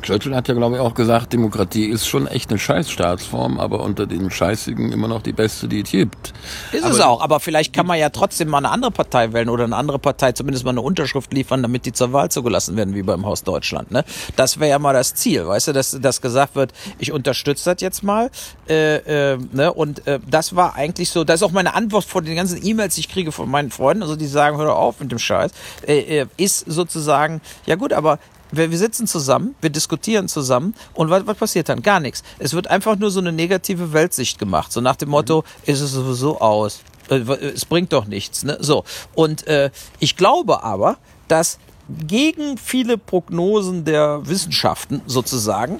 Churchill 0.05 0.35
hat 0.35 0.47
ja, 0.47 0.53
glaube 0.53 0.75
ich, 0.75 0.81
auch 0.81 0.93
gesagt, 0.93 1.33
Demokratie 1.33 1.85
ist 1.85 2.07
schon 2.07 2.27
echt 2.27 2.51
eine 2.51 2.59
Scheißstaatsform, 2.59 3.59
aber 3.59 3.81
unter 3.81 4.05
den 4.05 4.29
Scheißigen 4.29 4.91
immer 4.91 5.07
noch 5.07 5.23
die 5.23 5.33
beste, 5.33 5.67
die 5.67 5.81
es 5.81 5.89
gibt. 5.89 6.33
Ist 6.71 6.85
es 6.85 7.01
auch, 7.01 7.21
aber 7.21 7.39
vielleicht 7.39 7.73
kann 7.73 7.87
man 7.87 7.97
ja 7.97 8.09
trotzdem 8.09 8.49
mal 8.49 8.59
eine 8.59 8.69
andere 8.69 8.91
Partei 8.91 9.33
wählen 9.33 9.49
oder 9.49 9.63
eine 9.63 9.75
andere 9.75 9.97
Partei 9.97 10.31
zumindest 10.33 10.63
mal 10.63 10.71
eine 10.71 10.81
Unterschrift 10.81 11.33
liefern, 11.33 11.63
damit 11.63 11.87
die 11.87 11.91
zur 11.91 12.13
Wahl 12.13 12.29
zugelassen 12.29 12.77
werden, 12.77 12.93
wie 12.93 13.01
beim 13.01 13.25
Haus 13.25 13.43
Deutschland. 13.43 13.89
Ne? 13.89 14.05
Das 14.35 14.59
wäre 14.59 14.69
ja 14.69 14.79
mal 14.79 14.93
das 14.93 15.15
Ziel, 15.15 15.47
weißt 15.47 15.69
du, 15.69 15.73
dass, 15.73 15.97
dass 15.99 16.21
gesagt 16.21 16.55
wird, 16.55 16.71
ich 16.99 17.11
unterstütze 17.11 17.73
das 17.73 17.81
jetzt 17.81 18.03
mal. 18.03 18.29
Äh, 18.69 19.33
äh, 19.33 19.37
ne? 19.53 19.73
Und 19.73 20.05
äh, 20.05 20.19
das 20.29 20.55
war 20.55 20.75
eigentlich 20.75 21.09
so, 21.09 21.23
das 21.23 21.41
ist 21.41 21.43
auch 21.43 21.51
meine 21.51 21.73
Antwort 21.73 22.05
vor 22.05 22.21
den 22.21 22.35
ganzen 22.35 22.63
E-Mails, 22.63 22.93
die 22.93 23.01
ich 23.01 23.09
kriege 23.09 23.31
von 23.31 23.49
meinen 23.49 23.71
Freunden, 23.71 24.03
also 24.03 24.15
die 24.15 24.27
sagen, 24.27 24.57
hör 24.57 24.75
auf 24.75 24.99
mit 24.99 25.11
dem 25.11 25.19
Scheiß, 25.19 25.51
äh, 25.87 26.19
äh, 26.21 26.25
ist 26.37 26.59
sozusagen, 26.59 27.41
ja 27.65 27.75
gut, 27.75 27.91
aber 27.91 28.19
wir, 28.51 28.71
wir 28.71 28.77
sitzen 28.77 29.07
zusammen, 29.07 29.55
wir 29.61 29.69
diskutieren 29.69 30.27
zusammen 30.27 30.75
und 30.93 31.09
was, 31.09 31.25
was 31.27 31.37
passiert 31.37 31.69
dann? 31.69 31.81
Gar 31.81 31.99
nichts. 31.99 32.23
Es 32.39 32.53
wird 32.53 32.67
einfach 32.67 32.97
nur 32.97 33.11
so 33.11 33.19
eine 33.19 33.31
negative 33.31 33.93
Weltsicht 33.93 34.39
gemacht. 34.39 34.71
So 34.71 34.81
nach 34.81 34.95
dem 34.95 35.09
Motto, 35.09 35.43
ist 35.65 35.81
es 35.81 35.91
sowieso 35.91 36.39
aus. 36.39 36.81
Äh, 37.09 37.17
Es 37.17 37.65
bringt 37.65 37.93
doch 37.93 38.05
nichts. 38.05 38.43
Ne? 38.43 38.57
So. 38.59 38.83
Und 39.13 39.47
äh, 39.47 39.71
ich 39.99 40.15
glaube 40.15 40.63
aber, 40.63 40.97
dass 41.27 41.59
gegen 41.89 42.57
viele 42.57 42.97
Prognosen 42.97 43.85
der 43.85 44.21
Wissenschaften 44.23 45.01
sozusagen, 45.05 45.79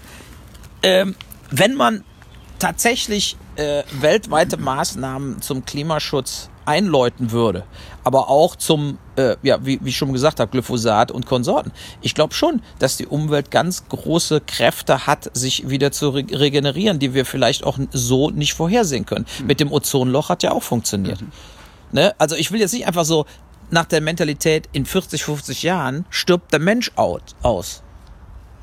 ähm, 0.84 1.16
wenn 1.50 1.76
man 1.76 2.04
tatsächlich 2.60 3.38
äh, 3.56 3.84
weltweite 4.00 4.58
Maßnahmen 4.58 5.42
zum 5.42 5.66
Klimaschutz 5.66 6.50
einläuten 6.66 7.32
würde, 7.32 7.64
aber 8.04 8.30
auch 8.30 8.56
zum, 8.56 8.98
äh, 9.16 9.36
ja, 9.44 9.66
wie, 9.66 9.80
wie 9.82 9.90
ich 9.90 9.98
schon 9.98 10.14
gesagt 10.14 10.40
habe, 10.40 10.52
Glyphosat 10.52 11.12
und 11.12 11.26
Konsorten. 11.26 11.72
Ich 12.02 12.16
glaube 12.16 12.34
schon, 12.34 12.62
dass 12.80 12.98
die 12.98 13.08
Umwelt 13.08 13.52
ganz 13.52 13.88
große 13.88 14.42
Kräfte 14.42 15.08
hat, 15.08 15.30
sich 15.34 15.70
wieder 15.70 15.92
zu 15.92 16.10
re 16.10 16.26
regenerieren, 16.32 17.00
die 17.00 17.14
wir 17.14 17.26
vielleicht 17.26 17.64
auch 17.64 17.78
so 17.92 18.30
nicht 18.30 18.54
vorhersehen 18.54 19.06
können. 19.06 19.26
Mit 19.46 19.60
dem 19.60 19.72
Ozonloch 19.72 20.30
hat 20.30 20.44
ja 20.44 20.52
auch 20.52 20.64
funktioniert. 20.64 21.20
Ne? 21.92 22.14
Also 22.18 22.36
ich 22.36 22.52
will 22.52 22.60
jetzt 22.60 22.74
nicht 22.74 22.88
einfach 22.88 23.06
so 23.06 23.26
nach 23.72 23.86
der 23.86 24.02
Mentalität, 24.02 24.70
in 24.74 24.86
40, 24.86 25.24
50 25.24 25.64
Jahren 25.64 26.06
stirbt 26.10 26.54
der 26.54 26.60
Mensch 26.60 26.92
out, 26.96 27.24
aus. 27.42 27.82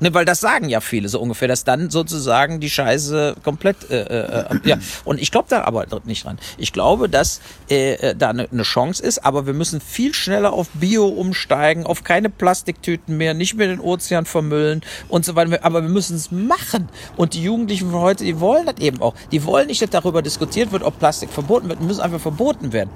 Ne, 0.03 0.13
weil 0.13 0.25
das 0.25 0.41
sagen 0.41 0.67
ja 0.67 0.81
viele 0.81 1.07
so 1.07 1.17
ungefähr, 1.21 1.47
dass 1.47 1.63
dann 1.63 1.89
sozusagen 1.89 2.59
die 2.59 2.69
Scheiße 2.69 3.37
komplett, 3.41 3.89
äh, 3.89 4.01
äh, 4.01 4.51
äh, 4.51 4.59
ja. 4.65 4.77
Und 5.05 5.17
ich 5.21 5.31
glaube 5.31 5.47
da 5.49 5.63
aber 5.63 5.85
nicht 6.03 6.25
dran. 6.25 6.39
Ich 6.57 6.73
glaube, 6.73 7.07
dass 7.07 7.39
äh, 7.69 7.93
äh, 7.93 8.13
da 8.13 8.31
eine 8.31 8.49
ne 8.51 8.63
Chance 8.63 9.01
ist, 9.01 9.19
aber 9.25 9.45
wir 9.45 9.53
müssen 9.53 9.79
viel 9.79 10.13
schneller 10.13 10.51
auf 10.51 10.67
Bio 10.73 11.07
umsteigen, 11.07 11.85
auf 11.85 12.03
keine 12.03 12.29
Plastiktüten 12.29 13.15
mehr, 13.15 13.33
nicht 13.33 13.53
mehr 13.53 13.67
den 13.67 13.79
Ozean 13.79 14.25
vermüllen 14.25 14.81
und 15.07 15.23
so 15.23 15.37
weiter. 15.37 15.63
Aber 15.63 15.83
wir 15.83 15.89
müssen 15.89 16.17
es 16.17 16.31
machen. 16.31 16.89
Und 17.15 17.33
die 17.33 17.43
Jugendlichen 17.43 17.89
von 17.89 18.01
heute, 18.01 18.25
die 18.25 18.41
wollen 18.41 18.65
das 18.65 18.79
eben 18.79 19.01
auch. 19.01 19.15
Die 19.31 19.45
wollen 19.45 19.67
nicht, 19.67 19.81
dass 19.81 19.89
darüber 19.89 20.21
diskutiert 20.21 20.73
wird, 20.73 20.83
ob 20.83 20.99
Plastik 20.99 21.29
verboten 21.29 21.69
wird. 21.69 21.79
Müssen 21.79 22.01
einfach 22.01 22.19
verboten 22.19 22.73
werden. 22.73 22.89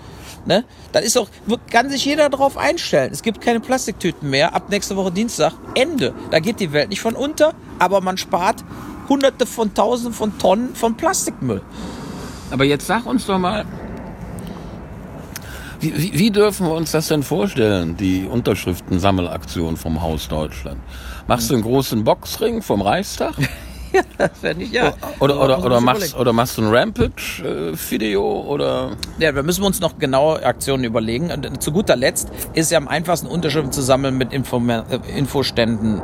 Ne? 0.45 0.65
Dann 0.91 1.03
ist 1.03 1.17
auch, 1.17 1.29
kann 1.71 1.89
sich 1.89 2.03
jeder 2.03 2.29
darauf 2.29 2.57
einstellen. 2.57 3.11
Es 3.13 3.21
gibt 3.21 3.39
keine 3.39 3.61
Plastiktüten 3.61 4.29
mehr. 4.29 4.53
Ab 4.53 4.69
nächste 4.69 4.97
Woche 4.97 5.11
Dienstag, 5.11 5.53
Ende. 5.73 6.13
Da 6.31 6.39
geht 6.39 6.59
die 6.59 6.73
Welt 6.73 6.89
nicht 6.89 6.96
von 7.01 7.15
unter, 7.15 7.53
aber 7.79 8.01
man 8.01 8.17
spart 8.17 8.63
hunderte 9.09 9.45
von 9.45 9.73
tausenden 9.73 10.13
von 10.13 10.37
Tonnen 10.37 10.75
von 10.75 10.95
Plastikmüll. 10.95 11.61
Aber 12.51 12.65
jetzt 12.65 12.87
sag 12.87 13.05
uns 13.05 13.25
doch 13.25 13.39
mal, 13.39 13.65
wie, 15.79 15.95
wie, 15.95 16.17
wie 16.17 16.31
dürfen 16.31 16.67
wir 16.67 16.73
uns 16.73 16.91
das 16.91 17.07
denn 17.07 17.21
vorstellen, 17.21 17.97
die 17.97 18.25
Unterschriftensammelaktion 18.25 19.77
vom 19.77 20.01
Haus 20.01 20.27
Deutschland? 20.27 20.81
Machst 21.27 21.49
du 21.49 21.53
einen 21.53 21.63
großen 21.63 22.03
Boxring 22.03 22.61
vom 22.61 22.81
Reichstag? 22.81 23.35
Das 24.17 24.41
wäre 24.41 24.55
nicht, 24.55 24.73
ja. 24.73 24.93
Oder, 25.19 25.39
oder, 25.39 25.63
oder, 25.63 25.81
machst, 25.81 26.15
oder 26.15 26.33
machst 26.33 26.57
du 26.57 26.63
ein 26.63 26.73
Rampage-Video? 26.73 28.41
Oder 28.47 28.91
Ja, 29.19 29.31
da 29.31 29.43
müssen 29.43 29.61
wir 29.61 29.67
uns 29.67 29.79
noch 29.79 29.99
genaue 29.99 30.43
Aktionen 30.43 30.83
überlegen. 30.83 31.31
Und 31.31 31.61
zu 31.61 31.71
guter 31.71 31.95
Letzt 31.95 32.31
ist 32.53 32.71
ja 32.71 32.77
am 32.77 32.87
einfachsten 32.87 33.27
Unterschriften 33.27 33.71
zu 33.71 33.81
sammeln, 33.81 34.17
mit 34.17 34.33
Informa 34.33 34.85
äh, 34.89 35.17
Infoständen 35.17 36.01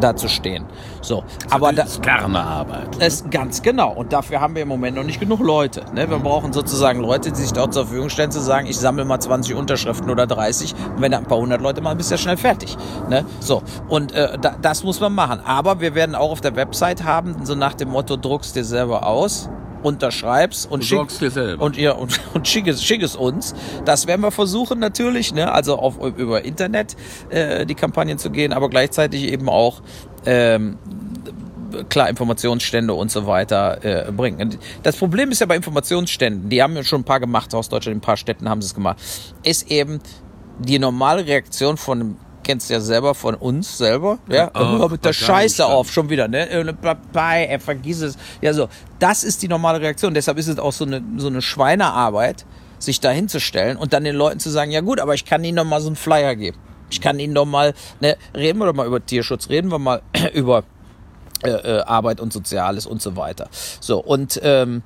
dazustehen. 0.00 0.66
So, 1.04 1.22
aber 1.50 1.72
da, 1.72 1.82
das 1.82 1.92
ist 1.92 2.02
gerne 2.02 2.40
Arbeit. 2.40 2.96
es 2.98 3.24
ganz 3.30 3.62
genau. 3.62 3.92
Und 3.92 4.12
dafür 4.12 4.40
haben 4.40 4.54
wir 4.54 4.62
im 4.62 4.68
Moment 4.68 4.96
noch 4.96 5.04
nicht 5.04 5.20
genug 5.20 5.40
Leute. 5.40 5.84
Ne? 5.94 6.08
Wir 6.08 6.18
brauchen 6.18 6.52
sozusagen 6.52 7.00
Leute, 7.00 7.30
die 7.30 7.40
sich 7.40 7.52
dort 7.52 7.74
zur 7.74 7.86
Verfügung 7.86 8.08
stellen, 8.08 8.30
zu 8.30 8.40
sagen, 8.40 8.66
ich 8.66 8.78
sammle 8.78 9.04
mal 9.04 9.20
20 9.20 9.54
Unterschriften 9.54 10.10
oder 10.10 10.26
30. 10.26 10.74
Und 10.96 11.02
wenn 11.02 11.12
da 11.12 11.18
ein 11.18 11.26
paar 11.26 11.38
hundert 11.38 11.60
Leute 11.60 11.82
machen, 11.82 11.98
bist 11.98 12.10
du 12.10 12.14
ja 12.14 12.18
schnell 12.18 12.36
fertig. 12.36 12.76
Ne? 13.10 13.24
So. 13.40 13.62
Und 13.88 14.12
äh, 14.12 14.38
da, 14.38 14.56
das 14.60 14.82
muss 14.82 15.00
man 15.00 15.14
machen. 15.14 15.40
Aber 15.44 15.80
wir 15.80 15.94
werden 15.94 16.14
auch 16.14 16.30
auf 16.30 16.40
der 16.40 16.56
Website 16.56 17.04
haben, 17.04 17.44
so 17.44 17.54
nach 17.54 17.74
dem 17.74 17.90
Motto, 17.90 18.16
druckst 18.16 18.56
dir 18.56 18.64
selber 18.64 19.06
aus, 19.06 19.50
unterschreibst 19.84 20.70
und 20.70 20.80
Besorgst 20.80 21.20
dir 21.20 21.30
selber. 21.30 21.62
und 21.62 21.76
ihr 21.76 21.96
und, 21.98 22.20
und 22.34 22.48
schick 22.48 22.66
es, 22.66 22.82
schick 22.82 23.02
es 23.02 23.16
uns. 23.16 23.54
Das 23.84 24.06
werden 24.06 24.22
wir 24.22 24.30
versuchen 24.30 24.78
natürlich, 24.78 25.34
ne? 25.34 25.52
also 25.52 25.78
auf, 25.78 25.98
über 26.16 26.44
Internet 26.44 26.96
äh, 27.30 27.66
die 27.66 27.74
Kampagnen 27.74 28.18
zu 28.18 28.30
gehen, 28.30 28.52
aber 28.52 28.70
gleichzeitig 28.70 29.24
eben 29.24 29.48
auch 29.48 29.82
ähm, 30.26 30.78
klar 31.88 32.08
Informationsstände 32.08 32.94
und 32.94 33.10
so 33.10 33.26
weiter 33.26 33.84
äh, 33.84 34.12
bringen. 34.12 34.40
Und 34.40 34.58
das 34.82 34.96
Problem 34.96 35.30
ist 35.30 35.40
ja 35.40 35.46
bei 35.46 35.56
Informationsständen, 35.56 36.48
die 36.48 36.62
haben 36.62 36.76
ja 36.76 36.84
schon 36.84 37.02
ein 37.02 37.04
paar 37.04 37.20
gemacht 37.20 37.54
aus 37.54 37.68
Deutschland, 37.68 37.94
in 37.94 37.98
ein 37.98 38.04
paar 38.04 38.16
Städten 38.16 38.48
haben 38.48 38.62
sie 38.62 38.66
es 38.66 38.74
gemacht, 38.74 38.98
ist 39.42 39.70
eben 39.70 40.00
die 40.58 40.78
normale 40.78 41.26
Reaktion 41.26 41.76
von 41.76 42.16
kennst 42.44 42.70
ja 42.70 42.80
selber 42.80 43.14
von 43.14 43.34
uns 43.34 43.76
selber, 43.76 44.18
ja, 44.28 44.50
Ach, 44.52 44.78
hör 44.78 44.88
mit 44.88 45.04
der 45.04 45.12
Scheiße 45.12 45.66
auf, 45.66 45.90
schon 45.90 46.10
wieder, 46.10 46.28
ne, 46.28 46.48
Äh, 46.48 46.74
bei, 47.12 47.46
er 47.46 47.58
vergiss 47.58 48.00
es, 48.00 48.16
ja 48.40 48.52
so, 48.52 48.68
das 48.98 49.24
ist 49.24 49.42
die 49.42 49.48
normale 49.48 49.80
Reaktion, 49.80 50.14
deshalb 50.14 50.38
ist 50.38 50.48
es 50.48 50.58
auch 50.58 50.72
so 50.72 50.84
eine, 50.84 51.02
so 51.16 51.26
eine 51.26 51.42
Schweinearbeit, 51.42 52.46
sich 52.78 53.00
da 53.00 53.10
hinzustellen 53.10 53.76
und 53.76 53.92
dann 53.92 54.04
den 54.04 54.14
Leuten 54.14 54.38
zu 54.38 54.50
sagen, 54.50 54.70
ja 54.70 54.82
gut, 54.82 55.00
aber 55.00 55.14
ich 55.14 55.24
kann 55.24 55.42
ihnen 55.42 55.56
noch 55.56 55.64
mal 55.64 55.80
so 55.80 55.88
einen 55.88 55.96
Flyer 55.96 56.36
geben, 56.36 56.58
ich 56.90 57.00
kann 57.00 57.18
ihnen 57.18 57.34
doch 57.34 57.46
mal, 57.46 57.74
ne, 58.00 58.16
reden 58.34 58.58
wir 58.58 58.66
doch 58.66 58.74
mal 58.74 58.86
über 58.86 59.04
Tierschutz, 59.04 59.48
reden 59.48 59.70
wir 59.72 59.78
mal 59.78 60.02
über 60.34 60.64
äh, 61.42 61.50
äh, 61.50 61.80
Arbeit 61.82 62.20
und 62.20 62.32
Soziales 62.32 62.86
und 62.86 63.02
so 63.02 63.16
weiter. 63.16 63.48
So, 63.80 64.02
und 64.02 64.40
ähm, 64.42 64.82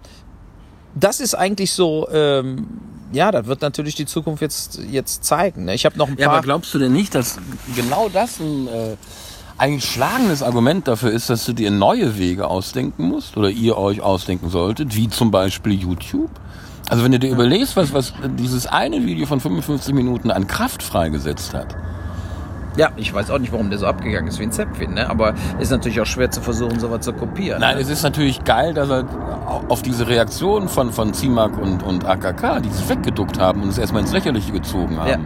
das 0.94 1.20
ist 1.20 1.34
eigentlich 1.34 1.72
so, 1.72 2.08
ähm, 2.10 2.66
ja, 3.12 3.30
das 3.30 3.46
wird 3.46 3.62
natürlich 3.62 3.94
die 3.94 4.06
Zukunft 4.06 4.42
jetzt, 4.42 4.78
jetzt 4.90 5.24
zeigen. 5.24 5.64
Ne? 5.64 5.74
Ich 5.74 5.84
habe 5.84 5.96
noch 5.98 6.08
ein 6.08 6.16
Ja, 6.18 6.26
paar. 6.28 6.36
aber 6.38 6.44
glaubst 6.44 6.72
du 6.74 6.78
denn 6.78 6.92
nicht, 6.92 7.14
dass 7.14 7.38
genau 7.74 8.08
das 8.08 8.40
ein 8.40 8.66
äh, 8.68 8.96
eigentlich 9.56 9.84
schlagendes 9.90 10.42
Argument 10.42 10.86
dafür 10.86 11.10
ist, 11.10 11.30
dass 11.30 11.44
du 11.44 11.52
dir 11.52 11.70
neue 11.70 12.18
Wege 12.18 12.46
ausdenken 12.46 13.04
musst 13.08 13.36
oder 13.36 13.50
ihr 13.50 13.76
euch 13.76 14.00
ausdenken 14.00 14.50
solltet, 14.50 14.94
wie 14.94 15.08
zum 15.08 15.30
Beispiel 15.30 15.72
YouTube? 15.72 16.30
Also 16.88 17.04
wenn 17.04 17.12
du 17.12 17.18
dir 17.18 17.30
überlegst, 17.30 17.76
was, 17.76 17.92
was 17.92 18.14
dieses 18.38 18.66
eine 18.66 19.04
Video 19.04 19.26
von 19.26 19.40
55 19.40 19.92
Minuten 19.94 20.30
an 20.30 20.46
Kraft 20.46 20.82
freigesetzt 20.82 21.52
hat. 21.54 21.76
Ja, 22.78 22.90
ich 22.96 23.12
weiß 23.12 23.30
auch 23.30 23.38
nicht, 23.38 23.52
warum 23.52 23.70
der 23.70 23.78
so 23.78 23.86
abgegangen 23.86 24.28
ist 24.28 24.38
wie 24.38 24.44
ein 24.44 24.52
Zäpfchen, 24.52 24.94
ne? 24.94 25.10
aber 25.10 25.34
ist 25.58 25.70
natürlich 25.70 26.00
auch 26.00 26.06
schwer 26.06 26.30
zu 26.30 26.40
versuchen, 26.40 26.78
sowas 26.78 27.00
zu 27.00 27.12
kopieren. 27.12 27.60
Nein, 27.60 27.74
ne? 27.76 27.82
es 27.82 27.90
ist 27.90 28.04
natürlich 28.04 28.44
geil, 28.44 28.72
dass 28.72 28.88
er 28.88 29.04
auf 29.68 29.82
diese 29.82 30.06
Reaktion 30.06 30.68
von, 30.68 30.92
von 30.92 31.12
CIMAC 31.12 31.58
und, 31.58 31.82
und 31.82 32.04
AKK, 32.06 32.60
die 32.60 32.68
sich 32.70 32.88
weggeduckt 32.88 33.38
haben 33.38 33.62
und 33.62 33.68
es 33.70 33.78
erstmal 33.78 34.02
ins 34.02 34.12
Lächerliche 34.12 34.52
gezogen 34.52 34.96
haben. 34.98 35.08
Ja. 35.10 35.18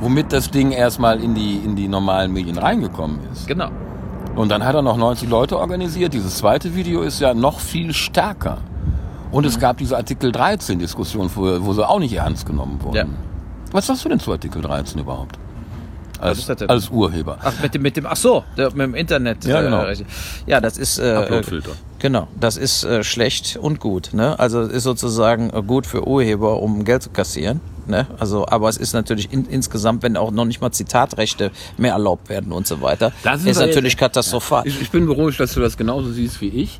Womit 0.00 0.32
das 0.32 0.50
Ding 0.50 0.70
erstmal 0.70 1.20
in 1.22 1.34
die, 1.34 1.56
in 1.56 1.74
die 1.74 1.88
normalen 1.88 2.32
Medien 2.32 2.58
reingekommen 2.58 3.18
ist. 3.32 3.46
Genau. 3.48 3.70
Und 4.36 4.50
dann 4.50 4.64
hat 4.64 4.74
er 4.74 4.82
noch 4.82 4.96
90 4.96 5.28
Leute 5.28 5.58
organisiert. 5.58 6.12
Dieses 6.14 6.36
zweite 6.36 6.74
Video 6.76 7.00
ist 7.02 7.18
ja 7.18 7.34
noch 7.34 7.58
viel 7.58 7.92
stärker. 7.94 8.58
Und 9.32 9.42
Mhm. 9.42 9.48
es 9.48 9.58
gab 9.58 9.78
diese 9.78 9.96
Artikel 9.96 10.30
13 10.30 10.78
Diskussion, 10.78 11.30
wo, 11.34 11.64
wo 11.64 11.72
sie 11.72 11.86
auch 11.88 11.98
nicht 11.98 12.12
ernst 12.14 12.46
genommen 12.46 12.78
wurden. 12.82 12.96
Ja. 12.96 13.04
Was 13.72 13.86
sagst 13.86 14.04
du 14.04 14.08
denn 14.10 14.20
zu 14.20 14.30
Artikel 14.32 14.62
13 14.62 15.00
überhaupt? 15.00 15.38
Als, 16.20 16.38
ist 16.38 16.48
das 16.48 16.56
denn? 16.58 16.68
als 16.70 16.88
Urheber. 16.90 17.38
Ach, 17.42 17.52
mit 17.62 17.74
dem, 17.74 17.82
mit 17.82 17.96
dem, 17.96 18.06
ach 18.06 18.16
so, 18.16 18.44
mit 18.56 18.76
dem 18.76 18.94
Internet. 18.94 19.44
Ja, 19.44 19.62
genau. 19.62 19.84
Äh, 19.84 19.96
ja, 20.46 20.60
das 20.60 20.76
ist, 20.78 20.98
äh, 20.98 21.14
Uploadfilter. 21.14 21.70
Genau, 22.00 22.28
das 22.38 22.56
ist 22.56 22.84
äh, 22.84 23.02
schlecht 23.04 23.56
und 23.60 23.80
gut. 23.80 24.10
Ne? 24.12 24.38
Also 24.38 24.62
ist 24.62 24.84
sozusagen 24.84 25.50
äh, 25.50 25.62
gut 25.62 25.86
für 25.86 26.06
Urheber, 26.06 26.60
um 26.62 26.84
Geld 26.84 27.02
zu 27.02 27.10
kassieren. 27.10 27.60
Ne? 27.86 28.06
Also, 28.18 28.46
aber 28.48 28.68
es 28.68 28.76
ist 28.76 28.92
natürlich 28.92 29.32
in, 29.32 29.46
insgesamt, 29.46 30.02
wenn 30.02 30.16
auch 30.16 30.30
noch 30.30 30.44
nicht 30.44 30.60
mal 30.60 30.70
Zitatrechte 30.70 31.50
mehr 31.76 31.92
erlaubt 31.92 32.28
werden 32.28 32.52
und 32.52 32.66
so 32.66 32.80
weiter, 32.82 33.12
Das 33.24 33.44
ist, 33.44 33.56
aber 33.56 33.66
natürlich 33.66 33.94
jetzt- 33.94 34.00
katastrophal. 34.00 34.66
Ich, 34.66 34.80
ich 34.80 34.90
bin 34.90 35.06
beruhigt, 35.06 35.40
dass 35.40 35.54
du 35.54 35.60
das 35.60 35.76
genauso 35.76 36.10
siehst 36.12 36.40
wie 36.40 36.48
ich. 36.48 36.78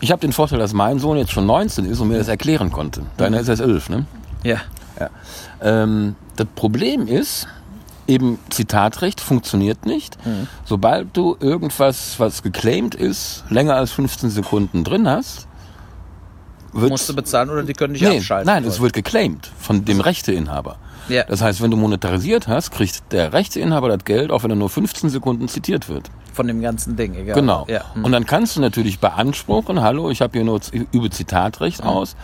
Ich 0.00 0.10
habe 0.10 0.20
den 0.20 0.32
Vorteil, 0.32 0.58
dass 0.58 0.72
mein 0.72 0.98
Sohn 0.98 1.16
jetzt 1.16 1.30
schon 1.30 1.46
19 1.46 1.84
ist 1.84 2.00
und 2.00 2.08
mir 2.08 2.18
das 2.18 2.26
erklären 2.28 2.72
konnte. 2.72 3.02
Deiner 3.18 3.38
ist 3.40 3.48
erst 3.48 3.62
11, 3.62 3.88
ne? 3.88 4.04
Ja. 4.42 4.56
Ja. 4.98 5.10
Ähm, 5.62 6.16
das 6.36 6.48
Problem 6.56 7.06
ist, 7.06 7.46
eben 8.06 8.38
Zitatrecht 8.50 9.20
funktioniert 9.20 9.86
nicht. 9.86 10.16
Sobald 10.64 11.16
du 11.16 11.36
irgendwas, 11.40 12.18
was 12.18 12.42
geclaimed 12.42 12.94
ist, 12.94 13.44
länger 13.48 13.76
als 13.76 13.92
15 13.92 14.30
Sekunden 14.30 14.84
drin 14.84 15.08
hast, 15.08 15.46
wird 16.72 16.90
Musst 16.90 17.08
du 17.08 17.14
bezahlen 17.14 17.50
oder 17.50 17.62
die 17.62 17.74
können 17.74 17.94
dich 17.94 18.02
nee, 18.02 18.16
abschalten. 18.18 18.46
nein, 18.46 18.64
es 18.64 18.80
wird 18.80 18.92
geclaimed 18.94 19.50
von 19.58 19.84
dem 19.84 20.00
Rechteinhaber. 20.00 20.76
Ja. 21.08 21.24
Das 21.24 21.42
heißt, 21.42 21.60
wenn 21.60 21.70
du 21.70 21.76
monetarisiert 21.76 22.48
hast, 22.48 22.70
kriegt 22.70 23.12
der 23.12 23.32
Rechteinhaber 23.32 23.88
das 23.88 24.04
Geld, 24.04 24.30
auch 24.30 24.42
wenn 24.42 24.50
er 24.50 24.56
nur 24.56 24.70
15 24.70 25.10
Sekunden 25.10 25.48
zitiert 25.48 25.88
wird. 25.88 26.10
Von 26.32 26.46
dem 26.46 26.62
ganzen 26.62 26.96
Ding, 26.96 27.14
egal. 27.14 27.34
Genau. 27.34 27.66
Ja. 27.68 27.92
hm. 27.94 28.04
Und 28.04 28.12
dann 28.12 28.24
kannst 28.24 28.56
du 28.56 28.60
natürlich 28.60 29.00
beanspruchen, 29.00 29.82
hallo, 29.82 30.10
ich 30.10 30.22
habe 30.22 30.32
hier 30.32 30.44
nur 30.44 30.60
über 30.92 31.10
Zitatrecht 31.10 31.82
aus. 31.82 32.16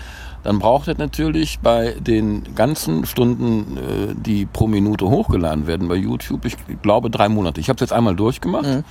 Dann 0.49 0.61
braucht 0.61 0.89
er 0.89 0.97
natürlich 0.97 1.59
bei 1.59 1.95
den 2.01 2.55
ganzen 2.55 3.05
Stunden, 3.05 3.77
äh, 3.77 4.15
die 4.17 4.47
pro 4.47 4.67
Minute 4.67 5.07
hochgeladen 5.07 5.67
werden 5.67 5.89
bei 5.89 5.95
YouTube, 5.97 6.47
ich 6.47 6.57
glaube 6.81 7.11
drei 7.11 7.29
Monate. 7.29 7.61
Ich 7.61 7.69
habe 7.69 7.77
es 7.77 7.83
jetzt 7.83 7.93
einmal 7.93 8.17
durchgemacht, 8.17 8.83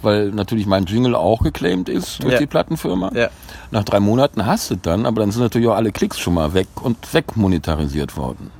weil 0.00 0.30
natürlich 0.30 0.64
mein 0.66 0.86
Jingle 0.86 1.14
auch 1.14 1.42
geclaimed 1.42 1.90
ist 1.90 2.20
durch 2.22 2.28
Mhm. 2.28 2.32
Ja. 2.32 2.38
die 2.38 2.46
Plattenfirma. 2.46 3.10
Ja. 3.14 3.28
Nach 3.70 3.84
drei 3.84 4.00
Monaten 4.00 4.46
hast 4.46 4.70
du 4.70 4.74
es 4.76 4.80
dann, 4.80 5.04
aber 5.04 5.20
dann 5.20 5.30
sind 5.32 5.42
natürlich 5.42 5.68
auch 5.68 5.74
alle 5.76 5.92
Klicks 5.92 6.18
schon 6.18 6.32
mal 6.32 6.54
weg 6.54 6.68
und 6.82 6.96
wegmonetarisiert 7.12 8.16
worden. 8.16 8.50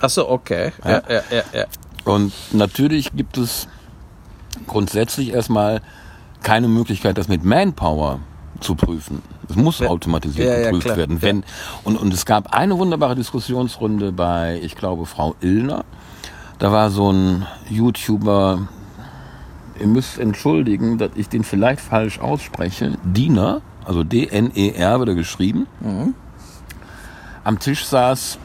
Ach 0.00 0.10
so, 0.10 0.28
okay. 0.28 0.72
Ja, 0.84 1.02
ja, 1.08 1.22
ja, 1.30 1.42
ja. 1.60 1.64
Und 2.04 2.32
natürlich 2.52 3.12
gibt 3.14 3.38
es 3.38 3.68
grundsätzlich 4.66 5.32
erstmal 5.34 5.82
keine 6.42 6.66
Möglichkeit, 6.66 7.16
das 7.16 7.28
mit 7.28 7.44
Manpower 7.44 8.18
zu 8.62 8.74
prüfen. 8.74 9.22
Es 9.48 9.56
muss 9.56 9.78
Ja. 9.80 9.88
automatisiert 9.88 10.48
Ja, 10.48 10.58
ja, 10.58 10.64
geprüft 10.66 10.84
klar. 10.86 10.96
werden. 10.96 11.20
Wenn, 11.22 11.44
und, 11.84 11.96
und 11.96 12.12
es 12.14 12.24
gab 12.24 12.54
eine 12.54 12.78
wunderbare 12.78 13.14
Diskussionsrunde 13.14 14.12
bei, 14.12 14.60
ich 14.62 14.74
glaube, 14.76 15.06
Frau 15.06 15.34
Illner. 15.40 15.84
Da 16.58 16.70
war 16.72 16.90
so 16.90 17.10
ein 17.12 17.46
YouTuber, 17.68 18.68
ihr 19.80 19.86
müsst 19.86 20.18
entschuldigen, 20.18 20.96
dass 20.98 21.10
ich 21.16 21.28
den 21.28 21.42
vielleicht 21.44 21.80
falsch 21.80 22.20
ausspreche, 22.20 22.92
Diener, 23.02 23.60
also 23.84 24.04
D-N-E-R 24.04 24.98
wird 25.00 25.08
er 25.08 25.14
geschrieben. 25.16 25.66
Mhm. 25.80 26.14
Am 27.44 27.58
Tisch 27.58 27.84
saß 27.86 28.38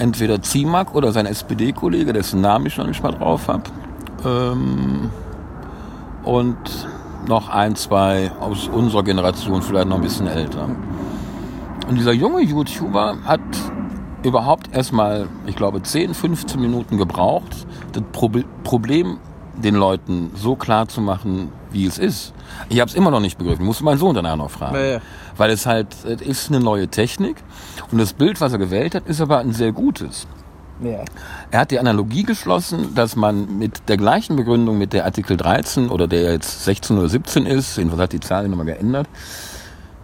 entweder 0.00 0.42
Zimak 0.42 0.92
oder 0.96 1.12
sein 1.12 1.26
SPD-Kollege, 1.26 2.12
dessen 2.12 2.40
Namen 2.40 2.66
ich 2.66 2.76
noch 2.76 2.86
nicht 2.88 3.00
mal 3.02 3.12
drauf 3.12 3.46
habe. 3.46 3.62
Ähm, 4.24 5.10
und 6.24 6.56
noch 7.28 7.48
ein, 7.48 7.76
zwei 7.76 8.30
aus 8.40 8.68
unserer 8.68 9.02
Generation, 9.02 9.62
vielleicht 9.62 9.88
noch 9.88 9.96
ein 9.96 10.02
bisschen 10.02 10.26
älter. 10.26 10.68
Und 11.88 11.96
dieser 11.96 12.12
junge 12.12 12.42
YouTuber 12.42 13.18
hat 13.24 13.40
überhaupt 14.22 14.74
erstmal, 14.74 15.28
ich 15.46 15.56
glaube, 15.56 15.82
10, 15.82 16.14
15 16.14 16.60
Minuten 16.60 16.96
gebraucht, 16.96 17.66
das 17.92 18.02
Probe 18.12 18.44
Problem 18.62 19.18
den 19.56 19.74
Leuten 19.76 20.30
so 20.34 20.56
klar 20.56 20.88
zu 20.88 21.00
machen, 21.00 21.52
wie 21.70 21.86
es 21.86 21.98
ist. 21.98 22.32
Ich 22.68 22.80
habe 22.80 22.88
es 22.88 22.96
immer 22.96 23.10
noch 23.10 23.20
nicht 23.20 23.38
begriffen. 23.38 23.62
Ich 23.62 23.66
musste 23.66 23.84
meinen 23.84 23.98
Sohn 23.98 24.14
danach 24.14 24.36
noch 24.36 24.50
fragen. 24.50 24.76
Ja. 24.76 25.00
Weil 25.36 25.50
es 25.50 25.66
halt, 25.66 25.94
es 26.04 26.20
ist 26.22 26.48
eine 26.50 26.60
neue 26.60 26.88
Technik. 26.88 27.36
Und 27.92 27.98
das 27.98 28.12
Bild, 28.12 28.40
was 28.40 28.52
er 28.52 28.58
gewählt 28.58 28.94
hat, 28.94 29.06
ist 29.06 29.20
aber 29.20 29.38
ein 29.38 29.52
sehr 29.52 29.72
gutes. 29.72 30.26
Ja. 30.82 31.04
Er 31.50 31.60
hat 31.60 31.70
die 31.70 31.78
Analogie 31.78 32.24
geschlossen, 32.24 32.94
dass 32.94 33.16
man 33.16 33.58
mit 33.58 33.88
der 33.88 33.96
gleichen 33.96 34.36
Begründung, 34.36 34.78
mit 34.78 34.92
der 34.92 35.04
Artikel 35.04 35.36
13 35.36 35.88
oder 35.88 36.06
der 36.06 36.32
jetzt 36.32 36.64
16 36.64 36.98
oder 36.98 37.08
17 37.08 37.46
ist, 37.46 37.76
jedenfalls 37.76 38.02
hat 38.02 38.12
die 38.12 38.20
Zahl 38.20 38.48
nochmal 38.48 38.66
geändert, 38.66 39.06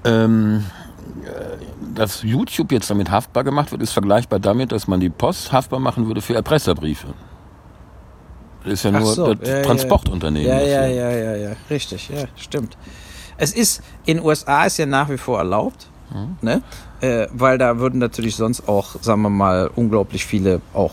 ähm, 0.04 0.64
äh, 1.24 1.56
dass 1.94 2.22
YouTube 2.22 2.72
jetzt 2.72 2.90
damit 2.90 3.10
haftbar 3.10 3.44
gemacht 3.44 3.72
wird, 3.72 3.82
ist 3.82 3.92
vergleichbar 3.92 4.38
damit, 4.38 4.72
dass 4.72 4.86
man 4.86 5.00
die 5.00 5.10
Post 5.10 5.52
haftbar 5.52 5.80
machen 5.80 6.06
würde 6.06 6.20
für 6.20 6.34
Erpresserbriefe. 6.34 7.08
Das 8.64 8.74
ist 8.74 8.84
ja 8.84 8.92
Ach 8.94 9.00
nur 9.00 9.14
so, 9.14 9.34
das 9.34 9.48
ja. 9.48 9.62
Transportunternehmen. 9.62 10.48
Ja, 10.48 10.60
ja, 10.60 10.86
ja, 10.86 11.10
ja, 11.10 11.36
ja, 11.36 11.50
richtig, 11.68 12.10
ja, 12.10 12.26
stimmt. 12.36 12.76
Es 13.38 13.54
ist, 13.54 13.82
in 14.04 14.18
den 14.18 14.26
USA 14.26 14.64
ist 14.66 14.76
ja 14.76 14.86
nach 14.86 15.08
wie 15.08 15.16
vor 15.16 15.38
erlaubt, 15.38 15.90
Ne? 16.40 16.62
Äh, 17.00 17.28
weil 17.32 17.58
da 17.58 17.78
würden 17.78 17.98
natürlich 17.98 18.36
sonst 18.36 18.68
auch, 18.68 18.96
sagen 19.00 19.22
wir 19.22 19.30
mal, 19.30 19.70
unglaublich 19.74 20.26
viele 20.26 20.60
auch 20.74 20.92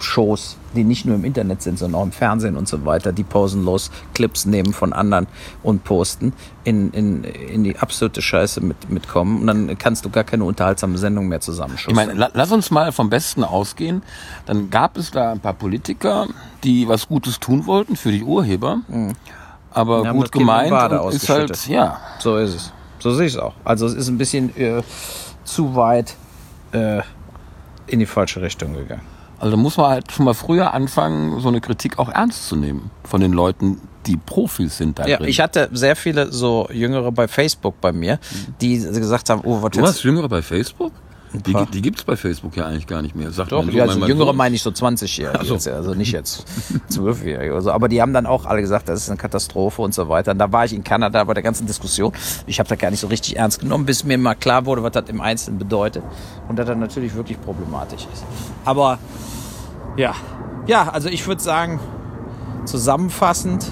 Shows, 0.00 0.56
die 0.74 0.84
nicht 0.84 1.04
nur 1.06 1.16
im 1.16 1.24
Internet 1.24 1.62
sind, 1.62 1.78
sondern 1.78 2.00
auch 2.00 2.04
im 2.04 2.12
Fernsehen 2.12 2.56
und 2.56 2.68
so 2.68 2.84
weiter, 2.84 3.12
die 3.12 3.24
pausenlos 3.24 3.90
Clips 4.14 4.46
nehmen 4.46 4.72
von 4.72 4.92
anderen 4.92 5.26
und 5.62 5.84
posten, 5.84 6.32
in, 6.64 6.90
in, 6.92 7.24
in 7.24 7.64
die 7.64 7.76
absolute 7.76 8.22
Scheiße 8.22 8.60
mit, 8.60 8.90
mitkommen. 8.90 9.40
Und 9.40 9.46
dann 9.46 9.78
kannst 9.78 10.04
du 10.04 10.10
gar 10.10 10.24
keine 10.24 10.44
unterhaltsame 10.44 10.98
Sendung 10.98 11.28
mehr 11.28 11.38
Ich 11.38 11.44
zusammenschustern. 11.44 11.94
meine, 11.94 12.12
la 12.12 12.30
lass 12.32 12.52
uns 12.52 12.70
mal 12.70 12.92
vom 12.92 13.10
Besten 13.10 13.42
ausgehen. 13.44 14.02
Dann 14.46 14.70
gab 14.70 14.96
es 14.96 15.10
da 15.10 15.32
ein 15.32 15.40
paar 15.40 15.54
Politiker, 15.54 16.28
die 16.64 16.86
was 16.88 17.08
Gutes 17.08 17.40
tun 17.40 17.66
wollten 17.66 17.96
für 17.96 18.12
die 18.12 18.22
Urheber. 18.22 18.80
Aber 19.72 20.02
Die 20.02 20.08
haben 20.08 20.18
gut 20.18 20.32
gemeint 20.32 20.72
ist 21.12 21.28
halt, 21.28 21.66
ja. 21.66 21.98
So 22.20 22.36
ist 22.36 22.54
es. 22.54 22.72
So 23.00 23.14
sehe 23.14 23.26
ich 23.26 23.34
es 23.34 23.38
auch. 23.38 23.54
Also 23.64 23.86
es 23.86 23.94
ist 23.94 24.08
ein 24.08 24.18
bisschen 24.18 24.56
äh, 24.56 24.82
zu 25.52 25.74
weit 25.74 26.14
äh, 26.72 27.00
in 27.86 27.98
die 28.00 28.06
falsche 28.06 28.42
Richtung 28.42 28.74
gegangen. 28.74 29.02
Also 29.40 29.52
da 29.52 29.56
muss 29.62 29.76
man 29.76 29.90
halt 29.90 30.10
schon 30.12 30.24
mal 30.24 30.34
früher 30.34 30.74
anfangen, 30.74 31.38
so 31.40 31.48
eine 31.48 31.60
Kritik 31.60 31.98
auch 31.98 32.08
ernst 32.08 32.48
zu 32.48 32.56
nehmen 32.56 32.90
von 33.04 33.20
den 33.20 33.32
Leuten, 33.32 33.80
die 34.06 34.16
Profis 34.16 34.78
sind 34.78 34.98
da 34.98 35.06
Ja, 35.06 35.18
drin. 35.18 35.28
ich 35.28 35.40
hatte 35.40 35.68
sehr 35.72 35.94
viele 35.94 36.32
so 36.32 36.68
Jüngere 36.72 37.12
bei 37.12 37.28
Facebook 37.28 37.80
bei 37.80 37.92
mir, 37.92 38.18
die 38.60 38.78
gesagt 38.78 39.30
haben, 39.30 39.42
oh, 39.44 39.62
was 39.62 39.70
du 39.70 39.82
hast 39.82 40.02
Jüngere 40.02 40.28
bei 40.28 40.42
Facebook? 40.42 40.92
Die, 41.32 41.66
die 41.72 41.82
gibt's 41.82 42.04
bei 42.04 42.16
Facebook 42.16 42.56
ja 42.56 42.66
eigentlich 42.66 42.86
gar 42.86 43.02
nicht 43.02 43.14
mehr. 43.14 43.30
Sagt 43.30 43.52
Doch, 43.52 43.64
ja, 43.70 43.84
also 43.84 44.06
Jüngere 44.06 44.26
Sohn. 44.26 44.36
meine 44.36 44.54
ich 44.54 44.62
so 44.62 44.70
20-Jährige, 44.70 45.44
so. 45.44 45.54
jetzt, 45.54 45.68
also 45.68 45.94
nicht 45.94 46.12
jetzt 46.12 46.44
12-Jährige 46.90 47.52
oder 47.52 47.62
so. 47.62 47.70
Aber 47.72 47.88
die 47.88 48.00
haben 48.00 48.12
dann 48.12 48.26
auch 48.26 48.46
alle 48.46 48.60
gesagt, 48.60 48.88
das 48.88 49.02
ist 49.02 49.08
eine 49.10 49.18
Katastrophe 49.18 49.82
und 49.82 49.94
so 49.94 50.08
weiter. 50.08 50.32
Und 50.32 50.38
da 50.38 50.50
war 50.52 50.64
ich 50.64 50.72
in 50.72 50.84
Kanada 50.84 51.22
bei 51.24 51.34
der 51.34 51.42
ganzen 51.42 51.66
Diskussion. 51.66 52.12
Ich 52.46 52.58
habe 52.58 52.68
das 52.68 52.78
gar 52.78 52.90
nicht 52.90 53.00
so 53.00 53.08
richtig 53.08 53.36
ernst 53.36 53.60
genommen, 53.60 53.84
bis 53.84 54.04
mir 54.04 54.18
mal 54.18 54.34
klar 54.34 54.66
wurde, 54.66 54.82
was 54.82 54.92
das 54.92 55.08
im 55.08 55.20
Einzelnen 55.20 55.58
bedeutet. 55.58 56.02
Und 56.48 56.58
dass 56.58 56.66
das 56.66 56.76
natürlich 56.76 57.14
wirklich 57.14 57.40
problematisch 57.40 58.06
ist. 58.12 58.24
Aber 58.64 58.98
ja, 59.96 60.14
ja, 60.66 60.88
also 60.88 61.08
ich 61.08 61.26
würde 61.26 61.42
sagen, 61.42 61.80
zusammenfassend, 62.64 63.66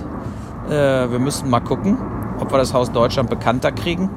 äh, 0.69 1.11
wir 1.11 1.19
müssen 1.19 1.49
mal 1.49 1.61
gucken, 1.61 1.99
ob 2.41 2.53
wir 2.53 2.59
das 2.59 2.75
Haus 2.75 2.93
Deutschland 2.93 3.31
bekannter 3.31 3.73
kriegen. 3.73 4.11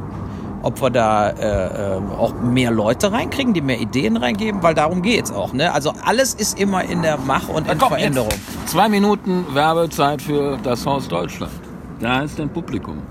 Ob 0.61 0.81
wir 0.81 0.90
da 0.90 1.30
äh, 1.30 1.95
äh, 1.95 2.02
auch 2.18 2.34
mehr 2.34 2.72
Leute 2.72 3.11
reinkriegen, 3.11 3.53
die 3.53 3.61
mehr 3.61 3.80
Ideen 3.80 4.18
reingeben, 4.18 4.61
weil 4.61 4.73
darum 4.73 5.02
geht's 5.02 5.31
auch. 5.31 5.53
Ne? 5.53 5.73
Also 5.73 5.94
alles 6.03 6.34
ist 6.34 6.60
immer 6.60 6.84
in 6.84 7.02
der 7.02 7.18
Mach- 7.18 7.49
und 7.49 7.69
in 7.69 7.77
Komm, 7.77 7.90
Veränderung. 7.90 8.30
Jetzt 8.30 8.69
zwei 8.69 8.90
Minuten 8.90 9.45
Werbezeit 9.53 10.22
für 10.22 10.57
das 10.61 10.86
Haus 10.86 11.07
Deutschland. 11.07 11.53
Da 11.99 12.22
ist 12.22 12.40
dein 12.40 12.49
Publikum. 12.49 13.02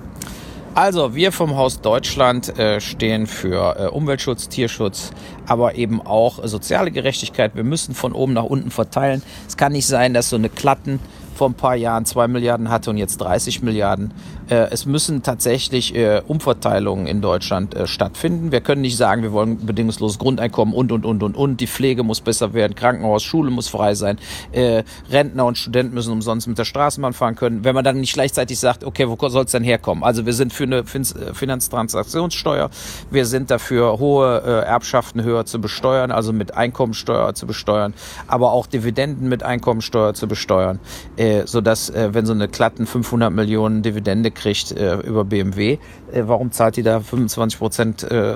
Also, 0.74 1.14
wir 1.16 1.32
vom 1.32 1.56
Haus 1.56 1.80
Deutschland 1.80 2.56
äh, 2.56 2.80
stehen 2.80 3.26
für 3.26 3.76
äh, 3.76 3.86
Umweltschutz, 3.88 4.48
Tierschutz, 4.48 5.10
aber 5.44 5.74
eben 5.74 6.00
auch 6.00 6.42
äh, 6.42 6.46
soziale 6.46 6.92
Gerechtigkeit. 6.92 7.56
Wir 7.56 7.64
müssen 7.64 7.96
von 7.96 8.12
oben 8.12 8.32
nach 8.32 8.44
unten 8.44 8.70
verteilen. 8.70 9.22
Es 9.48 9.56
kann 9.56 9.72
nicht 9.72 9.88
sein, 9.88 10.14
dass 10.14 10.30
so 10.30 10.36
eine 10.36 10.48
Klatten 10.48 11.00
vor 11.34 11.48
ein 11.48 11.54
paar 11.54 11.74
Jahren 11.74 12.04
2 12.04 12.28
Milliarden 12.28 12.70
hatte 12.70 12.90
und 12.90 12.96
jetzt 12.96 13.16
30 13.18 13.60
Milliarden. 13.62 14.14
Äh, 14.48 14.68
es 14.70 14.86
müssen 14.86 15.22
tatsächlich 15.22 15.94
äh, 15.94 16.22
Umverteilungen 16.26 17.06
in 17.06 17.20
Deutschland 17.20 17.74
äh, 17.74 17.86
stattfinden. 17.86 18.52
Wir 18.52 18.60
können 18.60 18.80
nicht 18.80 18.96
sagen, 18.96 19.22
wir 19.22 19.32
wollen 19.32 19.64
bedingungsloses 19.66 20.18
Grundeinkommen 20.18 20.74
und, 20.74 20.92
und, 20.92 21.04
und, 21.04 21.22
und, 21.22 21.36
und. 21.36 21.60
Die 21.60 21.66
Pflege 21.66 22.02
muss 22.02 22.20
besser 22.20 22.54
werden, 22.54 22.74
Krankenhaus, 22.74 23.22
Schule 23.22 23.50
muss 23.50 23.68
frei 23.68 23.94
sein, 23.94 24.18
äh, 24.52 24.82
Rentner 25.10 25.44
und 25.44 25.58
Studenten 25.58 25.94
müssen 25.94 26.12
umsonst 26.12 26.48
mit 26.48 26.58
der 26.58 26.64
Straßenbahn 26.64 27.12
fahren 27.12 27.36
können. 27.36 27.64
Wenn 27.64 27.74
man 27.74 27.84
dann 27.84 28.00
nicht 28.00 28.14
gleichzeitig 28.14 28.58
sagt, 28.58 28.84
okay, 28.84 29.08
wo 29.08 29.28
soll 29.28 29.44
es 29.44 29.52
denn 29.52 29.64
herkommen? 29.64 30.02
Also 30.02 30.24
wir 30.24 30.32
sind 30.32 30.52
für 30.52 30.64
eine 30.64 30.78
äh, 30.78 31.34
Finanztransaktionssteuer, 31.34 32.70
wir 33.10 33.26
sind 33.26 33.50
dafür, 33.50 33.98
hohe 33.98 34.42
äh, 34.44 34.66
Erbschaften 34.66 35.22
höher 35.22 35.44
zu 35.44 35.60
besteuern, 35.60 36.10
also 36.10 36.32
mit 36.32 36.54
Einkommensteuer 36.54 37.34
zu 37.34 37.46
besteuern, 37.46 37.94
aber 38.26 38.52
auch 38.52 38.66
Dividenden 38.66 39.28
mit 39.28 39.42
Einkommensteuer 39.42 40.14
zu 40.14 40.26
besteuern, 40.26 40.78
äh, 41.16 41.46
sodass, 41.46 41.90
äh, 41.90 42.14
wenn 42.14 42.24
so 42.24 42.32
eine 42.32 42.48
Klatten 42.48 42.86
500 42.86 43.32
Millionen 43.32 43.82
Dividende 43.82 44.30
kriegt 44.38 44.72
äh, 44.72 44.96
über 44.96 45.24
BMW, 45.24 45.78
äh, 46.12 46.22
warum 46.24 46.52
zahlt 46.52 46.76
die 46.76 46.82
da 46.82 47.00
25 47.00 47.58
Prozent 47.58 48.02
äh, 48.02 48.34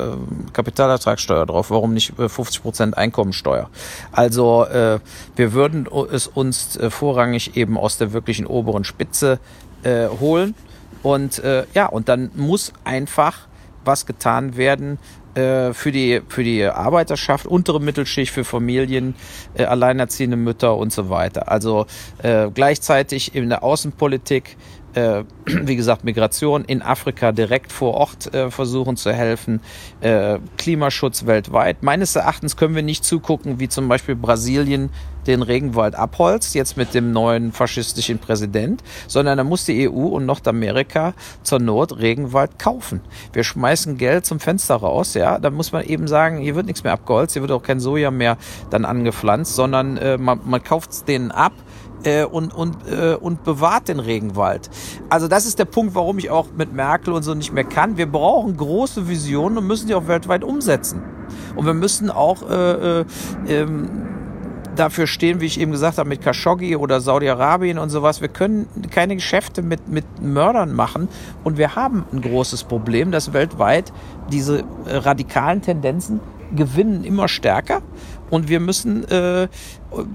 Kapitalertragssteuer 0.53 1.47
drauf? 1.47 1.71
Warum 1.71 1.95
nicht 1.95 2.19
äh, 2.19 2.29
50 2.29 2.63
Prozent 2.63 2.99
Einkommensteuer? 2.99 3.71
Also 4.11 4.65
äh, 4.65 4.99
wir 5.37 5.53
würden 5.53 5.89
es 6.13 6.27
uns 6.27 6.77
äh, 6.77 6.91
vorrangig 6.91 7.57
eben 7.57 7.79
aus 7.79 7.99
der 7.99 8.13
wirklichen 8.13 8.47
oberen 8.47 8.85
Spitze 8.85 9.39
äh, 9.83 10.09
holen 10.09 10.55
und 11.03 11.39
äh, 11.41 11.65
ja, 11.75 11.87
und 11.87 12.09
dann 12.09 12.31
muss 12.35 12.73
einfach 12.85 13.49
was 13.85 14.07
getan 14.07 14.57
werden 14.57 14.99
äh, 15.35 15.73
für 15.73 15.93
die, 15.93 16.21
für 16.29 16.45
die 16.45 16.65
Arbeiterschaft, 16.65 17.47
untere 17.47 17.81
Mittelschicht, 17.81 18.33
für 18.33 18.45
Familien, 18.45 19.15
äh, 19.55 19.65
alleinerziehende 19.65 20.37
Mütter 20.37 20.77
und 20.77 20.93
so 20.93 21.09
weiter. 21.09 21.51
Also 21.51 21.87
äh, 22.23 22.51
gleichzeitig 22.53 23.35
in 23.35 23.49
der 23.49 23.65
Außenpolitik 23.65 24.57
äh, 24.95 25.25
wie 25.47 25.77
gesagt, 25.77 26.05
Migration 26.05 26.65
in 26.65 26.83
Afrika 26.83 27.33
direkt 27.33 27.73
vor 27.73 27.95
Ort 27.95 28.33
äh, 28.35 28.51
versuchen 28.51 28.97
zu 28.97 29.13
helfen, 29.13 29.61
äh, 30.01 30.39
Klimaschutz 30.59 31.27
weltweit. 31.27 31.83
Meines 31.83 32.17
Erachtens 32.17 32.57
können 32.57 32.75
wir 32.75 32.83
nicht 32.83 33.05
zugucken, 33.05 33.59
wie 33.61 33.69
zum 33.69 33.89
Beispiel 33.89 34.15
Brasilien 34.15 34.91
den 35.27 35.43
Regenwald 35.43 35.95
abholzt, 35.95 36.55
jetzt 36.55 36.77
mit 36.77 36.95
dem 36.95 37.13
neuen 37.13 37.53
faschistischen 37.53 38.19
Präsident, 38.19 38.83
sondern 39.07 39.39
da 39.39 39.45
muss 39.45 39.65
die 39.65 39.89
EU 39.89 40.07
und 40.07 40.27
Nordamerika 40.27 41.15
zur 41.43 41.61
Not 41.61 41.99
Regenwald 41.99 42.59
kaufen. 42.59 43.01
Wir 43.33 43.45
schmeißen 43.45 43.99
Geld 43.99 44.27
zum 44.27 44.41
Fenster 44.41 44.77
raus, 44.77 45.15
ja, 45.15 45.39
da 45.39 45.51
muss 45.51 45.73
man 45.73 45.85
eben 45.85 46.09
sagen, 46.09 46.39
hier 46.39 46.57
wird 46.57 46.67
nichts 46.67 46.83
mehr 46.83 46.93
abgeholzt, 46.93 47.35
hier 47.35 47.43
wird 47.43 47.53
auch 47.53 47.63
kein 47.63 47.81
Soja 47.81 48.11
mehr 48.11 48.37
dann 48.71 48.85
angepflanzt, 48.85 49.55
sondern 49.55 49.97
äh, 49.97 50.19
man, 50.19 50.41
man 50.45 50.63
kauft 50.63 50.91
es 50.91 51.05
denen 51.05 51.31
ab 51.31 51.53
äh, 52.05 52.25
und, 52.25 52.55
und, 52.55 52.77
äh, 52.91 53.15
und 53.15 53.45
bewahrt 53.45 53.89
den 53.89 54.01
Regenwald. 54.01 54.71
Also 55.09 55.29
das 55.29 55.47
ist 55.47 55.59
der 55.59 55.65
Punkt, 55.65 55.95
warum 55.95 56.19
ich 56.19 56.31
auch 56.31 56.49
mit 56.57 56.73
Merkel 56.73 57.13
und 57.13 57.23
so 57.23 57.35
nicht 57.35 57.53
mehr 57.53 57.65
kann. 57.65 57.97
Wir 57.97 58.11
brauchen 58.11 58.57
große 58.57 59.09
Visionen 59.09 59.59
und 59.59 59.67
müssen 59.67 59.89
die 59.89 59.95
auch 59.95 60.07
weltweit 60.09 60.45
umsetzen. 60.45 61.03
Und 61.57 61.67
wir 61.67 61.75
müssen 61.75 62.11
auch 62.11 62.49
äh, 62.49 63.01
äh, 63.01 63.05
ähm, 63.49 63.89
dafür 64.77 65.07
stehen, 65.07 65.41
wie 65.41 65.47
ich 65.47 65.61
eben 65.61 65.73
gesagt 65.73 65.99
habe, 65.99 66.09
mit 66.09 66.23
Khashoggi 66.23 66.77
oder 66.77 67.01
Saudi-Arabien 67.01 67.79
und 67.79 67.91
sowas. 67.91 68.21
Wir 68.21 68.29
können 68.29 68.67
keine 68.91 69.17
Geschäfte 69.17 69.63
mit, 69.63 69.89
mit 69.89 70.05
Mördern 70.21 70.75
machen. 70.75 71.09
Und 71.45 71.59
wir 71.59 71.77
haben 71.77 72.05
ein 72.13 72.21
großes 72.21 72.65
Problem, 72.65 73.11
dass 73.13 73.33
weltweit 73.33 73.93
diese 74.31 74.61
äh, 74.87 74.97
radikalen 74.97 75.63
Tendenzen 75.63 76.21
gewinnen 76.55 77.05
immer 77.05 77.29
stärker. 77.29 77.83
Und 78.33 78.49
wir 78.49 78.61
müssen, 78.61 79.07
äh, 79.11 79.47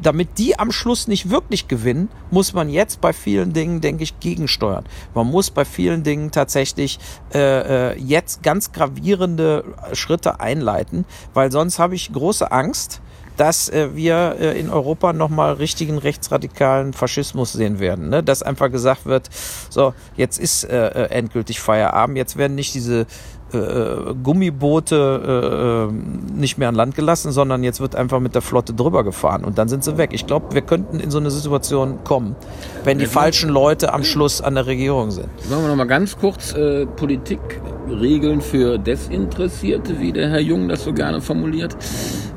damit 0.02 0.40
die 0.40 0.58
am 0.58 0.72
Schluss 0.72 1.08
nicht 1.08 1.30
wirklich 1.30 1.68
gewinnen, 1.68 2.10
muss 2.32 2.52
man 2.52 2.68
jetzt 2.68 3.00
bei 3.00 3.14
vielen 3.14 3.54
Dingen, 3.54 3.80
denke 3.80 4.02
ich, 4.02 4.20
gegensteuern. 4.20 4.86
Man 5.14 5.28
muss 5.28 5.52
bei 5.52 5.66
vielen 5.66 6.02
Dingen 6.02 6.32
tatsächlich 6.32 6.98
äh, 7.32 7.92
äh, 7.92 8.00
jetzt 8.00 8.42
ganz 8.42 8.72
gravierende 8.72 9.66
Schritte 9.94 10.40
einleiten, 10.40 11.06
weil 11.36 11.52
sonst 11.52 11.78
habe 11.78 11.94
ich 11.94 12.12
große 12.12 12.52
Angst, 12.52 13.02
dass 13.38 13.70
äh, 13.70 13.96
wir 13.96 14.36
äh, 14.40 14.60
in 14.60 14.70
Europa 14.70 15.14
nochmal 15.14 15.54
richtigen 15.54 16.00
rechtsradikalen 16.00 16.94
Faschismus 16.94 17.54
sehen 17.54 17.80
werden. 17.80 18.10
Ne? 18.10 18.24
Dass 18.24 18.44
einfach 18.44 18.72
gesagt 18.72 19.06
wird, 19.06 19.30
so, 19.70 19.94
jetzt 20.16 20.40
ist 20.40 20.64
äh, 20.64 20.88
äh, 20.88 21.10
endgültig 21.12 21.60
Feierabend, 21.60 22.18
jetzt 22.18 22.36
werden 22.38 22.56
nicht 22.56 22.74
diese 22.74 23.06
äh, 23.54 24.14
Gummiboote 24.24 25.90
äh, 25.90 26.38
nicht 26.38 26.58
mehr 26.58 26.70
an 26.70 26.76
Land 26.76 26.96
gelassen, 26.96 27.32
sondern 27.32 27.64
jetzt 27.64 27.80
wird 27.80 27.96
einfach 27.96 28.20
mit 28.20 28.36
der 28.36 28.42
Flotte 28.42 28.74
drüber 28.74 29.04
gefahren 29.04 29.46
und 29.46 29.58
dann 29.58 29.68
sind 29.68 29.84
sie 29.84 29.98
weg. 29.98 30.12
Ich 30.14 30.28
glaube, 30.28 30.54
wir 30.54 30.62
könnten 30.62 31.00
in 31.00 31.12
so 31.12 31.18
eine 31.18 31.32
Situation 31.32 32.04
kommen, 32.04 32.36
wenn 32.84 33.00
die 33.00 33.06
falschen 33.06 33.50
Leute 33.50 33.94
am 33.94 34.04
Schluss 34.04 34.42
an 34.42 34.56
der 34.56 34.66
Regierung 34.66 35.12
sind. 35.12 35.30
Sagen 35.48 35.62
wir 35.62 35.70
noch 35.70 35.76
mal 35.76 35.88
ganz 35.88 36.18
kurz 36.18 36.54
äh, 36.54 36.86
Politikregeln 36.86 38.42
für 38.42 38.78
Desinteressierte, 38.78 40.00
wie 40.00 40.12
der 40.12 40.30
Herr 40.30 40.42
Jung 40.42 40.68
das 40.68 40.84
so 40.84 40.94
gerne 40.94 41.22
formuliert. 41.22 41.76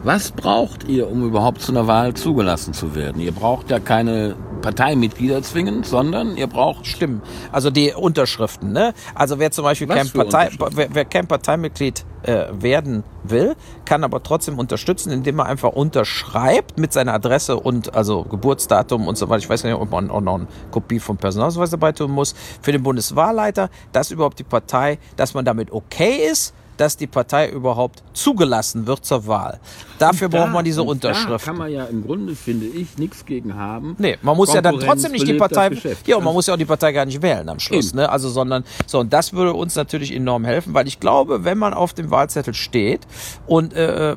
Was 0.02 0.30
braucht 0.30 0.88
ihr, 0.88 1.10
um 1.10 1.26
überhaupt 1.26 1.60
zu 1.60 1.72
einer 1.72 1.86
Wahl 1.86 2.14
zugelassen 2.14 2.72
zu 2.72 2.94
werden? 2.94 3.20
Ihr 3.20 3.32
braucht 3.32 3.70
ja 3.70 3.80
keine 3.80 4.34
Parteimitglieder 4.60 5.42
zwingend, 5.42 5.86
sondern 5.86 6.36
ihr 6.36 6.46
braucht 6.46 6.86
Stimmen. 6.86 7.22
Also 7.52 7.70
die 7.70 7.92
Unterschriften. 7.92 8.72
Ne? 8.72 8.94
Also 9.14 9.38
wer 9.38 9.50
zum 9.50 9.64
Beispiel 9.64 9.86
kein, 9.86 10.08
Partei, 10.10 10.50
wer, 10.72 10.94
wer 10.94 11.04
kein 11.04 11.26
Parteimitglied 11.26 12.04
äh, 12.22 12.46
werden 12.52 13.02
will, 13.22 13.56
kann 13.84 14.04
aber 14.04 14.22
trotzdem 14.22 14.58
unterstützen, 14.58 15.10
indem 15.10 15.38
er 15.40 15.46
einfach 15.46 15.72
unterschreibt 15.72 16.78
mit 16.78 16.92
seiner 16.92 17.14
Adresse 17.14 17.58
und 17.58 17.94
also 17.94 18.24
Geburtsdatum 18.24 19.08
und 19.08 19.16
so 19.16 19.28
weiter. 19.28 19.38
Ich 19.38 19.50
weiß 19.50 19.64
nicht, 19.64 19.74
ob 19.74 19.90
man 19.90 20.10
auch 20.10 20.20
noch 20.20 20.34
eine 20.34 20.46
Kopie 20.70 21.00
vom 21.00 21.16
Personalausweis 21.16 21.70
dabei 21.70 21.92
tun 21.92 22.10
muss. 22.10 22.34
Für 22.60 22.72
den 22.72 22.82
Bundeswahlleiter, 22.82 23.70
dass 23.92 24.10
überhaupt 24.10 24.38
die 24.38 24.44
Partei, 24.44 24.98
dass 25.16 25.34
man 25.34 25.44
damit 25.44 25.72
okay 25.72 26.28
ist, 26.30 26.54
dass 26.81 26.97
die 26.97 27.07
Partei 27.07 27.51
überhaupt 27.51 28.02
zugelassen 28.15 28.86
wird 28.86 29.05
zur 29.05 29.27
Wahl. 29.27 29.61
Dafür 29.98 30.28
Da- 30.31 30.39
braucht 30.39 30.52
man 30.52 30.65
diese 30.65 30.82
und 30.82 31.05
Da 31.05 31.09
Unterschrift. 31.11 31.44
kann 31.44 31.59
man 31.59 31.70
ja 31.70 31.85
im 31.85 32.07
Grunde, 32.07 32.35
finde 32.35 32.66
ich, 32.66 32.97
nichts 32.97 33.27
gegen 33.27 33.55
haben. 33.57 33.97
Nee, 33.98 34.16
man 34.23 34.36
muss 34.36 34.52
ja 34.55 34.62
dann 34.62 34.78
trotzdem 34.81 35.12
nicht 35.12 35.28
die 35.28 35.35
Partei, 35.35 35.70
ja, 36.07 36.16
und 36.16 36.24
man 36.24 36.32
muss 36.32 36.47
ja 36.47 36.55
auch 36.55 36.59
die 36.59 36.65
Partei 36.65 36.93
gar 36.93 37.05
nicht 37.05 37.20
wählen 37.20 37.48
am 37.48 37.59
Schluss, 37.61 37.93
ne? 37.94 38.09
Also, 38.09 38.28
sondern, 38.31 38.65
so, 38.86 38.98
und 39.01 39.12
das 39.12 39.32
würde 39.35 39.52
uns 39.52 39.74
natürlich 39.77 40.15
enorm 40.15 40.44
helfen, 40.44 40.73
weil 40.73 40.86
ich 40.89 41.01
glaube, 41.01 41.44
wenn 41.44 41.59
man 41.59 41.74
auf 41.74 41.93
dem 41.93 42.11
Wahlzettel 42.11 42.55
steht 42.55 43.07
und 43.47 43.74
äh, 43.74 44.16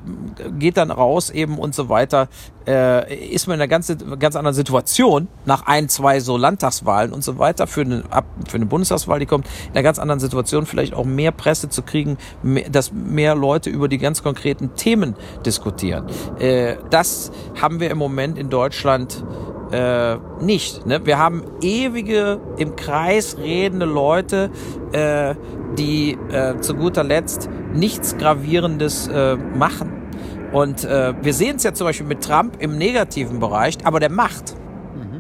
geht 0.58 0.78
dann 0.78 0.90
raus 0.92 1.30
eben 1.30 1.58
und 1.58 1.76
so 1.76 1.90
weiter, 1.90 2.30
äh, 2.66 3.14
ist 3.34 3.48
man 3.48 3.56
in 3.56 3.62
einer 3.62 3.68
ganz, 3.68 3.94
ganz 4.20 4.36
anderen 4.38 4.56
Situation 4.56 5.28
nach 5.46 5.66
ein, 5.66 5.90
zwei 5.90 6.22
so 6.22 6.38
Landtagswahlen 6.38 7.12
und 7.12 7.22
so 7.22 7.38
weiter 7.38 7.68
für 7.68 7.82
eine, 7.82 8.04
für 8.48 8.56
eine 8.56 8.66
Bundestagswahl, 8.66 9.20
die 9.20 9.26
kommt, 9.26 9.48
in 9.68 9.74
einer 9.74 9.84
ganz 9.84 10.00
anderen 10.00 10.22
Situation 10.22 10.66
vielleicht 10.66 10.94
auch 10.94 11.04
mehr 11.04 11.32
Presse 11.32 11.68
zu 11.68 11.82
kriegen, 11.82 12.18
mehr, 12.42 12.53
dass 12.72 12.92
mehr 12.92 13.36
Leute 13.36 13.70
über 13.70 13.88
die 13.88 13.98
ganz 13.98 14.24
konkreten 14.24 14.76
Themen 14.76 15.16
diskutieren. 15.46 16.06
Äh, 16.40 16.76
das 16.90 17.32
haben 17.62 17.80
wir 17.80 17.92
im 17.92 17.98
Moment 17.98 18.38
in 18.38 18.50
Deutschland 18.50 19.24
äh, 19.72 20.18
nicht. 20.42 20.86
Ne? 20.86 21.06
Wir 21.06 21.18
haben 21.18 21.44
ewige 21.62 22.40
im 22.58 22.76
Kreis 22.76 23.38
redende 23.38 23.86
Leute, 23.86 24.52
äh, 24.92 25.36
die 25.78 26.18
äh, 26.32 26.60
zu 26.60 26.76
guter 26.76 27.04
Letzt 27.04 27.50
nichts 27.74 28.18
Gravierendes 28.18 29.08
äh, 29.08 29.36
machen. 29.36 29.92
Und 30.52 30.84
äh, 30.84 31.14
wir 31.22 31.34
sehen 31.34 31.56
es 31.56 31.64
ja 31.64 31.74
zum 31.74 31.88
Beispiel 31.88 32.06
mit 32.06 32.24
Trump 32.24 32.58
im 32.60 32.78
negativen 32.78 33.40
Bereich, 33.40 33.78
aber 33.84 34.00
der 34.00 34.12
macht. 34.12 34.56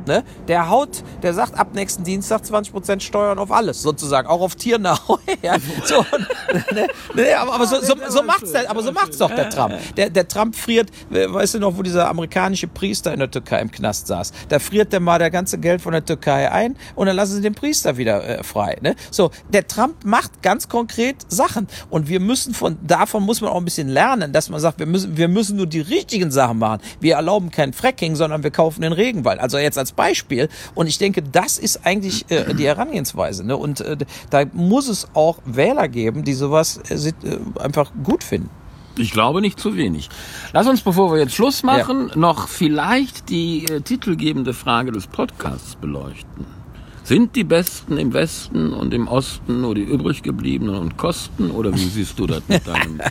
Ne? 0.08 0.24
Der 0.48 0.70
haut, 0.70 1.04
der 1.22 1.34
sagt 1.34 1.58
ab 1.58 1.70
nächsten 1.74 2.04
Dienstag 2.04 2.42
20% 2.42 3.02
Steuern 3.02 3.40
auf 3.40 3.52
alles, 3.52 3.82
sozusagen, 3.82 4.28
auch 4.28 4.42
auf 4.42 4.56
Tiernahrung. 4.56 5.20
ne, 7.16 7.38
aber, 7.38 7.66
so, 7.66 7.78
so 7.82 8.92
macht's 8.92 9.18
doch 9.18 9.32
der 9.32 9.50
Trump. 9.50 9.74
Der, 9.96 10.10
der 10.10 10.28
Trump 10.28 10.56
friert, 10.56 10.90
weißt 11.10 11.56
du 11.56 11.60
noch, 11.60 11.78
wo 11.78 11.82
dieser 11.82 12.10
amerikanische 12.10 12.68
Priester 12.68 13.14
in 13.14 13.20
der 13.20 13.32
Türkei 13.32 13.60
im 13.60 13.72
Knast 13.72 14.08
saß? 14.08 14.32
Da 14.50 14.60
friert 14.60 14.94
der 14.94 15.00
mal 15.00 15.20
der 15.20 15.32
ganze 15.32 15.58
Geld 15.58 15.82
von 15.82 15.94
der 15.94 16.06
Türkei 16.06 16.52
ein 16.52 16.76
und 16.96 17.08
dann 17.08 17.16
lassen 17.16 17.36
sie 17.36 17.42
den 17.42 17.56
Priester 17.56 17.98
wieder 17.98 18.24
äh, 18.28 18.44
frei. 18.44 18.78
Ne? 18.82 18.96
So, 19.12 19.32
der 19.50 19.68
Trump 19.68 20.06
macht 20.06 20.42
ganz 20.42 20.68
konkret 20.70 21.18
Sachen 21.28 21.68
und 21.90 22.10
wir 22.10 22.20
müssen 22.20 22.54
von 22.54 22.78
davon 22.82 23.24
muss 23.24 23.42
man 23.42 23.52
auch 23.52 23.58
ein 23.58 23.66
bisschen 23.66 23.88
lernen, 23.88 24.34
dass 24.34 24.50
man 24.50 24.60
sagt, 24.60 24.80
wir 24.80 24.86
müssen, 24.86 25.18
wir 25.18 25.28
müssen 25.28 25.58
nur 25.58 25.68
die 25.68 25.82
richtigen 25.82 26.32
Sachen 26.32 26.60
machen. 26.60 26.82
Wir 27.00 27.16
erlauben 27.16 27.52
kein 27.52 27.74
Fracking, 27.74 28.16
sondern 28.16 28.44
wir 28.44 28.52
kaufen 28.52 28.82
den 28.82 28.94
Regenwald. 28.94 29.40
Also 29.40 29.58
jetzt 29.58 29.78
als 29.78 29.93
Beispiel. 29.96 30.50
Und 30.76 30.88
ich 30.88 30.98
denke, 30.98 31.22
das 31.22 31.58
ist 31.58 31.86
eigentlich 31.86 32.30
äh, 32.30 32.54
die 32.54 32.66
Herangehensweise. 32.66 33.46
Ne? 33.46 33.58
Und 33.58 33.82
äh, 33.82 33.98
da 34.30 34.44
muss 34.54 34.88
es 34.88 35.08
auch 35.14 35.40
Wähler 35.46 35.88
geben, 35.88 36.24
die 36.24 36.34
sowas 36.34 36.80
äh, 36.90 37.10
äh, 37.10 37.40
einfach 37.60 37.92
gut 38.04 38.24
finden. 38.24 38.50
Ich 38.96 39.12
glaube 39.12 39.42
nicht 39.42 39.60
zu 39.60 39.76
wenig. 39.76 40.10
Lass 40.52 40.68
uns, 40.68 40.82
bevor 40.82 41.12
wir 41.12 41.20
jetzt 41.20 41.34
Schluss 41.34 41.64
machen, 41.64 42.12
noch 42.16 42.48
vielleicht 42.48 43.30
die 43.30 43.66
äh, 43.66 43.82
titelgebende 43.82 44.54
Frage 44.54 44.92
des 44.92 45.08
Podcasts 45.08 45.76
beleuchten. 45.76 46.63
Sind 47.04 47.36
die 47.36 47.44
Besten 47.44 47.98
im 47.98 48.14
Westen 48.14 48.72
und 48.72 48.94
im 48.94 49.10
Osten 49.10 49.60
nur 49.60 49.76
die 49.76 49.82
übrig 49.82 50.24
gebliebenen 50.24 50.76
und 50.76 50.98
kosten? 50.98 51.52
Oder 51.52 51.74
wie 51.74 51.90
siehst 51.90 52.18
du 52.18 52.28
das 52.28 52.42
mit 52.48 52.66
deinem 52.66 53.02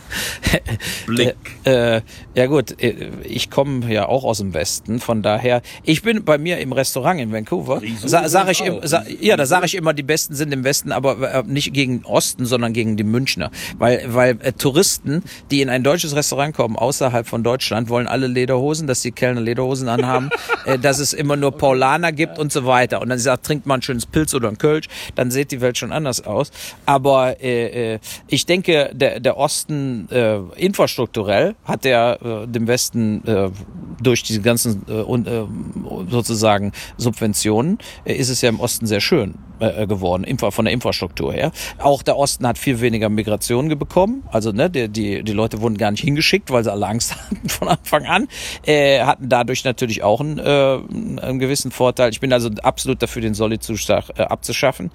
Blick? 1.05 1.35
Äh, 1.63 2.01
ja 2.33 2.47
gut, 2.47 2.81
äh, 2.81 3.11
ich 3.23 3.51
komme 3.51 3.93
ja 3.93 4.07
auch 4.07 4.23
aus 4.23 4.39
dem 4.39 4.55
Westen, 4.55 4.99
von 4.99 5.21
daher, 5.21 5.61
ich 5.83 6.01
bin 6.01 6.23
bei 6.23 6.39
mir 6.39 6.57
im 6.57 6.71
Restaurant 6.71 7.21
in 7.21 7.31
Vancouver, 7.31 7.81
sa 8.03 8.27
sage 8.27 8.51
ich, 8.51 8.65
im, 8.65 8.79
sa 8.83 9.03
ja, 9.19 9.37
da 9.37 9.45
sage 9.45 9.67
ich 9.67 9.75
immer, 9.75 9.93
die 9.93 10.01
Besten 10.01 10.33
sind 10.33 10.51
im 10.51 10.63
Westen, 10.63 10.91
aber 10.91 11.31
äh, 11.31 11.43
nicht 11.45 11.71
gegen 11.73 12.03
Osten, 12.03 12.47
sondern 12.47 12.73
gegen 12.73 12.97
die 12.97 13.03
Münchner, 13.03 13.51
weil, 13.77 14.03
weil 14.07 14.39
äh, 14.41 14.53
Touristen, 14.53 15.21
die 15.51 15.61
in 15.61 15.69
ein 15.69 15.83
deutsches 15.83 16.15
Restaurant 16.15 16.55
kommen, 16.55 16.77
außerhalb 16.77 17.27
von 17.27 17.43
Deutschland, 17.43 17.89
wollen 17.89 18.07
alle 18.07 18.25
Lederhosen, 18.25 18.87
dass 18.87 19.01
die 19.03 19.11
Kellner 19.11 19.41
Lederhosen 19.41 19.87
anhaben, 19.87 20.31
äh, 20.65 20.79
dass 20.79 20.97
es 20.97 21.13
immer 21.13 21.35
nur 21.35 21.51
Paulaner 21.51 22.11
gibt 22.11 22.39
und 22.39 22.51
so 22.51 22.65
weiter. 22.65 22.99
Und 22.99 23.09
dann 23.09 23.19
sagt, 23.19 23.45
trinkt 23.45 23.67
man 23.67 23.82
schönes 23.83 24.05
Pilz 24.05 24.33
oder 24.33 24.49
ein 24.49 24.57
Kölsch, 24.57 24.87
dann 25.15 25.31
sieht 25.31 25.51
die 25.51 25.61
Welt 25.61 25.77
schon 25.77 25.91
anders 25.91 26.25
aus. 26.25 26.51
Aber 26.85 27.41
äh, 27.41 27.93
äh, 27.93 27.99
ich 28.27 28.45
denke, 28.45 28.91
der, 28.93 29.19
der 29.19 29.37
Osten 29.37 30.09
äh, 30.09 30.37
infrastrukturell 30.55 31.55
hat 31.65 31.85
der 31.85 32.19
äh, 32.21 32.47
dem 32.47 32.67
Westen 32.67 33.25
äh, 33.25 33.49
durch 34.01 34.23
diese 34.23 34.41
ganzen 34.41 34.85
äh, 34.87 35.01
äh, 35.01 35.45
sozusagen 36.09 36.71
Subventionen 36.97 37.77
äh, 38.05 38.13
ist 38.13 38.29
es 38.29 38.41
ja 38.41 38.49
im 38.49 38.59
Osten 38.59 38.85
sehr 38.85 39.01
schön 39.01 39.35
äh, 39.59 39.87
geworden, 39.87 40.25
von 40.37 40.65
der 40.65 40.73
Infrastruktur 40.73 41.33
her. 41.33 41.51
Auch 41.77 42.03
der 42.03 42.17
Osten 42.17 42.45
hat 42.47 42.57
viel 42.57 42.81
weniger 42.81 43.09
Migration 43.09 43.69
bekommen. 43.77 44.23
Also 44.31 44.51
ne, 44.51 44.69
die, 44.69 44.89
die, 44.89 45.23
die 45.23 45.31
Leute 45.31 45.61
wurden 45.61 45.77
gar 45.77 45.91
nicht 45.91 46.03
hingeschickt, 46.03 46.51
weil 46.51 46.63
sie 46.63 46.71
alle 46.71 46.87
Angst 46.87 47.15
hatten 47.31 47.49
von 47.49 47.67
Anfang 47.67 48.05
an. 48.05 48.27
Äh, 48.65 49.01
hatten 49.01 49.29
dadurch 49.29 49.63
natürlich 49.63 50.03
auch 50.03 50.19
einen, 50.19 50.39
äh, 50.39 51.21
einen 51.21 51.39
gewissen 51.39 51.71
Vorteil. 51.71 52.09
Ich 52.11 52.19
bin 52.19 52.33
also 52.33 52.49
absolut 52.61 53.01
dafür, 53.01 53.21
den 53.21 53.33
Solidzuschlag 53.33 53.71
äh, 53.71 53.72
abzuschaffen. 53.75 54.91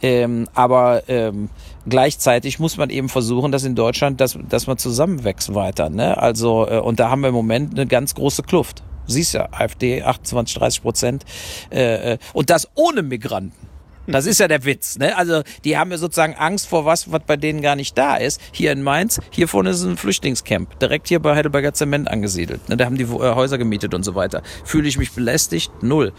Ähm, 0.00 0.48
aber 0.54 1.08
ähm, 1.08 1.48
gleichzeitig 1.88 2.58
muss 2.58 2.76
man 2.76 2.90
eben 2.90 3.08
versuchen, 3.08 3.52
dass 3.52 3.64
in 3.64 3.74
Deutschland, 3.74 4.20
dass, 4.20 4.38
dass 4.48 4.66
man 4.66 4.78
zusammenwächst 4.78 5.54
weiter. 5.54 5.90
Ne? 5.90 6.16
Also, 6.18 6.66
äh, 6.68 6.78
und 6.78 7.00
da 7.00 7.10
haben 7.10 7.22
wir 7.22 7.28
im 7.28 7.34
Moment 7.34 7.72
eine 7.72 7.86
ganz 7.86 8.14
große 8.14 8.42
Kluft. 8.42 8.82
Siehst 9.06 9.34
ja, 9.34 9.48
AfD 9.50 10.02
28, 10.02 10.56
30 10.56 10.82
Prozent. 10.82 11.24
Äh, 11.70 12.12
äh, 12.12 12.18
und 12.32 12.50
das 12.50 12.68
ohne 12.74 13.02
Migranten. 13.02 13.72
Das 14.06 14.26
ist 14.26 14.40
ja 14.40 14.48
der 14.48 14.64
Witz, 14.64 14.98
ne? 14.98 15.16
Also 15.16 15.42
die 15.64 15.78
haben 15.78 15.92
ja 15.92 15.98
sozusagen 15.98 16.34
Angst 16.34 16.68
vor 16.68 16.84
was, 16.84 17.12
was 17.12 17.22
bei 17.24 17.36
denen 17.36 17.62
gar 17.62 17.76
nicht 17.76 17.96
da 17.96 18.16
ist. 18.16 18.40
Hier 18.50 18.72
in 18.72 18.82
Mainz, 18.82 19.20
hier 19.30 19.46
vorne 19.46 19.70
ist 19.70 19.84
ein 19.84 19.96
Flüchtlingscamp, 19.96 20.78
direkt 20.80 21.06
hier 21.06 21.20
bei 21.20 21.36
Heidelberger 21.36 21.72
Zement 21.72 22.10
angesiedelt. 22.10 22.68
Ne? 22.68 22.76
Da 22.76 22.84
haben 22.84 22.96
die 22.96 23.04
äh, 23.04 23.34
Häuser 23.34 23.58
gemietet 23.58 23.94
und 23.94 24.02
so 24.02 24.16
weiter. 24.16 24.42
Fühle 24.64 24.88
ich 24.88 24.98
mich 24.98 25.12
belästigt? 25.12 25.70
Null. 25.82 26.12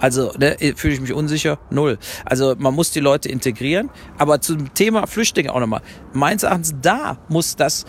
Also 0.00 0.32
ne, 0.38 0.56
fühle 0.76 0.94
ich 0.94 1.00
mich 1.00 1.12
unsicher? 1.12 1.58
Null. 1.70 1.98
Also 2.24 2.54
man 2.58 2.74
muss 2.74 2.90
die 2.90 3.00
Leute 3.00 3.28
integrieren. 3.28 3.90
Aber 4.18 4.40
zum 4.40 4.74
Thema 4.74 5.06
Flüchtlinge 5.06 5.52
auch 5.52 5.60
nochmal. 5.60 5.82
Meines 6.12 6.42
Erachtens, 6.42 6.74
da 6.80 7.18
muss 7.28 7.56
das 7.56 7.84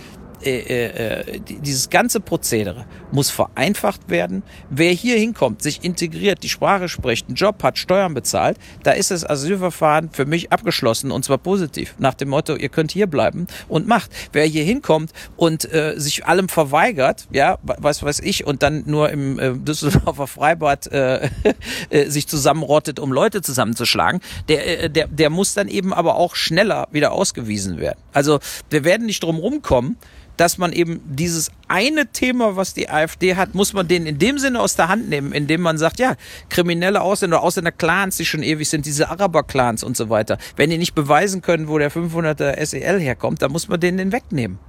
äh, 0.49 1.19
äh, 1.29 1.39
die- 1.39 1.59
dieses 1.59 1.89
ganze 1.89 2.19
Prozedere 2.19 2.85
muss 3.11 3.29
vereinfacht 3.29 4.09
werden. 4.09 4.43
Wer 4.69 4.91
hier 4.91 5.17
hinkommt, 5.17 5.61
sich 5.61 5.83
integriert, 5.83 6.43
die 6.43 6.49
Sprache 6.49 6.89
spricht, 6.89 7.27
einen 7.27 7.35
Job 7.35 7.63
hat, 7.63 7.77
Steuern 7.77 8.13
bezahlt, 8.13 8.57
da 8.83 8.91
ist 8.91 9.11
das 9.11 9.27
Asylverfahren 9.27 10.09
für 10.11 10.25
mich 10.25 10.51
abgeschlossen 10.51 11.11
und 11.11 11.25
zwar 11.25 11.37
positiv. 11.37 11.95
Nach 11.97 12.13
dem 12.13 12.29
Motto, 12.29 12.55
ihr 12.55 12.69
könnt 12.69 12.91
hier 12.91 13.07
bleiben 13.07 13.47
und 13.67 13.87
macht. 13.87 14.11
Wer 14.33 14.45
hier 14.45 14.63
hinkommt 14.63 15.11
und 15.37 15.71
äh, 15.73 15.93
sich 15.97 16.25
allem 16.25 16.49
verweigert, 16.49 17.27
ja, 17.31 17.57
was 17.63 18.03
weiß 18.03 18.19
ich, 18.19 18.45
und 18.45 18.63
dann 18.63 18.83
nur 18.85 19.09
im 19.09 19.39
äh, 19.39 19.53
Düsseldorfer 19.53 20.27
Freibad 20.27 20.87
äh, 20.87 21.29
äh, 21.89 22.09
sich 22.09 22.27
zusammenrottet, 22.27 22.99
um 22.99 23.11
Leute 23.11 23.41
zusammenzuschlagen, 23.41 24.21
der, 24.49 24.83
äh, 24.85 24.89
der, 24.89 25.07
der 25.07 25.29
muss 25.29 25.53
dann 25.53 25.67
eben 25.67 25.93
aber 25.93 26.15
auch 26.15 26.35
schneller 26.35 26.87
wieder 26.91 27.11
ausgewiesen 27.11 27.77
werden. 27.79 27.99
Also 28.13 28.39
wir 28.69 28.83
werden 28.83 29.05
nicht 29.05 29.23
drum 29.23 29.37
rumkommen, 29.37 29.97
dass 30.37 30.57
man 30.57 30.73
eben 30.73 31.01
dieses 31.05 31.51
eine 31.67 32.07
Thema, 32.07 32.55
was 32.55 32.73
die 32.73 32.89
AfD 32.89 33.35
hat, 33.35 33.55
muss 33.55 33.73
man 33.73 33.87
denen 33.87 34.05
in 34.05 34.19
dem 34.19 34.37
Sinne 34.37 34.59
aus 34.59 34.75
der 34.75 34.89
Hand 34.89 35.09
nehmen, 35.09 35.31
indem 35.31 35.61
man 35.61 35.77
sagt, 35.77 35.99
ja, 35.99 36.15
kriminelle 36.49 37.01
Ausländer, 37.01 37.41
Ausländer-Clans, 37.41 38.17
die 38.17 38.25
schon 38.25 38.43
ewig 38.43 38.69
sind, 38.69 38.85
diese 38.85 39.09
Araber-Clans 39.09 39.83
und 39.83 39.97
so 39.97 40.09
weiter. 40.09 40.37
Wenn 40.55 40.69
die 40.69 40.77
nicht 40.77 40.95
beweisen 40.95 41.41
können, 41.41 41.67
wo 41.67 41.77
der 41.77 41.91
500er 41.91 42.63
SEL 42.65 42.99
herkommt, 42.99 43.41
dann 43.41 43.51
muss 43.51 43.67
man 43.67 43.79
denen 43.79 43.97
den 43.97 44.11
wegnehmen. 44.11 44.59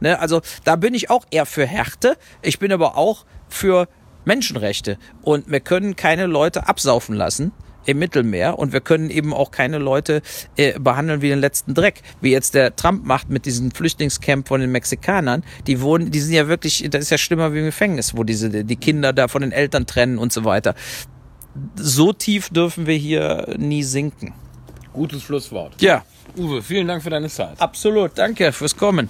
Ne? 0.00 0.18
Also 0.18 0.40
da 0.64 0.76
bin 0.76 0.94
ich 0.94 1.10
auch 1.10 1.24
eher 1.30 1.46
für 1.46 1.66
Härte. 1.66 2.16
Ich 2.42 2.58
bin 2.58 2.72
aber 2.72 2.96
auch 2.96 3.24
für 3.48 3.88
Menschenrechte. 4.24 4.98
Und 5.22 5.50
wir 5.50 5.60
können 5.60 5.96
keine 5.96 6.26
Leute 6.26 6.68
absaufen 6.68 7.14
lassen 7.14 7.52
im 7.88 7.98
Mittelmeer 7.98 8.58
und 8.58 8.72
wir 8.72 8.80
können 8.80 9.08
eben 9.10 9.32
auch 9.32 9.50
keine 9.50 9.78
Leute 9.78 10.20
äh, 10.56 10.78
behandeln 10.78 11.22
wie 11.22 11.28
den 11.28 11.40
letzten 11.40 11.74
Dreck, 11.74 12.02
wie 12.20 12.30
jetzt 12.30 12.54
der 12.54 12.76
Trump 12.76 13.04
macht 13.06 13.30
mit 13.30 13.46
diesem 13.46 13.70
Flüchtlingscamp 13.70 14.46
von 14.46 14.60
den 14.60 14.70
Mexikanern. 14.70 15.42
Die 15.66 15.80
wohnen, 15.80 16.10
die 16.10 16.20
sind 16.20 16.34
ja 16.34 16.48
wirklich, 16.48 16.86
das 16.90 17.02
ist 17.02 17.10
ja 17.10 17.18
schlimmer 17.18 17.54
wie 17.54 17.60
im 17.60 17.64
Gefängnis, 17.64 18.16
wo 18.16 18.24
diese 18.24 18.50
die 18.64 18.76
Kinder 18.76 19.12
da 19.12 19.26
von 19.28 19.40
den 19.42 19.52
Eltern 19.52 19.86
trennen 19.86 20.18
und 20.18 20.32
so 20.32 20.44
weiter. 20.44 20.74
So 21.76 22.12
tief 22.12 22.50
dürfen 22.50 22.86
wir 22.86 22.96
hier 22.96 23.54
nie 23.58 23.82
sinken. 23.82 24.34
Gutes 24.92 25.22
Schlusswort. 25.22 25.80
Ja, 25.80 26.04
Uwe, 26.36 26.62
vielen 26.62 26.86
Dank 26.86 27.02
für 27.02 27.10
deine 27.10 27.28
Zeit. 27.28 27.60
absolut. 27.60 28.12
Danke 28.16 28.52
fürs 28.52 28.76
Kommen. 28.76 29.08